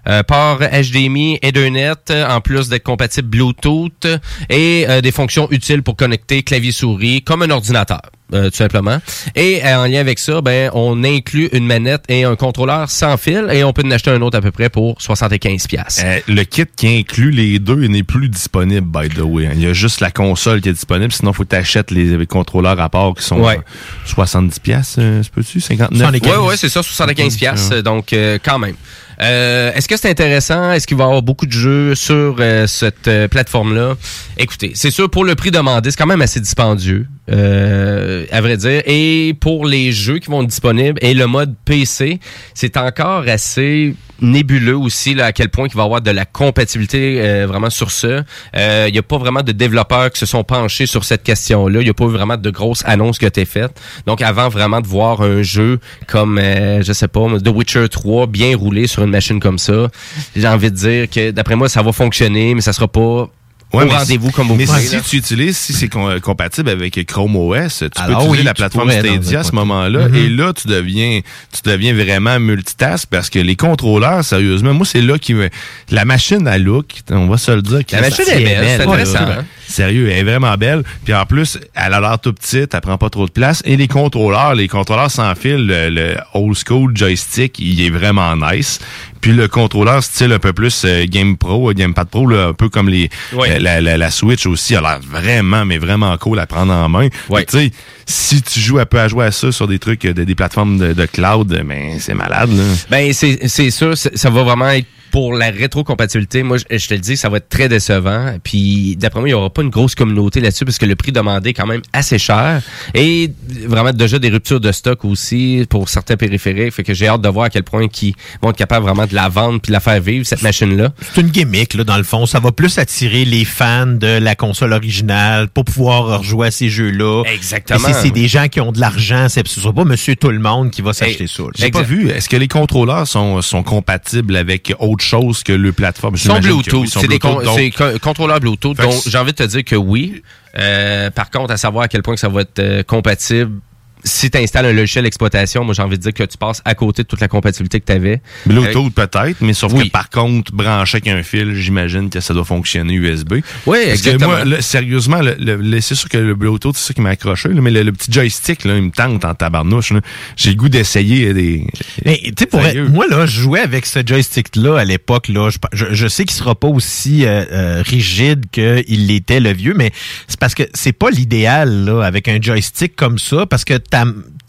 euh, 0.09 0.23
port 0.25 0.59
HDMI, 0.59 1.39
Ethernet, 1.41 2.11
euh, 2.11 2.29
en 2.29 2.41
plus 2.41 2.69
d'être 2.69 2.83
compatible 2.83 3.29
Bluetooth 3.29 4.07
et 4.51 4.87
euh, 4.89 5.01
des 5.01 5.13
fonctions 5.13 5.49
utiles 5.53 5.85
pour 5.85 5.95
connecter 5.95 6.43
clavier 6.43 6.73
souris 6.73 7.23
comme 7.23 7.43
un 7.43 7.51
ordinateur. 7.51 8.03
Euh, 8.33 8.49
tout 8.51 8.57
simplement. 8.57 8.99
Et 9.37 9.61
euh, 9.65 9.77
en 9.79 9.87
lien 9.87 10.01
avec 10.01 10.19
ça, 10.19 10.41
ben 10.41 10.71
on 10.73 11.05
inclut 11.05 11.49
une 11.53 11.67
manette 11.67 12.05
et 12.09 12.25
un 12.25 12.37
contrôleur 12.37 12.89
sans 12.89 13.17
fil 13.17 13.47
et 13.53 13.65
on 13.65 13.73
peut 13.73 13.83
en 13.85 13.91
acheter 13.91 14.11
un 14.11 14.23
autre 14.23 14.39
à 14.39 14.41
peu 14.41 14.51
près 14.51 14.69
pour 14.71 15.01
75 15.01 15.67
pièces. 15.67 16.01
Euh, 16.05 16.21
le 16.29 16.43
kit 16.45 16.65
qui 16.75 16.89
inclut 16.99 17.31
les 17.31 17.59
deux 17.59 17.87
n'est 17.87 18.03
plus 18.03 18.29
disponible, 18.29 18.87
by 18.87 19.09
the 19.09 19.21
way. 19.21 19.49
Il 19.55 19.61
y 19.61 19.67
a 19.67 19.73
juste 19.73 20.01
la 20.01 20.11
console 20.11 20.61
qui 20.61 20.69
est 20.71 20.73
disponible. 20.73 21.13
Sinon, 21.13 21.33
il 21.33 21.35
faut 21.35 21.45
que 21.45 21.51
tu 21.51 21.57
achètes 21.57 21.91
les, 21.91 22.17
les 22.17 22.27
contrôleurs 22.27 22.81
à 22.81 22.89
part 22.89 23.13
qui 23.15 23.23
sont 23.23 23.41
Ouais. 23.41 23.59
euh, 23.59 23.61
70 24.07 24.59
pièces, 24.61 24.97
euh, 24.99 25.21
c'est 25.23 25.33
peux-tu? 25.33 25.61
59? 25.61 26.11
Ouais, 26.23 26.37
ouais, 26.49 26.57
c'est 26.57 26.69
ça, 26.69 26.83
75 26.83 27.37
pièces, 27.37 27.71
donc 27.71 28.13
euh, 28.13 28.39
quand 28.43 28.59
même. 28.59 28.75
Euh, 29.21 29.73
Est-ce 29.75 29.89
que 29.89 29.97
c'est 29.97 30.11
intéressant? 30.11 30.73
Est-ce 30.73 30.87
qu'il 30.87 30.97
va 30.97 31.05
y 31.05 31.07
avoir 31.07 31.23
beaucoup 31.23 31.47
de 31.47 31.53
jeux 31.53 31.95
sur 31.95 32.37
euh, 32.41 32.67
cette 32.67 33.09
euh, 33.09 33.29
plateforme-là? 33.29 33.95
Écoutez, 34.39 34.73
c'est 34.75 34.91
sûr, 34.91 35.11
pour 35.11 35.25
le 35.25 35.35
prix 35.35 35.51
demandé, 35.51 35.91
c'est 35.91 35.97
quand 35.97 36.07
même 36.07 36.23
assez 36.23 36.41
dispendieux, 36.41 37.07
euh, 37.31 38.27
à 38.31 38.41
vrai 38.41 38.57
dire. 38.57 38.83
Et 38.87 39.35
pour 39.41 39.67
les 39.67 39.93
jeux 39.93 40.19
qui 40.19 40.31
vont 40.31 40.43
être 40.43 40.49
disponibles 40.49 40.99
et 41.03 41.15
le 41.15 41.27
mode 41.27 41.55
PC, 41.65 42.19
c'est 42.55 42.77
encore 42.77 43.25
assez 43.29 43.95
nébuleux 44.25 44.77
aussi 44.77 45.15
là, 45.15 45.27
à 45.27 45.33
quel 45.33 45.49
point 45.49 45.67
il 45.69 45.75
va 45.75 45.83
y 45.83 45.85
avoir 45.85 46.01
de 46.01 46.11
la 46.11 46.25
compatibilité 46.25 47.21
euh, 47.21 47.47
vraiment 47.47 47.71
sur 47.71 47.91
ça. 47.91 48.25
Il 48.55 48.93
n'y 48.93 48.99
a 48.99 49.03
pas 49.03 49.19
vraiment 49.19 49.43
de 49.43 49.53
développeurs 49.53 50.11
qui 50.11 50.19
se 50.19 50.27
sont 50.27 50.45
penchés 50.45 50.87
sur 50.87 51.05
cette 51.05 51.23
question-là. 51.23 51.81
Il 51.81 51.85
n'y 51.85 51.91
a 51.91 51.95
pas 51.95 52.05
eu 52.05 52.11
vraiment 52.11 52.37
de 52.37 52.51
grosses 52.51 52.83
annonces 52.87 53.19
qui 53.19 53.25
ont 53.25 53.29
été 53.29 53.45
faites. 53.45 53.81
Donc 54.07 54.23
avant 54.23 54.49
vraiment 54.49 54.81
de 54.81 54.87
voir 54.87 55.23
un 55.23 55.43
jeu 55.43 55.79
comme, 56.07 56.39
euh, 56.39 56.83
je 56.83 56.93
sais 56.93 57.09
pas, 57.09 57.27
The 57.43 57.49
Witcher 57.49 57.89
3 57.89 58.27
bien 58.27 58.57
roulé 58.57 58.87
sur 58.87 59.03
une 59.03 59.11
machine 59.11 59.41
comme 59.41 59.59
ça, 59.59 59.89
j'ai 60.35 60.49
envie 60.49 60.71
de 60.71 60.77
dire 60.77 61.11
que 61.11 61.31
d'après 61.31 61.57
moi, 61.57 61.69
ça 61.69 61.83
va 61.83 61.93
fonctionner, 61.93 62.55
mais 62.55 62.61
ça 62.61 62.73
sera 62.73 62.89
pas 62.89 63.29
Ouais, 63.75 63.85
au 63.85 63.87
mais 63.87 63.97
rendez-vous 63.97 64.29
si- 64.29 64.33
comme 64.33 64.49
vous 64.49 64.55
Mais 64.57 64.67
si 64.67 64.95
là. 64.95 65.01
tu 65.09 65.17
utilises, 65.17 65.57
si 65.57 65.73
c'est 65.73 65.89
com- 65.89 66.21
compatible 66.21 66.71
avec 66.71 67.05
Chrome 67.07 67.37
OS, 67.37 67.79
tu 67.79 67.89
peux 67.89 68.13
utiliser 68.13 68.29
oui, 68.31 68.43
la 68.43 68.55
plateforme 68.55 68.91
Stadia 68.91 69.41
à 69.41 69.45
ce 69.45 69.53
moment-là. 69.53 70.09
Mhm. 70.09 70.15
Et 70.15 70.29
là, 70.29 70.53
tu 70.53 70.69
deviens, 70.69 71.21
tu 71.53 71.69
deviens 71.69 71.95
vraiment 71.95 72.39
multitask 72.41 73.09
parce 73.11 73.31
que 73.31 73.39
les 73.39 73.57
contrôleurs, 73.57 74.25
sérieusement, 74.25 74.75
moi, 74.75 74.87
c'est 74.87 75.03
là 75.03 75.19
qui 75.19 75.35
me, 75.35 75.49
la 75.91 76.05
machine 76.05 76.47
à 76.49 76.59
look, 76.59 76.87
on 77.11 77.27
va 77.27 77.37
se 77.39 77.51
le 77.53 77.63
dire. 77.63 77.81
La 77.93 78.01
machine 78.01 78.25
est 78.29 78.45
belle, 78.45 78.65
c'est 78.79 78.83
intéressant? 78.87 79.19
Sérieux, 79.67 80.09
elle 80.11 80.19
est 80.19 80.31
vraiment 80.31 80.55
belle. 80.57 80.83
Puis 81.05 81.15
en 81.15 81.27
plus, 81.27 81.59
elle 81.75 81.95
a 81.95 82.01
l'air 82.01 82.19
tout 82.19 82.33
petite, 82.33 82.75
elle 82.75 82.81
prend 82.81 82.99
pas 82.99 83.11
trop 83.11 83.27
de 83.27 83.31
place. 83.31 83.63
Et 83.65 83.77
les 83.77 83.89
contrôleurs, 83.89 84.55
les 84.55 84.69
contrôleurs 84.69 85.11
sans 85.11 85.35
fil, 85.35 85.67
le, 85.67 85.91
le 85.91 86.17
old 86.35 86.57
school 86.57 86.97
joystick, 86.97 87.59
il 87.59 87.81
est 87.81 87.91
vraiment 87.91 88.37
nice. 88.37 88.81
Puis 89.21 89.33
le 89.33 89.49
contrôleur 89.49 90.03
style 90.03 90.33
un 90.33 90.39
peu 90.39 90.53
plus 90.53 90.83
euh, 90.85 91.07
Game 91.09 91.39
Pro, 91.39 91.71
euh, 91.71 91.73
Gamepad 91.73 92.09
Pro, 92.09 92.27
là, 92.27 92.49
un 92.49 92.53
peu 92.53 92.69
comme 92.69 92.91
les 92.91 93.09
euh, 93.33 93.59
la, 93.59 93.81
la, 93.81 93.97
la 93.97 94.11
Switch 94.11 94.45
aussi, 94.47 94.77
a 94.77 94.83
l'air 94.83 95.01
vraiment, 95.01 95.65
mais 95.65 95.79
vraiment 95.79 96.15
cool 96.19 96.39
à 96.39 96.47
prendre 96.47 96.73
en 96.75 96.89
main. 96.91 97.09
Puis, 97.09 97.47
Tu 97.47 97.59
sais, 97.59 97.71
si 98.05 98.43
tu 98.43 98.61
joues 98.61 98.79
un 98.79 98.85
peu 98.87 99.01
à 99.01 99.09
jouer 99.09 99.25
à 99.25 99.31
ça 99.31 99.51
sur 99.51 99.67
des 99.67 99.79
trucs, 99.79 100.05
euh, 100.05 100.13
de, 100.13 100.25
des 100.25 100.35
plateformes 100.35 100.77
de, 100.77 100.93
de 100.93 101.07
cloud, 101.07 101.49
ben 101.67 101.97
c'est 102.01 102.13
malade. 102.15 102.51
Là. 102.53 102.63
Ben, 102.91 103.13
c'est 103.15 103.49
c'est 103.49 103.71
sûr, 103.71 103.97
ça 103.97 104.31
va 104.31 104.43
vraiment 104.43 104.69
être 104.69 104.87
pour 105.11 105.35
la 105.35 105.51
rétrocompatibilité. 105.51 106.43
Moi, 106.43 106.59
je, 106.59 106.77
je 106.77 106.89
te 106.89 106.95
le 106.95 107.01
dis, 107.01 107.17
ça 107.17 107.29
va 107.29 107.37
être 107.39 107.49
très 107.49 107.69
décevant. 107.69 108.37
Puis, 108.43 108.97
d'après 108.97 109.21
moi, 109.21 109.29
il 109.29 109.33
y 109.33 109.35
aura 109.35 109.51
pas 109.51 109.63
une 109.63 109.71
grosse 109.71 109.95
communauté 109.95 110.41
là-dessus 110.41 110.65
parce 110.65 110.79
que 110.79 110.87
le 110.87 110.97
prix 110.97 111.13
demandé 111.13 111.51
est 111.51 111.53
quand 111.55 111.67
même 111.67 111.83
assez 111.93 112.19
cher. 112.19 112.63
Et 112.95 113.31
vraiment, 113.67 113.93
déjà 113.93 114.19
des 114.19 114.29
ruptures 114.31 114.61
de 114.61 114.73
stock 114.73 115.05
aussi 115.05 115.67
pour 115.69 115.89
certains 115.89 116.17
périphériques. 116.17 116.73
Fait 116.73 116.83
que 116.83 116.95
j'ai 116.95 117.09
hâte 117.09 117.21
de 117.23 117.29
voir 117.29 117.47
à 117.47 117.51
quel 117.51 117.63
point 117.65 117.87
ils 118.03 118.15
vont 118.43 118.51
être 118.51 118.57
capables 118.57 118.85
vraiment 118.85 119.07
de 119.07 119.15
la 119.15 119.29
vendre 119.29 119.61
puis 119.61 119.71
de 119.71 119.73
la 119.75 119.81
faire 119.81 120.01
vivre, 120.01 120.27
cette 120.27 120.43
machine-là. 120.43 120.93
C'est 121.15 121.21
une 121.21 121.29
gimmick, 121.29 121.75
là, 121.75 121.85
dans 121.85 121.97
le 121.97 122.03
fond. 122.05 122.27
Ça 122.27 122.41
va 122.41 122.53
plus 122.53 122.79
attirer 122.79 123.25
les 123.25 123.45
fans 123.45 123.87
de 123.87 124.19
la 124.19 124.35
console 124.35 124.73
originale 124.73 125.49
pour 125.49 125.65
pouvoir 125.65 126.19
rejouer 126.19 126.49
à 126.49 126.51
ces 126.51 126.69
jeux-là. 126.69 127.23
Exactement. 127.33 127.89
Et 127.89 127.93
c'est- 127.93 128.01
C'est 128.05 128.11
des 128.11 128.29
gens 128.29 128.49
qui 128.49 128.61
ont 128.61 128.71
de 128.71 128.81
l'argent. 128.81 129.29
C'est- 129.31 129.47
Ce 129.49 129.61
sera 129.61 129.73
pas 129.73 129.85
monsieur 129.85 130.15
tout 130.15 130.29
le 130.31 130.39
monde 130.39 130.71
qui 130.71 130.83
va 130.83 130.93
s'acheter 130.93 131.27
ça. 131.27 131.43
J'ai 131.57 131.71
pas 131.71 131.83
vu. 131.83 132.11
Est-ce 132.11 132.29
que 132.29 132.37
les 132.37 132.49
contrôleurs 132.49 133.07
sont, 133.09 133.41
sont 133.41 133.63
compatibles 133.63 134.37
avec 134.37 134.75
autre 134.79 134.94
chose 135.03 135.43
que 135.43 135.53
le 135.53 135.73
plateforme? 135.73 136.15
Que 136.15 136.41
Bluetooth. 136.41 136.87
C'est 136.87 137.09
des 137.09 137.19
con- 137.19 137.37
Bluetooth, 137.37 137.81
donc- 137.81 137.99
contrôleurs 138.01 138.41
Bluetooth. 138.41 138.77
Fait 138.77 139.11
j'ai 139.11 139.19
envie 139.19 139.33
de 139.33 139.37
te 139.37 139.43
dire 139.43 139.65
que 139.65 139.77
oui. 139.77 140.23
Euh, 140.59 141.11
par 141.11 141.31
contre, 141.31 141.53
à 141.53 141.57
savoir 141.57 141.85
à 141.85 141.89
quel 141.89 142.03
point 142.03 142.15
que 142.15 142.21
ça 142.21 142.29
va 142.29 142.43
être 142.43 142.59
euh, 142.61 142.83
compatible. 142.83 143.61
Si 144.05 144.31
tu 144.31 144.39
installes 144.39 144.67
un 144.67 144.73
logiciel 144.73 145.05
d'exploitation, 145.05 145.65
moi 145.65 145.73
j'ai 145.75 145.83
envie 145.83 145.97
de 145.97 146.03
dire 146.03 146.13
que 146.13 146.25
tu 146.25 146.37
passes 146.37 146.61
à 146.65 146.75
côté 146.75 147.03
de 147.03 147.09
toute 147.09 147.21
la 147.21 147.29
compatibilité 147.29 147.81
que 147.81 147.87
tu 147.87 147.93
avais. 147.93 148.21
Bluetooth 148.47 148.93
peut-être, 148.93 149.37
mais 149.41 149.55
sauf 149.55 149.73
Oui. 149.73 149.87
que 149.87 149.93
par 149.93 150.11
contre, 150.11 150.53
brancher 150.53 150.97
avec 150.99 151.09
un 151.09 151.23
fil, 151.23 151.55
j'imagine 151.55 152.11
que 152.11 152.21
ça 152.21 152.35
doit 152.35 152.45
fonctionner 152.45 152.95
USB. 152.95 153.35
Oui, 153.35 153.43
Parce 153.67 153.85
que 153.85 153.91
exactement. 153.91 154.31
moi, 154.33 154.45
là, 154.45 154.61
sérieusement, 154.63 155.21
le, 155.21 155.35
le- 155.39 155.57
le- 155.57 155.81
c'est 155.81 155.95
sûr 155.95 156.09
que 156.09 156.19
le 156.19 156.35
Bluetooth, 156.35 156.77
c'est 156.77 156.89
ça 156.89 156.95
qui 156.95 157.01
m'a 157.01 157.11
accroché, 157.11 157.49
là, 157.49 157.61
mais 157.61 157.71
le, 157.71 157.83
le 157.83 157.93
petit 157.93 158.13
joystick, 158.13 158.65
là, 158.65 158.77
il 158.77 158.83
me 158.83 158.91
tente 158.91 159.25
en 159.25 159.35
tabarnouche. 159.35 159.93
là. 159.93 160.01
J'ai 160.37 160.51
le 160.51 160.57
goût 160.57 160.69
d'essayer 160.69 161.33
des... 161.33 161.67
Mais 162.05 162.19
tu 162.25 162.33
sais, 162.39 162.47
pour 162.47 162.61
moi 162.91 163.07
là, 163.09 163.25
je 163.27 163.41
jouais 163.41 163.61
avec 163.61 163.87
ce 163.87 164.01
joystick-là 164.07 164.79
à 164.79 164.85
l'époque. 164.85 165.29
Là, 165.29 165.49
je, 165.51 165.59
je, 165.73 165.87
je 165.95 166.07
sais 166.09 166.25
qu'il 166.25 166.37
sera 166.37 166.55
pas 166.55 166.69
aussi 166.69 167.25
euh, 167.25 167.45
euh, 167.51 167.83
rigide 167.87 168.45
qu'il 168.53 169.07
l'était 169.07 169.41
le 169.41 169.53
vieux, 169.53 169.75
mais 169.75 169.93
c'est 170.29 170.39
parce 170.39 170.55
que 170.55 170.65
c'est 170.75 170.93
pas 170.93 171.11
l'idéal 171.11 171.85
là 171.87 172.03
avec 172.03 172.29
un 172.29 172.41
joystick 172.41 172.95
comme 172.97 173.19
ça, 173.19 173.47
parce 173.47 173.65
que 173.65 173.75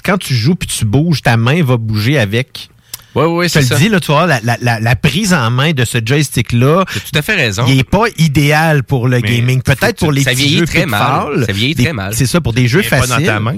quand 0.03 0.17
tu 0.17 0.33
joues 0.33 0.55
puis 0.55 0.67
tu 0.67 0.85
bouges, 0.85 1.21
ta 1.21 1.37
main 1.37 1.63
va 1.63 1.77
bouger 1.77 2.17
avec. 2.17 2.69
Oui, 3.15 3.23
oui, 3.25 3.47
Je 3.47 3.53
te 3.53 3.59
c'est 3.59 3.65
ça. 3.65 3.75
le 3.75 3.79
dis, 3.81 3.89
là, 3.89 3.99
tu 3.99 4.11
vois, 4.11 4.27
la, 4.27 4.39
la, 4.43 4.57
la, 4.61 4.79
la 4.79 4.95
prise 4.95 5.33
en 5.33 5.49
main 5.49 5.71
de 5.71 5.85
ce 5.85 5.99
joystick-là, 6.05 6.83
tout 6.85 7.17
à 7.17 7.21
fait 7.21 7.35
raison. 7.35 7.63
il 7.67 7.79
est 7.79 7.89
pas 7.89 8.03
idéal 8.17 8.83
pour 8.83 9.07
le 9.07 9.19
Mais 9.21 9.37
gaming. 9.37 9.61
Peut-être 9.61 9.99
pour 9.99 10.11
les 10.11 10.23
ça 10.23 10.31
petits 10.31 10.41
vieillit 10.43 10.57
jeux 10.59 10.65
très 10.65 10.85
mal. 10.85 11.45
Ça 11.45 11.51
vieillit 11.53 11.75
des- 11.75 11.83
très 11.85 11.93
mal. 11.93 12.13
C'est 12.13 12.25
ça, 12.25 12.41
pour 12.41 12.53
des 12.53 12.67
jeux 12.67 12.81
Il 12.81 12.85
est 12.87 12.89
pas 12.89 13.01
faciles. 13.01 13.25
dans 13.25 13.33
ta 13.33 13.39
main, 13.39 13.55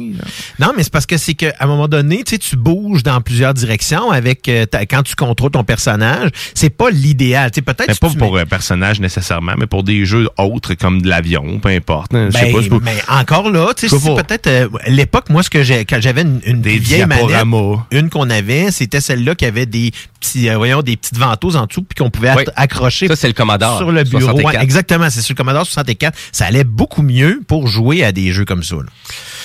Non, 0.59 0.73
mais 0.75 0.83
c'est 0.83 0.91
parce 0.91 1.05
que 1.05 1.17
c'est 1.17 1.33
qu'à 1.33 1.53
un 1.59 1.67
moment 1.67 1.87
donné, 1.87 2.23
tu 2.23 2.31
sais, 2.35 2.37
tu 2.37 2.55
bouges 2.55 3.03
dans 3.03 3.19
plusieurs 3.21 3.53
directions 3.53 4.11
avec 4.11 4.47
euh, 4.49 4.65
ta- 4.65 4.85
quand 4.85 5.03
tu 5.03 5.15
contrôles 5.15 5.51
ton 5.51 5.63
personnage. 5.63 6.29
C'est 6.53 6.69
pas 6.69 6.89
l'idéal. 6.89 7.51
Tu 7.51 7.55
sais, 7.55 7.61
peut-être 7.61 7.87
Mais 7.87 7.95
pas 7.95 8.09
tu 8.09 8.17
pour 8.17 8.37
un 8.37 8.45
personnage 8.45 8.99
nécessairement, 8.99 9.53
mais 9.57 9.67
pour 9.67 9.83
des 9.83 10.05
jeux 10.05 10.27
autres 10.37 10.73
comme 10.75 11.01
de 11.01 11.09
l'avion, 11.09 11.59
peu 11.59 11.69
importe. 11.69 12.13
hein. 12.13 12.29
Je 12.31 12.37
sais 12.37 12.45
Ben, 12.45 12.53
pas, 12.53 12.61
je 12.61 12.69
mais 12.83 12.97
encore 13.09 13.49
là, 13.51 13.73
tu 13.75 13.87
sais, 13.87 13.97
Je 13.97 14.15
peut-être 14.15 14.47
euh, 14.47 14.67
l'époque, 14.87 15.29
moi, 15.29 15.41
ce 15.43 15.49
que 15.49 15.63
j'ai 15.63 15.85
quand 15.85 16.01
j'avais 16.01 16.21
une, 16.21 16.41
une 16.45 16.61
Des 16.61 16.77
vieille 16.77 17.05
manette, 17.05 17.45
une 17.91 18.09
qu'on 18.09 18.29
avait, 18.29 18.71
c'était 18.71 19.01
celle-là 19.01 19.35
qui 19.35 19.45
avait 19.47 19.65
des 19.65 19.91
petits, 20.19 20.49
euh, 20.49 20.57
voyons, 20.57 20.81
des 20.81 20.97
petites 20.97 21.17
ventouses 21.17 21.55
en 21.55 21.65
dessous 21.65 21.81
puis 21.83 21.95
qu'on 22.03 22.09
pouvait 22.09 22.33
Oui. 22.35 22.43
accrocher. 22.55 23.07
Ça, 23.07 23.15
c'est 23.15 23.27
le 23.27 23.33
Commodore 23.33 23.77
sur 23.77 23.91
le 23.91 24.03
bureau. 24.03 24.21
64. 24.21 24.45
Ouais, 24.55 24.63
exactement, 24.63 25.09
c'est 25.09 25.21
sur 25.21 25.33
le 25.33 25.37
Commodore 25.37 25.65
64. 25.65 26.17
Ça 26.31 26.45
allait 26.45 26.63
beaucoup 26.63 27.01
mieux 27.01 27.41
pour 27.47 27.67
jouer 27.67 28.03
à 28.03 28.11
des 28.11 28.31
jeux 28.31 28.45
comme 28.45 28.63
ça. 28.63 28.75
là. 28.75 28.83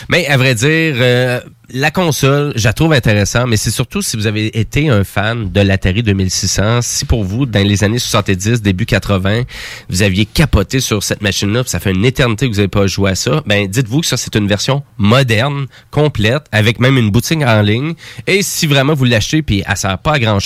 Mais 0.09 0.27
à 0.27 0.37
vrai 0.37 0.55
dire, 0.55 0.95
euh, 0.99 1.41
la 1.71 1.91
console, 1.91 2.53
je 2.57 2.65
la 2.65 2.73
trouve 2.73 2.93
intéressante, 2.93 3.47
mais 3.49 3.57
c'est 3.57 3.71
surtout 3.71 4.03
si 4.03 4.17
vous 4.17 4.27
avez 4.27 4.59
été 4.59 4.89
un 4.91 5.05
fan 5.05 5.51
de 5.51 5.61
l'Atari 5.61 6.03
2600, 6.03 6.81
si 6.83 7.05
pour 7.05 7.23
vous, 7.25 7.47
dans 7.47 7.67
les 7.67 7.85
années 7.85 7.99
70, 8.01 8.63
début 8.63 8.85
80, 8.85 9.43
vous 9.89 10.03
aviez 10.03 10.27
capoté 10.27 10.81
sur 10.81 11.03
cette 11.05 11.23
machine-là, 11.23 11.63
ça 11.67 11.79
fait 11.79 11.93
une 11.93 12.05
éternité 12.05 12.47
que 12.47 12.53
vous 12.53 12.57
n'avez 12.59 12.69
pas 12.69 12.87
joué 12.89 13.13
à 13.13 13.15
ça, 13.15 13.43
ben 13.47 13.69
dites-vous 13.69 14.01
que 14.01 14.07
ça, 14.07 14.17
c'est 14.17 14.35
une 14.35 14.49
version 14.49 14.83
moderne, 14.99 15.67
complète, 15.91 16.43
avec 16.53 16.81
même 16.81 16.99
une 16.99 17.11
boutique 17.11 17.43
en 17.43 17.63
ligne. 17.63 17.95
Et 18.27 18.43
si 18.43 18.67
vraiment 18.67 18.95
vous 18.95 19.05
l'achetez, 19.05 19.43
puis 19.43 19.63
elle 19.67 19.77
sert 19.77 19.99
pas 19.99 20.15
à 20.15 20.19
grand-chose, 20.19 20.43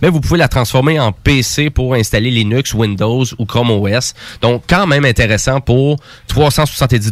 ben 0.00 0.10
vous 0.10 0.20
pouvez 0.20 0.38
la 0.38 0.48
transformer 0.48 0.98
en 0.98 1.12
PC 1.12 1.70
pour 1.70 1.94
installer 1.94 2.30
Linux, 2.30 2.74
Windows 2.74 3.24
ou 3.38 3.46
Chrome 3.46 3.70
OS. 3.70 4.14
Donc, 4.40 4.62
quand 4.68 4.86
même 4.86 5.04
intéressant 5.04 5.60
pour 5.60 5.98
370 6.28 7.10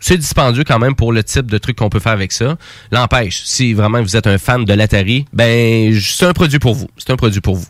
C'est 0.00 0.18
dispendieux 0.18 0.64
quand 0.64 0.78
même 0.78 0.94
pour 0.94 1.12
le 1.12 1.22
type 1.22 1.46
de 1.46 1.58
truc 1.58 1.76
qu'on 1.76 1.88
peut 1.90 2.00
faire 2.00 2.12
avec 2.12 2.32
ça. 2.32 2.56
L'empêche, 2.90 3.42
si 3.44 3.74
vraiment 3.74 4.02
vous 4.02 4.16
êtes 4.16 4.26
un 4.26 4.38
fan 4.38 4.64
de 4.64 4.72
l'Atari, 4.72 5.24
ben 5.32 5.98
c'est 6.00 6.26
un 6.26 6.32
produit 6.32 6.58
pour 6.58 6.74
vous. 6.74 6.88
C'est 6.96 7.10
un 7.10 7.16
produit 7.16 7.40
pour 7.40 7.56
vous. 7.56 7.66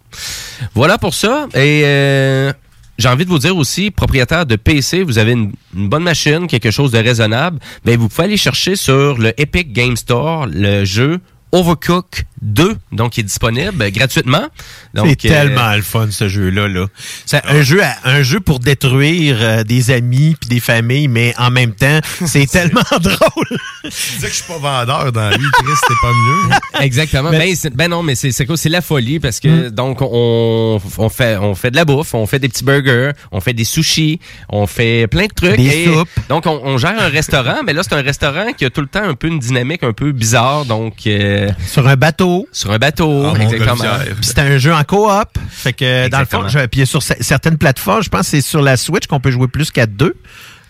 Voilà 0.75 0.99
pour 0.99 1.15
ça. 1.15 1.47
Et 1.55 1.83
euh, 1.85 2.53
j'ai 2.99 3.09
envie 3.09 3.25
de 3.25 3.31
vous 3.31 3.39
dire 3.39 3.57
aussi, 3.57 3.91
propriétaire 3.91 4.47
de 4.47 4.57
PC, 4.57 5.03
vous 5.03 5.19
avez 5.19 5.33
une, 5.33 5.53
une 5.75 5.89
bonne 5.89 6.03
machine, 6.03 6.47
quelque 6.47 6.71
chose 6.71 6.93
de 6.93 6.99
raisonnable, 6.99 7.59
ben 7.85 7.99
vous 7.99 8.09
pouvez 8.09 8.25
aller 8.25 8.37
chercher 8.37 8.77
sur 8.77 9.19
le 9.19 9.33
Epic 9.41 9.73
Game 9.73 9.97
Store 9.97 10.47
le 10.47 10.85
jeu 10.85 11.21
Overcook 11.53 12.27
2, 12.43 12.77
donc 12.93 13.13
qui 13.13 13.21
est 13.21 13.25
disponible 13.25 13.91
gratuitement. 13.91 14.47
C'est 14.95 15.03
euh, 15.03 15.15
tellement 15.29 15.75
le 15.77 15.83
fun 15.83 16.09
ce 16.11 16.29
jeu-là. 16.29 16.69
Là. 16.69 16.87
C'est 17.27 17.45
un 17.47 17.63
jeu, 17.63 17.83
à- 17.83 17.97
un 18.05 18.23
jeu 18.23 18.41
pour 18.41 18.61
détruire 18.61 19.37
euh, 19.41 19.63
des 19.65 19.91
amis 19.91 20.37
puis 20.41 20.49
des 20.49 20.61
familles, 20.61 21.09
mais 21.09 21.35
en 21.39 21.51
même 21.51 21.73
temps, 21.75 22.01
c'est 22.27 22.47
tellement 22.51 22.81
drôle. 23.01 23.59
Tu 23.85 23.91
disais 23.91 24.27
que 24.27 24.29
je 24.29 24.35
suis 24.35 24.45
pas 24.45 24.59
vendeur 24.59 25.13
dans 25.13 25.29
la 25.31 25.37
vie, 25.37 25.45
Chris, 25.53 25.73
c'était 25.83 26.01
pas 26.01 26.13
mieux. 26.13 26.57
Exactement. 26.85 27.31
Ben, 27.31 27.55
c'est- 27.55 27.75
ben 27.75 27.89
non, 27.91 28.03
mais 28.03 28.15
c'est 28.15 28.47
quoi? 28.47 28.57
C'est 28.57 28.69
la 28.69 28.81
folie 28.81 29.21
parce 29.21 29.39
que 29.41 29.69
donc 29.69 29.99
on, 30.01 30.81
on 30.99 31.09
fait 31.09 31.37
on 31.37 31.55
fait 31.55 31.71
de 31.71 31.77
la 31.77 31.85
bouffe, 31.85 32.15
on 32.15 32.27
fait 32.27 32.39
des 32.39 32.49
petits 32.49 32.65
burgers, 32.65 33.11
on 33.33 33.41
fait 33.41 33.53
des 33.53 33.65
sushis, 33.65 34.19
on 34.49 34.67
fait 34.67 35.07
plein 35.09 35.27
de 35.27 35.33
trucs. 35.35 35.57
Des 35.57 35.67
et 35.67 35.85
soupes. 35.87 36.09
Donc 36.29 36.47
on, 36.47 36.61
on 36.65 36.79
gère 36.79 36.99
un 37.01 37.09
restaurant, 37.09 37.59
mais 37.67 37.73
là 37.73 37.83
c'est 37.83 37.95
un 37.95 38.03
restaurant 38.03 38.53
qui 38.57 38.65
a 38.65 38.71
tout 38.71 38.81
le 38.81 38.87
temps 38.87 39.03
un 39.03 39.15
peu 39.15 39.29
une 39.29 39.39
dynamique 39.39 39.83
un 39.85 39.93
peu 39.93 40.13
bizarre. 40.13 40.65
Donc 40.65 41.07
euh, 41.07 41.51
Sur 41.67 41.87
un 41.87 41.97
bateau. 41.97 42.30
Sur 42.53 42.71
un 42.71 42.79
bateau, 42.79 43.25
Ah, 43.27 43.33
exactement. 43.43 43.77
C'était 44.23 44.41
un 44.43 44.59
jeu 44.59 44.73
en 44.75 44.83
coop. 44.85 45.29
Fait 45.51 45.73
que 45.73 46.09
dans 46.09 46.19
le 46.21 46.25
fond, 46.27 46.49
je- 46.49 46.67
puis 46.67 46.87
sur 46.87 47.01
cer- 47.01 47.21
certaines 47.23 47.59
plateformes, 47.59 48.03
je 48.03 48.09
pense 48.09 48.23
que 48.23 48.27
c'est 48.29 48.41
sur 48.41 48.63
la 48.63 48.77
Switch 48.77 49.07
qu'on 49.07 49.21
peut 49.21 49.31
jouer 49.31 49.49
plus 49.49 49.71
qu'à 49.71 49.87
deux. 49.87 50.15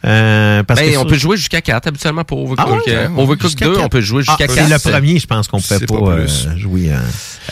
Euh, 0.05 0.63
parce 0.63 0.81
Ben, 0.81 0.93
que 0.93 0.97
on 0.99 1.05
peut 1.05 1.17
jouer 1.19 1.37
jusqu'à 1.37 1.61
4 1.61 1.87
habituellement 1.89 2.25
pour 2.25 2.43
Overcook. 2.45 2.67
Ah 2.87 2.91
ouais? 2.91 2.95
Euh, 2.97 3.09
Overcook 3.17 3.49
Jusqu'à 3.51 3.67
2, 3.67 3.73
quatre. 3.75 3.85
on 3.85 3.89
peut 3.89 4.01
jouer 4.01 4.23
Ah, 4.27 4.37
jusqu'à 4.39 4.53
c'est 4.55 4.69
4. 4.69 4.85
le 4.85 4.91
premier, 4.93 5.19
je 5.19 5.27
pense 5.27 5.47
qu'on 5.49 5.61
pouvait 5.61 5.79
C'est 5.79 5.87
pas, 5.87 5.99
pas 5.99 6.11
euh, 6.13 6.57
jouer. 6.57 6.91
euh. 6.93 6.97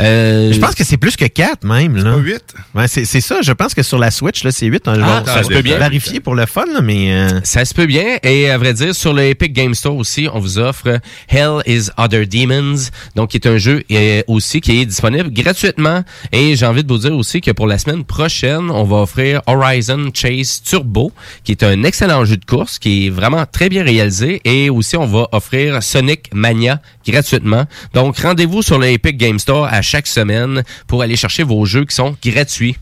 Euh, 0.00 0.52
Je 0.52 0.58
pense 0.58 0.74
que 0.74 0.84
c'est 0.84 0.96
plus 0.96 1.16
que 1.16 1.26
4 1.26 1.64
même. 1.64 1.96
Là. 1.96 2.12
Pas 2.12 2.16
8. 2.18 2.54
Ouais, 2.74 2.88
c'est 2.88 3.04
c'est 3.04 3.20
ça. 3.20 3.40
Je 3.42 3.52
pense 3.52 3.74
que 3.74 3.82
sur 3.82 3.98
la 3.98 4.10
Switch, 4.10 4.44
là, 4.44 4.50
c'est 4.50 4.66
8. 4.66 4.88
On 4.88 4.92
Ah, 4.92 5.22
va 5.24 5.34
ça 5.34 5.42
se 5.42 5.48
peut 5.48 5.60
bien. 5.60 5.78
vérifier 5.78 6.20
pour 6.20 6.34
le 6.34 6.46
fun, 6.46 6.64
là, 6.72 6.80
mais 6.80 7.12
euh, 7.12 7.40
Ça 7.44 7.64
se 7.66 7.74
peut 7.74 7.86
bien. 7.86 8.16
Et 8.22 8.48
à 8.48 8.56
vrai 8.56 8.72
dire, 8.72 8.94
sur 8.94 9.12
le 9.12 9.24
Epic 9.24 9.52
Game 9.52 9.74
Store 9.74 9.96
aussi, 9.96 10.26
on 10.32 10.38
vous 10.38 10.58
offre 10.58 11.00
Hell 11.28 11.58
is 11.66 11.88
Other 11.98 12.26
Demons, 12.26 12.76
donc 13.14 13.30
qui 13.30 13.36
est 13.36 13.46
un 13.46 13.58
jeu 13.58 13.82
aussi 14.26 14.60
qui 14.62 14.80
est 14.80 14.86
disponible 14.86 15.30
gratuitement. 15.32 16.02
Et 16.32 16.56
j'ai 16.56 16.64
envie 16.66 16.82
de 16.84 16.88
vous 16.92 16.98
dire 17.00 17.14
aussi 17.14 17.40
que 17.42 17.50
pour 17.50 17.66
la 17.66 17.76
semaine 17.78 18.04
prochaine, 18.04 18.70
on 18.70 18.84
va 18.84 18.96
offrir 18.98 19.42
Horizon 19.46 20.10
Chase 20.14 20.62
Turbo, 20.64 21.12
qui 21.44 21.52
est 21.52 21.62
un 21.62 21.82
excellent 21.82 22.24
jeu 22.24 22.37
de 22.38 22.44
course, 22.44 22.78
qui 22.78 23.06
est 23.06 23.10
vraiment 23.10 23.44
très 23.50 23.68
bien 23.68 23.82
réalisé. 23.84 24.40
Et 24.44 24.70
aussi, 24.70 24.96
on 24.96 25.06
va 25.06 25.28
offrir 25.32 25.82
Sonic 25.82 26.30
Mania 26.34 26.80
gratuitement. 27.06 27.64
Donc, 27.94 28.18
rendez-vous 28.18 28.62
sur 28.62 28.78
le 28.78 28.86
Epic 28.88 29.16
Game 29.16 29.38
Store 29.38 29.66
à 29.70 29.82
chaque 29.82 30.06
semaine 30.06 30.62
pour 30.86 31.02
aller 31.02 31.16
chercher 31.16 31.42
vos 31.42 31.64
jeux 31.64 31.84
qui 31.84 31.94
sont 31.94 32.16
gratuits. 32.24 32.76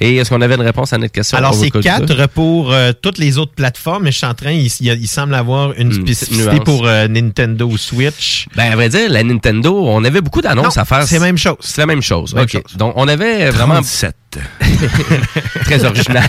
Et 0.00 0.14
est-ce 0.18 0.30
qu'on 0.30 0.40
avait 0.40 0.54
une 0.54 0.60
réponse 0.62 0.92
à 0.92 0.98
notre 0.98 1.10
question? 1.12 1.36
alors 1.38 1.54
c'est 1.54 1.72
4 1.72 2.28
pour 2.28 2.72
euh, 2.72 2.92
toutes 3.02 3.18
les 3.18 3.36
autres 3.36 3.54
plateformes, 3.54 4.04
mais 4.04 4.12
je 4.12 4.18
suis 4.18 4.26
en 4.28 4.34
train, 4.34 4.52
il, 4.52 4.66
il 4.80 5.08
semble 5.08 5.34
avoir 5.34 5.72
une 5.72 5.88
Une 5.88 5.92
spécificité 5.92 6.52
nuance. 6.52 6.64
pour 6.64 6.86
euh, 6.86 7.08
Nintendo 7.08 7.76
Switch. 7.76 8.46
Ben, 8.54 8.70
à 8.70 8.76
vrai 8.76 8.90
dire, 8.90 9.10
la 9.10 9.24
Nintendo, 9.24 9.76
on 9.88 10.04
avait 10.04 10.20
beaucoup 10.20 10.40
d'annonces 10.40 10.76
Non, 10.76 10.82
à 10.82 10.84
faire. 10.84 11.02
c'est 11.02 11.18
la 11.18 11.24
même 11.24 11.36
chose. 11.36 11.56
C'est 11.60 11.80
la 11.80 11.86
même 11.86 12.00
chose. 12.02 12.32
Même 12.32 12.48
chose. 12.48 12.62
Donc, 12.76 12.92
on 12.94 13.08
avait 13.08 13.50
vraiment 13.50 13.74
37. 13.74 14.14
très 15.64 15.84
original. 15.84 16.28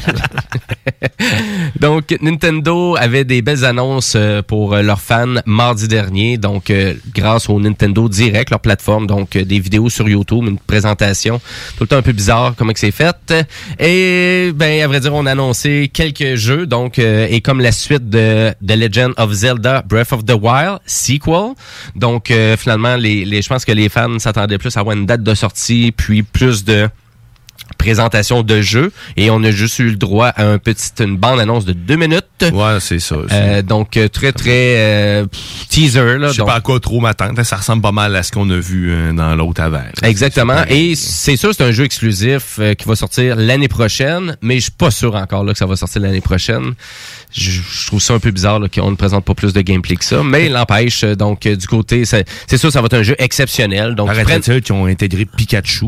Donc, 1.80 2.16
Nintendo 2.22 2.96
avait 2.98 3.24
des 3.24 3.42
belles 3.42 3.66
annonces 3.66 4.14
euh, 4.16 4.42
pour 4.42 4.74
euh, 4.74 4.82
leurs 4.82 5.02
fans 5.02 5.36
mardi 5.46 5.88
dernier. 5.88 6.38
Donc, 6.38 6.70
euh, 6.70 6.94
grâce 7.14 7.50
au 7.50 7.60
Nintendo 7.60 8.10
Direct, 8.10 8.50
leur 8.50 8.60
plateforme, 8.60 9.08
donc 9.08 9.38
des 9.38 9.60
vidéos 9.60 9.90
sur 9.90 10.08
YouTube, 10.10 10.46
une 10.48 10.60
présentation 10.60 11.40
tout 11.78 11.84
le 11.84 11.88
temps 11.88 11.98
un 11.98 12.02
peu 12.02 12.12
bizarre 12.12 12.54
comment 12.58 12.74
c'est 12.76 12.92
fait. 12.92 13.34
Et 13.80 14.52
ben, 14.54 14.82
à 14.82 14.88
vrai 14.88 15.00
dire, 15.00 15.14
on 15.14 15.26
a 15.26 15.32
annoncé 15.32 15.90
quelques 15.94 16.36
jeux. 16.36 16.66
Donc, 16.66 17.00
et 17.00 17.42
comme 17.42 17.62
la 17.62 17.72
suite 17.72 18.10
de 18.10 18.52
The 18.66 18.76
Legend 18.76 19.14
of 19.18 19.32
Zelda 19.32 19.84
Breath 19.88 20.14
of 20.14 20.26
the 20.26 20.34
Wild 20.34 20.80
sequel. 20.86 21.54
Donc, 21.96 22.32
finalement, 22.58 22.98
je 22.98 23.48
pense 23.48 23.66
que 23.66 23.72
les 23.72 23.90
fans 23.90 24.20
s'attendaient 24.20 24.58
plus 24.58 24.76
à 24.78 24.82
avoir 24.82 24.96
une 24.96 25.06
date 25.06 25.24
de 25.24 25.34
sortie, 25.34 25.94
puis 25.96 26.24
plus 26.24 26.64
de 26.64 26.90
présentation 27.80 28.44
de 28.44 28.62
jeu 28.62 28.92
et 29.18 29.32
on 29.32 29.42
a 29.44 29.50
juste 29.52 29.80
eu 29.80 29.90
le 29.90 29.96
droit 29.96 30.28
à 30.28 30.46
un 30.46 30.60
petit 30.60 30.90
une 31.00 31.16
bande 31.18 31.40
annonce 31.40 31.66
de 31.66 31.74
deux 31.74 31.96
minutes. 31.96 32.26
Ouais, 32.54 32.78
c'est 32.80 33.00
ça. 33.00 33.16
Euh, 33.32 33.62
donc 33.64 33.98
euh, 33.98 34.08
très 34.10 34.32
très 34.34 34.76
euh, 34.78 35.26
pff, 35.26 35.68
teaser 35.70 36.18
là. 36.20 36.28
Je 36.28 36.34
sais 36.34 36.38
donc- 36.40 36.48
pas 36.48 36.56
à 36.56 36.62
quoi 36.62 36.80
trop 36.80 37.00
m'attendre. 37.00 37.42
Ça 37.44 37.56
ressemble 37.56 37.82
pas 37.82 37.92
mal 37.94 38.16
à 38.16 38.22
ce 38.22 38.32
qu'on 38.32 38.50
a 38.52 38.58
vu 38.60 38.92
euh, 38.92 39.14
dans 39.14 39.34
l'autre 39.36 39.62
avant. 39.62 39.82
Exactement. 40.04 40.64
Et 40.70 40.94
c'est 40.96 41.38
sûr, 41.38 41.54
c'est 41.56 41.64
un 41.64 41.72
jeu 41.72 41.86
exclusif 41.86 42.60
qui 42.78 42.86
va 42.88 42.96
sortir 42.96 43.36
l'année 43.38 43.68
prochaine, 43.70 44.36
mais 44.42 44.56
je 44.58 44.64
suis 44.64 44.72
pas 44.72 44.92
sûr 44.92 45.16
encore 45.16 45.44
là 45.46 45.54
que 45.54 45.58
ça 45.60 45.66
va 45.66 45.76
sortir 45.78 46.02
l'année 46.02 46.22
prochaine. 46.22 46.74
Je, 47.32 47.50
je 47.52 47.88
trouve 47.88 48.02
ça 48.02 48.14
un 48.14 48.20
peu 48.20 48.32
bizarre 48.32 48.60
qu'on 48.74 48.92
ne 48.92 48.96
présente 48.96 49.24
pas 49.24 49.34
plus 49.34 49.54
de 49.54 49.62
gameplay 49.62 49.96
que 49.96 50.04
ça, 50.06 50.22
mais 50.22 50.50
l'empêche. 50.50 51.04
Donc 51.06 51.48
du 51.48 51.68
côté, 51.68 52.04
c'est 52.06 52.26
c'est 52.48 52.58
sûr, 52.58 52.72
ça 52.72 52.82
va 52.82 52.88
être 52.88 52.98
un 52.98 53.04
jeu 53.04 53.16
exceptionnel. 53.20 53.96
Donc 53.96 54.10
prennent- 54.12 54.62
qui 54.62 54.72
ont 54.74 54.86
intégré 54.86 55.26
Pikachu. 55.26 55.88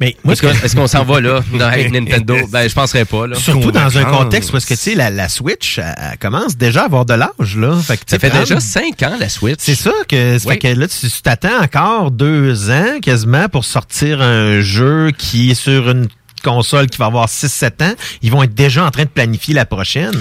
Mais 0.00 0.16
Est-ce 0.28 0.42
qu'on 0.42 0.48
est-ce 0.50 0.76
qu'on 0.76 0.86
s'en 0.86 1.04
va 1.04 1.20
là 1.20 1.40
dans- 1.52 1.66
avec 1.66 1.90
Nintendo? 1.92 2.36
Ben 2.50 2.68
je 2.68 2.74
penserais 2.74 3.04
pas 3.04 3.26
là. 3.26 3.36
Surtout 3.36 3.72
dans 3.72 3.96
un 3.98 4.04
contexte 4.04 4.52
parce 4.52 4.64
que 4.64 4.74
tu 4.74 4.80
sais 4.80 4.94
la, 4.94 5.10
la 5.10 5.28
Switch 5.28 5.78
elle, 5.78 5.94
elle 6.12 6.18
commence 6.18 6.56
déjà 6.56 6.82
à 6.82 6.84
avoir 6.86 7.04
de 7.04 7.14
l'âge 7.14 7.56
là. 7.56 7.76
Fait 7.80 7.96
que, 7.96 8.04
tu 8.04 8.10
Ça 8.10 8.18
fait 8.18 8.30
déjà 8.30 8.60
cinq 8.60 9.02
ans 9.02 9.16
la 9.18 9.28
Switch. 9.28 9.58
C'est 9.60 9.74
ça 9.74 9.92
que, 10.08 10.34
Oui. 10.34 10.40
fait 10.40 10.58
que 10.58 10.68
là 10.68 10.86
tu 10.88 11.08
tu 11.08 11.22
t'attends 11.22 11.62
encore 11.62 12.10
deux 12.10 12.70
ans 12.70 12.98
quasiment 13.02 13.48
pour 13.48 13.64
sortir 13.64 14.20
un 14.22 14.60
jeu 14.60 15.10
qui 15.16 15.50
est 15.50 15.54
sur 15.54 15.90
une 15.90 16.08
console 16.44 16.86
qui 16.88 16.98
va 16.98 17.06
avoir 17.06 17.26
6-7 17.28 17.82
ans. 17.82 17.94
Ils 18.22 18.30
vont 18.30 18.42
être 18.42 18.54
déjà 18.54 18.84
en 18.84 18.90
train 18.90 19.02
de 19.04 19.08
planifier 19.08 19.52
la 19.54 19.64
prochaine. 19.66 20.12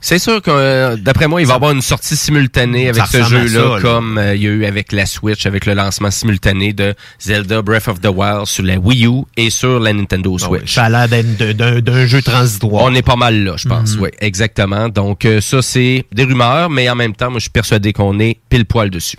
C'est 0.00 0.18
sûr 0.18 0.40
que 0.40 0.50
euh, 0.50 0.96
d'après 0.96 1.28
moi, 1.28 1.40
il 1.42 1.46
va 1.46 1.52
y 1.54 1.56
avoir 1.56 1.72
une 1.72 1.82
sortie 1.82 2.16
simultanée 2.16 2.88
avec 2.88 3.04
Ça 3.04 3.06
ce 3.06 3.22
jeu-là, 3.22 3.76
là. 3.76 3.80
comme 3.80 4.16
euh, 4.18 4.34
il 4.34 4.42
y 4.42 4.46
a 4.46 4.50
eu 4.50 4.64
avec 4.64 4.92
la 4.92 5.04
Switch, 5.06 5.44
avec 5.46 5.66
le 5.66 5.74
lancement 5.74 6.10
simultané 6.10 6.72
de 6.72 6.94
Zelda 7.20 7.60
Breath 7.62 7.88
of 7.88 8.00
the 8.00 8.08
Wild 8.08 8.46
sur 8.46 8.64
la 8.64 8.78
Wii 8.78 9.06
U 9.06 9.24
et 9.36 9.50
sur 9.50 9.78
la 9.78 9.92
Nintendo 9.92 10.38
Switch. 10.38 10.72
Ça 10.74 10.84
a 10.84 11.06
l'air 11.06 11.08
d'un- 11.54 12.06
jeu 12.06 12.22
transitoire. 12.22 12.82
On 12.84 12.94
est 12.94 13.02
pas 13.02 13.16
mal 13.16 13.44
là, 13.44 13.54
je 13.56 13.68
pense. 13.68 13.96
Mhm. 13.96 14.02
Oui, 14.02 14.08
exactement. 14.20 14.88
Donc 14.88 15.24
euh, 15.24 15.40
ça, 15.40 15.60
c'est 15.62 16.04
des 16.12 16.24
rumeurs, 16.24 16.70
mais 16.70 16.88
en 16.88 16.94
même 16.96 17.14
temps, 17.14 17.30
moi, 17.30 17.38
je 17.38 17.42
suis 17.44 17.50
persuadé 17.50 17.92
qu'on 17.92 18.18
est 18.20 18.38
pile 18.48 18.64
poil 18.64 18.88
dessus. 18.90 19.18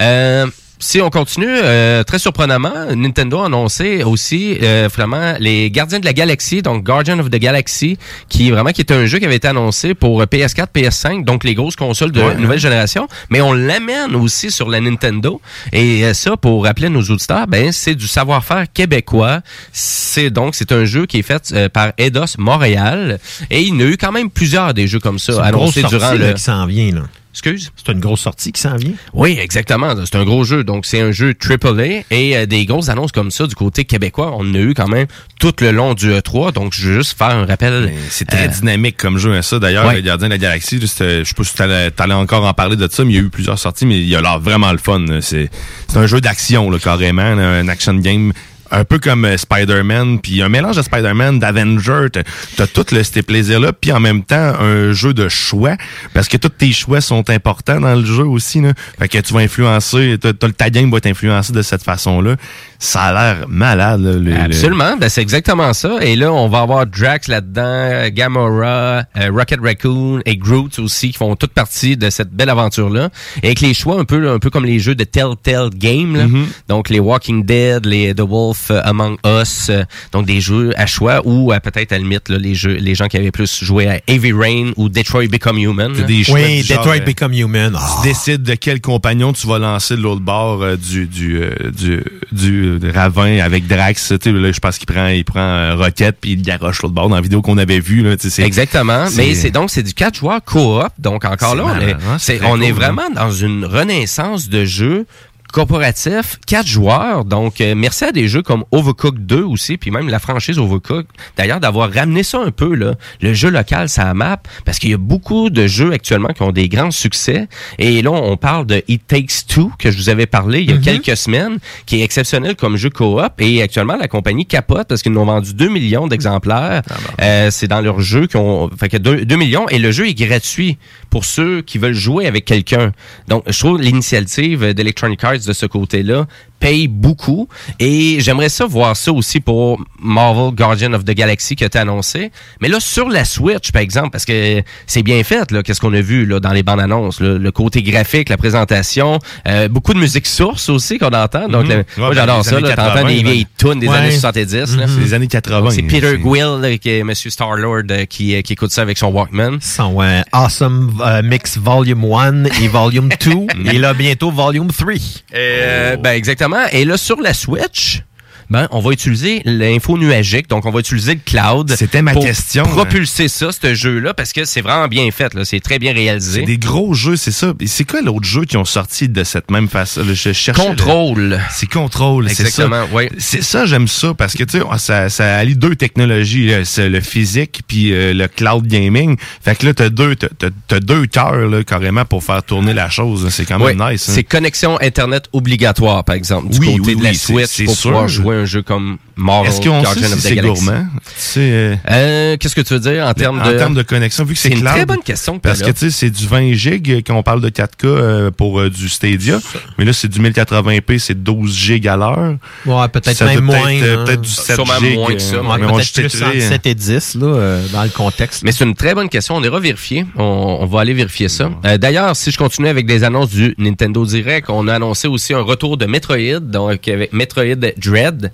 Euh, 0.00 0.46
si 0.78 1.00
on 1.00 1.10
continue, 1.10 1.46
euh, 1.48 2.04
très 2.04 2.18
surprenamment, 2.18 2.94
Nintendo 2.94 3.40
a 3.40 3.46
annoncé 3.46 4.04
aussi 4.04 4.58
euh, 4.62 4.88
vraiment 4.92 5.34
les 5.40 5.70
Gardiens 5.70 5.98
de 5.98 6.04
la 6.04 6.12
Galaxie, 6.12 6.62
donc 6.62 6.84
Guardian 6.84 7.18
of 7.18 7.30
the 7.30 7.36
Galaxy, 7.36 7.98
qui 8.28 8.50
vraiment 8.50 8.70
qui 8.70 8.82
est 8.82 8.92
un 8.92 9.06
jeu 9.06 9.18
qui 9.18 9.24
avait 9.24 9.36
été 9.36 9.48
annoncé 9.48 9.94
pour 9.94 10.22
PS4, 10.22 10.68
PS5, 10.74 11.24
donc 11.24 11.44
les 11.44 11.54
grosses 11.54 11.76
consoles 11.76 12.12
de 12.12 12.20
Ouais, 12.20 12.34
nouvelle 12.36 12.58
génération, 12.58 13.08
mais 13.30 13.40
on 13.40 13.52
l'amène 13.52 14.14
aussi 14.14 14.50
sur 14.50 14.68
la 14.68 14.80
Nintendo. 14.80 15.40
Et 15.72 16.04
euh, 16.04 16.14
ça, 16.14 16.36
pour 16.36 16.64
rappeler 16.64 16.88
nos 16.88 17.02
auditeurs, 17.02 17.46
ben 17.46 17.72
c'est 17.72 17.94
du 17.94 18.06
savoir-faire 18.06 18.66
québécois. 18.72 19.40
C'est 19.72 20.30
donc 20.30 20.54
c'est 20.54 20.72
un 20.72 20.84
jeu 20.84 21.06
qui 21.06 21.18
est 21.18 21.22
fait 21.22 21.52
euh, 21.52 21.68
par 21.68 21.92
Eidos 21.98 22.36
Montréal, 22.38 23.18
et 23.50 23.62
il 23.62 23.76
y 23.76 23.82
a 23.82 23.86
eu 23.86 23.96
quand 23.96 24.12
même 24.12 24.30
plusieurs 24.30 24.74
des 24.74 24.86
jeux 24.86 25.00
comme 25.00 25.18
ça 25.18 25.42
annoncés 25.44 25.80
sortie 25.80 25.96
durant 25.96 26.12
là, 26.12 26.28
le. 26.28 26.32
qui 26.34 26.42
s'en 26.42 26.66
vient 26.66 26.92
là. 26.92 27.02
Excuse? 27.38 27.70
C'est 27.76 27.92
une 27.92 28.00
grosse 28.00 28.22
sortie 28.22 28.50
qui 28.50 28.60
s'en 28.60 28.74
vient. 28.74 28.94
Oui, 29.14 29.38
exactement. 29.40 29.94
C'est 30.04 30.16
un 30.16 30.24
gros 30.24 30.42
jeu. 30.42 30.64
Donc, 30.64 30.84
c'est 30.86 31.00
un 31.00 31.12
jeu 31.12 31.34
AAA 31.40 32.02
et 32.10 32.36
euh, 32.36 32.46
des 32.46 32.66
grosses 32.66 32.88
annonces 32.88 33.12
comme 33.12 33.30
ça 33.30 33.46
du 33.46 33.54
côté 33.54 33.84
québécois, 33.84 34.32
on 34.36 34.40
en 34.40 34.54
a 34.54 34.58
eu 34.58 34.74
quand 34.74 34.88
même 34.88 35.06
tout 35.38 35.54
le 35.60 35.70
long 35.70 35.94
du 35.94 36.10
E3. 36.10 36.52
Donc, 36.52 36.72
je 36.74 36.88
veux 36.88 36.94
juste 36.98 37.16
faire 37.16 37.28
un 37.28 37.46
rappel. 37.46 37.92
C'est 38.10 38.24
très 38.26 38.46
Euh, 38.48 38.48
dynamique 38.48 38.96
comme 38.96 39.18
jeu, 39.18 39.32
hein, 39.34 39.42
ça. 39.42 39.60
D'ailleurs, 39.60 39.86
Ouais. 39.86 39.94
le 39.94 40.00
Gardien 40.00 40.26
de 40.26 40.32
la 40.32 40.38
Galaxie, 40.38 40.80
je 40.80 40.86
sais 40.86 41.22
pas 41.36 41.44
si 41.44 41.54
t'allais 41.54 41.92
t'allais 41.92 42.14
encore 42.14 42.44
en 42.44 42.52
parler 42.54 42.74
de 42.74 42.88
ça, 42.90 43.04
mais 43.04 43.12
il 43.12 43.16
y 43.16 43.18
a 43.18 43.22
eu 43.22 43.28
plusieurs 43.30 43.58
sorties, 43.58 43.86
mais 43.86 44.00
il 44.00 44.16
a 44.16 44.20
l'air 44.20 44.40
vraiment 44.40 44.72
le 44.72 44.78
fun. 44.78 45.04
C'est 45.20 45.48
un 45.94 46.06
jeu 46.08 46.20
d'action, 46.20 46.68
carrément, 46.78 47.34
là, 47.36 47.48
un 47.60 47.68
action 47.68 47.94
game. 47.94 48.32
Un 48.70 48.84
peu 48.84 48.98
comme 48.98 49.24
euh, 49.24 49.36
Spider-Man, 49.36 50.20
puis 50.20 50.42
un 50.42 50.48
mélange 50.48 50.76
de 50.76 50.82
Spider-Man, 50.82 51.38
d'Avenger, 51.38 52.08
t'as- 52.56 52.66
tout 52.66 52.84
le, 52.92 53.02
ces 53.02 53.22
plaisirs-là, 53.22 53.72
puis 53.72 53.92
en 53.92 54.00
même 54.00 54.22
temps 54.22 54.54
un 54.60 54.92
jeu 54.92 55.14
de 55.14 55.28
choix, 55.28 55.76
parce 56.12 56.28
que 56.28 56.36
tous 56.36 56.50
tes 56.50 56.72
choix 56.72 57.00
sont 57.00 57.28
importants 57.30 57.80
dans 57.80 57.94
le 57.94 58.04
jeu 58.04 58.24
aussi. 58.24 58.60
Là. 58.60 58.72
Fait 58.98 59.08
que 59.08 59.18
tu 59.18 59.32
vas 59.32 59.40
influencer, 59.40 60.16
t'as- 60.20 60.32
le- 60.46 60.52
ta 60.52 60.68
game 60.70 60.90
va 60.90 60.98
être 60.98 61.06
influencée 61.06 61.52
de 61.52 61.62
cette 61.62 61.82
façon-là. 61.82 62.36
Ça 62.80 63.02
a 63.02 63.12
l'air 63.12 63.48
malade. 63.48 64.00
là, 64.02 64.12
le- 64.12 64.18
le- 64.20 64.34
Absolument, 64.36 64.96
ben, 64.96 65.08
c'est 65.08 65.20
exactement 65.22 65.72
ça. 65.72 65.98
Et 66.00 66.14
là, 66.16 66.32
on 66.32 66.48
va 66.48 66.60
avoir 66.60 66.86
Drax 66.86 67.26
là-dedans, 67.28 68.08
Gamora, 68.10 69.02
euh, 69.16 69.30
Rocket 69.32 69.60
Raccoon 69.60 70.20
et 70.24 70.36
Groot 70.36 70.78
aussi 70.78 71.10
qui 71.10 71.18
font 71.18 71.34
toute 71.34 71.52
partie 71.52 71.96
de 71.96 72.08
cette 72.10 72.30
belle 72.30 72.50
aventure-là. 72.50 73.08
Et 73.42 73.46
avec 73.46 73.60
les 73.60 73.74
choix 73.74 73.98
un 73.98 74.04
peu, 74.04 74.30
un 74.30 74.38
peu 74.38 74.50
comme 74.50 74.64
les 74.64 74.78
jeux 74.78 74.94
de 74.94 75.04
Telltale 75.04 75.70
Game, 75.74 76.16
là. 76.16 76.26
Mm-hmm. 76.26 76.44
donc 76.68 76.88
les 76.88 77.00
Walking 77.00 77.44
Dead, 77.44 77.84
les 77.84 78.14
The 78.14 78.20
Wolf 78.20 78.70
euh, 78.70 78.80
Among 78.84 79.16
Us, 79.26 79.68
euh, 79.70 79.82
donc 80.12 80.26
des 80.26 80.40
jeux 80.40 80.72
à 80.76 80.86
choix 80.86 81.20
ou 81.24 81.50
à 81.52 81.60
peut-être 81.60 81.92
à 81.92 81.96
la 81.96 82.02
limite 82.02 82.28
là, 82.28 82.38
les 82.38 82.54
jeux, 82.54 82.74
les 82.74 82.94
gens 82.94 83.06
qui 83.08 83.16
avaient 83.16 83.32
plus 83.32 83.64
joué 83.64 83.88
à 83.88 84.00
Heavy 84.06 84.32
Rain 84.32 84.70
ou 84.76 84.88
Detroit 84.88 85.26
Become 85.26 85.58
Human. 85.58 85.92
Des 86.06 86.22
choix 86.24 86.38
Oui, 86.40 86.62
genre, 86.62 86.78
Detroit 86.78 86.96
euh, 86.98 87.04
Become 87.04 87.32
Human. 87.32 87.72
Ah. 87.76 87.96
Tu 88.02 88.08
décides 88.08 88.42
de 88.42 88.54
quel 88.54 88.80
compagnon 88.80 89.32
tu 89.32 89.46
vas 89.46 89.58
lancer 89.58 89.96
de 89.96 90.02
l'autre 90.02 90.20
bord 90.20 90.62
euh, 90.62 90.76
du 90.76 91.06
du 91.06 91.38
euh, 91.42 91.50
du 91.76 92.02
du 92.30 92.67
ravin 92.94 93.38
avec 93.38 93.66
Drax. 93.66 94.08
Tu 94.20 94.30
sais, 94.30 94.32
là, 94.32 94.52
je 94.52 94.58
pense 94.60 94.78
qu'il 94.78 94.86
prend 94.86 95.08
il 95.08 95.24
prend 95.24 95.40
euh, 95.40 95.74
Rocket 95.76 96.16
puis 96.20 96.32
il 96.32 96.42
garoche 96.42 96.82
l'autre 96.82 96.94
bord 96.94 97.08
dans 97.08 97.16
la 97.16 97.20
vidéo 97.22 97.42
qu'on 97.42 97.58
avait 97.58 97.80
vue 97.80 98.02
là. 98.02 98.16
tu 98.16 98.24
sais, 98.24 98.30
c'est- 98.30 98.42
Exactement. 98.42 99.06
Mais 99.16 99.34
c'est 99.34 99.50
donc 99.50 99.70
c'est 99.70 99.82
du 99.82 99.94
4 99.94 100.16
joueurs 100.16 100.42
coop. 100.44 100.82
Donc 100.98 101.24
encore 101.24 101.54
là, 101.54 101.64
on 101.66 101.80
est, 101.80 102.42
on 102.44 102.60
est 102.60 102.70
hein? 102.70 102.72
vraiment 102.72 103.10
dans 103.14 103.30
une 103.30 103.64
renaissance 103.64 104.48
de 104.48 104.64
jeux 104.64 105.06
coopératifs, 105.52 106.38
quatre 106.46 106.66
joueurs. 106.66 107.24
Donc, 107.24 107.60
euh, 107.60 107.74
merci 107.76 108.04
à 108.04 108.12
des 108.12 108.28
jeux 108.28 108.42
comme 108.42 108.64
Overcooked 108.72 109.26
2 109.26 109.42
aussi, 109.42 109.76
puis 109.76 109.90
même 109.90 110.08
la 110.08 110.18
franchise 110.18 110.58
Overcooked. 110.58 111.06
D'ailleurs, 111.36 111.60
d'avoir 111.60 111.92
ramené 111.92 112.22
ça 112.22 112.38
un 112.40 112.50
peu, 112.50 112.74
là, 112.74 112.94
le 113.20 113.34
jeu 113.34 113.50
local, 113.50 113.88
ça 113.88 114.12
map, 114.14 114.40
parce 114.64 114.78
qu'il 114.78 114.90
y 114.90 114.94
a 114.94 114.98
beaucoup 114.98 115.50
de 115.50 115.66
jeux 115.66 115.92
actuellement 115.92 116.28
qui 116.28 116.42
ont 116.42 116.52
des 116.52 116.68
grands 116.68 116.90
succès. 116.90 117.48
Et 117.78 118.02
là, 118.02 118.10
on 118.10 118.36
parle 118.36 118.66
de 118.66 118.82
It 118.88 119.06
Takes 119.06 119.46
Two, 119.48 119.70
que 119.78 119.90
je 119.90 119.96
vous 119.96 120.08
avais 120.08 120.26
parlé 120.26 120.60
il 120.60 120.70
y 120.70 120.72
a 120.72 120.76
Mhm. 120.76 120.82
quelques 120.82 121.16
semaines, 121.16 121.58
qui 121.86 122.00
est 122.00 122.04
exceptionnel 122.04 122.54
comme 122.56 122.76
jeu 122.76 122.90
coop. 122.90 123.32
Et 123.38 123.62
actuellement, 123.62 123.96
la 123.96 124.08
compagnie 124.08 124.46
capote 124.46 124.88
parce 124.88 125.02
qu'ils 125.02 125.12
en 125.12 125.22
ont 125.22 125.24
vendu 125.26 125.54
2 125.54 125.68
millions 125.68 126.06
d'exemplaires. 126.06 126.82
Euh, 127.20 127.50
c'est 127.50 127.68
dans 127.68 127.80
leur 127.80 128.00
jeu 128.00 128.26
qu'ils 128.26 128.40
ont... 128.40 128.70
Fait 128.78 128.88
que 128.88 128.96
2, 128.96 129.24
2 129.24 129.36
millions. 129.36 129.68
Et 129.68 129.78
le 129.78 129.90
jeu 129.92 130.08
est 130.08 130.14
gratuit 130.14 130.78
pour 131.10 131.24
ceux 131.24 131.62
qui 131.62 131.78
veulent 131.78 131.92
jouer 131.94 132.26
avec 132.26 132.44
quelqu'un. 132.44 132.92
Donc, 133.28 133.44
je 133.46 133.58
trouve 133.58 133.80
l'initiative 133.80 134.74
d'Electronic 134.74 135.22
Arts 135.24 135.37
de 135.46 135.52
ce 135.52 135.66
côté-là 135.66 136.26
paye 136.60 136.88
beaucoup. 136.88 137.48
Et 137.78 138.16
j'aimerais 138.20 138.48
ça 138.48 138.66
voir 138.66 138.96
ça 138.96 139.12
aussi 139.12 139.40
pour 139.40 139.80
Marvel 140.00 140.54
Guardian 140.54 140.92
of 140.92 141.04
the 141.04 141.12
Galaxy 141.12 141.56
qui 141.56 141.64
a 141.64 141.66
été 141.68 141.78
annoncé. 141.78 142.30
Mais 142.60 142.68
là, 142.68 142.78
sur 142.80 143.08
la 143.08 143.24
Switch, 143.24 143.70
par 143.72 143.82
exemple, 143.82 144.10
parce 144.10 144.24
que 144.24 144.62
c'est 144.86 145.02
bien 145.02 145.22
fait, 145.24 145.50
là, 145.52 145.62
qu'est-ce 145.62 145.80
qu'on 145.80 145.94
a 145.94 146.00
vu 146.00 146.26
là, 146.26 146.40
dans 146.40 146.52
les 146.52 146.62
bandes 146.62 146.80
annonces. 146.80 147.20
là, 147.20 147.38
le 147.38 147.50
côté 147.52 147.82
graphique, 147.82 148.28
la 148.28 148.36
présentation, 148.36 149.18
euh, 149.46 149.68
beaucoup 149.68 149.94
de 149.94 149.98
musique 149.98 150.26
source 150.26 150.68
aussi 150.68 150.98
qu'on 150.98 151.08
entend. 151.12 151.48
Donc, 151.48 151.64
Mhm. 151.64 151.68
le- 151.70 151.76
Ouais, 151.76 151.84
moi, 151.96 152.08
ben, 152.10 152.14
j'adore 152.16 152.44
ça. 152.44 152.50
T'entends 152.60 152.66
80, 152.74 153.04
des 153.04 153.22
vieilles 153.22 153.40
là. 153.40 153.46
tunes 153.70 153.80
des 153.80 153.88
Ouais. 153.88 153.96
années 153.96 154.10
70. 154.10 154.76
là. 154.76 154.86
Mhm. 154.86 154.92
C'est 154.94 155.00
les 155.00 155.14
années 155.14 155.26
80, 155.28 155.70
C'est 155.70 155.82
Peter 155.82 156.16
Gwill, 156.18 156.60
là, 156.60 156.76
qui 156.78 156.90
est 156.90 157.04
Monsieur 157.04 157.30
Star-Lord, 157.30 157.82
euh, 157.90 158.04
qui, 158.04 158.34
euh, 158.34 158.42
qui 158.42 158.52
écoute 158.54 158.70
ça 158.72 158.82
avec 158.82 158.98
son 158.98 159.08
Walkman. 159.08 159.58
Son 159.60 159.98
Awesome 160.32 160.92
euh, 161.04 161.22
Mix 161.22 161.58
Volume 161.58 162.04
1 162.04 162.44
et 162.62 162.68
Volume 162.68 163.08
2. 163.24 163.46
et 163.72 163.78
là, 163.78 163.94
bientôt 163.94 164.30
Volume 164.30 164.68
3. 164.68 164.94
Euh, 165.34 165.96
ben 165.96 166.10
exactement. 166.12 166.47
Et 166.72 166.84
là, 166.84 166.96
sur 166.96 167.20
la 167.20 167.34
Switch, 167.34 168.02
ben, 168.50 168.66
on 168.70 168.80
va 168.80 168.92
utiliser 168.92 169.42
l'info 169.44 169.98
nuagique, 169.98 170.48
donc 170.48 170.64
on 170.64 170.70
va 170.70 170.80
utiliser 170.80 171.14
le 171.14 171.20
cloud. 171.24 171.74
C'était 171.76 172.02
ma 172.02 172.12
pour 172.12 172.24
question, 172.24 172.64
hein. 172.64 172.68
Propulser 172.68 173.28
ça, 173.28 173.50
ce 173.52 173.74
jeu-là, 173.74 174.14
parce 174.14 174.32
que 174.32 174.44
c'est 174.44 174.60
vraiment 174.62 174.88
bien 174.88 175.10
fait, 175.10 175.34
là. 175.34 175.44
C'est 175.44 175.60
très 175.60 175.78
bien 175.78 175.92
réalisé. 175.92 176.40
C'est 176.40 176.46
des 176.46 176.58
gros 176.58 176.94
jeux, 176.94 177.16
c'est 177.16 177.30
ça. 177.32 177.52
C'est 177.66 177.84
quoi 177.84 178.00
l'autre 178.00 178.24
jeu 178.26 178.44
qui 178.44 178.56
ont 178.56 178.64
sorti 178.64 179.08
de 179.08 179.24
cette 179.24 179.50
même 179.50 179.68
façon? 179.68 180.02
Je 180.04 180.52
Contrôle. 180.52 181.40
C'est 181.50 181.70
contrôle, 181.70 182.28
c'est 182.28 182.36
ça. 182.36 182.42
Exactement, 182.42 182.84
oui. 182.92 183.08
C'est 183.18 183.42
ça, 183.42 183.66
j'aime 183.66 183.88
ça, 183.88 184.14
parce 184.14 184.34
que, 184.34 184.44
tu 184.44 184.58
sais, 184.58 184.64
ça, 184.78 185.08
ça 185.08 185.36
allie 185.36 185.56
deux 185.56 185.76
technologies, 185.76 186.46
là. 186.46 186.64
c'est 186.64 186.88
le 186.88 187.00
physique 187.00 187.60
puis 187.66 187.92
euh, 187.92 188.14
le 188.14 188.28
cloud 188.28 188.66
gaming. 188.66 189.16
Fait 189.42 189.56
que 189.56 189.66
là, 189.66 189.74
t'as 189.74 189.88
deux, 189.90 190.16
t'as, 190.16 190.80
deux 190.80 191.06
cœurs, 191.06 191.48
là, 191.48 191.62
carrément, 191.64 192.04
pour 192.04 192.24
faire 192.24 192.42
tourner 192.42 192.72
la 192.74 192.88
chose. 192.88 193.28
C'est 193.30 193.44
quand 193.44 193.58
même 193.58 193.76
nice. 193.76 194.08
hein. 194.08 194.12
C'est 194.14 194.24
connexion 194.24 194.78
Internet 194.80 195.28
obligatoire, 195.32 196.04
par 196.04 196.14
exemple, 196.14 196.48
du 196.48 196.58
Oui, 196.58 196.76
côté 196.78 196.94
oui, 196.94 196.96
de 196.96 197.04
la 197.04 197.14
Switch 197.14 197.64
pour 197.66 197.76
pouvoir 197.76 198.08
jouer 198.08 198.37
un 198.38 198.44
jeu 198.44 198.62
comme 198.62 198.98
Marvel 199.16 199.50
Est-ce 199.50 199.60
qu'on 199.60 199.84
sait 199.84 200.04
si 200.04 200.20
c'est 200.20 200.36
gourmand? 200.36 200.86
C'est, 201.16 201.40
euh, 201.40 201.74
Euh, 201.90 202.36
Qu'est-ce 202.38 202.54
que 202.54 202.60
tu 202.60 202.74
veux 202.74 202.80
dire 202.80 203.06
en 203.06 203.12
termes 203.14 203.40
en 203.40 203.46
de... 203.50 203.56
termes 203.58 203.74
de 203.74 203.82
connexion, 203.82 204.24
vu 204.24 204.34
que 204.34 204.40
c'est 204.40 204.48
C'est 204.48 204.54
une 204.54 204.60
cloud. 204.60 204.74
très 204.74 204.86
bonne 204.86 205.02
question 205.02 205.36
que 205.38 205.42
Parce 205.42 205.60
que 205.62 205.70
tu 205.70 205.78
sais, 205.78 205.90
c'est 205.90 206.10
du 206.10 206.26
20 206.26 206.52
gigs 206.54 207.02
quand 207.06 207.14
on 207.16 207.22
parle 207.22 207.40
de 207.40 207.48
4K 207.50 207.68
euh, 207.84 208.30
pour 208.30 208.60
euh, 208.60 208.70
du 208.70 208.88
Stadia. 208.88 209.38
Mais 209.78 209.84
là, 209.84 209.92
c'est 209.92 210.08
du 210.08 210.20
1080p, 210.20 210.98
c'est 210.98 211.22
12 211.22 211.54
gigs 211.56 211.88
à 211.88 211.96
l'heure. 211.96 212.36
Ouais, 212.66 212.88
peut-être 212.88 213.16
Ça 213.16 213.26
même 213.26 213.40
moins. 213.44 213.56
euh, 213.72 213.98
hein. 213.98 214.04
peut-être 214.04 214.20
du 214.22 214.28
7 214.30 214.54
Sûrement 214.56 214.78
gigs. 214.80 214.94
moins 214.94 215.12
que 215.14 215.18
ça, 215.18 215.36
ouais, 215.42 215.58
mais 215.58 215.66
on 215.66 215.74
Peut-être 215.76 215.92
plus 215.92 216.22
entre 216.22 216.36
euh, 216.36 216.40
7 216.48 216.66
et 216.66 216.74
10, 216.74 217.14
là, 217.16 217.26
euh, 217.26 217.66
dans 217.72 217.82
le 217.82 217.88
contexte. 217.90 218.42
Mais 218.44 218.52
c'est 218.52 218.64
une 218.64 218.74
très 218.74 218.94
bonne 218.94 219.08
question. 219.08 219.36
On 219.36 219.42
ira 219.42 219.58
vérifier. 219.60 220.04
On, 220.16 220.58
on 220.60 220.66
va 220.66 220.80
aller 220.80 220.94
vérifier 220.94 221.28
ça. 221.28 221.50
Euh, 221.64 221.78
D'ailleurs, 221.78 222.14
si 222.16 222.30
je 222.30 222.38
continue 222.38 222.68
avec 222.68 222.86
des 222.86 223.04
annonces 223.04 223.30
du 223.30 223.54
Nintendo 223.58 224.04
Direct, 224.04 224.48
on 224.50 224.68
a 224.68 224.74
annoncé 224.74 225.08
aussi 225.08 225.34
un 225.34 225.40
retour 225.40 225.76
de 225.76 225.86
Metroid, 225.86 226.40
donc 226.40 226.86
avec 226.88 227.12
Metroid 227.12 227.54
Dread. 227.76 228.27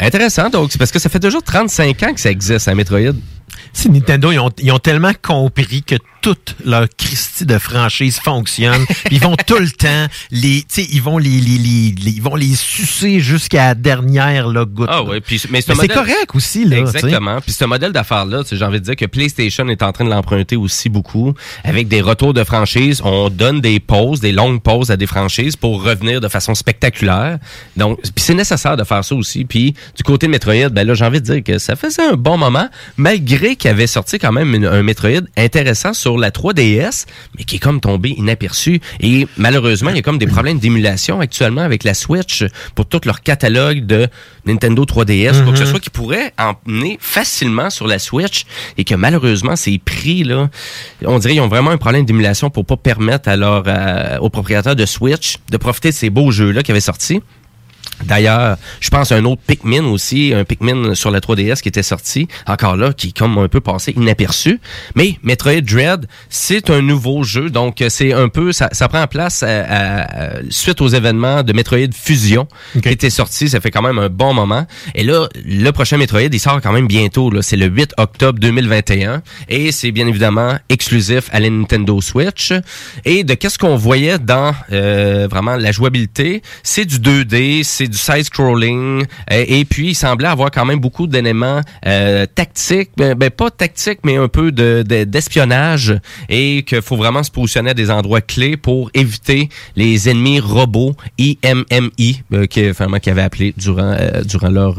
Intéressant, 0.00 0.48
donc, 0.48 0.76
parce 0.78 0.92
que 0.92 0.98
ça 0.98 1.08
fait 1.08 1.18
déjà 1.18 1.40
35 1.40 2.02
ans 2.04 2.14
que 2.14 2.20
ça 2.20 2.30
existe, 2.30 2.68
un 2.68 2.74
Metroid. 2.74 3.14
C'est 3.72 3.88
Nintendo, 3.88 4.30
ils 4.30 4.38
ont, 4.38 4.50
ils 4.58 4.70
ont 4.70 4.78
tellement 4.78 5.12
compris 5.20 5.82
que 5.82 5.96
toute 6.20 6.56
leur 6.64 6.86
Christie 6.96 7.46
de 7.46 7.58
franchise 7.58 8.18
fonctionne. 8.22 8.84
Puis 9.04 9.16
ils 9.16 9.20
vont 9.20 9.36
tout 9.46 9.58
le 9.58 9.70
temps 9.70 10.06
les, 10.30 10.60
tu 10.62 10.82
sais, 10.82 10.88
ils 10.92 11.02
vont 11.02 11.18
les, 11.18 11.28
les, 11.40 11.58
les, 11.58 11.94
les- 12.02 12.10
ils 12.12 12.22
vont 12.22 12.34
les 12.34 12.54
sucer 12.54 13.20
jusqu'à 13.20 13.68
la 13.68 13.74
dernière 13.74 14.48
là, 14.48 14.64
goutte. 14.64 14.88
Ah 14.90 14.96
là. 14.96 15.04
oui, 15.08 15.20
puis 15.20 15.40
mais, 15.50 15.60
ce 15.60 15.72
Mais 15.72 15.78
c'est 15.80 15.88
correct 15.88 16.34
aussi 16.34 16.64
là. 16.64 16.78
Exactement. 16.78 17.40
Puis 17.40 17.52
ce 17.52 17.64
modèle 17.64 17.92
d'affaires-là, 17.92 18.42
tu 18.42 18.50
sais, 18.50 18.56
j'ai 18.56 18.64
envie 18.64 18.80
de 18.80 18.84
dire 18.84 18.96
que 18.96 19.06
PlayStation 19.06 19.68
est 19.68 19.82
en 19.82 19.92
train 19.92 20.04
de 20.04 20.10
l'emprunter 20.10 20.56
aussi 20.56 20.88
beaucoup 20.88 21.34
avec 21.64 21.88
des 21.88 22.00
retours 22.00 22.34
de 22.34 22.44
franchise. 22.44 23.00
On 23.04 23.28
donne 23.30 23.60
des 23.60 23.80
pauses, 23.80 24.20
des 24.20 24.32
longues 24.32 24.60
pauses 24.62 24.90
à 24.90 24.96
des 24.96 25.06
franchises 25.06 25.56
pour 25.56 25.82
revenir 25.82 26.20
de 26.20 26.28
façon 26.28 26.54
spectaculaire. 26.54 27.38
Donc, 27.76 28.00
puis 28.02 28.10
c'est 28.16 28.34
nécessaire 28.34 28.76
de 28.76 28.84
faire 28.84 29.04
ça 29.04 29.14
aussi. 29.14 29.44
Puis 29.44 29.74
du 29.96 30.02
côté 30.02 30.26
de 30.26 30.32
Metroid, 30.32 30.68
ben 30.70 30.86
là, 30.86 30.94
j'ai 30.94 31.04
envie 31.04 31.20
de 31.20 31.32
dire 31.32 31.44
que 31.44 31.58
ça 31.58 31.76
faisait 31.76 32.02
un 32.02 32.14
bon 32.14 32.36
moment, 32.38 32.68
malgré 32.96 33.56
qu'il 33.56 33.70
avait 33.70 33.86
sorti 33.86 34.18
quand 34.18 34.32
même 34.32 34.54
une- 34.54 34.66
un 34.66 34.82
Metroid 34.82 35.22
intéressant 35.36 35.92
sur 35.94 36.07
la 36.16 36.30
3DS, 36.30 37.04
mais 37.36 37.44
qui 37.44 37.56
est 37.56 37.58
comme 37.58 37.80
tombé 37.80 38.10
inaperçu. 38.16 38.80
Et 39.00 39.26
malheureusement, 39.36 39.90
il 39.90 39.96
y 39.96 39.98
a 39.98 40.02
comme 40.02 40.18
des 40.18 40.26
problèmes 40.26 40.58
d'émulation 40.58 41.20
actuellement 41.20 41.62
avec 41.62 41.84
la 41.84 41.92
Switch 41.94 42.44
pour 42.74 42.86
tout 42.86 43.00
leur 43.04 43.20
catalogue 43.22 43.84
de 43.84 44.06
Nintendo 44.46 44.84
3DS, 44.84 45.42
quoi 45.42 45.52
que 45.52 45.58
ce 45.58 45.64
Mhm. 45.64 45.68
soit 45.70 45.80
qui 45.80 45.90
pourrait 45.90 46.32
emmener 46.38 46.96
facilement 47.00 47.68
sur 47.68 47.86
la 47.86 47.98
Switch 47.98 48.44
et 48.78 48.84
que 48.84 48.94
malheureusement 48.94 49.56
ces 49.56 49.78
prix 49.78 50.22
là, 50.24 50.48
on 51.04 51.18
dirait 51.18 51.34
qu'ils 51.34 51.42
ont 51.42 51.48
vraiment 51.48 51.70
un 51.70 51.76
problème 51.78 52.04
d'émulation 52.04 52.48
pour 52.48 52.64
pas 52.64 52.76
permettre 52.76 53.28
à 53.28 53.36
leur, 53.36 53.64
euh, 53.66 54.18
aux 54.20 54.30
propriétaires 54.30 54.76
de 54.76 54.86
Switch 54.86 55.36
de 55.50 55.56
profiter 55.56 55.88
de 55.90 55.94
ces 55.94 56.08
beaux 56.10 56.30
jeux 56.30 56.52
là 56.52 56.62
qui 56.62 56.70
avaient 56.70 56.80
sorti. 56.80 57.20
D'ailleurs, 58.04 58.56
je 58.80 58.90
pense 58.90 59.10
à 59.12 59.16
un 59.16 59.24
autre 59.24 59.42
Pikmin 59.46 59.84
aussi, 59.84 60.32
un 60.34 60.44
Pikmin 60.44 60.94
sur 60.94 61.10
la 61.10 61.20
3DS 61.20 61.60
qui 61.60 61.68
était 61.68 61.82
sorti, 61.82 62.28
encore 62.46 62.76
là, 62.76 62.92
qui 62.92 63.08
est 63.08 63.18
comme 63.18 63.36
un 63.38 63.48
peu 63.48 63.60
passé 63.60 63.92
inaperçu. 63.96 64.60
Mais 64.94 65.16
Metroid 65.22 65.60
Dread, 65.62 66.06
c'est 66.28 66.70
un 66.70 66.80
nouveau 66.80 67.24
jeu, 67.24 67.50
donc 67.50 67.82
c'est 67.88 68.12
un 68.12 68.28
peu, 68.28 68.52
ça, 68.52 68.68
ça 68.72 68.88
prend 68.88 69.06
place 69.08 69.42
à- 69.42 69.48
à- 69.62 70.02
à- 70.02 70.30
suite 70.50 70.80
aux 70.80 70.88
événements 70.88 71.42
de 71.42 71.52
Metroid 71.52 71.92
Fusion 71.92 72.46
qui 72.80 72.88
était 72.88 73.10
sorti, 73.10 73.48
ça 73.48 73.60
fait 73.60 73.70
quand 73.70 73.82
même 73.82 73.98
un 73.98 74.08
bon 74.08 74.32
moment. 74.32 74.66
Et 74.94 75.02
là, 75.02 75.28
le 75.44 75.70
prochain 75.72 75.96
Metroid, 75.96 76.20
il 76.32 76.40
sort 76.40 76.60
quand 76.60 76.72
même 76.72 76.86
bientôt, 76.86 77.30
c'est 77.42 77.56
le 77.56 77.66
8 77.66 77.94
octobre 77.98 78.38
2021, 78.38 79.22
et 79.48 79.72
c'est 79.72 79.90
bien 79.90 80.06
évidemment 80.06 80.56
exclusif 80.68 81.28
à 81.32 81.40
la 81.40 81.50
Nintendo 81.50 82.00
Switch. 82.00 82.52
Et 83.04 83.24
de 83.24 83.34
qu'est-ce 83.34 83.58
qu'on 83.58 83.76
voyait 83.76 84.18
dans 84.18 84.54
euh, 84.72 85.26
vraiment 85.28 85.56
la 85.56 85.72
jouabilité, 85.72 86.42
c'est 86.62 86.84
du 86.84 86.98
2D, 86.98 87.64
c'est 87.78 87.86
du 87.88 87.96
side-scrolling, 87.96 89.04
euh, 89.32 89.44
et 89.46 89.64
puis 89.64 89.90
il 89.90 89.94
semblait 89.94 90.26
avoir 90.28 90.50
quand 90.50 90.64
même 90.64 90.80
beaucoup 90.80 91.06
d'éléments 91.06 91.60
euh, 91.86 92.26
tactiques, 92.26 92.90
ben, 92.96 93.14
ben, 93.14 93.30
pas 93.30 93.50
tactiques, 93.50 94.00
mais 94.04 94.16
un 94.16 94.26
peu 94.28 94.50
de 94.52 94.82
de- 94.86 95.04
d'espionnage, 95.04 95.94
et 96.28 96.64
qu'il 96.64 96.82
faut 96.82 96.96
vraiment 96.96 97.22
se 97.22 97.30
positionner 97.30 97.70
à 97.70 97.74
des 97.74 97.90
endroits 97.90 98.20
clés 98.20 98.56
pour 98.56 98.90
éviter 98.94 99.48
les 99.76 100.08
ennemis 100.08 100.40
robots 100.40 100.94
IMMI, 101.18 102.22
euh, 102.32 102.46
qui, 102.46 102.74
finalement, 102.74 102.98
qui 102.98 103.10
avaient 103.10 103.22
appelé 103.22 103.54
durant, 103.56 103.94
euh, 103.98 104.22
durant 104.24 104.48
leur... 104.50 104.76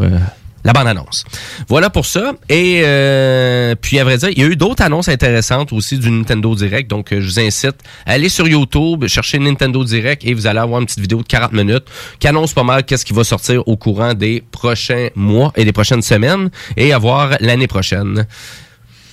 la 0.64 0.74
bande-annonce. 0.74 1.24
Voilà 1.68 1.90
pour 1.90 2.06
ça. 2.06 2.34
Et 2.50 2.82
euh, 2.84 3.76
puis, 3.80 4.00
à 4.00 4.04
vrai 4.04 4.18
dire, 4.18 4.30
il 4.30 4.40
y 4.40 4.44
a 4.44 4.48
eu 4.48 4.56
d'autres 4.56 4.84
annonces 4.84 5.08
intéressantes 5.08 5.72
aussi 5.74 5.98
du 5.98 6.12
Nintendo 6.12 6.56
Direct. 6.56 6.90
Donc, 6.90 7.14
euh, 7.14 7.22
je 7.22 7.26
vous 7.26 7.40
incite 7.40 7.78
à 8.06 8.14
aller 8.14 8.30
sur 8.30 8.48
YouTube, 8.48 9.08
chercher 9.08 9.40
Nintendo 9.40 9.84
Direct 9.84 10.24
et 10.26 10.34
vous 10.34 10.48
allez 10.48 10.60
avoir 10.60 10.82
une 10.82 10.86
petite 10.86 11.00
vidéo 11.00 11.20
de 11.20 11.28
40 11.28 11.54
minutes 11.54 11.86
qui 12.20 12.28
annonce 12.28 12.54
pas 12.54 12.64
mal 12.64 12.84
qu'est-ce 12.84 13.06
qui 13.06 13.14
va 13.14 13.24
sortir 13.24 13.68
au 13.68 13.78
courant 13.78 14.14
des 14.14 14.44
prochains 14.52 15.10
mois 15.16 15.52
et 15.56 15.66
des 15.66 15.72
prochaines 15.72 16.02
semaines 16.02 16.50
et 16.76 16.94
à 16.94 16.98
voir 16.98 17.38
l'année 17.40 17.68
prochaine. 17.68 18.26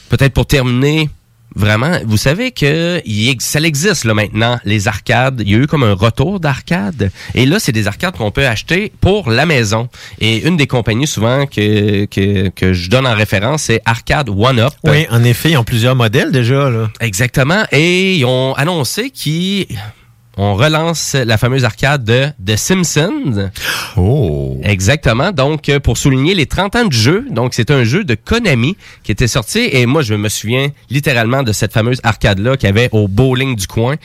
Peut-être 0.09 0.32
pour 0.32 0.47
terminer, 0.47 1.10
vraiment, 1.57 1.99
vous 2.07 2.16
savez 2.16 2.53
que 2.53 3.01
il 3.05 3.37
ça 3.41 3.61
existe 3.61 4.05
là 4.05 4.15
maintenant, 4.15 4.59
les 4.65 4.87
arcades. 4.87 5.43
Il 5.45 5.51
y 5.51 5.55
a 5.55 5.59
eu 5.59 5.66
comme 5.66 5.83
un 5.83 5.95
retour 5.95 6.39
d'arcade. 6.39 7.11
Et 7.35 7.47
là, 7.47 7.59
c'est 7.59 7.73
des 7.73 7.89
arcades 7.89 8.16
qu'on 8.16 8.31
peut 8.31 8.47
acheter 8.47 8.93
pour 9.01 9.31
la 9.31 9.47
maison. 9.47 9.89
Et 10.20 10.47
une 10.47 10.57
des 10.57 10.66
compagnies 10.66 11.07
souvent 11.07 11.47
que, 11.47 12.05
que, 12.05 12.49
que 12.51 12.73
je 12.73 12.91
donne 12.91 13.07
en 13.07 13.15
référence, 13.15 13.65
c'est 13.65 13.81
Arcade 13.85 14.28
One 14.28 14.61
Up. 14.61 14.73
Oui, 14.85 15.07
en 15.11 15.24
effet, 15.24 15.53
ils 15.53 15.57
ont 15.57 15.65
plusieurs 15.65 15.97
modèles 15.97 16.31
déjà 16.31 16.70
là. 16.70 16.91
Exactement. 17.01 17.65
Et 17.73 18.16
ils 18.16 18.24
ont 18.24 18.55
annoncé 18.55 19.11
qu'ils 19.11 19.66
on 20.37 20.55
relance 20.55 21.15
la 21.15 21.39
fameuse 21.39 21.65
arcade 21.65 22.05
de 22.05 22.27
The 22.45 22.57
Simpsons. 22.57 23.51
Oh. 23.97 24.61
Exactement. 24.63 25.33
Donc, 25.33 25.69
euh, 25.69 25.81
pour 25.81 25.97
souligner 25.97 26.35
les 26.35 26.47
30 26.47 26.77
ans 26.77 26.85
de 26.85 26.93
jeu, 26.93 27.27
donc 27.31 27.55
c'est 27.55 27.71
un 27.71 27.85
jeu 27.85 28.05
de 28.05 28.15
Konami 28.15 28.77
qui 29.03 29.13
était 29.13 29.29
sorti 29.29 29.69
et 29.73 29.87
moi, 29.87 30.03
je 30.03 30.15
me 30.15 30.29
souviens 30.29 30.69
littéralement 30.91 31.43
de 31.43 31.53
cette 31.53 31.73
fameuse 31.73 32.01
arcade-là 32.03 32.57
qu'il 32.57 32.69
y 32.69 32.71
avait 32.71 32.89
au 32.93 33.09
bowling 33.09 33.57
du 33.57 33.67
coin. 33.67 33.97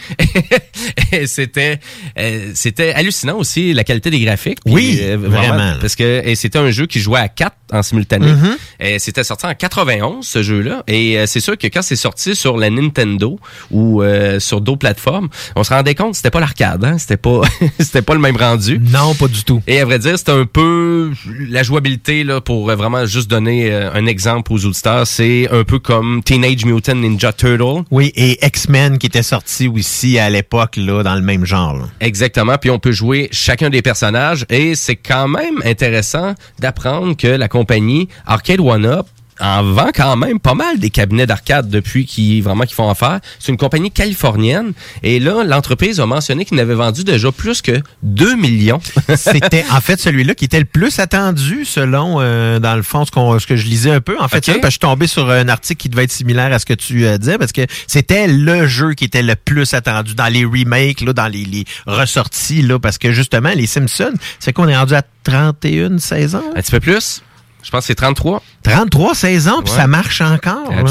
C'était 1.25 1.79
euh, 2.17 2.51
c'était 2.55 2.93
hallucinant 2.93 3.37
aussi 3.37 3.73
la 3.73 3.83
qualité 3.83 4.09
des 4.09 4.19
graphiques. 4.19 4.59
Puis, 4.65 4.73
Oui, 4.73 4.99
euh, 5.01 5.17
vraiment. 5.17 5.73
Parce 5.79 5.95
que 5.95 6.23
c'était 6.35 6.59
un 6.59 6.71
jeu 6.71 6.85
qui 6.85 6.99
jouait 6.99 7.19
à 7.19 7.27
4 7.27 7.53
en 7.71 7.83
simultané. 7.83 8.27
Mhm. 8.27 8.57
Et 8.79 8.99
C'était 8.99 9.23
sorti 9.23 9.45
en 9.45 9.53
91 9.53 10.25
ce 10.25 10.41
jeu-là 10.43 10.83
et 10.87 11.17
euh, 11.17 11.25
c'est 11.25 11.39
sûr 11.39 11.57
que 11.57 11.67
quand 11.67 11.81
c'est 11.81 11.95
sorti 11.95 12.35
sur 12.35 12.57
la 12.57 12.69
Nintendo 12.69 13.39
ou 13.69 14.01
euh, 14.01 14.39
sur 14.39 14.61
d'autres 14.61 14.79
plateformes, 14.79 15.29
on 15.55 15.63
se 15.63 15.73
rendait 15.73 15.95
compte 15.95 16.11
que 16.11 16.17
c'était 16.17 16.31
pas 16.31 16.39
l'arcade, 16.39 16.83
hein? 16.83 16.97
c'était 16.97 17.17
pas 17.17 17.41
c'était 17.79 18.01
pas 18.01 18.13
le 18.13 18.19
même 18.19 18.37
rendu. 18.37 18.79
Non, 18.79 19.13
pas 19.15 19.27
du 19.27 19.43
tout. 19.43 19.61
Et 19.67 19.79
à 19.79 19.85
vrai 19.85 19.99
dire, 19.99 20.17
c'était 20.17 20.31
un 20.31 20.45
peu 20.45 21.11
la 21.49 21.63
jouabilité 21.63 22.23
là 22.23 22.41
pour 22.41 22.69
euh, 22.69 22.75
vraiment 22.75 23.05
juste 23.05 23.29
donner 23.29 23.71
euh, 23.71 23.91
un 23.93 24.05
exemple 24.05 24.51
aux 24.53 24.65
auditeurs, 24.65 25.07
c'est 25.07 25.47
un 25.51 25.63
peu 25.63 25.79
comme 25.79 26.21
Teenage 26.23 26.65
Mutant 26.65 26.95
Ninja 26.95 27.33
Turtle. 27.33 27.83
Oui, 27.91 28.11
et 28.15 28.45
X-Men 28.45 28.97
qui 28.97 29.07
était 29.07 29.23
sorti 29.23 29.67
aussi 29.67 30.17
à 30.19 30.29
l'époque 30.29 30.77
là 30.77 31.03
dans 31.03 31.15
le 31.15 31.21
même 31.21 31.45
genre. 31.45 31.73
là. 31.73 31.85
Exactement, 31.99 32.57
puis 32.57 32.69
on 32.69 32.79
peut 32.79 32.91
jouer 32.91 33.29
chacun 33.31 33.69
des 33.69 33.81
personnages 33.81 34.45
et 34.49 34.75
c'est 34.75 34.95
quand 34.95 35.27
même 35.27 35.61
intéressant 35.65 36.33
d'apprendre 36.59 37.15
que 37.15 37.27
la 37.27 37.47
compagnie 37.65 38.07
Arcade 38.25 38.59
One 38.59 38.85
Up 38.85 39.05
en 39.39 39.63
vend 39.63 39.89
quand 39.95 40.17
même 40.17 40.39
pas 40.39 40.53
mal 40.53 40.77
des 40.77 40.91
cabinets 40.91 41.25
d'arcade 41.25 41.67
depuis 41.67 42.05
qu'ils 42.05 42.43
vraiment 42.43 42.63
font 42.71 42.89
affaire. 42.91 43.19
C'est 43.39 43.51
une 43.51 43.57
compagnie 43.57 43.89
californienne 43.89 44.73
et 45.01 45.19
là 45.19 45.43
l'entreprise 45.43 45.99
a 45.99 46.05
mentionné 46.05 46.45
qu'ils 46.45 46.57
n'avaient 46.57 46.75
vendu 46.75 47.03
déjà 47.03 47.31
plus 47.31 47.61
que 47.63 47.81
2 48.03 48.35
millions. 48.35 48.79
C'était 49.15 49.65
en 49.71 49.81
fait 49.81 49.99
celui-là 49.99 50.35
qui 50.35 50.45
était 50.45 50.59
le 50.59 50.65
plus 50.65 50.99
attendu 50.99 51.65
selon 51.65 52.17
euh, 52.19 52.59
dans 52.59 52.75
le 52.75 52.83
fond 52.83 53.03
ce, 53.03 53.09
qu'on- 53.09 53.39
ce 53.39 53.47
que 53.47 53.55
je 53.55 53.65
lisais 53.65 53.89
un 53.89 54.01
peu. 54.01 54.15
En 54.19 54.27
fait, 54.27 54.41
parce 54.45 54.59
que 54.59 54.65
je 54.67 54.71
suis 54.71 54.79
tombé 54.79 55.07
sur 55.07 55.27
un 55.31 55.47
article 55.49 55.81
qui 55.81 55.89
devait 55.89 56.03
être 56.03 56.11
similaire 56.11 56.53
à 56.53 56.59
ce 56.59 56.65
que 56.67 56.75
tu 56.75 57.05
euh, 57.07 57.17
disais 57.17 57.39
parce 57.39 57.51
que 57.51 57.65
c'était 57.87 58.27
le 58.27 58.67
jeu 58.67 58.93
qui 58.93 59.05
était 59.05 59.23
le 59.23 59.35
plus 59.35 59.73
attendu 59.73 60.13
dans 60.13 60.27
les 60.31 60.45
remakes, 60.45 61.01
là, 61.01 61.13
dans 61.13 61.27
les, 61.27 61.45
les 61.45 61.65
ressorties 61.87 62.61
là, 62.61 62.77
parce 62.77 62.99
que 62.99 63.11
justement 63.11 63.53
les 63.55 63.65
Simpsons, 63.65 64.13
c'est 64.39 64.53
qu'on 64.53 64.67
est 64.67 64.77
rendu 64.77 64.93
à 64.93 65.01
31 65.23 65.97
saisons? 65.97 66.43
Un 66.55 66.61
petit 66.61 66.71
peu 66.71 66.79
plus? 66.79 67.23
Je 67.63 67.69
pense 67.71 67.81
que 67.81 67.87
c'est 67.87 67.95
33. 67.95 68.41
33 68.63 69.15
saisons 69.15 69.61
puis 69.63 69.71
Ouais. 69.71 69.77
ça 69.79 69.87
marche 69.87 70.21
encore. 70.21 70.71
là. 70.71 70.81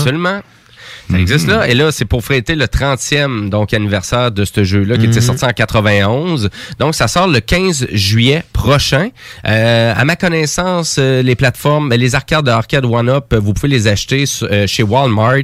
Ça 1.11 1.19
existe 1.19 1.49
là. 1.49 1.69
Et 1.69 1.75
là, 1.75 1.91
c'est 1.93 2.05
pour 2.05 2.25
fêter 2.25 2.55
le 2.55 2.67
30e 2.67 3.51
donc, 3.51 3.75
anniversaire 3.75 4.31
de 4.31 4.45
ce 4.45 4.65
jeu-là 4.65 4.97
qui 4.97 5.07
était 5.07 5.17
Mhm. 5.17 5.21
sorti 5.23 5.45
en 5.45 5.51
91. 5.53 6.51
Donc, 6.79 6.95
ça 6.95 7.09
sort 7.09 7.27
le 7.27 7.41
15 7.41 7.87
juillet 7.93 8.45
prochain. 8.53 9.09
Euh, 9.47 9.93
à 9.97 10.05
ma 10.05 10.17
connaissance, 10.17 10.97
euh, 10.99 11.23
les 11.23 11.35
plateformes, 11.35 11.93
les 11.93 12.15
arcades 12.15 12.45
de 12.47 12.51
Arcade 12.51 12.85
One-Up, 12.85 13.33
euh, 13.33 13.41
vous 13.41 13.53
pouvez 13.55 13.69
les 13.69 13.89
acheter 13.89 14.25
euh, 14.43 14.67
chez 14.67 14.83
Walmart. 14.83 15.37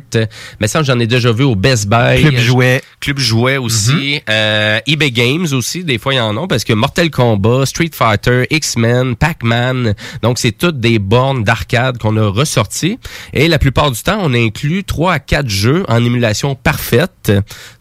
Mais 0.60 0.68
ça, 0.68 0.82
j'en 0.82 0.98
ai 0.98 1.06
déjà 1.06 1.32
vu 1.32 1.44
au 1.44 1.56
Best 1.56 1.88
Buy. 1.88 2.20
Club 2.22 2.36
Jouet. 2.36 2.82
Club 3.00 3.18
Jouet 3.18 3.56
aussi. 3.56 4.20
Euh, 4.28 4.78
eBay 4.86 5.10
Games 5.10 5.46
aussi, 5.52 5.84
des 5.84 5.98
fois, 5.98 6.14
il 6.14 6.16
y 6.16 6.20
en 6.20 6.36
a 6.42 6.46
parce 6.46 6.64
que 6.64 6.72
Mortal 6.72 7.10
Kombat, 7.10 7.66
Street 7.66 7.90
Fighter, 7.92 8.46
X-Men, 8.50 9.16
Pac-Man. 9.16 9.94
Donc, 10.22 10.38
c'est 10.38 10.52
toutes 10.52 10.80
des 10.80 10.98
bornes 10.98 11.42
d'arcade 11.44 11.98
qu'on 11.98 12.16
a 12.16 12.28
ressorties. 12.28 12.98
Et 13.32 13.48
la 13.48 13.58
plupart 13.58 13.90
du 13.90 14.00
temps, 14.02 14.18
on 14.22 14.32
inclut 14.34 14.84
3 14.84 15.14
à 15.14 15.18
4 15.18 15.48
jeu 15.56 15.84
en 15.88 16.04
émulation 16.04 16.54
parfaite. 16.54 17.32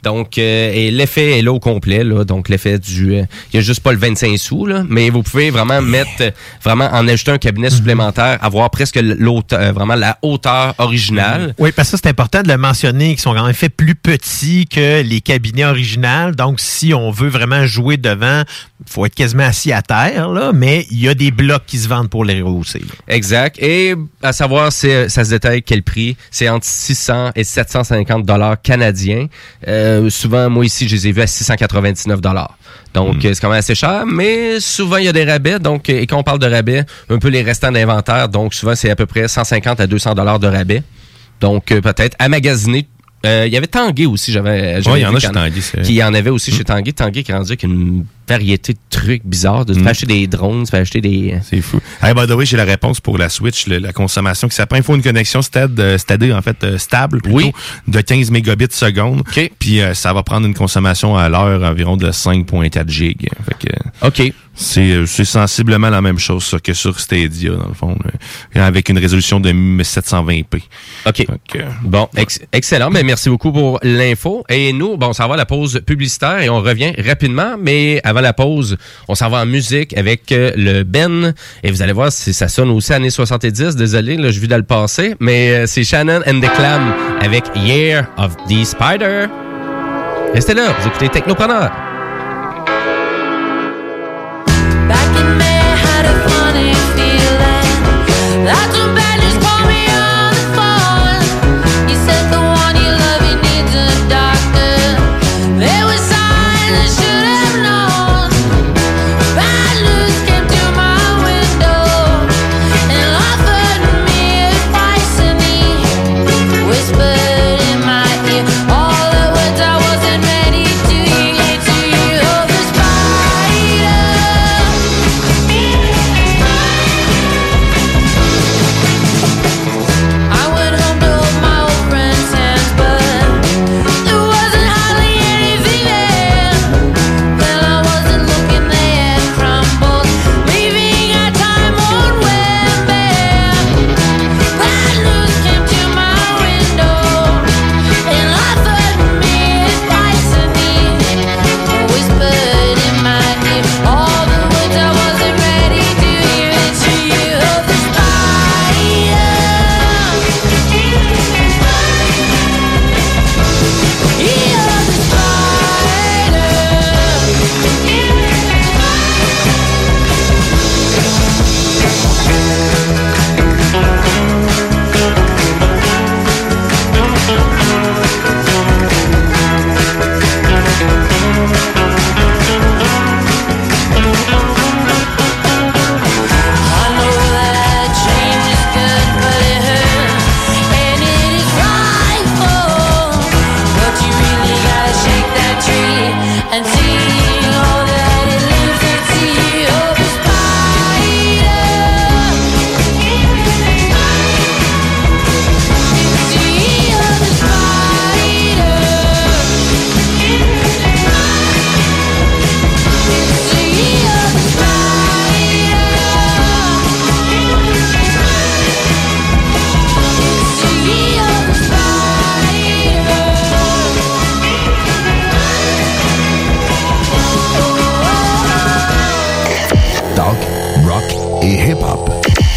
Donc, 0.03 0.37
euh, 0.37 0.71
et 0.73 0.91
l'effet 0.91 1.39
est 1.39 1.41
là 1.41 1.51
au 1.51 1.59
complet. 1.59 2.03
Là, 2.03 2.23
donc, 2.23 2.49
l'effet 2.49 2.79
du... 2.79 3.15
euh, 3.15 3.23
Il 3.51 3.57
y 3.57 3.59
a 3.59 3.61
juste 3.61 3.81
pas 3.81 3.91
le 3.91 3.97
25 3.99 4.37
sous, 4.37 4.65
là, 4.65 4.83
mais 4.87 5.09
vous 5.09 5.23
pouvez 5.23 5.49
vraiment 5.51 5.81
mettre... 5.81 6.33
Vraiment, 6.63 6.89
en 6.91 7.07
ajouter 7.07 7.31
un 7.31 7.37
cabinet 7.37 7.69
supplémentaire, 7.69 8.37
avoir 8.41 8.69
presque 8.69 8.95
l'auteur, 8.95 9.59
euh, 9.59 9.71
vraiment 9.71 9.95
la 9.95 10.17
hauteur 10.21 10.73
originale. 10.77 11.53
Oui, 11.59 11.71
parce 11.71 11.91
que 11.91 11.97
c'est 11.97 12.07
important 12.07 12.41
de 12.41 12.47
le 12.47 12.57
mentionner, 12.57 13.09
qu'ils 13.09 13.19
sont 13.19 13.33
même 13.33 13.53
faits 13.53 13.75
plus 13.75 13.95
petits 13.95 14.67
que 14.67 15.01
les 15.01 15.21
cabinets 15.21 15.65
originaux. 15.65 16.31
Donc, 16.35 16.59
si 16.59 16.93
on 16.93 17.11
veut 17.11 17.29
vraiment 17.29 17.65
jouer 17.65 17.97
devant, 17.97 18.43
il 18.85 18.91
faut 18.91 19.05
être 19.05 19.15
quasiment 19.15 19.43
assis 19.43 19.71
à 19.71 19.81
terre, 19.81 20.29
là, 20.29 20.51
mais 20.53 20.85
il 20.91 20.99
y 20.99 21.07
a 21.07 21.13
des 21.13 21.31
blocs 21.31 21.65
qui 21.65 21.77
se 21.77 21.87
vendent 21.87 22.09
pour 22.09 22.25
les 22.25 22.41
rehausser. 22.41 22.83
Exact. 23.07 23.57
Et 23.61 23.95
à 24.21 24.33
savoir, 24.33 24.71
ça 24.71 25.07
se 25.09 25.29
détaille 25.29 25.63
quel 25.63 25.83
prix? 25.83 26.17
C'est 26.31 26.49
entre 26.49 26.65
600 26.65 27.31
et 27.35 27.43
750 27.55 28.25
dollars 28.25 28.61
canadiens. 28.61 29.27
Euh, 29.67 30.09
souvent, 30.09 30.49
moi 30.49 30.65
ici, 30.65 30.87
je 30.87 30.95
les 30.95 31.07
ai 31.07 31.11
vus 31.11 31.21
à 31.21 31.27
699 31.27 32.19
dollars. 32.21 32.57
Donc, 32.93 33.23
euh, 33.25 33.33
c'est 33.33 33.41
quand 33.41 33.49
même 33.49 33.59
assez 33.59 33.75
cher, 33.75 34.05
mais 34.05 34.59
souvent, 34.59 34.97
il 34.97 35.05
y 35.05 35.07
a 35.07 35.13
des 35.13 35.25
rabais. 35.25 35.59
Donc, 35.59 35.89
euh, 35.89 35.99
et 35.99 36.07
quand 36.07 36.17
on 36.17 36.23
parle 36.23 36.39
de 36.39 36.47
rabais, 36.47 36.83
un 37.09 37.17
peu 37.19 37.29
les 37.29 37.41
restants 37.41 37.71
d'inventaire. 37.71 38.29
Donc, 38.29 38.53
souvent, 38.53 38.75
c'est 38.75 38.89
à 38.89 38.95
peu 38.95 39.05
près 39.05 39.27
150 39.27 39.79
à 39.79 39.87
200 39.87 40.13
dollars 40.13 40.39
de 40.39 40.47
rabais. 40.47 40.83
Donc, 41.41 41.71
euh, 41.71 41.81
peut-être 41.81 42.15
à 42.19 42.29
magasiner. 42.29 42.87
Euh, 43.25 43.45
Il 43.47 43.53
y 43.53 43.57
avait 43.57 43.67
Tanguay 43.67 44.05
aussi, 44.05 44.31
j'avais. 44.31 44.75
Ouais, 44.87 44.99
il 44.99 45.01
y 45.01 45.05
en 45.05 45.15
a 45.15 45.19
chez 45.19 45.27
vrai. 45.27 45.51
Qui 45.83 46.03
en 46.03 46.13
avait 46.13 46.29
aussi 46.29 46.51
chez 46.51 46.63
Tanguay. 46.63 46.93
Tanguay 46.93 47.23
qui 47.23 47.31
est 47.31 47.35
rendu 47.35 47.51
avec 47.51 47.63
une 47.63 48.05
variété 48.27 48.73
de 48.73 48.79
trucs 48.89 49.25
bizarres. 49.25 49.65
De 49.65 49.73
tu 49.73 49.81
peux 49.81 49.89
acheter 49.89 50.05
des 50.05 50.27
drones, 50.27 50.63
tu 50.65 50.71
peux 50.71 50.77
acheter 50.77 51.01
des. 51.01 51.35
C'est 51.43 51.61
fou. 51.61 51.79
Hey, 52.01 52.13
by 52.13 52.27
the 52.27 52.31
way, 52.31 52.45
j'ai 52.45 52.57
la 52.57 52.63
réponse 52.65 52.99
pour 52.99 53.17
la 53.17 53.29
Switch, 53.29 53.67
le- 53.67 53.77
la 53.79 53.93
consommation 53.93 54.47
qui 54.47 54.55
s'appelle. 54.55 54.79
Il 54.79 54.83
faut 54.83 54.95
une 54.95 55.03
connexion 55.03 55.41
stade, 55.41 55.79
euh, 55.79 55.97
en 56.33 56.41
fait, 56.41 56.63
euh, 56.63 56.77
stable, 56.77 57.21
plutôt, 57.21 57.51
de 57.87 58.01
15 58.01 58.31
mégabits 58.31 58.65
seconde. 58.71 59.23
Puis 59.59 59.81
euh, 59.81 59.93
ça 59.93 60.13
va 60.13 60.23
prendre 60.23 60.45
une 60.47 60.53
consommation 60.53 61.15
à 61.17 61.29
l'heure 61.29 61.63
environ 61.63 61.97
de 61.97 62.09
5.4 62.11 62.89
gigs. 62.89 63.27
Fait 63.45 63.67
que, 63.67 64.07
OK. 64.07 64.33
C'est 64.57 64.91
euh, 64.93 65.05
sensiblement 65.05 65.89
la 65.89 66.01
même 66.01 66.17
chose 66.17 66.45
ça, 66.45 66.59
que 66.59 66.71
sur 66.73 66.97
Stadia, 67.01 67.51
dans 67.51 67.67
le 67.67 67.73
fond, 67.73 67.97
là, 68.53 68.65
avec 68.65 68.87
une 68.87 68.97
résolution 68.97 69.41
de 69.41 69.51
720p. 69.51 70.61
OK. 71.05 71.25
Bon, 71.83 72.07
ex- 72.15 72.39
excellent. 72.53 72.89
Mais 72.89 73.03
merci 73.03 73.29
beaucoup 73.29 73.51
pour 73.51 73.79
l'info. 73.83 74.45
Et 74.49 74.71
nous, 74.71 74.95
bon, 74.95 75.07
on 75.07 75.13
s'en 75.13 75.27
va 75.27 75.33
à 75.33 75.37
la 75.37 75.45
pause 75.45 75.81
publicitaire 75.85 76.39
et 76.39 76.49
on 76.49 76.61
revient 76.61 76.93
rapidement. 77.05 77.55
Mais 77.59 77.99
avant 78.05 78.14
la 78.21 78.33
pause, 78.33 78.77
on 79.07 79.15
s'en 79.15 79.29
va 79.29 79.41
en 79.41 79.45
musique 79.45 79.97
avec 79.97 80.31
euh, 80.31 80.51
le 80.55 80.83
Ben. 80.83 81.33
Et 81.63 81.71
vous 81.71 81.81
allez 81.81 81.93
voir 81.93 82.11
si 82.11 82.33
ça 82.33 82.47
sonne 82.47 82.69
aussi 82.69 82.93
années 82.93 83.09
70. 83.09 83.75
Désolé, 83.75 84.17
là, 84.17 84.31
je 84.31 84.39
vis 84.39 84.47
dans 84.47 84.57
le 84.57 84.63
passé. 84.63 85.15
Mais 85.19 85.51
euh, 85.51 85.65
c'est 85.67 85.83
Shannon 85.83 86.21
and 86.27 86.39
the 86.39 86.51
Clam 86.55 86.93
avec 87.21 87.43
Year 87.55 88.07
of 88.17 88.35
the 88.47 88.63
Spider. 88.65 89.27
Restez 90.33 90.53
là, 90.53 90.75
vous 90.79 90.87
écoutez 90.87 91.09
Technopreneur. 91.09 91.94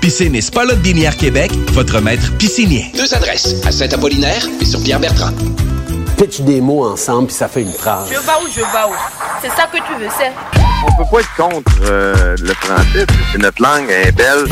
Piscine 0.00 0.34
et 0.34 0.40
Spa 0.40 0.64
Lot 0.64 0.78
Binière 0.80 1.16
Québec, 1.16 1.50
votre 1.72 2.00
maître 2.00 2.32
piscinier. 2.38 2.90
Deux 2.96 3.12
adresses, 3.14 3.56
à 3.66 3.72
Saint-Apollinaire 3.72 4.46
et 4.60 4.64
sur 4.64 4.82
Pierre-Bertrand. 4.82 5.32
Pitch 6.16 6.40
des 6.40 6.60
mots 6.60 6.84
ensemble, 6.86 7.28
puis 7.28 7.36
ça 7.36 7.48
fait 7.48 7.62
une 7.62 7.72
phrase. 7.72 8.08
Je 8.08 8.14
vais 8.14 8.18
où, 8.18 8.48
je 8.52 8.60
vais 8.60 8.64
où? 8.88 8.94
C'est 9.40 9.48
ça 9.48 9.68
que 9.72 9.76
tu 9.76 10.00
veux, 10.00 10.08
c'est. 10.18 10.32
On 10.86 10.92
peut 10.96 11.08
pas 11.10 11.20
être 11.20 11.34
contre 11.36 11.72
euh, 11.82 12.36
le 12.40 12.54
français. 12.54 13.06
C'est 13.32 13.38
notre 13.38 13.62
langue, 13.62 13.86
elle 13.88 14.08
est 14.08 14.12
belle. 14.12 14.46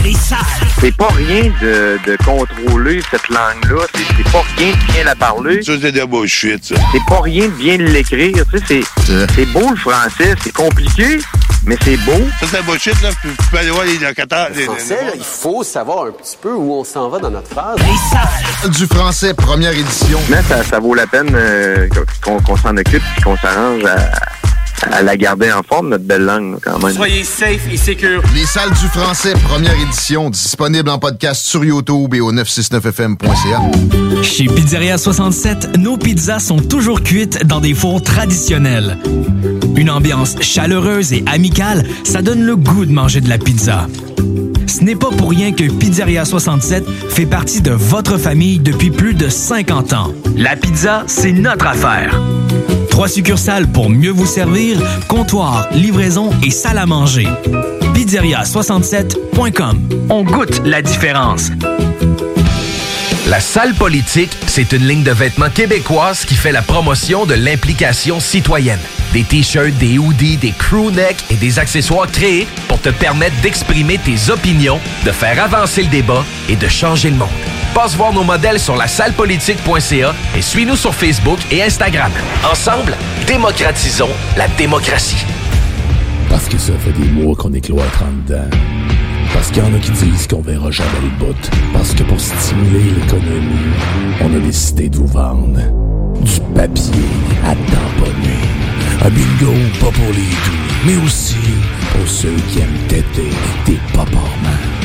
C'est 0.80 0.94
pas 0.96 1.08
rien 1.08 1.52
de, 1.60 1.98
de 2.06 2.16
contrôler 2.24 3.00
cette 3.10 3.28
langue-là. 3.28 3.86
C'est 3.94 4.32
pas 4.32 4.42
rien 4.56 4.72
de 4.72 4.92
bien 4.92 5.04
la 5.04 5.14
parler. 5.14 5.62
Ça, 5.62 5.72
c'est 5.80 5.92
de 5.92 5.98
la 5.98 6.06
bullshit, 6.06 6.64
ça. 6.64 6.74
C'est 6.92 7.04
pas 7.08 7.20
rien 7.22 7.46
de 7.46 7.52
bien 7.52 7.76
l'écrire. 7.78 8.44
Tu 8.52 8.58
sais, 8.58 8.64
c'est 9.06 9.26
c'est 9.34 9.46
beau 9.46 9.70
le 9.70 9.76
français, 9.76 10.34
c'est 10.42 10.52
compliqué, 10.52 11.18
mais 11.66 11.76
c'est 11.82 11.96
beau. 11.98 12.12
Ça, 12.40 12.46
c'est 12.48 12.56
la 12.56 12.62
bullshit, 12.62 13.02
là. 13.02 13.10
Tu 13.20 13.28
peux 13.50 13.58
aller 13.58 13.70
voir 13.70 13.84
les 13.84 13.98
locataires. 13.98 14.48
Le 14.54 14.62
français, 14.62 15.04
là, 15.04 15.12
il 15.14 15.24
faut 15.24 15.64
savoir 15.64 16.06
un 16.06 16.12
petit 16.12 16.38
peu 16.40 16.52
où 16.54 16.72
on 16.72 16.84
s'en 16.84 17.08
va 17.08 17.18
dans 17.18 17.30
notre 17.30 17.48
phrase. 17.48 17.76
Du 18.70 18.86
français, 18.86 19.34
première 19.34 19.72
édition. 19.72 20.18
Mais 20.30 20.42
ça, 20.42 20.62
ça 20.62 20.78
vaut 20.78 20.94
la 20.94 21.06
peine 21.06 21.30
euh, 21.34 21.88
qu'on 22.22 22.40
qu'on 22.40 22.56
s'en 22.56 22.76
occupe 22.76 23.02
et 23.18 23.22
qu'on 23.22 23.36
s'arrange 23.36 23.84
à, 23.84 23.96
à 24.82 25.02
la 25.02 25.16
garder 25.16 25.52
en 25.52 25.62
forme, 25.62 25.88
notre 25.90 26.04
belle 26.04 26.24
langue, 26.24 26.58
quand 26.62 26.78
même. 26.78 26.94
Soyez 26.94 27.24
safe 27.24 27.66
et 27.72 27.76
secure. 27.76 28.22
Les 28.34 28.44
salles 28.44 28.70
du 28.70 28.86
français, 28.88 29.34
première 29.44 29.74
édition, 29.80 30.30
disponible 30.30 30.90
en 30.90 30.98
podcast 30.98 31.44
sur 31.44 31.64
YouTube 31.64 32.14
et 32.14 32.20
au 32.20 32.32
969fm.ca. 32.32 34.22
Chez 34.22 34.46
Pizzeria 34.46 34.98
67, 34.98 35.78
nos 35.78 35.96
pizzas 35.96 36.40
sont 36.40 36.58
toujours 36.58 37.02
cuites 37.02 37.46
dans 37.46 37.60
des 37.60 37.74
fours 37.74 38.02
traditionnels. 38.02 38.98
Une 39.76 39.90
ambiance 39.90 40.36
chaleureuse 40.40 41.12
et 41.12 41.24
amicale, 41.26 41.86
ça 42.04 42.22
donne 42.22 42.44
le 42.44 42.56
goût 42.56 42.86
de 42.86 42.92
manger 42.92 43.20
de 43.20 43.28
la 43.28 43.38
pizza. 43.38 43.86
Ce 44.66 44.82
n'est 44.82 44.96
pas 44.96 45.10
pour 45.10 45.30
rien 45.30 45.52
que 45.52 45.70
Pizzeria 45.70 46.24
67 46.24 46.84
fait 47.08 47.26
partie 47.26 47.60
de 47.60 47.70
votre 47.70 48.18
famille 48.18 48.58
depuis 48.58 48.90
plus 48.90 49.14
de 49.14 49.28
50 49.28 49.92
ans. 49.92 50.12
La 50.36 50.56
pizza, 50.56 51.04
c'est 51.06 51.32
notre 51.32 51.66
affaire. 51.66 52.20
Trois 52.96 53.08
succursales 53.08 53.66
pour 53.66 53.90
mieux 53.90 54.10
vous 54.10 54.24
servir, 54.24 54.78
comptoir, 55.06 55.68
livraison 55.72 56.30
et 56.42 56.50
salle 56.50 56.78
à 56.78 56.86
manger. 56.86 57.28
Pizzeria67.com. 57.92 60.06
On 60.08 60.24
goûte 60.24 60.62
la 60.64 60.80
différence. 60.80 61.50
La 63.28 63.40
salle 63.40 63.74
politique, 63.74 64.30
c'est 64.46 64.72
une 64.72 64.88
ligne 64.88 65.02
de 65.02 65.10
vêtements 65.10 65.50
québécoise 65.50 66.24
qui 66.24 66.36
fait 66.36 66.52
la 66.52 66.62
promotion 66.62 67.26
de 67.26 67.34
l'implication 67.34 68.18
citoyenne. 68.18 68.80
Des 69.12 69.24
t-shirts, 69.24 69.76
des 69.76 69.98
hoodies, 69.98 70.38
des 70.38 70.52
crew 70.52 70.90
necks 70.90 71.22
et 71.30 71.34
des 71.34 71.58
accessoires 71.58 72.10
créés 72.10 72.46
pour 72.66 72.80
te 72.80 72.88
permettre 72.88 73.38
d'exprimer 73.42 73.98
tes 73.98 74.32
opinions, 74.32 74.80
de 75.04 75.12
faire 75.12 75.44
avancer 75.44 75.82
le 75.82 75.88
débat 75.88 76.24
et 76.48 76.56
de 76.56 76.66
changer 76.66 77.10
le 77.10 77.16
monde. 77.16 77.28
Passe 77.76 77.94
voir 77.94 78.10
nos 78.10 78.24
modèles 78.24 78.58
sur 78.58 78.74
la 78.74 78.88
sallepolitique.ca 78.88 80.14
et 80.34 80.40
suis-nous 80.40 80.76
sur 80.76 80.94
Facebook 80.94 81.38
et 81.50 81.62
Instagram. 81.62 82.10
Ensemble, 82.50 82.96
démocratisons 83.26 84.08
la 84.34 84.48
démocratie. 84.48 85.26
Parce 86.30 86.48
que 86.48 86.56
ça 86.56 86.72
fait 86.78 86.92
des 86.92 87.04
mois 87.10 87.36
qu'on 87.36 87.52
est 87.52 87.60
cloître 87.60 88.02
en 88.02 88.12
dedans. 88.26 88.48
Parce 89.34 89.48
qu'il 89.50 89.62
y 89.62 89.66
en 89.66 89.74
a 89.74 89.78
qui 89.78 89.90
disent 89.90 90.26
qu'on 90.26 90.40
verra 90.40 90.70
jamais 90.70 90.88
le 91.02 91.22
bout. 91.22 91.50
Parce 91.74 91.92
que 91.92 92.02
pour 92.04 92.18
stimuler 92.18 92.92
l'économie, 92.98 93.74
on 94.22 94.34
a 94.34 94.38
décidé 94.38 94.88
de 94.88 94.96
vous 94.96 95.08
vendre 95.08 95.60
du 96.22 96.40
papier 96.54 97.04
à 97.44 97.50
tamponner. 97.50 98.40
Un 99.04 99.10
bingo 99.10 99.52
pas 99.80 99.92
pour 99.92 100.12
les 100.14 100.22
doux, 100.22 100.86
mais 100.86 100.96
aussi 101.04 101.36
pour 101.96 102.08
ceux 102.08 102.34
qui 102.50 102.60
aiment 102.60 102.86
têter 102.88 103.30
des 103.66 103.78
paparmans. 103.92 104.20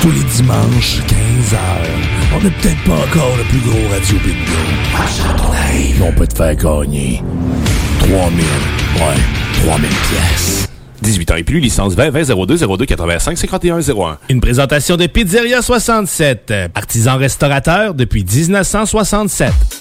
Tous 0.01 0.11
les 0.11 0.23
dimanches, 0.23 0.99
15h, 1.07 1.57
on 2.35 2.43
n'est 2.43 2.49
peut-être 2.51 2.83
pas 2.83 2.93
encore 2.93 3.37
le 3.37 3.43
plus 3.43 3.59
gros 3.59 3.87
radio 3.89 4.17
bingo. 4.23 4.61
Mais 5.99 6.05
on 6.07 6.11
peut 6.13 6.27
te 6.27 6.35
faire 6.35 6.55
gagner 6.55 7.21
3000, 7.99 8.15
ouais, 8.15 9.65
3000 9.65 9.89
pièces. 9.89 10.67
18 11.01 11.31
ans 11.31 11.35
et 11.35 11.43
plus, 11.43 11.59
licence 11.59 11.95
20 11.95 12.11
20 12.11 12.45
02 12.45 12.57
02 12.57 12.85
85 12.85 13.37
51 13.37 13.79
01. 13.79 14.17
Une 14.29 14.41
présentation 14.41 14.97
de 14.97 15.07
Pizzeria 15.07 15.61
67, 15.61 16.53
artisan 16.75 17.17
restaurateur 17.17 17.93
depuis 17.93 18.23
1967. 18.23 19.80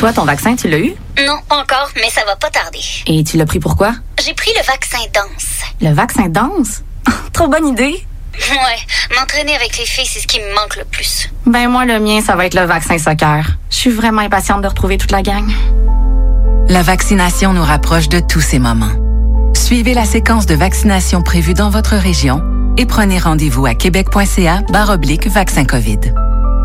Toi, 0.00 0.14
ton 0.14 0.24
vaccin, 0.24 0.56
tu 0.56 0.66
l'as 0.66 0.78
eu? 0.78 0.94
Non, 1.26 1.36
pas 1.46 1.56
encore, 1.56 1.90
mais 1.96 2.08
ça 2.08 2.22
va 2.24 2.34
pas 2.34 2.48
tarder. 2.48 2.80
Et 3.06 3.22
tu 3.22 3.36
l'as 3.36 3.44
pris 3.44 3.58
pourquoi? 3.60 3.92
J'ai 4.24 4.32
pris 4.32 4.50
le 4.56 4.64
vaccin 4.64 4.96
danse. 5.12 5.60
Le 5.82 5.92
vaccin 5.92 6.30
danse? 6.30 6.82
Trop 7.34 7.48
bonne 7.48 7.66
idée! 7.66 8.02
Ouais, 8.32 9.14
m'entraîner 9.14 9.54
avec 9.54 9.76
les 9.76 9.84
filles, 9.84 10.08
c'est 10.10 10.20
ce 10.20 10.26
qui 10.26 10.40
me 10.40 10.54
manque 10.54 10.78
le 10.78 10.86
plus. 10.86 11.28
Ben 11.44 11.68
moi, 11.68 11.84
le 11.84 12.00
mien, 12.00 12.22
ça 12.22 12.34
va 12.34 12.46
être 12.46 12.54
le 12.54 12.64
vaccin 12.64 12.96
soccer. 12.96 13.44
Je 13.68 13.76
suis 13.76 13.90
vraiment 13.90 14.22
impatiente 14.22 14.62
de 14.62 14.68
retrouver 14.68 14.96
toute 14.96 15.10
la 15.10 15.20
gang. 15.20 15.46
La 16.70 16.80
vaccination 16.80 17.52
nous 17.52 17.62
rapproche 17.62 18.08
de 18.08 18.20
tous 18.20 18.40
ces 18.40 18.58
moments. 18.58 19.52
Suivez 19.54 19.92
la 19.92 20.06
séquence 20.06 20.46
de 20.46 20.54
vaccination 20.54 21.20
prévue 21.20 21.52
dans 21.52 21.68
votre 21.68 21.96
région 21.96 22.42
et 22.78 22.86
prenez 22.86 23.18
rendez-vous 23.18 23.66
à 23.66 23.74
québec.ca 23.74 24.62
oblique 24.88 25.26
vaccin 25.26 25.66
COVID. 25.66 26.00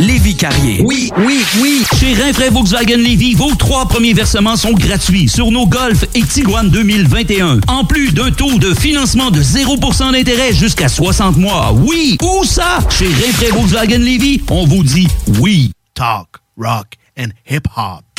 Lévi 0.00 0.34
Carrier. 0.34 0.82
Oui, 0.82 1.10
oui, 1.18 1.44
oui. 1.60 1.82
Chez 1.98 2.14
Rinfraie 2.14 2.48
Volkswagen 2.48 2.96
Lévy, 2.96 3.34
vos 3.34 3.54
trois 3.54 3.86
premiers 3.86 4.14
versements 4.14 4.56
sont 4.56 4.72
gratuits 4.72 5.28
sur 5.28 5.50
nos 5.50 5.66
Golf 5.66 6.04
et 6.14 6.22
Tiguan 6.22 6.70
2021. 6.70 7.60
En 7.68 7.84
plus 7.84 8.10
d'un 8.10 8.30
taux 8.30 8.58
de 8.58 8.72
financement 8.72 9.30
de 9.30 9.42
0% 9.42 10.12
d'intérêt 10.12 10.54
jusqu'à 10.54 10.88
60 10.88 11.36
mois. 11.36 11.72
Oui, 11.72 12.16
où 12.22 12.44
ça? 12.44 12.78
Chez 12.88 13.08
Rinfraie 13.08 13.50
Volkswagen 13.50 13.98
Lévy, 13.98 14.40
on 14.48 14.66
vous 14.66 14.82
dit 14.82 15.06
oui. 15.38 15.70
Talk, 15.92 16.28
rock 16.56 16.94
and 17.18 17.28
hip-hop. 17.50 18.09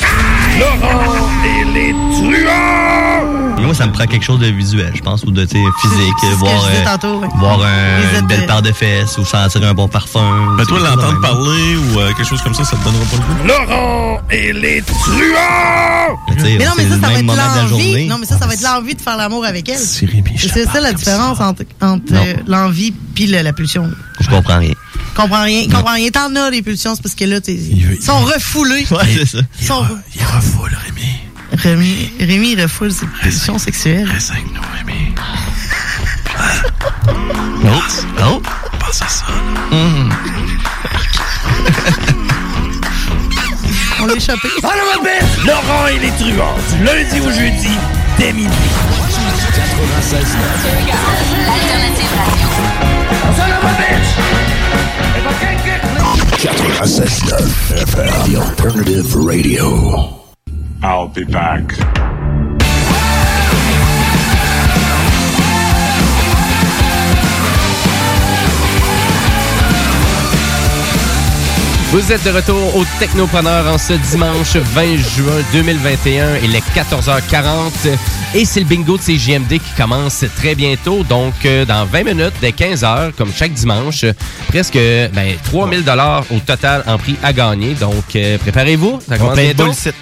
Laurent 0.62 1.14
et 1.44 1.64
les 1.74 1.92
truands! 1.92 3.62
Moi, 3.62 3.74
ça 3.74 3.86
me 3.86 3.92
prend 3.92 4.06
quelque 4.06 4.24
chose 4.24 4.40
de 4.40 4.46
visuel, 4.48 4.92
je 4.94 5.00
pense, 5.00 5.22
ou 5.24 5.30
de 5.30 5.46
physique. 5.46 6.36
Voir 6.36 6.64
euh, 6.66 6.84
tantôt, 6.84 7.20
ouais. 7.20 7.28
voir 7.38 7.60
un- 7.62 8.18
une 8.20 8.26
belle 8.26 8.44
paire 8.44 8.60
de 8.60 8.72
fesses 8.72 9.16
ou 9.18 9.24
sentir 9.24 9.62
un 9.64 9.72
bon 9.72 9.86
parfum. 9.88 10.54
Ben 10.58 10.66
toi, 10.66 10.78
l'entendre 10.80 11.12
même. 11.12 11.20
parler 11.22 11.76
ou 11.76 12.00
euh, 12.00 12.12
quelque 12.12 12.28
chose 12.28 12.42
comme 12.42 12.54
ça, 12.54 12.64
ça 12.64 12.76
te 12.76 12.84
donnera 12.84 13.04
pas 13.04 13.16
le 13.16 13.22
goût? 13.22 13.46
Laurent 13.48 14.20
et 14.30 14.52
les 14.52 14.82
truands! 14.82 16.18
Mais 16.42 16.64
non, 16.64 16.72
mais 16.76 16.84
ça, 16.88 16.90
ça 17.00 17.06
va 17.06 17.12
être 17.14 17.22
moment 17.22 17.32
de 17.32 17.38
la 17.38 17.62
l'envie. 17.70 18.06
Non, 18.08 18.18
mais 18.18 18.26
ça, 18.26 18.36
ça 18.38 18.46
va 18.46 18.54
être 18.54 18.62
l'envie 18.62 18.94
de 18.94 19.00
faire 19.00 19.16
l'amour 19.16 19.44
avec 19.46 19.68
elle. 19.68 19.78
C'est 19.78 20.64
ça 20.66 20.80
la 20.80 20.92
différence 20.92 21.40
entre, 21.40 21.62
entre 21.80 22.12
euh, 22.12 22.34
l'envie 22.46 22.92
puis 23.14 23.26
la 23.26 23.52
pulsion. 23.52 23.88
Je 24.20 24.28
comprends 24.28 24.58
rien. 24.58 24.72
Comprends 25.14 25.42
rien. 25.42 25.64
Comprends 25.70 25.94
rien. 25.94 26.08
T'en 26.10 26.34
as 26.36 26.50
les 26.50 26.62
pulsions, 26.62 26.94
c'est 26.94 27.02
parce 27.02 27.14
que 27.14 27.24
là, 27.24 27.40
t'es- 27.40 27.54
ils 27.54 28.02
sont 28.02 28.18
refoulés. 28.20 28.86
Ouais, 28.90 28.98
c'est 29.24 29.26
ça. 29.38 29.38
Ils 29.60 29.66
sont 29.66 29.84
Rémi. 30.60 31.20
Rémi, 31.52 32.12
Rémi, 32.18 32.52
il 32.52 32.62
refoule 32.62 32.92
ses 32.92 33.06
pulsions 33.06 33.58
sexuelles. 33.58 34.08
Oh, 37.64 37.68
oh. 38.20 38.42
Pense 38.80 39.02
à 39.02 39.08
ça. 39.08 39.24
On 44.00 44.06
l'a 44.06 44.14
échappé. 44.14 44.48
Allô, 44.64 44.82
ma 44.96 45.02
belle! 45.02 45.24
Laurent 45.46 45.86
et 45.86 45.98
les 45.98 46.10
truands, 46.10 46.56
du 46.70 46.84
lundi 46.84 47.20
au 47.20 47.30
jeudi, 47.30 47.78
dès 48.18 48.32
minuit. 48.32 48.50
96.9 56.38 57.82
FM, 57.82 58.10
The 58.24 58.36
Alternative 58.36 59.16
Radio. 59.16 60.21
I'll 60.82 61.06
be 61.06 61.24
back. 61.24 62.21
Vous 71.92 72.10
êtes 72.10 72.24
de 72.24 72.30
retour 72.30 72.74
au 72.74 72.84
Technopreneur 72.98 73.66
en 73.70 73.76
ce 73.76 73.92
dimanche 73.92 74.56
20 74.56 74.96
juin 74.96 75.42
2021. 75.52 76.36
Il 76.42 76.56
est 76.56 76.64
14h40 76.74 77.44
et 78.34 78.46
c'est 78.46 78.60
le 78.60 78.66
bingo 78.66 78.96
de 78.96 79.02
CJMD 79.02 79.48
qui 79.58 79.72
commence 79.76 80.24
très 80.36 80.54
bientôt. 80.54 81.02
Donc, 81.04 81.34
euh, 81.44 81.66
dans 81.66 81.84
20 81.84 82.04
minutes, 82.04 82.32
dès 82.40 82.52
15h, 82.52 83.12
comme 83.12 83.30
chaque 83.30 83.52
dimanche, 83.52 84.06
presque 84.48 84.72
ben, 85.12 85.36
3000 85.44 85.84
dollars 85.84 86.24
au 86.30 86.38
total 86.38 86.82
en 86.86 86.96
prix 86.96 87.16
à 87.22 87.34
gagner. 87.34 87.74
Donc, 87.74 88.16
euh, 88.16 88.38
préparez-vous. 88.38 88.98
Ça 89.06 89.16
Ils 89.16 89.18
vont 89.18 89.24
commence 89.28 89.34
plein 89.34 89.48
de 89.48 89.52
bientôt. 89.52 89.64
bullshit. 89.66 89.94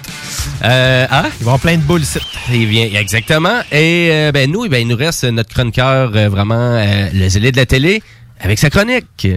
Euh, 0.63 1.07
hein? 1.11 1.25
Ils 1.41 1.45
vont 1.45 1.59
plein 1.59 1.75
de 1.75 1.81
bullshit. 1.83 2.21
Eh 2.53 2.65
bien, 2.67 2.85
exactement. 2.97 3.59
Et 3.69 4.07
euh, 4.11 4.31
ben, 4.31 4.49
nous, 4.49 4.63
eh 4.63 4.69
ben, 4.69 4.81
il 4.81 4.87
nous 4.87 4.95
reste 4.95 5.25
notre 5.25 5.53
chroniqueur, 5.53 6.11
euh, 6.15 6.29
vraiment, 6.29 6.81
le 7.13 7.27
zélé 7.27 7.51
de 7.51 7.57
la 7.57 7.65
télé, 7.65 8.01
avec 8.39 8.59
sa 8.59 8.69
chronique. 8.69 9.27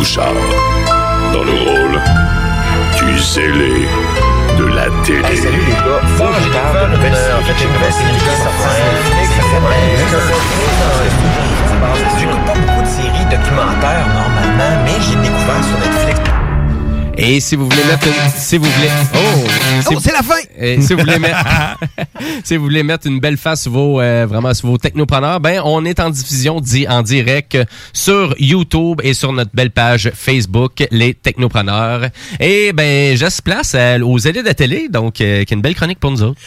Bouchard, 0.00 0.32
dans 1.34 1.44
le 1.44 1.52
rôle 1.52 2.00
du 2.96 3.18
zélé 3.18 3.86
de 4.58 4.64
la 4.64 4.86
télé. 5.04 5.36
salut 5.36 5.58
les 5.58 5.74
gars, 5.74 6.00
faut 6.16 6.24
que 6.24 6.40
je 6.42 6.48
parle 6.48 6.90
d'une 6.92 7.12
en 7.12 7.42
fait 7.44 7.64
une 7.64 7.72
nouvelle 7.74 7.92
série 7.92 8.16
qui 8.16 8.24
sort 8.42 8.56
J'écoute 12.18 12.44
pas 12.46 12.54
beaucoup 12.54 12.80
de 12.80 12.86
séries 12.86 13.26
documentaires 13.26 14.06
normalement, 14.14 14.82
mais 14.86 14.96
j'ai 15.02 15.16
découvert 15.16 15.64
sur 15.64 15.78
Netflix. 15.78 16.39
Et 17.22 17.38
si 17.40 17.54
vous 17.54 17.64
voulez 17.68 17.84
mettre 17.84 18.06
une, 18.06 18.30
si 18.40 18.56
vous 18.56 18.64
voulez, 18.64 18.88
oh, 19.14 19.48
si 19.86 19.94
Oh, 19.94 19.98
c'est 20.02 20.12
la 20.12 20.22
fin! 20.22 20.36
Et 20.58 20.80
si 20.80 20.94
vous 20.94 21.00
voulez 21.00 21.18
mettre, 21.18 21.36
si 22.44 22.56
vous 22.56 22.62
voulez 22.64 22.82
mettre 22.82 23.06
une 23.06 23.20
belle 23.20 23.36
face 23.36 23.62
sur 23.62 23.72
vos, 23.72 24.00
euh, 24.00 24.26
vraiment 24.26 24.54
sur 24.54 24.68
vos 24.68 24.78
technopreneurs, 24.78 25.38
ben, 25.38 25.60
on 25.64 25.84
est 25.84 26.00
en 26.00 26.08
diffusion 26.10 26.60
di- 26.60 26.88
en 26.88 27.02
direct 27.02 27.58
sur 27.92 28.34
YouTube 28.38 29.00
et 29.04 29.12
sur 29.12 29.32
notre 29.34 29.50
belle 29.52 29.70
page 29.70 30.10
Facebook, 30.14 30.82
les 30.90 31.12
technopreneurs. 31.14 32.08
Et 32.40 32.72
ben, 32.72 33.14
je 33.16 33.26
place 33.42 33.74
à- 33.74 33.98
aux 33.98 34.18
élus 34.18 34.40
de 34.42 34.46
la 34.48 34.54
télé, 34.54 34.88
donc, 34.88 35.20
euh, 35.20 35.44
qui 35.44 35.52
est 35.52 35.56
une 35.56 35.62
belle 35.62 35.74
chronique 35.74 36.00
pour 36.00 36.10
nous 36.10 36.22
autres. 36.22 36.40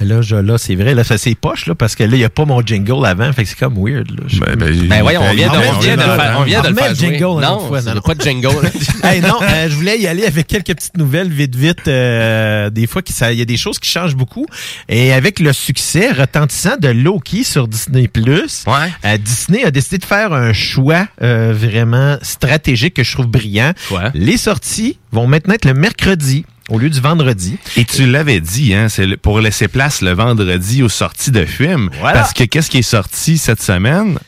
Mais 0.00 0.06
Là, 0.06 0.22
je- 0.22 0.36
là 0.36 0.58
c'est 0.58 0.74
vrai, 0.74 0.94
là, 0.94 1.04
ça 1.04 1.18
c'est 1.18 1.34
poche, 1.34 1.66
là, 1.66 1.74
parce 1.74 1.94
que 1.94 2.04
là, 2.04 2.10
il 2.12 2.18
n'y 2.18 2.24
a 2.24 2.30
pas 2.30 2.44
mon 2.44 2.60
jingle 2.64 3.04
avant, 3.04 3.32
fait 3.32 3.42
que 3.42 3.48
c'est 3.48 3.58
comme 3.58 3.74
weird. 3.74 4.10
Là. 4.10 4.24
Je- 4.26 4.40
Ben, 4.88 5.02
voyons, 5.02 5.22
on 5.22 5.34
vient 5.34 5.48
de, 5.52 5.56
on 5.56 5.78
vient 5.80 5.96
de 5.96 6.02
le 6.02 6.06
faire, 6.06 6.36
on 6.38 6.42
vient 6.44 6.60
de 6.62 6.68
le 6.68 6.68
Remets 6.70 6.80
faire 6.82 6.90
le 6.90 6.94
jouer. 6.96 7.18
jingle 7.18 7.42
Non, 7.42 7.58
fois, 7.60 7.80
il 7.80 7.86
y 7.86 7.88
a 7.90 7.94
non, 7.94 8.00
pas 8.00 8.14
de 8.14 8.20
jingle. 8.22 8.48
hey, 9.02 9.20
non, 9.20 9.38
euh, 9.42 9.68
je 9.68 9.74
voulais 9.74 9.98
y 9.98 10.06
aller 10.06 10.24
avec 10.24 10.46
quelques 10.46 10.74
petites 10.74 10.96
nouvelles 10.96 11.30
vite 11.30 11.54
vite. 11.56 11.88
euh, 11.88 12.70
des 12.70 12.86
fois, 12.86 13.02
il 13.30 13.38
y 13.38 13.42
a 13.42 13.44
des 13.44 13.56
choses 13.56 13.78
qui 13.78 13.90
changent 13.90 14.16
beaucoup. 14.16 14.46
Et 14.88 15.12
avec 15.12 15.40
le 15.40 15.52
succès 15.52 16.10
retentissant 16.12 16.76
de 16.80 16.88
Loki 16.88 17.44
sur 17.44 17.66
Disney+, 17.68 18.08
euh, 18.16 19.18
Disney 19.18 19.64
a 19.64 19.70
décidé 19.70 19.98
de 19.98 20.04
faire 20.04 20.32
un 20.32 20.52
choix 20.52 21.06
euh, 21.22 21.52
vraiment 21.56 22.16
stratégique 22.22 22.94
que 22.94 23.02
je 23.04 23.12
trouve 23.12 23.26
brillant. 23.26 23.72
Les 24.14 24.36
sorties 24.36 24.98
vont 25.12 25.26
maintenant 25.26 25.54
être 25.54 25.64
le 25.64 25.74
mercredi 25.74 26.44
au 26.68 26.78
lieu 26.78 26.90
du 26.90 27.00
vendredi. 27.00 27.56
Et 27.76 27.84
tu 27.84 28.06
l'avais 28.06 28.40
dit, 28.40 28.74
hein, 28.74 28.88
c'est 28.88 29.16
pour 29.16 29.40
laisser 29.40 29.68
place 29.68 30.00
le 30.02 30.12
vendredi 30.12 30.82
aux 30.82 30.88
sorties 30.88 31.30
de 31.30 31.44
films. 31.44 31.90
Voilà. 32.00 32.20
Parce 32.20 32.32
que 32.32 32.44
qu'est-ce 32.44 32.70
qui 32.70 32.78
est 32.78 32.82
sorti 32.82 33.38
cette 33.38 33.62
semaine? 33.62 34.18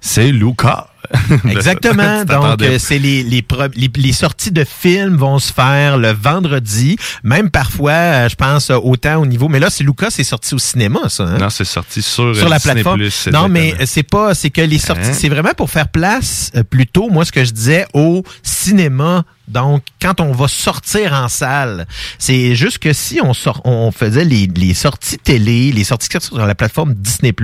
C'est 0.00 0.32
Luca. 0.32 0.88
Exactement. 1.48 2.24
Donc, 2.24 2.62
euh, 2.62 2.76
c'est 2.78 2.98
les, 2.98 3.22
les, 3.22 3.42
pro- 3.42 3.68
les, 3.76 3.90
les 3.94 4.12
sorties 4.12 4.50
de 4.50 4.64
films 4.64 5.16
vont 5.16 5.38
se 5.38 5.52
faire 5.52 5.96
le 5.98 6.10
vendredi. 6.12 6.96
Même 7.22 7.50
parfois, 7.50 7.92
euh, 7.92 8.28
je 8.28 8.34
pense, 8.34 8.70
euh, 8.70 8.76
autant 8.82 9.16
au 9.20 9.26
niveau... 9.26 9.48
Mais 9.48 9.60
là, 9.60 9.68
c'est 9.70 9.84
Lucas, 9.84 10.10
c'est 10.10 10.24
sorti 10.24 10.54
au 10.54 10.58
cinéma, 10.58 11.00
ça. 11.08 11.24
hein? 11.24 11.38
Non, 11.38 11.50
c'est 11.50 11.64
sorti 11.64 12.02
sur, 12.02 12.34
sur 12.34 12.48
la 12.48 12.58
plateforme. 12.58 13.02
Non, 13.32 13.48
mais 13.48 13.74
c'est 13.86 14.02
pas, 14.02 14.34
c'est 14.34 14.50
que 14.50 14.60
les 14.62 14.78
sorties, 14.78 15.10
Hein? 15.10 15.12
c'est 15.12 15.28
vraiment 15.28 15.52
pour 15.56 15.70
faire 15.70 15.88
place 15.88 16.50
euh, 16.56 16.62
plutôt, 16.64 17.08
moi, 17.10 17.24
ce 17.24 17.32
que 17.32 17.44
je 17.44 17.52
disais, 17.52 17.86
au 17.94 18.22
cinéma. 18.42 19.24
Donc, 19.52 19.82
quand 20.00 20.20
on 20.20 20.32
va 20.32 20.48
sortir 20.48 21.12
en 21.12 21.28
salle, 21.28 21.86
c'est 22.18 22.54
juste 22.54 22.78
que 22.78 22.92
si 22.92 23.20
on 23.22 23.34
sort, 23.34 23.60
on 23.64 23.92
faisait 23.92 24.24
les, 24.24 24.46
les 24.46 24.74
sorties 24.74 25.18
télé, 25.18 25.70
les 25.72 25.84
sorties 25.84 26.08
sur 26.20 26.38
la 26.38 26.54
plateforme 26.54 26.94
Disney+, 26.94 27.34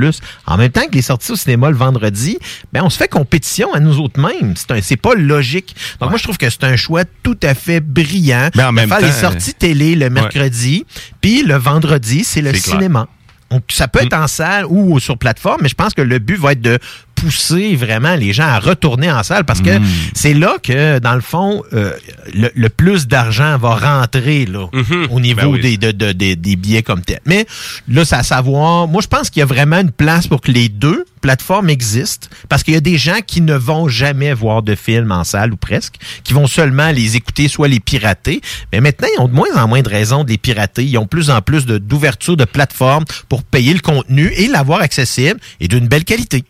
en 0.47 0.56
même 0.56 0.70
temps 0.72 0.86
que 0.86 0.94
les 0.94 1.02
sorties 1.02 1.32
au 1.32 1.36
cinéma 1.36 1.70
le 1.70 1.76
vendredi, 1.76 2.39
ben 2.72 2.82
on 2.82 2.90
se 2.90 2.97
fait 2.97 3.09
compétition 3.09 3.72
à 3.74 3.80
nous 3.80 3.98
autres 4.01 4.20
mêmes. 4.20 4.55
C'est 4.56 4.70
un- 4.72 4.80
c'est 4.82 4.97
pas 4.97 5.14
logique. 5.14 5.76
Donc 6.01 6.10
moi 6.10 6.18
je 6.18 6.22
trouve 6.24 6.39
que 6.39 6.48
c'est 6.48 6.64
un 6.64 6.76
choix 6.76 7.05
tout 7.22 7.39
à 7.43 7.55
fait 7.55 7.80
brillant. 7.80 8.48
Mais 8.55 8.64
en 8.64 8.70
de 8.70 8.74
même 8.76 8.89
faire 8.89 8.98
temps, 9.01 9.06
les 9.06 9.12
sorties 9.12 9.55
télé 9.55 9.94
le 9.94 10.09
mercredi, 10.10 10.85
puis 11.20 11.43
le 11.43 11.56
vendredi 11.56 12.24
c'est 12.24 12.40
le 12.43 12.51
clair. 12.52 12.62
cinéma. 12.62 13.06
Donc, 13.51 13.62
ça 13.70 13.89
peut 13.89 14.02
être 14.02 14.12
en 14.12 14.26
salle 14.26 14.66
ou 14.68 15.01
sur 15.01 15.16
plateforme, 15.16 15.60
mais 15.62 15.70
je 15.70 15.74
pense 15.74 15.94
que 15.94 16.02
le 16.02 16.18
but 16.18 16.36
va 16.39 16.52
être 16.52 16.60
de 16.60 16.78
pousser 17.20 17.74
vraiment 17.77 18.15
les 18.15 18.32
gens 18.32 18.47
à 18.49 18.59
retourner 18.59 19.11
en 19.11 19.23
salle 19.23 19.45
parce 19.45 19.61
que 19.61 19.78
c'est 20.15 20.35
là 20.35 20.57
que, 20.62 20.99
dans 20.99 21.15
le 21.15 21.20
fond, 21.20 21.62
euh, 21.73 21.93
le, 22.35 22.51
le 22.55 22.69
plus 22.69 23.07
d'argent 23.07 23.57
va 23.59 23.74
rentrer 23.77 24.47
là, 24.47 24.69
au 25.11 25.20
niveau 25.20 25.40
Ben 25.40 25.47
oui. 25.49 25.61
des, 25.61 25.77
de- 25.77 25.93
de- 25.93 26.12
des- 26.12 26.36
des 26.36 26.57
billets 26.57 26.82
comme 26.82 27.03
tel. 27.03 27.20
Mais 27.27 27.47
là, 27.89 28.05
c'est 28.05 28.16
à 28.16 28.23
savoir, 28.23 28.89
moi, 28.89 29.01
je 29.03 29.09
pense 29.09 29.31
qu'il 29.31 29.40
y 29.40 29.43
a 29.43 29.47
vraiment 29.47 29.78
une 29.81 29.90
place 29.90 30.27
pour 30.27 30.40
que 30.40 30.51
les 30.53 30.69
deux 30.69 31.05
plateformes 31.20 31.69
existent 31.69 32.28
parce 32.49 32.62
qu'il 32.62 32.74
y 32.74 32.77
a 32.77 32.81
des 32.81 32.97
gens 32.97 33.19
qui 33.27 33.40
ne 33.40 33.55
vont 33.55 33.89
jamais 33.89 34.32
voir 34.32 34.62
de 34.62 34.74
films 34.74 35.11
en 35.11 35.24
salle 35.24 35.53
ou 35.53 35.57
presque, 35.57 35.97
qui 36.24 36.32
vont 36.32 36.47
seulement 36.47 36.90
les 36.90 37.16
écouter, 37.16 37.49
soit 37.49 37.69
les 37.69 37.81
pirater. 37.81 38.40
Mais 38.73 38.81
maintenant, 38.81 39.09
ils 39.16 39.20
ont 39.20 39.28
de 39.28 39.35
moins 39.35 39.49
en 39.57 39.66
moins 39.66 39.82
de 39.82 39.89
raisons 39.89 40.23
de 40.24 40.31
les 40.31 40.39
pirater. 40.39 40.85
Ils 40.85 40.97
ont 40.99 41.03
de 41.03 41.09
plus 41.09 41.31
en 41.31 41.43
plus 41.43 41.66
de- 41.66 41.78
d'ouverture 41.78 42.36
de 42.36 42.45
plateformes 42.45 43.05
pour 43.28 43.43
payer 43.43 43.74
le 43.74 43.81
contenu 43.81 44.32
et 44.36 44.47
l'avoir 44.47 44.81
accessible 44.81 45.40
et 45.61 45.66
d'une 45.69 45.89
belle 45.89 46.05
qualité. 46.05 46.45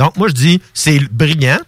Donc, 0.00 0.16
moi, 0.16 0.28
je 0.28 0.32
dis, 0.32 0.62
c'est 0.72 0.98
brillant. 1.12 1.58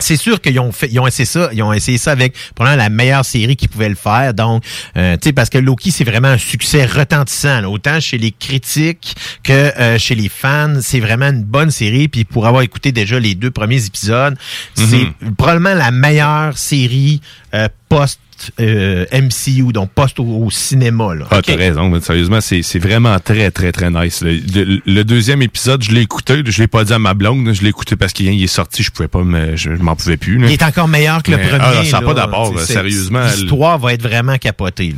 C'est 0.00 0.16
sûr 0.16 0.40
qu'ils 0.40 0.58
ont 0.58 0.72
fait, 0.72 0.88
ils 0.90 0.98
ont 0.98 1.06
essayé 1.06 1.24
ça, 1.24 1.50
ils 1.52 1.62
ont 1.62 1.72
essayé 1.72 1.98
ça 1.98 2.10
avec 2.10 2.34
probablement 2.56 2.82
la 2.82 2.88
meilleure 2.88 3.24
série 3.24 3.54
qu'ils 3.54 3.68
pouvaient 3.68 3.88
le 3.88 3.94
faire. 3.94 4.34
Donc, 4.34 4.64
euh, 4.96 5.16
tu 5.16 5.28
sais, 5.28 5.32
parce 5.32 5.50
que 5.50 5.58
Loki 5.58 5.92
c'est 5.92 6.02
vraiment 6.02 6.28
un 6.28 6.36
succès 6.36 6.84
retentissant, 6.84 7.60
là. 7.60 7.70
autant 7.70 8.00
chez 8.00 8.18
les 8.18 8.32
critiques 8.32 9.14
que 9.44 9.52
euh, 9.52 9.96
chez 9.96 10.16
les 10.16 10.28
fans. 10.28 10.80
C'est 10.82 10.98
vraiment 10.98 11.28
une 11.28 11.44
bonne 11.44 11.70
série. 11.70 12.08
Puis 12.08 12.24
pour 12.24 12.48
avoir 12.48 12.62
écouté 12.62 12.90
déjà 12.90 13.20
les 13.20 13.36
deux 13.36 13.52
premiers 13.52 13.86
épisodes, 13.86 14.36
c'est 14.74 15.06
probablement 15.38 15.74
la 15.74 15.92
meilleure 15.92 16.58
série 16.58 17.20
euh, 17.54 17.68
post 17.88 18.18
euh, 18.60 19.04
MCU, 19.12 19.72
donc 19.72 19.90
post 19.92 20.18
au, 20.20 20.24
au 20.24 20.50
cinéma. 20.50 21.14
Là. 21.14 21.26
Ah, 21.30 21.40
t'as 21.42 21.56
raison. 21.56 21.88
mais 21.90 22.00
Sérieusement, 22.00 22.40
c'est 22.40 22.62
c'est 22.62 22.78
vraiment 22.78 23.18
très, 23.20 23.50
très, 23.50 23.72
très 23.72 23.90
nice. 23.90 24.22
Le, 24.22 24.34
le- 24.64 24.80
le 24.84 25.04
deuxième 25.04 25.42
épisode, 25.42 25.82
je 25.82 25.92
l'ai 25.92 26.02
écouté. 26.02 26.42
Je 26.44 26.60
l'ai 26.62 26.66
pas 26.68 26.84
dit 26.84 26.92
à 26.92 26.98
ma 26.98 27.14
blonde. 27.14 27.52
Je 27.52 27.62
l'ai 27.62 27.68
écouté 27.70 27.96
parce 27.96 28.12
qu'il 28.12 28.42
est 28.42 28.46
sorti. 28.46 28.82
Je 28.82 28.90
pouvais 28.90 29.08
pas 29.08 29.22
me, 29.24 29.56
je, 29.56 29.74
je 29.76 29.82
m'en 29.82 29.96
pouvais 29.96 30.16
plus. 30.16 30.38
là. 30.38 30.46
Il 30.48 30.52
est 30.52 30.62
encore 30.62 30.88
meilleur 30.88 31.22
que 31.22 31.30
le 31.30 31.36
Mais, 31.38 31.48
premier. 31.48 31.62
ah, 31.64 31.84
ça 31.84 32.00
n'a 32.00 32.26
pas 32.28 32.50
c'est- 32.58 32.72
sérieusement. 32.72 33.24
L'histoire 33.26 33.78
va 33.78 33.92
être 33.94 34.02
vraiment 34.02 34.36
capotée. 34.38 34.94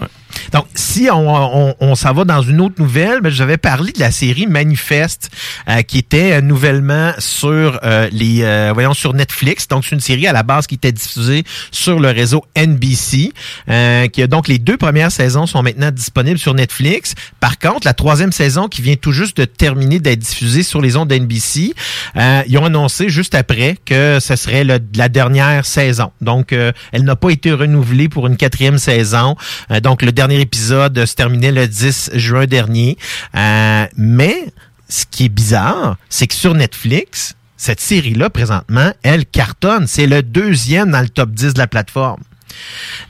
là. 0.00 0.06
Donc, 0.52 0.66
si 0.74 1.08
on, 1.10 1.28
on, 1.28 1.74
on 1.80 1.94
s'en 1.94 2.12
va 2.12 2.24
dans 2.24 2.42
une 2.42 2.60
autre 2.60 2.76
nouvelle, 2.78 3.20
ben, 3.20 3.30
j'avais 3.30 3.56
parlé 3.56 3.92
de 3.92 4.00
la 4.00 4.10
série 4.10 4.46
Manifeste 4.46 5.30
euh, 5.68 5.82
qui 5.82 5.98
était 5.98 6.32
euh, 6.32 6.40
nouvellement 6.40 7.12
sur 7.18 7.80
euh, 7.82 8.08
les 8.12 8.42
euh, 8.42 8.70
voyons 8.72 8.94
sur 8.94 9.14
Netflix. 9.14 9.68
Donc, 9.68 9.84
c'est 9.84 9.94
une 9.94 10.00
série 10.00 10.26
à 10.26 10.32
la 10.32 10.42
base 10.42 10.66
qui 10.66 10.76
était 10.76 10.92
diffusée 10.92 11.44
sur 11.70 12.00
le 12.00 12.08
réseau 12.08 12.44
NBC. 12.56 13.32
Euh, 13.68 14.06
qui 14.08 14.26
donc 14.28 14.48
les 14.48 14.58
deux 14.58 14.76
premières 14.76 15.12
saisons 15.12 15.46
sont 15.46 15.62
maintenant 15.62 15.90
disponibles 15.90 16.38
sur 16.38 16.54
Netflix. 16.54 17.14
Par 17.40 17.58
contre, 17.58 17.86
la 17.86 17.94
troisième 17.94 18.32
saison 18.32 18.68
qui 18.68 18.82
vient 18.82 18.96
tout 18.96 19.12
juste 19.12 19.36
de 19.36 19.44
terminer 19.44 19.98
d'être 19.98 20.20
diffusée 20.20 20.62
sur 20.62 20.80
les 20.80 20.96
ondes 20.96 21.08
d'NBC, 21.08 21.74
euh, 22.16 22.42
ils 22.46 22.56
ont 22.58 22.64
annoncé 22.64 23.08
juste 23.08 23.34
après 23.34 23.76
que 23.84 24.18
ce 24.20 24.36
serait 24.36 24.64
la 24.64 25.08
dernière 25.08 25.66
saison. 25.66 26.10
Donc, 26.20 26.52
elle 26.52 27.04
n'a 27.04 27.16
pas 27.16 27.30
été 27.30 27.52
renouvelée 27.52 28.08
pour 28.08 28.26
une 28.26 28.36
quatrième 28.36 28.78
saison. 28.78 29.36
Donc, 29.82 30.02
le 30.02 30.12
dernier 30.12 30.23
épisode 30.30 30.96
euh, 30.98 31.06
se 31.06 31.14
terminait 31.14 31.52
le 31.52 31.66
10 31.66 32.10
juin 32.14 32.46
dernier. 32.46 32.96
Euh, 33.36 33.86
mais 33.96 34.46
ce 34.88 35.04
qui 35.10 35.26
est 35.26 35.28
bizarre, 35.28 35.96
c'est 36.08 36.26
que 36.26 36.34
sur 36.34 36.54
Netflix, 36.54 37.34
cette 37.56 37.80
série-là, 37.80 38.30
présentement, 38.30 38.92
elle 39.02 39.26
cartonne. 39.26 39.86
C'est 39.86 40.06
le 40.06 40.22
deuxième 40.22 40.90
dans 40.90 41.00
le 41.00 41.08
top 41.08 41.30
10 41.30 41.54
de 41.54 41.58
la 41.58 41.66
plateforme. 41.66 42.22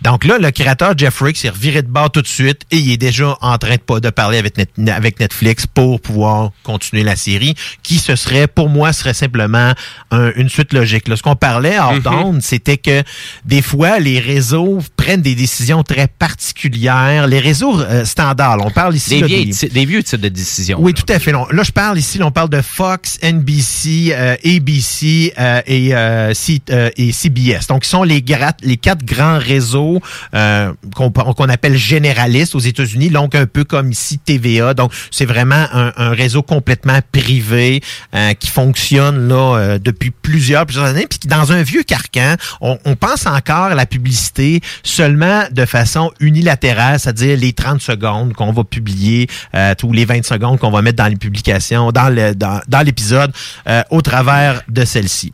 Donc 0.02 0.24
là, 0.24 0.38
le 0.38 0.50
créateur 0.50 0.96
Jeff 0.96 1.20
Rick 1.20 1.36
s'est 1.36 1.48
reviré 1.48 1.82
de 1.82 1.88
bord 1.88 2.10
tout 2.10 2.22
de 2.22 2.26
suite 2.26 2.62
et 2.70 2.76
il 2.78 2.90
est 2.92 2.96
déjà 2.96 3.36
en 3.40 3.58
train 3.58 3.76
de, 3.76 3.98
de 4.00 4.10
parler 4.10 4.38
avec, 4.38 4.56
Net- 4.58 4.70
avec 4.88 5.20
Netflix 5.20 5.66
pour 5.66 6.00
pouvoir 6.00 6.50
continuer 6.62 7.02
la 7.02 7.16
série, 7.16 7.54
qui 7.82 7.98
ce 7.98 8.16
serait, 8.16 8.46
pour 8.46 8.68
moi, 8.68 8.92
serait 8.92 9.14
simplement 9.14 9.72
un- 10.10 10.32
une 10.36 10.48
suite 10.48 10.72
logique. 10.72 11.08
Là, 11.08 11.16
ce 11.16 11.22
qu'on 11.22 11.36
parlait 11.36 11.78
hors 11.78 11.92
d'onde, 12.00 12.42
c'était 12.42 12.76
que 12.76 13.02
des 13.44 13.62
fois, 13.62 13.98
les 13.98 14.18
réseaux 14.20 14.80
prennent 14.96 15.22
des 15.22 15.34
décisions 15.34 15.82
très 15.82 16.06
particulières. 16.08 17.26
Les 17.26 17.40
réseaux 17.40 17.80
euh, 17.80 18.04
standards, 18.04 18.56
là, 18.58 18.64
on 18.66 18.70
parle 18.70 18.94
ici 18.96 19.10
Des, 19.16 19.20
là, 19.20 19.28
des- 19.28 19.84
vieux 19.86 20.02
types 20.02 20.20
de 20.20 20.28
décisions. 20.28 20.78
oui, 20.80 20.94
tout 20.94 21.04
à 21.12 21.18
fait. 21.18 21.32
Là, 21.32 21.62
je 21.62 21.72
parle 21.72 21.98
ici, 21.98 22.22
on 22.22 22.30
parle 22.30 22.48
de 22.50 22.60
Fox, 22.62 23.18
NBC, 23.22 24.12
euh, 24.16 24.36
ABC 24.44 25.32
euh, 25.38 25.60
et, 25.66 26.34
C- 26.34 26.60
et 26.96 27.12
CBS. 27.12 27.66
Donc, 27.68 27.84
ils 27.86 27.88
sont 27.88 28.02
les, 28.02 28.24
les 28.62 28.76
quatre 28.76 29.04
grandes 29.04 29.33
grand 29.34 29.54
réseau 29.54 30.00
euh, 30.34 30.72
qu'on 30.94 31.48
appelle 31.48 31.76
généraliste 31.76 32.54
aux 32.54 32.60
États-Unis, 32.60 33.10
donc 33.10 33.34
un 33.34 33.46
peu 33.46 33.64
comme 33.64 33.90
ici 33.90 34.18
TVA. 34.18 34.74
Donc, 34.74 34.92
c'est 35.10 35.24
vraiment 35.24 35.66
un, 35.72 35.92
un 35.96 36.10
réseau 36.10 36.42
complètement 36.42 36.98
privé 37.12 37.82
euh, 38.14 38.34
qui 38.34 38.48
fonctionne 38.48 39.28
là 39.28 39.56
euh, 39.56 39.78
depuis 39.78 40.10
plusieurs, 40.10 40.66
plusieurs 40.66 40.86
années, 40.86 41.06
puis 41.08 41.18
dans 41.28 41.52
un 41.52 41.62
vieux 41.62 41.82
carcan, 41.82 42.36
on, 42.60 42.78
on 42.84 42.96
pense 42.96 43.26
encore 43.26 43.66
à 43.66 43.74
la 43.74 43.86
publicité 43.86 44.60
seulement 44.82 45.44
de 45.50 45.64
façon 45.64 46.10
unilatérale, 46.20 46.98
c'est-à-dire 46.98 47.36
les 47.36 47.52
30 47.52 47.80
secondes 47.80 48.32
qu'on 48.32 48.52
va 48.52 48.64
publier, 48.64 49.28
euh, 49.54 49.74
tous 49.76 49.92
les 49.92 50.04
20 50.04 50.24
secondes 50.24 50.58
qu'on 50.58 50.70
va 50.70 50.82
mettre 50.82 50.98
dans 50.98 51.08
les 51.08 51.16
publications, 51.16 51.92
dans 51.92 52.08
le 52.08 52.34
dans, 52.34 52.60
dans 52.68 52.80
l'épisode, 52.80 53.32
euh, 53.68 53.82
au 53.90 54.02
travers 54.02 54.62
de 54.68 54.84
celle-ci. 54.84 55.32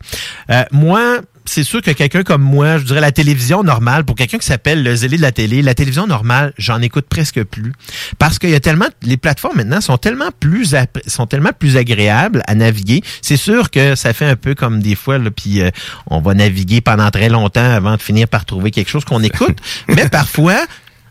Euh, 0.51 0.65
moi, 0.71 1.21
c'est 1.51 1.65
sûr 1.65 1.83
que 1.83 1.91
quelqu'un 1.91 2.23
comme 2.23 2.43
moi, 2.43 2.79
je 2.79 2.85
dirais 2.85 3.01
la 3.01 3.11
télévision 3.11 3.65
normale, 3.65 4.05
pour 4.05 4.15
quelqu'un 4.15 4.39
qui 4.39 4.47
s'appelle 4.47 4.85
le 4.85 4.95
zélé 4.95 5.17
de 5.17 5.23
la 5.23 5.33
télé, 5.33 5.63
la 5.63 5.75
télévision 5.75 6.07
normale, 6.07 6.53
j'en 6.59 6.81
écoute 6.81 7.07
presque 7.09 7.43
plus. 7.43 7.73
Parce 8.19 8.39
qu'il 8.39 8.51
y 8.51 8.55
a 8.55 8.61
tellement, 8.61 8.87
les 9.03 9.17
plateformes 9.17 9.57
maintenant 9.57 9.81
sont 9.81 9.99
tellement 9.99 10.31
plus, 10.39 10.77
sont 11.09 11.27
tellement 11.27 11.51
plus 11.59 11.77
agréables 11.77 12.45
à 12.47 12.55
naviguer. 12.55 13.03
C'est 13.21 13.37
sûr 13.37 13.73
que 13.73 13.97
ça 13.97 14.13
fait 14.13 14.27
un 14.27 14.37
peu 14.37 14.55
comme 14.55 14.81
des 14.81 14.95
fois, 14.95 15.19
là, 15.19 15.33
puis 15.33 15.61
euh, 15.61 15.71
on 16.07 16.21
va 16.21 16.35
naviguer 16.35 16.81
pendant 16.81 17.11
très 17.11 17.29
longtemps 17.29 17.69
avant 17.69 17.97
de 17.97 18.03
finir 18.03 18.29
par 18.29 18.45
trouver 18.45 18.71
quelque 18.71 18.89
chose 18.89 19.05
qu'on 19.05 19.25
écoute. 19.25 19.59
Mais 19.89 20.09
parfois, 20.09 20.65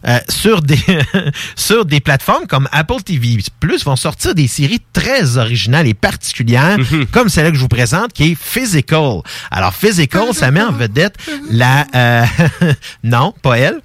euh, 0.07 0.19
sur 0.29 0.61
des 0.61 0.79
sur 1.55 1.85
des 1.85 1.99
plateformes 1.99 2.47
comme 2.47 2.67
Apple 2.71 3.01
TV 3.03 3.37
Plus 3.59 3.83
vont 3.83 3.95
sortir 3.95 4.33
des 4.35 4.47
séries 4.47 4.81
très 4.93 5.37
originales 5.37 5.87
et 5.87 5.93
particulières 5.93 6.77
comme 7.11 7.29
celle 7.29 7.49
que 7.51 7.55
je 7.55 7.61
vous 7.61 7.67
présente 7.67 8.13
qui 8.13 8.31
est 8.31 8.37
Physical. 8.39 9.21
Alors 9.51 9.73
Physical, 9.73 10.33
ça 10.33 10.51
met 10.51 10.61
en 10.61 10.71
vedette 10.71 11.15
la 11.49 11.85
euh, 11.95 12.25
non, 13.03 13.33
pas 13.41 13.57
elle. 13.59 13.79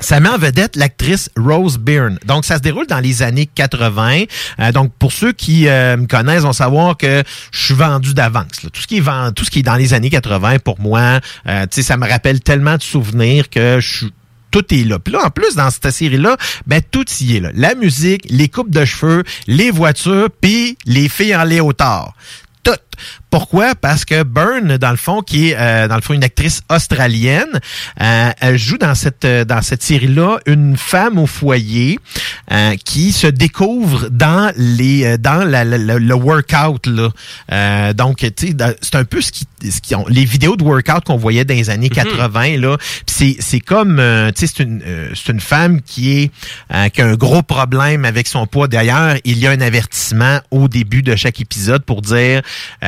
Ça 0.00 0.20
met 0.20 0.28
en 0.28 0.38
vedette 0.38 0.76
l'actrice 0.76 1.28
Rose 1.36 1.76
Byrne. 1.78 2.20
Donc, 2.24 2.44
ça 2.44 2.56
se 2.58 2.60
déroule 2.62 2.86
dans 2.86 3.00
les 3.00 3.22
années 3.22 3.46
80. 3.46 4.22
Euh, 4.60 4.70
donc, 4.70 4.92
pour 4.96 5.10
ceux 5.12 5.32
qui 5.32 5.66
euh, 5.66 5.96
me 5.96 6.06
connaissent, 6.06 6.42
vont 6.44 6.52
savoir 6.52 6.96
que 6.96 7.24
je 7.50 7.64
suis 7.64 7.74
vendu 7.74 8.14
d'avance. 8.14 8.60
Tout 8.72 8.80
ce 8.80 8.86
qui 8.86 8.98
est 8.98 9.00
vend- 9.00 9.32
tout 9.32 9.44
ce 9.44 9.50
qui 9.50 9.58
est 9.58 9.62
dans 9.64 9.74
les 9.74 9.92
années 9.92 10.08
80, 10.10 10.60
pour 10.60 10.78
moi, 10.78 11.18
euh, 11.48 11.62
tu 11.62 11.68
sais, 11.76 11.82
ça 11.82 11.96
me 11.96 12.08
rappelle 12.08 12.40
tellement 12.40 12.76
de 12.76 12.82
souvenirs 12.82 13.50
que 13.50 13.80
je 13.80 13.88
suis 13.96 14.12
tout 14.50 14.74
est 14.74 14.84
là. 14.84 14.98
Puis 14.98 15.12
là, 15.12 15.26
en 15.26 15.30
plus, 15.30 15.54
dans 15.54 15.70
cette 15.70 15.90
série-là, 15.90 16.36
ben 16.66 16.82
tout 16.90 17.04
y 17.20 17.36
est 17.36 17.40
là. 17.40 17.50
La 17.54 17.74
musique, 17.74 18.26
les 18.28 18.48
coupes 18.48 18.70
de 18.70 18.84
cheveux, 18.84 19.24
les 19.46 19.70
voitures, 19.70 20.28
puis 20.40 20.76
les 20.86 21.08
filles 21.08 21.36
en 21.36 21.44
léotard. 21.44 22.14
Tout. 22.62 22.72
Pourquoi? 23.30 23.74
Parce 23.74 24.04
que 24.04 24.22
Byrne, 24.22 24.76
dans 24.76 24.90
le 24.90 24.96
fond, 24.96 25.20
qui 25.22 25.50
est 25.50 25.56
euh, 25.58 25.88
dans 25.88 25.94
le 25.96 26.00
fond 26.02 26.14
une 26.14 26.24
actrice 26.24 26.62
australienne, 26.68 27.60
euh, 28.00 28.30
elle 28.40 28.58
joue 28.58 28.78
dans 28.78 28.94
cette 28.94 29.24
euh, 29.24 29.44
dans 29.44 29.62
cette 29.62 29.82
série-là 29.82 30.38
une 30.46 30.76
femme 30.76 31.18
au 31.18 31.26
foyer 31.26 31.98
euh, 32.52 32.74
qui 32.84 33.12
se 33.12 33.26
découvre 33.26 34.08
dans 34.10 34.52
les 34.56 35.04
euh, 35.04 35.16
dans 35.16 35.44
la, 35.44 35.64
la- 35.64 35.78
la- 35.78 35.98
le 35.98 36.14
workout 36.14 36.86
là. 36.86 37.08
Euh, 37.52 37.92
donc 37.92 38.18
tu 38.36 38.48
sais 38.48 38.54
c'est 38.80 38.94
un 38.96 39.04
peu 39.04 39.20
ce 39.20 39.30
qui, 39.32 39.46
ce 39.70 39.80
qui 39.80 39.94
ont, 39.94 40.04
les 40.08 40.24
vidéos 40.24 40.56
de 40.56 40.64
workout 40.64 41.04
qu'on 41.04 41.16
voyait 41.16 41.44
dans 41.44 41.54
les 41.54 41.70
années 41.70 41.88
80 41.90 42.56
là. 42.58 42.76
Puis 42.78 43.04
c'est 43.06 43.36
c'est 43.40 43.60
comme 43.60 43.98
euh, 44.00 44.30
tu 44.32 44.46
sais 44.46 44.52
c'est 44.56 44.62
une 44.64 44.82
euh, 44.84 45.10
c'est 45.14 45.32
une 45.32 45.40
femme 45.40 45.80
qui 45.82 46.18
est 46.18 46.30
euh, 46.74 46.88
qui 46.88 47.00
a 47.02 47.06
un 47.06 47.14
gros 47.14 47.42
problème 47.42 48.04
avec 48.04 48.26
son 48.26 48.46
poids. 48.46 48.68
D'ailleurs, 48.68 49.16
il 49.24 49.38
y 49.38 49.46
a 49.46 49.50
un 49.50 49.60
avertissement 49.60 50.40
au 50.50 50.68
début 50.68 51.02
de 51.02 51.16
chaque 51.16 51.40
épisode 51.40 51.84
pour 51.84 52.02
dire 52.02 52.42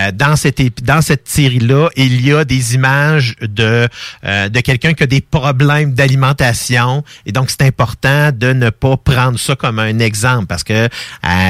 euh, 0.09 0.13
dans 0.13 0.37
cette 0.37 0.61
dans 0.85 1.01
cette 1.03 1.29
série 1.29 1.59
là, 1.59 1.89
il 1.97 2.25
y 2.25 2.33
a 2.33 2.45
des 2.45 2.75
images 2.75 3.35
de 3.41 3.89
euh, 4.25 4.49
de 4.49 4.61
quelqu'un 4.61 4.93
qui 4.95 5.03
a 5.03 5.07
des 5.07 5.21
problèmes 5.21 5.95
d'alimentation 5.95 7.03
et 7.27 7.33
donc 7.33 7.51
c'est 7.51 7.63
important 7.63 8.31
de 8.33 8.53
ne 8.53 8.71
pas 8.71 8.97
prendre 8.97 9.39
ça 9.39 9.55
comme 9.57 9.79
un 9.79 9.99
exemple 9.99 10.47
parce 10.47 10.65
que 10.65 10.73
euh, 10.73 10.89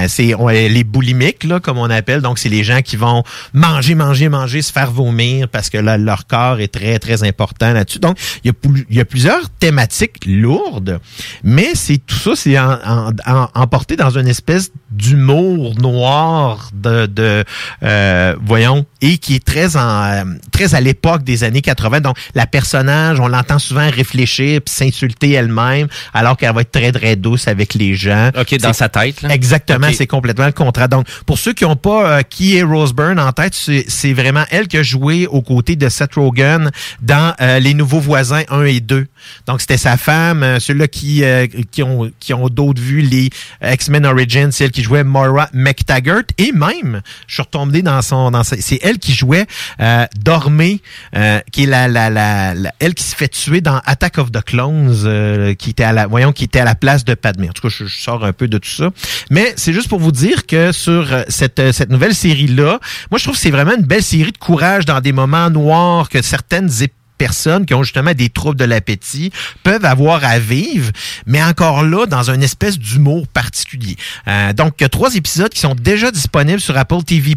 c'est 0.09 0.35
les 0.71 0.85
boulimiques 0.85 1.45
là 1.45 1.61
comme 1.61 1.79
on 1.79 1.91
appelle 1.91 2.21
donc 2.21 2.39
c'est 2.39 2.49
les 2.49 2.65
gens 2.65 2.83
qui 2.83 2.97
vont 2.97 3.23
manger 3.53 3.95
manger 3.95 4.29
manger 4.29 4.63
se 4.63 4.73
faire 4.73 4.91
vomir 4.91 5.49
parce 5.49 5.71
que 5.71 5.79
là, 5.79 5.97
leur 5.99 6.27
corps 6.27 6.61
est 6.61 6.69
très 6.73 6.99
très 6.99 7.23
important 7.25 7.73
là-dessus. 7.73 7.99
Donc 7.99 8.19
il 8.45 8.49
y 8.49 8.51
a 8.51 8.55
il 8.91 8.97
y 8.97 9.01
a 9.01 9.05
plusieurs 9.05 9.49
thématiques 9.51 10.25
lourdes 10.27 11.01
mais 11.45 11.71
c'est 11.75 11.99
tout 11.99 12.17
ça 12.17 12.33
c'est 12.37 12.59
en- 12.59 12.79
en- 12.85 13.11
en- 13.27 13.49
emporté 13.55 13.97
dans 13.97 14.11
une 14.11 14.29
espèce 14.29 14.71
d'humour 14.91 15.75
noir 15.81 16.71
de, 16.75 17.07
de 17.07 17.45
euh, 17.83 18.37
voyons 18.45 18.87
et 19.01 19.19
qui 19.19 19.37
est 19.37 19.45
très 19.45 19.77
en 19.77 20.03
euh, 20.03 20.25
très 20.51 20.75
à 20.75 20.81
l'époque 20.81 21.23
des 21.23 21.45
années 21.45 21.63
80 21.63 22.01
donc 22.01 22.17
la 22.35 22.47
personnage 22.47 23.21
on 23.21 23.29
l'entend 23.29 23.59
souvent 23.59 23.89
réfléchir 23.91 24.61
puis 24.61 24.75
s'insulter 24.75 25.33
elle-même 25.33 25.89
alors 26.15 26.37
qu'elle 26.37 26.55
va 26.55 26.63
être 26.63 26.73
très 26.73 26.93
très 26.93 27.17
douce 27.17 27.49
avec 27.49 27.75
les 27.75 27.95
gens 27.95 28.31
OK, 28.39 28.57
dans 28.59 28.73
sa 28.73 28.89
tête. 28.89 29.23
là. 29.23 29.35
Exactement, 29.35 29.89
c'est 29.93 30.07
complètement 30.07 30.47
le 30.47 30.53
contrat. 30.53 30.89
Donc, 30.89 31.07
pour 31.27 31.39
ceux 31.39 31.53
qui 31.53 31.65
n'ont 31.65 31.77
pas 31.77 32.19
euh, 32.19 32.23
qui 32.23 32.57
est 32.57 32.63
Rose 32.63 32.93
Byrne 32.93 33.19
en 33.19 33.33
tête, 33.33 33.55
c'est 33.55 33.85
c'est 33.89 34.13
vraiment 34.13 34.45
elle 34.51 34.69
qui 34.69 34.79
a 34.79 34.83
joué 34.83 35.27
aux 35.27 35.43
côtés 35.43 35.77
de 35.77 35.89
Seth 35.89 36.15
Rogen 36.15 36.71
dans 37.01 37.35
euh, 37.41 37.59
Les 37.59 37.75
Nouveaux 37.75 38.01
Voisins 38.01 38.43
1 38.49 38.65
et 38.65 38.81
2. 38.81 39.07
Donc, 39.47 39.61
c'était 39.61 39.77
sa 39.77 39.97
femme, 39.97 40.43
euh, 40.43 40.61
ceux-là 40.61 40.89
qui, 40.89 41.25
euh, 41.25 41.47
qui 41.71 41.83
ont, 41.83 42.11
qui 42.21 42.35
ont 42.35 42.49
d'autres 42.49 42.81
vues, 42.81 43.03
les 43.03 43.31
X-Men 43.63 44.07
Origins, 44.07 44.51
c'est 44.51 44.65
elle 44.65 44.71
qui 44.71 44.83
jouait 44.83 45.05
Maura 45.05 45.49
McTaggart. 45.53 46.23
Et 46.39 46.53
même, 46.53 47.03
je 47.27 47.35
suis 47.35 47.43
retombé 47.43 47.83
dans 47.83 48.03
son... 48.03 48.22
C'est 48.45 48.79
elle 48.83 48.99
qui 48.99 49.13
jouait 49.13 49.47
euh, 49.81 50.07
Dormé, 50.21 50.81
euh, 51.17 51.41
qui 51.51 51.65
est 51.65 51.67
la, 51.67 51.89
la, 51.89 52.11
la, 52.11 52.55
Elle 52.79 52.95
qui 52.95 53.05
se 53.05 53.17
fait 53.17 53.29
tuer 53.29 53.61
dans 53.61 53.81
Attack 53.85 54.19
of 54.19 54.31
the 54.31 54.43
Clones, 54.43 55.03
euh, 55.05 55.55
qui 55.55 55.71
était 55.71 55.85
à 55.85 55.93
la... 55.93 56.07
Voyons, 56.07 56.33
qui 56.33 56.45
était 56.45 56.61
à 56.61 56.65
la 56.65 56.75
place 56.75 57.05
de 57.05 57.15
Padmé. 57.15 57.49
En 57.49 57.53
tout 57.53 57.63
cas, 57.63 57.69
je, 57.75 57.87
sors 57.87 58.25
un 58.25 58.33
peu 58.33 58.49
de 58.49 58.59
tout 58.59 58.69
ça. 58.71 58.91
Mais 59.31 59.53
c'est 59.57 59.73
juste 59.73 59.89
pour 59.89 59.99
vous 60.01 60.13
dire 60.13 60.47
que 60.47 60.73
sur 60.73 61.13
euh, 61.13 61.23
cette, 61.29 61.73
cette 61.73 61.91
nouvelle 61.91 62.15
série-là, 62.15 62.79
moi, 63.11 63.19
je 63.19 63.25
trouve 63.25 63.35
que 63.35 63.41
c'est 63.41 63.51
vraiment 63.51 63.75
une 63.77 63.85
belle 63.85 64.03
série 64.03 64.33
de 64.33 64.39
courage 64.39 64.85
dans 64.85 65.01
des 65.01 65.13
moments 65.13 65.51
noirs 65.51 66.09
que 66.09 66.23
certaines 66.23 66.69
ép- 66.69 66.91
personnes 67.27 67.67
qui 67.67 67.75
ont 67.75 67.85
justement 67.85 68.15
des 68.15 68.31
troubles 68.31 68.59
de 68.59 68.65
l'appétit 68.65 69.31
peuvent 69.63 69.85
avoir 69.85 70.25
à 70.25 70.41
vivre, 70.41 70.91
mais 71.25 71.41
encore 71.41 71.85
là, 71.85 72.07
dans 72.07 72.31
une 72.31 72.43
espèce 72.43 72.77
d'humour 72.81 73.29
particulier. 73.29 73.95
Euh, 74.27 74.53
donc, 74.53 74.75
il 74.81 74.83
y 74.83 74.87
a 74.87 74.89
trois 74.89 75.15
épisodes 75.15 75.51
qui 75.51 75.61
sont 75.61 75.77
déjà 75.77 76.11
disponibles 76.11 76.61
sur 76.61 76.77
Apple 76.77 77.03
TV+. 77.05 77.37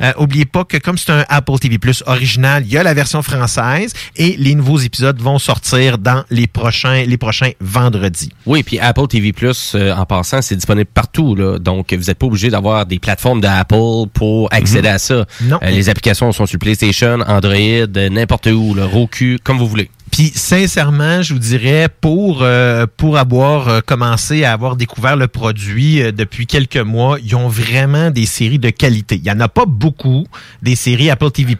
Euh, 0.00 0.12
oubliez 0.18 0.46
pas 0.46 0.64
que 0.64 0.78
comme 0.78 0.96
c'est 0.96 1.10
un 1.12 1.24
Apple 1.28 1.58
TV+, 1.58 1.78
original, 2.06 2.62
il 2.66 2.72
y 2.72 2.78
a 2.78 2.82
la 2.82 2.94
version 2.94 3.20
française 3.20 3.92
et 4.16 4.36
les 4.38 4.54
nouveaux 4.54 4.78
épisodes 4.78 5.20
vont 5.20 5.38
sortir 5.38 5.98
dans 5.98 6.24
les 6.30 6.46
prochains, 6.46 7.04
les 7.04 7.18
prochains 7.18 7.50
vendredis. 7.60 8.30
Oui, 8.46 8.62
puis 8.62 8.78
Apple 8.78 9.06
TV 9.08 9.32
Plus, 9.34 9.72
euh, 9.74 9.92
en 9.94 10.06
passant, 10.06 10.40
c'est 10.40 10.56
disponible 10.56 10.88
partout. 10.92 11.34
Là. 11.34 11.58
Donc, 11.58 11.92
vous 11.92 12.04
n'êtes 12.04 12.18
pas 12.18 12.26
obligé 12.26 12.48
d'avoir 12.48 12.86
des 12.86 12.98
plateformes 12.98 13.42
d'Apple 13.42 14.08
pour 14.14 14.48
accéder 14.52 14.88
Mhm. 14.88 14.94
à 14.94 14.98
ça. 14.98 15.26
Non. 15.42 15.58
Euh, 15.62 15.70
les 15.70 15.88
applications 15.90 16.32
sont 16.32 16.46
sur 16.46 16.58
PlayStation, 16.58 17.18
Android, 17.26 17.52
euh, 17.54 18.08
n'importe 18.08 18.46
où, 18.46 18.74
là, 18.74 18.85
Roku, 18.86 19.38
comme 19.42 19.58
vous 19.58 19.66
voulez. 19.66 19.90
Puis 20.10 20.32
sincèrement, 20.34 21.20
je 21.20 21.34
vous 21.34 21.38
dirais 21.40 21.88
pour 22.00 22.38
euh, 22.42 22.86
pour 22.96 23.18
avoir 23.18 23.68
euh, 23.68 23.80
commencé 23.84 24.44
à 24.44 24.52
avoir 24.52 24.76
découvert 24.76 25.16
le 25.16 25.26
produit 25.28 26.00
euh, 26.00 26.12
depuis 26.12 26.46
quelques 26.46 26.76
mois, 26.76 27.18
ils 27.22 27.34
ont 27.34 27.48
vraiment 27.48 28.10
des 28.10 28.24
séries 28.24 28.58
de 28.58 28.70
qualité. 28.70 29.16
Il 29.16 29.26
y 29.26 29.30
en 29.30 29.40
a 29.40 29.48
pas 29.48 29.64
beaucoup 29.66 30.26
des 30.62 30.74
séries 30.76 31.10
Apple 31.10 31.30
TV+, 31.32 31.56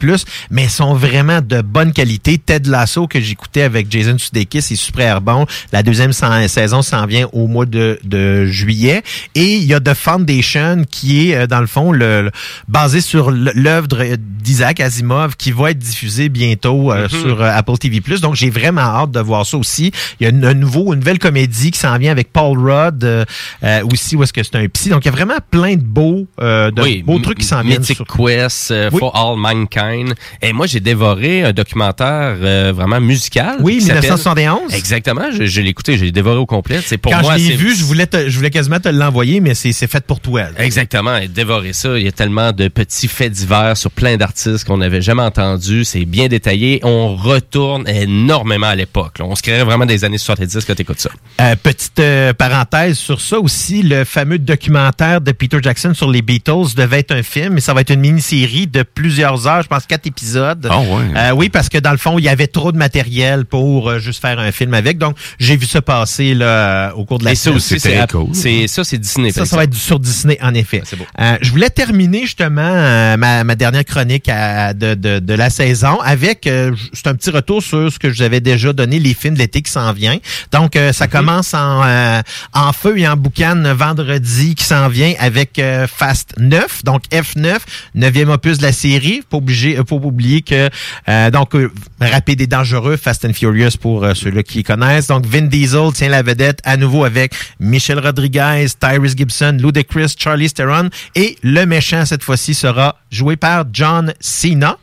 mais 0.51 0.62
elles 0.62 0.70
sont 0.70 0.94
vraiment 0.94 1.40
de 1.43 1.60
bonne 1.60 1.93
qualité. 1.93 2.39
Ted 2.39 2.70
Lasso 2.70 3.06
que 3.06 3.20
j'écoutais 3.20 3.62
avec 3.62 3.90
Jason 3.90 4.16
Sudeikis, 4.16 4.62
c'est 4.62 4.77
super 4.77 5.20
bon. 5.20 5.44
La 5.73 5.82
deuxième 5.82 6.12
sa- 6.12 6.47
saison 6.48 6.82
s'en 6.82 7.05
vient 7.06 7.28
au 7.32 7.48
mois 7.48 7.66
de, 7.66 7.98
de 8.05 8.47
juillet 8.47 9.02
et 9.35 9.56
il 9.56 9.64
y 9.64 9.74
a 9.74 9.81
The 9.81 9.94
Foundation 9.94 10.85
qui 10.90 11.31
est 11.31 11.36
euh, 11.36 11.47
dans 11.47 11.60
le 11.60 11.66
fond 11.66 11.93
le, 11.93 12.23
le- 12.23 12.31
basé 12.68 13.01
sur 13.01 13.31
l'œuvre 13.32 13.89
d'Isaac 14.18 14.81
Asimov 14.81 15.36
qui 15.36 15.51
va 15.52 15.73
être 15.73 15.78
diffusée 15.78 16.28
bientôt 16.28 16.93
euh, 16.93 17.09
Mhm. 17.12 17.20
sur 17.20 17.43
euh, 17.43 17.51
Apple 17.52 17.77
TV+. 17.78 18.01
Donc 18.23 18.35
j'ai 18.36 18.50
vraiment 18.50 18.82
hâte 18.82 19.10
de 19.10 19.20
voir 19.20 19.44
ça 19.46 19.56
aussi. 19.56 19.90
Il 20.20 20.24
y 20.24 20.26
a 20.26 20.30
une, 20.30 20.44
un 20.44 20.54
nouveau, 20.54 20.92
une 20.92 21.00
nouvelle 21.00 21.18
comédie 21.18 21.70
qui 21.70 21.78
s'en 21.78 21.96
vient 21.98 22.12
avec 22.12 22.32
Paul 22.32 22.58
Rudd 22.58 23.02
euh, 23.04 23.24
euh, 23.64 23.80
aussi 23.90 24.16
où 24.16 24.22
est-ce 24.22 24.32
que 24.32 24.42
c'est 24.42 24.56
un 24.56 24.66
psy. 24.68 24.90
Donc 24.90 25.04
il 25.04 25.06
y 25.06 25.08
a 25.08 25.12
vraiment 25.12 25.38
plein 25.50 25.74
de 25.74 25.82
beaux, 25.82 26.26
euh, 26.40 26.70
de 26.70 26.82
oui, 26.82 27.02
beaux 27.02 27.18
trucs 27.18 27.38
qui 27.38 27.44
s'en 27.46 27.62
viennent. 27.62 27.80
Mythic 27.80 27.96
sur- 27.96 28.06
Quest, 28.06 28.70
euh, 28.70 28.90
Oui. 28.92 28.98
For 29.00 29.14
All 29.16 29.36
Mankind. 29.38 30.14
Et 30.42 30.52
moi, 30.52 30.66
j'ai 30.66 30.80
dévoré 30.80 31.42
un 31.44 31.52
documentaire 31.52 32.36
euh, 32.40 32.72
vraiment 32.74 33.00
musical. 33.00 33.56
Oui, 33.60 33.78
qui 33.78 33.82
s'appelle- 33.82 34.02
1971. 34.02 34.74
Exactement, 34.74 35.30
je, 35.32 35.44
je 35.46 35.60
l'ai 35.60 35.70
écouté, 35.70 35.96
j'ai 35.98 36.10
dévoré 36.12 36.36
au 36.38 36.46
complet. 36.46 36.80
C'est 36.84 36.98
pour 36.98 37.12
Quand 37.12 37.22
moi, 37.22 37.36
je 37.38 37.48
l'ai 37.48 37.56
vu, 37.56 37.74
je 37.74 37.84
voulais, 37.84 38.06
te- 38.06 38.28
je 38.28 38.36
voulais 38.36 38.50
quasiment 38.50 38.80
te 38.80 38.88
l'envoyer, 38.88 39.40
mais 39.40 39.54
c'est 39.54 39.72
fait 39.86 40.04
pour 40.04 40.20
toi. 40.20 40.42
là. 40.42 40.50
Exactement, 40.58 41.16
et 41.16 41.28
dévorer 41.28 41.72
ça. 41.72 41.98
Il 41.98 42.04
y 42.04 42.08
a 42.08 42.12
tellement 42.12 42.52
de 42.52 42.68
petits 42.68 43.08
faits 43.08 43.32
divers 43.32 43.76
sur 43.76 43.90
plein 43.90 44.16
d'artistes 44.16 44.64
qu'on 44.64 44.78
n'avait 44.78 45.02
jamais 45.02 45.22
entendus. 45.22 45.84
C'est 45.84 46.04
bien 46.04 46.28
détaillé. 46.28 46.80
On 46.82 47.14
retourne 47.16 47.88
et 47.88 48.06
énormément 48.31 48.66
à 48.66 48.74
l'époque. 48.74 49.15
On 49.20 49.35
se 49.36 49.43
créerait 49.43 49.62
vraiment 49.65 49.86
des 49.86 50.05
années 50.05 50.19
70 50.19 50.65
quand 50.66 50.74
t'écoutes 50.74 50.98
ça. 51.01 51.11
Euh, 51.40 51.55
petite 51.62 51.98
euh, 52.01 52.32
parenthèse 52.32 52.98
sur 52.98 53.20
ça 53.20 53.39
aussi, 53.39 53.82
le 53.82 54.05
fameux 54.05 54.39
documentaire 54.39 55.20
de 55.20 55.31
Peter 55.32 55.59
Jackson 55.62 55.93
sur 55.94 56.11
les 56.11 56.23
Beatles 56.23 56.74
devait 56.77 56.98
être 57.01 57.12
un 57.12 57.23
film, 57.23 57.55
mais 57.55 57.61
ça 57.61 57.73
va 57.73 57.82
être 57.82 57.90
une 57.93 58.01
mini-série 58.01 58.66
de 58.66 58.82
plusieurs 58.82 59.47
heures, 59.47 59.62
je 59.62 59.69
pense 59.69 59.86
quatre 59.86 60.07
épisodes. 60.07 60.66
Ah 60.69 60.81
ouais. 60.81 60.86
Euh, 61.16 61.31
oui, 61.32 61.48
parce 61.51 61.69
que 61.69 61.78
dans 61.78 61.93
le 61.93 61.98
fond, 61.98 62.19
il 62.19 62.24
y 62.24 62.28
avait 62.28 62.48
trop 62.48 62.73
de 62.73 62.77
matériel 62.78 63.44
pour 63.44 63.89
euh, 63.90 63.98
juste 64.01 64.20
faire 64.20 64.39
un 64.40 64.51
film 64.51 64.74
avec. 64.74 64.98
Donc, 64.98 65.16
j'ai 65.39 65.57
vu 65.57 65.66
ça 65.66 65.81
passer 65.82 66.35
là, 66.35 66.93
au 66.97 67.05
cours 67.05 67.19
de 67.20 67.24
la 67.24 67.32
Et 67.32 67.35
ça 67.36 67.51
aussi, 67.57 67.74
c'est 67.81 67.90
c'est- 68.35 68.66
ça, 68.66 68.82
c'est 68.82 68.98
Disney. 68.98 69.31
Ça, 69.31 69.44
ça 69.47 69.57
va 69.57 69.65
être 69.65 69.74
sur 69.74 70.01
Disney, 70.01 70.36
en 70.43 70.53
effet. 70.55 70.82
Euh, 71.20 71.36
je 71.43 71.51
voulais 71.53 71.70
terminer 71.70 72.23
justement 72.23 72.62
euh, 72.62 73.16
ma, 73.16 73.44
ma 73.44 73.55
dernière 73.55 73.85
chronique 73.85 74.28
à- 74.28 74.74
de, 74.74 74.94
de, 74.94 75.20
de 75.20 75.35
la 75.35 75.48
saison 75.51 76.01
avec, 76.01 76.47
euh, 76.47 76.73
c'est 76.93 77.07
un 77.07 77.15
petit 77.15 77.31
retour 77.31 77.62
sur 77.62 77.93
ce 77.93 77.98
que 77.98 78.11
je 78.11 78.15
vous 78.16 78.22
avais 78.22 78.40
déjà 78.40 78.72
donné, 78.72 78.98
les 78.98 79.14
films 79.14 79.34
de 79.34 79.38
l'été 79.40 79.62
qui 79.62 79.70
s'en 79.70 79.93
vient. 79.93 80.18
Donc, 80.52 80.76
euh, 80.76 80.93
ça 80.93 81.09
commence 81.09 81.55
en, 81.55 81.82
euh, 81.84 82.22
en 82.52 82.72
feu 82.72 82.98
et 82.98 83.09
en 83.09 83.16
boucan 83.16 83.62
vendredi 83.74 84.55
qui 84.55 84.64
s'en 84.64 84.88
vient 84.88 85.14
avec 85.18 85.59
euh, 85.59 85.86
Fast 85.86 86.34
9, 86.38 86.84
donc 86.84 87.02
F9, 87.12 87.59
neuvième 87.94 88.30
opus 88.30 88.59
de 88.59 88.62
la 88.62 88.72
série. 88.72 89.22
Faut 89.30 89.38
obligé, 89.38 89.76
pas 89.76 89.94
oublier 89.94 90.43
que 90.43 90.68
euh, 91.09 91.30
donc 91.30 91.55
euh, 91.55 91.70
rapide 92.01 92.40
et 92.40 92.47
dangereux, 92.47 92.97
Fast 92.97 93.24
and 93.24 93.32
Furious 93.32 93.76
pour 93.80 94.05
euh, 94.05 94.14
ceux-là 94.14 94.43
qui 94.43 94.62
connaissent. 94.62 95.09
Donc 95.09 95.26
Vin 95.26 95.43
Diesel 95.43 95.93
tient 95.93 96.09
la 96.09 96.22
vedette 96.22 96.60
à 96.64 96.76
nouveau 96.76 97.05
avec 97.05 97.34
Michel 97.60 97.98
Rodriguez, 97.98 98.66
Tyrese 98.78 99.16
Gibson, 99.16 99.56
Ludacris, 99.60 100.14
Charlie 100.18 100.51
Theron 100.51 100.90
et 101.14 101.36
le 101.43 101.64
méchant 101.64 102.05
cette 102.05 102.22
fois-ci 102.22 102.55
sera 102.55 102.97
joué 103.10 103.36
par 103.36 103.64
John 103.72 104.12
Cena. 104.20 104.78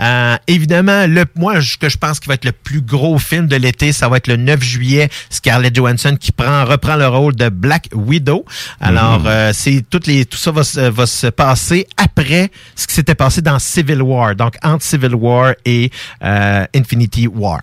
Euh, 0.00 0.36
évidemment, 0.46 1.06
le 1.06 1.24
moi 1.36 1.60
ce 1.60 1.76
que 1.76 1.88
je 1.88 1.96
pense 1.98 2.20
qui 2.20 2.28
va 2.28 2.34
être 2.34 2.44
le 2.44 2.52
plus 2.52 2.73
gros 2.82 3.18
film 3.18 3.46
de 3.46 3.56
l'été, 3.56 3.92
ça 3.92 4.08
va 4.08 4.16
être 4.18 4.26
le 4.28 4.36
9 4.36 4.62
juillet, 4.62 5.08
Scarlett 5.30 5.74
Johansson 5.74 6.16
qui 6.18 6.32
prend 6.32 6.64
reprend 6.64 6.96
le 6.96 7.06
rôle 7.08 7.34
de 7.36 7.48
Black 7.48 7.88
Widow. 7.94 8.44
Alors 8.80 9.20
Mhm. 9.20 9.26
euh, 9.26 9.52
c'est 9.52 9.84
toutes 9.88 10.06
les 10.06 10.24
tout 10.26 10.38
ça 10.38 10.50
va, 10.50 10.64
se- 10.64 10.80
va 10.80 11.06
se 11.06 11.26
passer 11.28 11.86
après 11.96 12.50
ce 12.74 12.86
qui 12.86 12.94
s'était 12.94 13.14
passé 13.14 13.42
dans 13.42 13.58
Civil 13.58 14.02
War, 14.02 14.34
donc 14.34 14.54
entre 14.62 14.84
Civil 14.84 15.14
War 15.14 15.54
et 15.64 15.90
euh, 16.22 16.64
Infinity 16.74 17.26
War. 17.26 17.60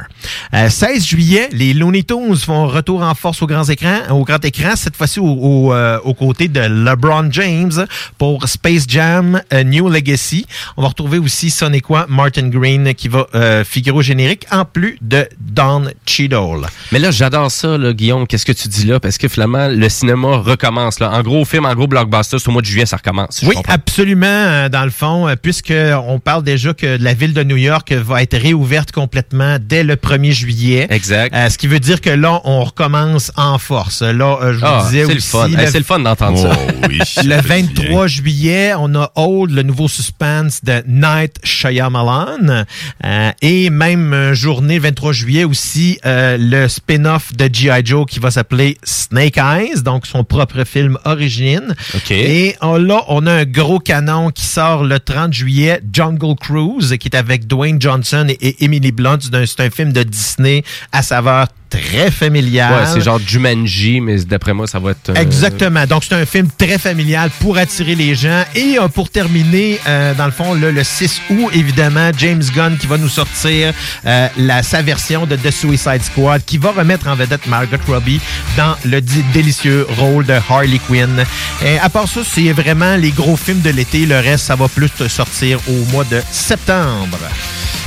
Euh, 0.54 0.70
16 0.70 1.06
juillet, 1.06 1.50
les 1.52 1.74
Looney 1.74 2.04
Tunes 2.04 2.36
font 2.36 2.68
retour 2.68 3.02
en 3.02 3.14
force 3.16 3.42
au 3.42 3.48
grand 3.48 3.68
écran, 3.70 4.00
au 4.12 4.24
grand 4.24 4.44
écran 4.46 4.76
cette 4.76 4.96
fois-ci 4.96 5.20
au, 5.20 5.26
au, 5.28 5.74
euh, 5.74 6.00
aux 6.04 6.14
côtés 6.14 6.48
de 6.48 6.60
LeBron 6.62 7.30
James 7.32 7.86
pour 8.18 8.48
Space 8.48 8.86
Jam 8.88 9.42
A 9.50 9.64
New 9.64 9.90
Legacy. 9.90 10.46
On 10.78 10.82
va 10.82 10.90
retrouver 10.90 11.18
aussi 11.18 11.50
Sonic 11.50 11.86
Martin 12.10 12.48
Green 12.50 12.94
qui 12.94 13.08
va 13.08 13.28
euh, 13.36 13.64
figurer 13.64 13.98
au 13.98 14.02
générique 14.02 14.46
en 14.52 14.66
plus 14.66 14.98
de 15.02 15.28
Don 15.40 15.86
Cheadle. 16.06 16.68
Mais 16.92 17.00
là, 17.00 17.12
j'adore 17.12 17.50
ça, 17.52 17.78
là, 17.78 17.92
Guillaume. 17.94 18.28
Qu'est-ce 18.28 18.46
que 18.46 18.52
tu 18.52 18.68
dis 18.68 18.86
là? 18.86 19.00
Parce 19.00 19.18
que 19.18 19.28
finalement, 19.28 19.68
le 19.68 19.90
cinéma 19.90 20.38
recommence. 20.38 21.00
Là. 21.00 21.12
En 21.12 21.22
gros 21.24 21.44
film, 21.44 21.66
en 21.66 21.74
gros 21.74 21.88
blockbuster, 21.88 22.38
c'est 22.40 22.48
au 22.48 22.52
mois 22.52 22.62
de 22.62 22.68
juillet, 22.68 22.86
ça 22.86 22.98
recommence. 22.98 23.38
si 23.38 23.46
Oui, 23.48 23.56
absolument. 23.68 24.28
euh, 24.28 24.70
Dans 24.70 24.84
le 24.86 24.92
fond, 24.92 25.28
euh, 25.28 25.36
puisque 25.42 25.74
on 26.08 26.20
parle 26.20 26.44
déjà 26.44 26.74
que 26.74 26.98
la 27.02 27.14
ville 27.14 27.34
de 27.34 27.44
New 27.44 27.58
York 27.58 27.92
va 27.94 28.22
être 28.22 28.38
réouverte 28.38 28.92
complètement 28.92 29.58
dès 29.60 29.84
le 29.84 29.96
1er 29.96 30.32
juillet. 30.32 30.88
Exact. 30.90 31.34
Euh, 31.36 31.50
ce 31.50 31.58
qui 31.58 31.68
veut 31.68 31.80
dire 31.80 32.00
que 32.00 32.10
là, 32.12 32.40
on 32.44 32.64
recommence 32.64 33.32
en 33.36 33.58
force. 33.58 34.02
Là, 34.04 34.38
euh, 34.42 34.54
je 34.54 34.58
vous 34.60 34.66
Ah, 34.66 34.86
disais 34.86 35.06
c'est 35.06 35.12
le 35.14 35.18
aussi. 35.18 35.28
fun. 35.30 35.48
C'est 35.68 35.78
le 35.80 35.84
fun 35.84 36.00
d'entendre 36.00 36.38
ça. 36.38 36.52
Oh 36.52 36.72
oui, 36.90 37.00
le 37.26 37.42
fait 37.42 37.62
23 37.64 38.08
juillet, 38.08 38.74
on 38.78 38.94
a 38.96 39.12
Old, 39.16 39.52
le 39.52 39.64
nouveau 39.64 39.88
suspense 39.88 40.64
de 40.64 40.84
Night 40.88 41.38
Shyamalan. 41.44 42.66
Euh, 43.04 43.32
et 43.42 43.70
même 43.70 44.34
journée, 44.34 44.80
23 44.80 44.91
juillet 45.12 45.44
aussi, 45.44 46.00
euh, 46.06 46.38
le 46.40 46.68
spin-off 46.68 47.34
de 47.36 47.50
G.I. 47.52 47.82
Joe 47.86 48.06
qui 48.06 48.20
va 48.20 48.32
s'appeler 48.32 48.78
Snake 48.84 49.38
Eyes, 49.38 49.82
donc 49.84 50.06
son 50.06 50.24
propre 50.24 50.64
film 50.64 50.98
origine. 51.06 51.74
OK. 51.96 52.12
Et 52.12 52.56
on- 52.62 52.78
là, 52.78 53.04
on 53.08 53.26
a 53.28 53.32
un 53.34 53.46
gros 53.46 53.80
canon 53.80 54.30
qui 54.32 54.46
sort 54.46 54.84
le 54.84 55.00
30 55.00 55.34
juillet, 55.34 55.82
Jungle 55.92 56.36
Cruise, 56.40 56.96
qui 57.00 57.08
est 57.08 57.16
avec 57.16 57.48
Dwayne 57.48 57.82
Johnson 57.82 58.26
et, 58.30 58.34
et 58.48 58.64
Emily 58.66 58.92
Blunt. 58.92 59.20
C'est 59.22 59.36
un- 59.36 59.46
C'est 59.46 59.62
un 59.62 59.70
film 59.70 59.92
de 59.94 60.04
Disney 60.04 60.64
à 60.92 61.02
saveur 61.02 61.48
très 61.72 62.12
familiale. 62.12 62.74
Ouais, 62.84 62.90
c'est 62.94 63.02
genre 63.02 63.20
Jumanji, 63.26 64.02
mais 64.02 64.18
d'après 64.20 64.54
moi, 64.54 64.68
ça 64.68 64.78
va 64.78 64.92
être. 64.92 65.10
euh, 65.10 65.16
Exactement. 65.16 65.86
Donc, 65.88 66.04
c'est 66.08 66.14
un 66.16 66.26
film 66.26 66.48
très 66.58 66.78
familial 66.78 67.30
pour 67.40 67.58
attirer 67.58 67.96
les 67.96 68.14
gens. 68.14 68.44
Et 68.56 68.78
euh, 68.80 68.88
pour 68.90 69.10
terminer, 69.10 69.80
euh, 69.88 70.14
dans 70.14 70.26
le 70.26 70.32
fond, 70.32 70.54
là, 70.54 70.70
le 70.72 70.84
6 70.84 71.22
août, 71.32 71.50
évidemment, 71.54 72.12
James 72.18 72.44
Gunn 72.54 72.78
qui 72.78 72.88
va 72.88 72.98
nous 72.98 73.10
sortir 73.10 73.74
euh, 74.06 74.28
la, 74.38 74.62
sa 74.64 74.82
version 74.82 75.26
de 75.26 75.36
The 75.36 75.50
Suicide 75.52 76.04
Squad 76.04 76.44
qui 76.46 76.58
va 76.58 76.72
remettre 76.72 77.08
en 77.08 77.16
vedette 77.16 77.48
Margot 77.48 77.78
Robbie 77.88 78.20
dans 78.58 78.76
le 78.86 79.02
délicieux 79.34 79.88
rôle 79.98 80.26
de 80.26 80.34
Harley 80.50 80.80
Quinn. 80.88 81.24
Et 81.66 81.78
à 81.80 81.90
part 81.90 82.08
ça, 82.08 82.22
c'est 82.30 82.52
vraiment 82.52 82.96
les 82.98 83.12
gros 83.12 83.38
films 83.38 83.62
de 83.62 83.70
l'été. 83.70 84.06
Le 84.06 84.20
reste, 84.20 84.46
ça 84.46 84.56
va 84.56 84.68
plus 84.68 84.90
sortir 85.08 85.60
au 85.70 85.92
mois 85.92 86.04
de 86.04 86.22
septembre. 86.32 87.18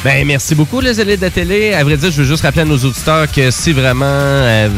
Ben, 0.04 0.26
merci 0.26 0.54
beaucoup, 0.54 0.80
les 0.80 1.00
élites 1.00 1.20
de 1.20 1.24
la 1.26 1.30
télé. 1.30 1.72
À 1.72 1.82
vrai 1.82 1.96
dire, 1.96 2.10
je 2.10 2.18
veux 2.22 2.28
juste 2.28 2.42
rappeler 2.42 2.62
à 2.62 2.64
nos 2.66 2.76
auditeurs 2.76 3.30
que 3.30 3.50
si 3.50 3.72
vraiment 3.74 4.04
euh, 4.06 4.68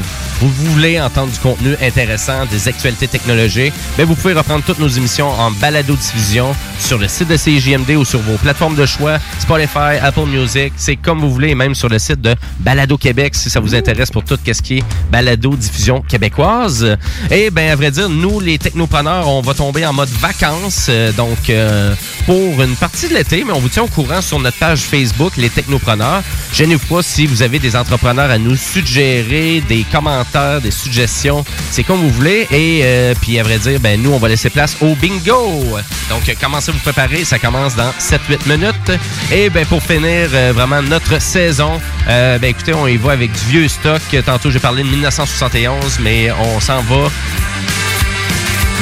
vous 0.40 0.50
voulez 0.72 1.00
entendre 1.00 1.32
du 1.32 1.38
contenu 1.38 1.74
intéressant, 1.80 2.44
des 2.46 2.68
actualités 2.68 3.08
technologiques, 3.08 3.72
ben, 3.96 4.04
vous 4.04 4.14
pouvez 4.14 4.34
reprendre 4.34 4.62
toutes 4.64 4.78
nos 4.78 4.88
émissions 4.88 5.28
en 5.30 5.50
balado-diffusion 5.50 6.54
sur 6.78 6.98
le 6.98 7.08
site 7.08 7.28
de 7.28 7.36
CJMD 7.36 7.96
ou 7.96 8.04
sur 8.04 8.20
vos 8.20 8.36
plateformes 8.36 8.76
de 8.76 8.84
choix, 8.84 9.18
Spotify, 9.38 9.98
Apple 10.02 10.26
Music. 10.26 10.72
C'est 10.76 10.96
comme 10.96 11.20
vous 11.20 11.32
voulez, 11.32 11.50
et 11.50 11.54
même 11.54 11.74
sur 11.74 11.88
le 11.88 11.98
site 11.98 12.20
de 12.20 12.34
Balado 12.60 12.98
Québec 12.98 13.34
si 13.34 13.48
ça 13.48 13.60
vous 13.60 13.74
intéresse 13.74 14.10
pour 14.10 14.24
tout 14.24 14.36
ce 14.44 14.62
qui 14.62 14.78
est 14.78 14.84
balado-diffusion 15.10 16.02
québécoise. 16.02 16.96
Et 17.30 17.50
ben, 17.50 17.70
à 17.70 17.76
vrai 17.76 17.90
dire, 17.90 18.08
nous, 18.08 18.38
les 18.40 18.58
technopreneurs, 18.58 19.28
on 19.28 19.40
va 19.40 19.54
tomber 19.54 19.86
en 19.86 19.92
mode 19.92 20.10
vacances. 20.10 20.86
euh, 20.88 21.12
donc, 21.12 21.48
euh, 21.48 21.94
pour 22.26 22.62
une 22.62 22.76
partie 22.76 23.08
de 23.08 23.14
l'été, 23.14 23.42
mais 23.44 23.52
on 23.52 23.60
vous 23.60 23.68
tient 23.68 23.84
au 23.84 23.88
courant 23.88 24.20
sur 24.20 24.38
notre 24.38 24.58
page 24.58 24.80
Facebook, 24.80 25.36
les 25.36 25.48
technopreneurs. 25.48 26.22
Gênez-vous 26.52 26.86
pas 26.86 27.02
si 27.02 27.26
vous 27.26 27.42
avez 27.42 27.58
des 27.58 27.76
entrepreneurs 27.76 28.30
à 28.30 28.38
nous 28.38 28.56
suggérer, 28.56 28.85
des 28.94 29.84
commentaires, 29.90 30.60
des 30.60 30.70
suggestions. 30.70 31.44
C'est 31.70 31.82
comme 31.82 32.00
vous 32.00 32.10
voulez. 32.10 32.46
Et 32.50 32.80
euh, 32.84 33.14
puis, 33.20 33.38
à 33.38 33.42
vrai 33.42 33.58
dire, 33.58 33.80
ben, 33.80 34.00
nous, 34.00 34.12
on 34.12 34.18
va 34.18 34.28
laisser 34.28 34.48
place 34.48 34.76
au 34.80 34.94
bingo. 34.94 35.64
Donc, 36.08 36.34
commencez 36.40 36.70
à 36.70 36.72
vous 36.72 36.78
préparer. 36.78 37.24
Ça 37.24 37.38
commence 37.38 37.74
dans 37.74 37.90
7-8 37.98 38.48
minutes. 38.48 39.00
Et 39.32 39.50
ben, 39.50 39.66
pour 39.66 39.82
finir 39.82 40.30
euh, 40.32 40.52
vraiment 40.54 40.82
notre 40.82 41.20
saison, 41.20 41.80
euh, 42.08 42.38
ben, 42.38 42.48
écoutez, 42.48 42.74
on 42.74 42.86
y 42.86 42.96
va 42.96 43.12
avec 43.12 43.32
du 43.32 43.44
vieux 43.50 43.68
stock. 43.68 44.02
Tantôt, 44.24 44.50
j'ai 44.50 44.60
parlé 44.60 44.82
de 44.82 44.88
1971, 44.88 45.98
mais 46.00 46.30
on 46.32 46.60
s'en 46.60 46.80
va 46.82 47.10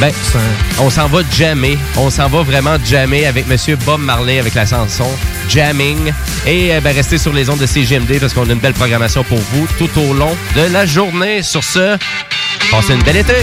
ben, 0.01 0.12
on 0.81 0.90
s'en 0.90 1.06
va 1.06 1.20
jammer. 1.31 1.78
On 1.97 2.10
s'en 2.10 2.28
va 2.28 2.43
vraiment 2.43 2.76
jammer 2.85 3.26
avec 3.26 3.47
Monsieur 3.47 3.76
Bob 3.76 4.01
Marley 4.01 4.39
avec 4.40 4.55
la 4.55 4.66
chanson 4.66 5.09
Jamming. 5.48 6.12
Et 6.46 6.74
euh, 6.74 6.80
ben, 6.80 6.94
restez 6.94 7.18
sur 7.18 7.32
les 7.32 7.48
ondes 7.50 7.58
de 7.58 7.66
CGMD 7.66 8.18
parce 8.20 8.34
qu'on 8.34 8.48
a 8.48 8.52
une 8.52 8.58
belle 8.58 8.74
programmation 8.74 9.24
pour 9.24 9.38
vous 9.38 9.66
tout 9.78 9.90
au 9.98 10.14
long 10.14 10.36
de 10.56 10.72
la 10.72 10.86
journée. 10.86 11.42
Sur 11.42 11.64
ce, 11.64 11.96
passez 12.70 12.94
une 12.94 13.02
belle 13.02 13.18
été. 13.18 13.34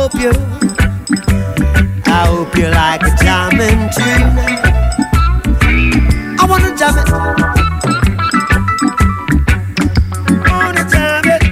Hope 0.00 0.14
you. 0.14 0.32
I 2.06 2.26
hope 2.32 2.56
you 2.56 2.68
like 2.68 3.04
jamming 3.20 3.80
too. 3.96 4.20
I 6.40 6.44
wanna 6.48 6.72
jam 6.80 6.96
it. 7.00 7.08
Wanna 10.48 10.84
jam 10.92 11.24
it. 11.34 11.42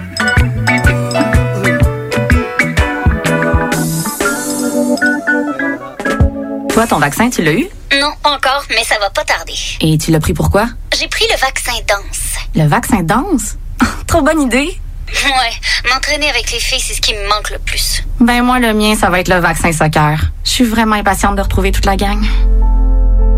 Toi, 6.72 6.86
ton 6.86 6.98
vaccin, 6.98 7.28
tu 7.28 7.42
l'as 7.42 7.52
eu? 7.52 7.68
Non, 8.00 8.12
encore, 8.24 8.64
mais 8.70 8.84
ça 8.84 8.94
va 8.98 9.10
pas 9.10 9.24
tarder. 9.24 9.52
Et 9.82 9.98
tu 9.98 10.10
l'as 10.10 10.20
pris 10.20 10.32
pourquoi? 10.32 10.68
J'ai 10.98 11.08
pris 11.08 11.24
le 11.30 11.38
vaccin 11.38 11.72
danse. 11.86 12.36
Le 12.54 12.66
vaccin 12.66 13.02
danse? 13.02 13.56
Trop 14.06 14.22
bonne 14.22 14.40
idée! 14.40 14.80
Ouais, 15.24 15.90
m'entraîner 15.92 16.28
avec 16.28 16.50
les 16.52 16.58
filles, 16.58 16.80
c'est 16.80 16.94
ce 16.94 17.00
qui 17.00 17.14
me 17.14 17.28
manque 17.28 17.50
le 17.50 17.58
plus. 17.58 18.02
Ben 18.20 18.42
moi, 18.42 18.58
le 18.58 18.72
mien, 18.74 18.94
ça 18.94 19.10
va 19.10 19.20
être 19.20 19.28
le 19.28 19.40
vaccin 19.40 19.72
soccer. 19.72 20.20
Je 20.44 20.50
suis 20.50 20.64
vraiment 20.64 20.96
impatiente 20.96 21.36
de 21.36 21.42
retrouver 21.42 21.72
toute 21.72 21.86
la 21.86 21.96
gang. 21.96 22.22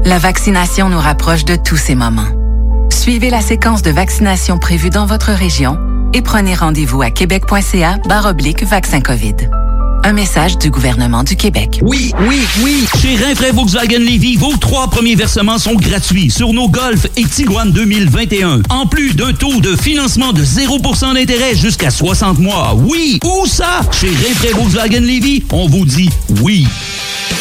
La 0.04 0.18
vaccination 0.18 0.88
nous 0.88 0.98
rapproche 0.98 1.44
de 1.44 1.56
tous 1.56 1.76
ces 1.76 1.94
moments. 1.94 2.28
Suivez 2.90 3.30
la 3.30 3.40
séquence 3.40 3.82
de 3.82 3.90
vaccination 3.90 4.58
prévue 4.58 4.90
dans 4.90 5.06
votre 5.06 5.30
région 5.30 5.78
et 6.12 6.22
prenez 6.22 6.54
rendez-vous 6.54 7.02
à 7.02 7.10
québec.ca 7.10 7.98
oblique 8.26 8.64
vaccin 8.64 9.00
COVID. 9.00 9.36
Un 10.02 10.12
message 10.14 10.56
du 10.56 10.70
gouvernement 10.70 11.22
du 11.24 11.36
Québec. 11.36 11.78
Oui, 11.82 12.12
oui, 12.26 12.40
oui. 12.62 12.86
Chez 13.02 13.16
Rinfraie 13.22 13.52
Volkswagen 13.52 13.98
Lévy, 13.98 14.36
vos 14.36 14.56
trois 14.56 14.88
premiers 14.88 15.14
versements 15.14 15.58
sont 15.58 15.74
gratuits 15.74 16.30
sur 16.30 16.54
nos 16.54 16.68
Golf 16.68 17.06
et 17.18 17.24
Tiguan 17.24 17.70
2021. 17.70 18.62
En 18.70 18.86
plus 18.86 19.14
d'un 19.14 19.34
taux 19.34 19.60
de 19.60 19.76
financement 19.76 20.32
de 20.32 20.42
0% 20.42 21.14
d'intérêt 21.14 21.54
jusqu'à 21.54 21.90
60 21.90 22.38
mois. 22.38 22.74
Oui, 22.76 23.20
où 23.24 23.46
ça? 23.46 23.82
Chez 23.92 24.08
Rinfraie 24.08 24.52
Volkswagen 24.54 25.00
Lévy, 25.00 25.44
on 25.52 25.68
vous 25.68 25.84
dit 25.84 26.08
oui. 26.40 26.66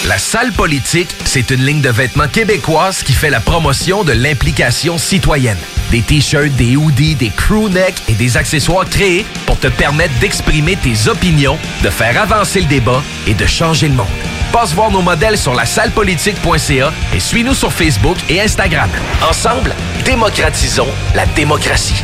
La 0.08 0.18
salle 0.18 0.52
politique, 0.54 1.10
c'est 1.26 1.52
une 1.52 1.66
ligne 1.66 1.82
de 1.82 1.90
vêtements 1.90 2.28
québécoise 2.28 3.04
qui 3.04 3.14
fait 3.14 3.30
la 3.30 3.40
promotion 3.40 4.04
de 4.04 4.12
l'implication 4.12 4.98
citoyenne. 4.98 5.58
Des 5.92 6.02
t-shirts, 6.02 6.56
des 6.56 6.76
hoodies, 6.76 7.16
des 7.16 7.32
crewnecks 7.36 8.02
et 8.08 8.14
des 8.14 8.38
accessoires 8.38 8.88
créés 8.88 9.26
pour 9.46 9.60
te 9.60 9.68
permettre 9.68 10.14
d'exprimer 10.20 10.78
tes 10.78 11.10
opinions, 11.10 11.58
de 11.84 11.90
faire 11.90 12.22
avancer 12.22 12.49
le 12.56 12.66
débat 12.66 13.04
et 13.28 13.34
de 13.34 13.46
changer 13.46 13.88
le 13.88 13.94
monde. 13.94 14.08
Passe 14.52 14.74
voir 14.74 14.90
nos 14.90 15.02
modèles 15.02 15.38
sur 15.38 15.54
la 15.54 15.66
sallepolitique.ca 15.66 16.92
et 17.14 17.20
suis-nous 17.20 17.54
sur 17.54 17.72
Facebook 17.72 18.18
et 18.30 18.42
Instagram. 18.42 18.90
Ensemble, 19.30 19.76
démocratisons 20.04 20.88
la 21.14 21.26
démocratie. 21.28 22.04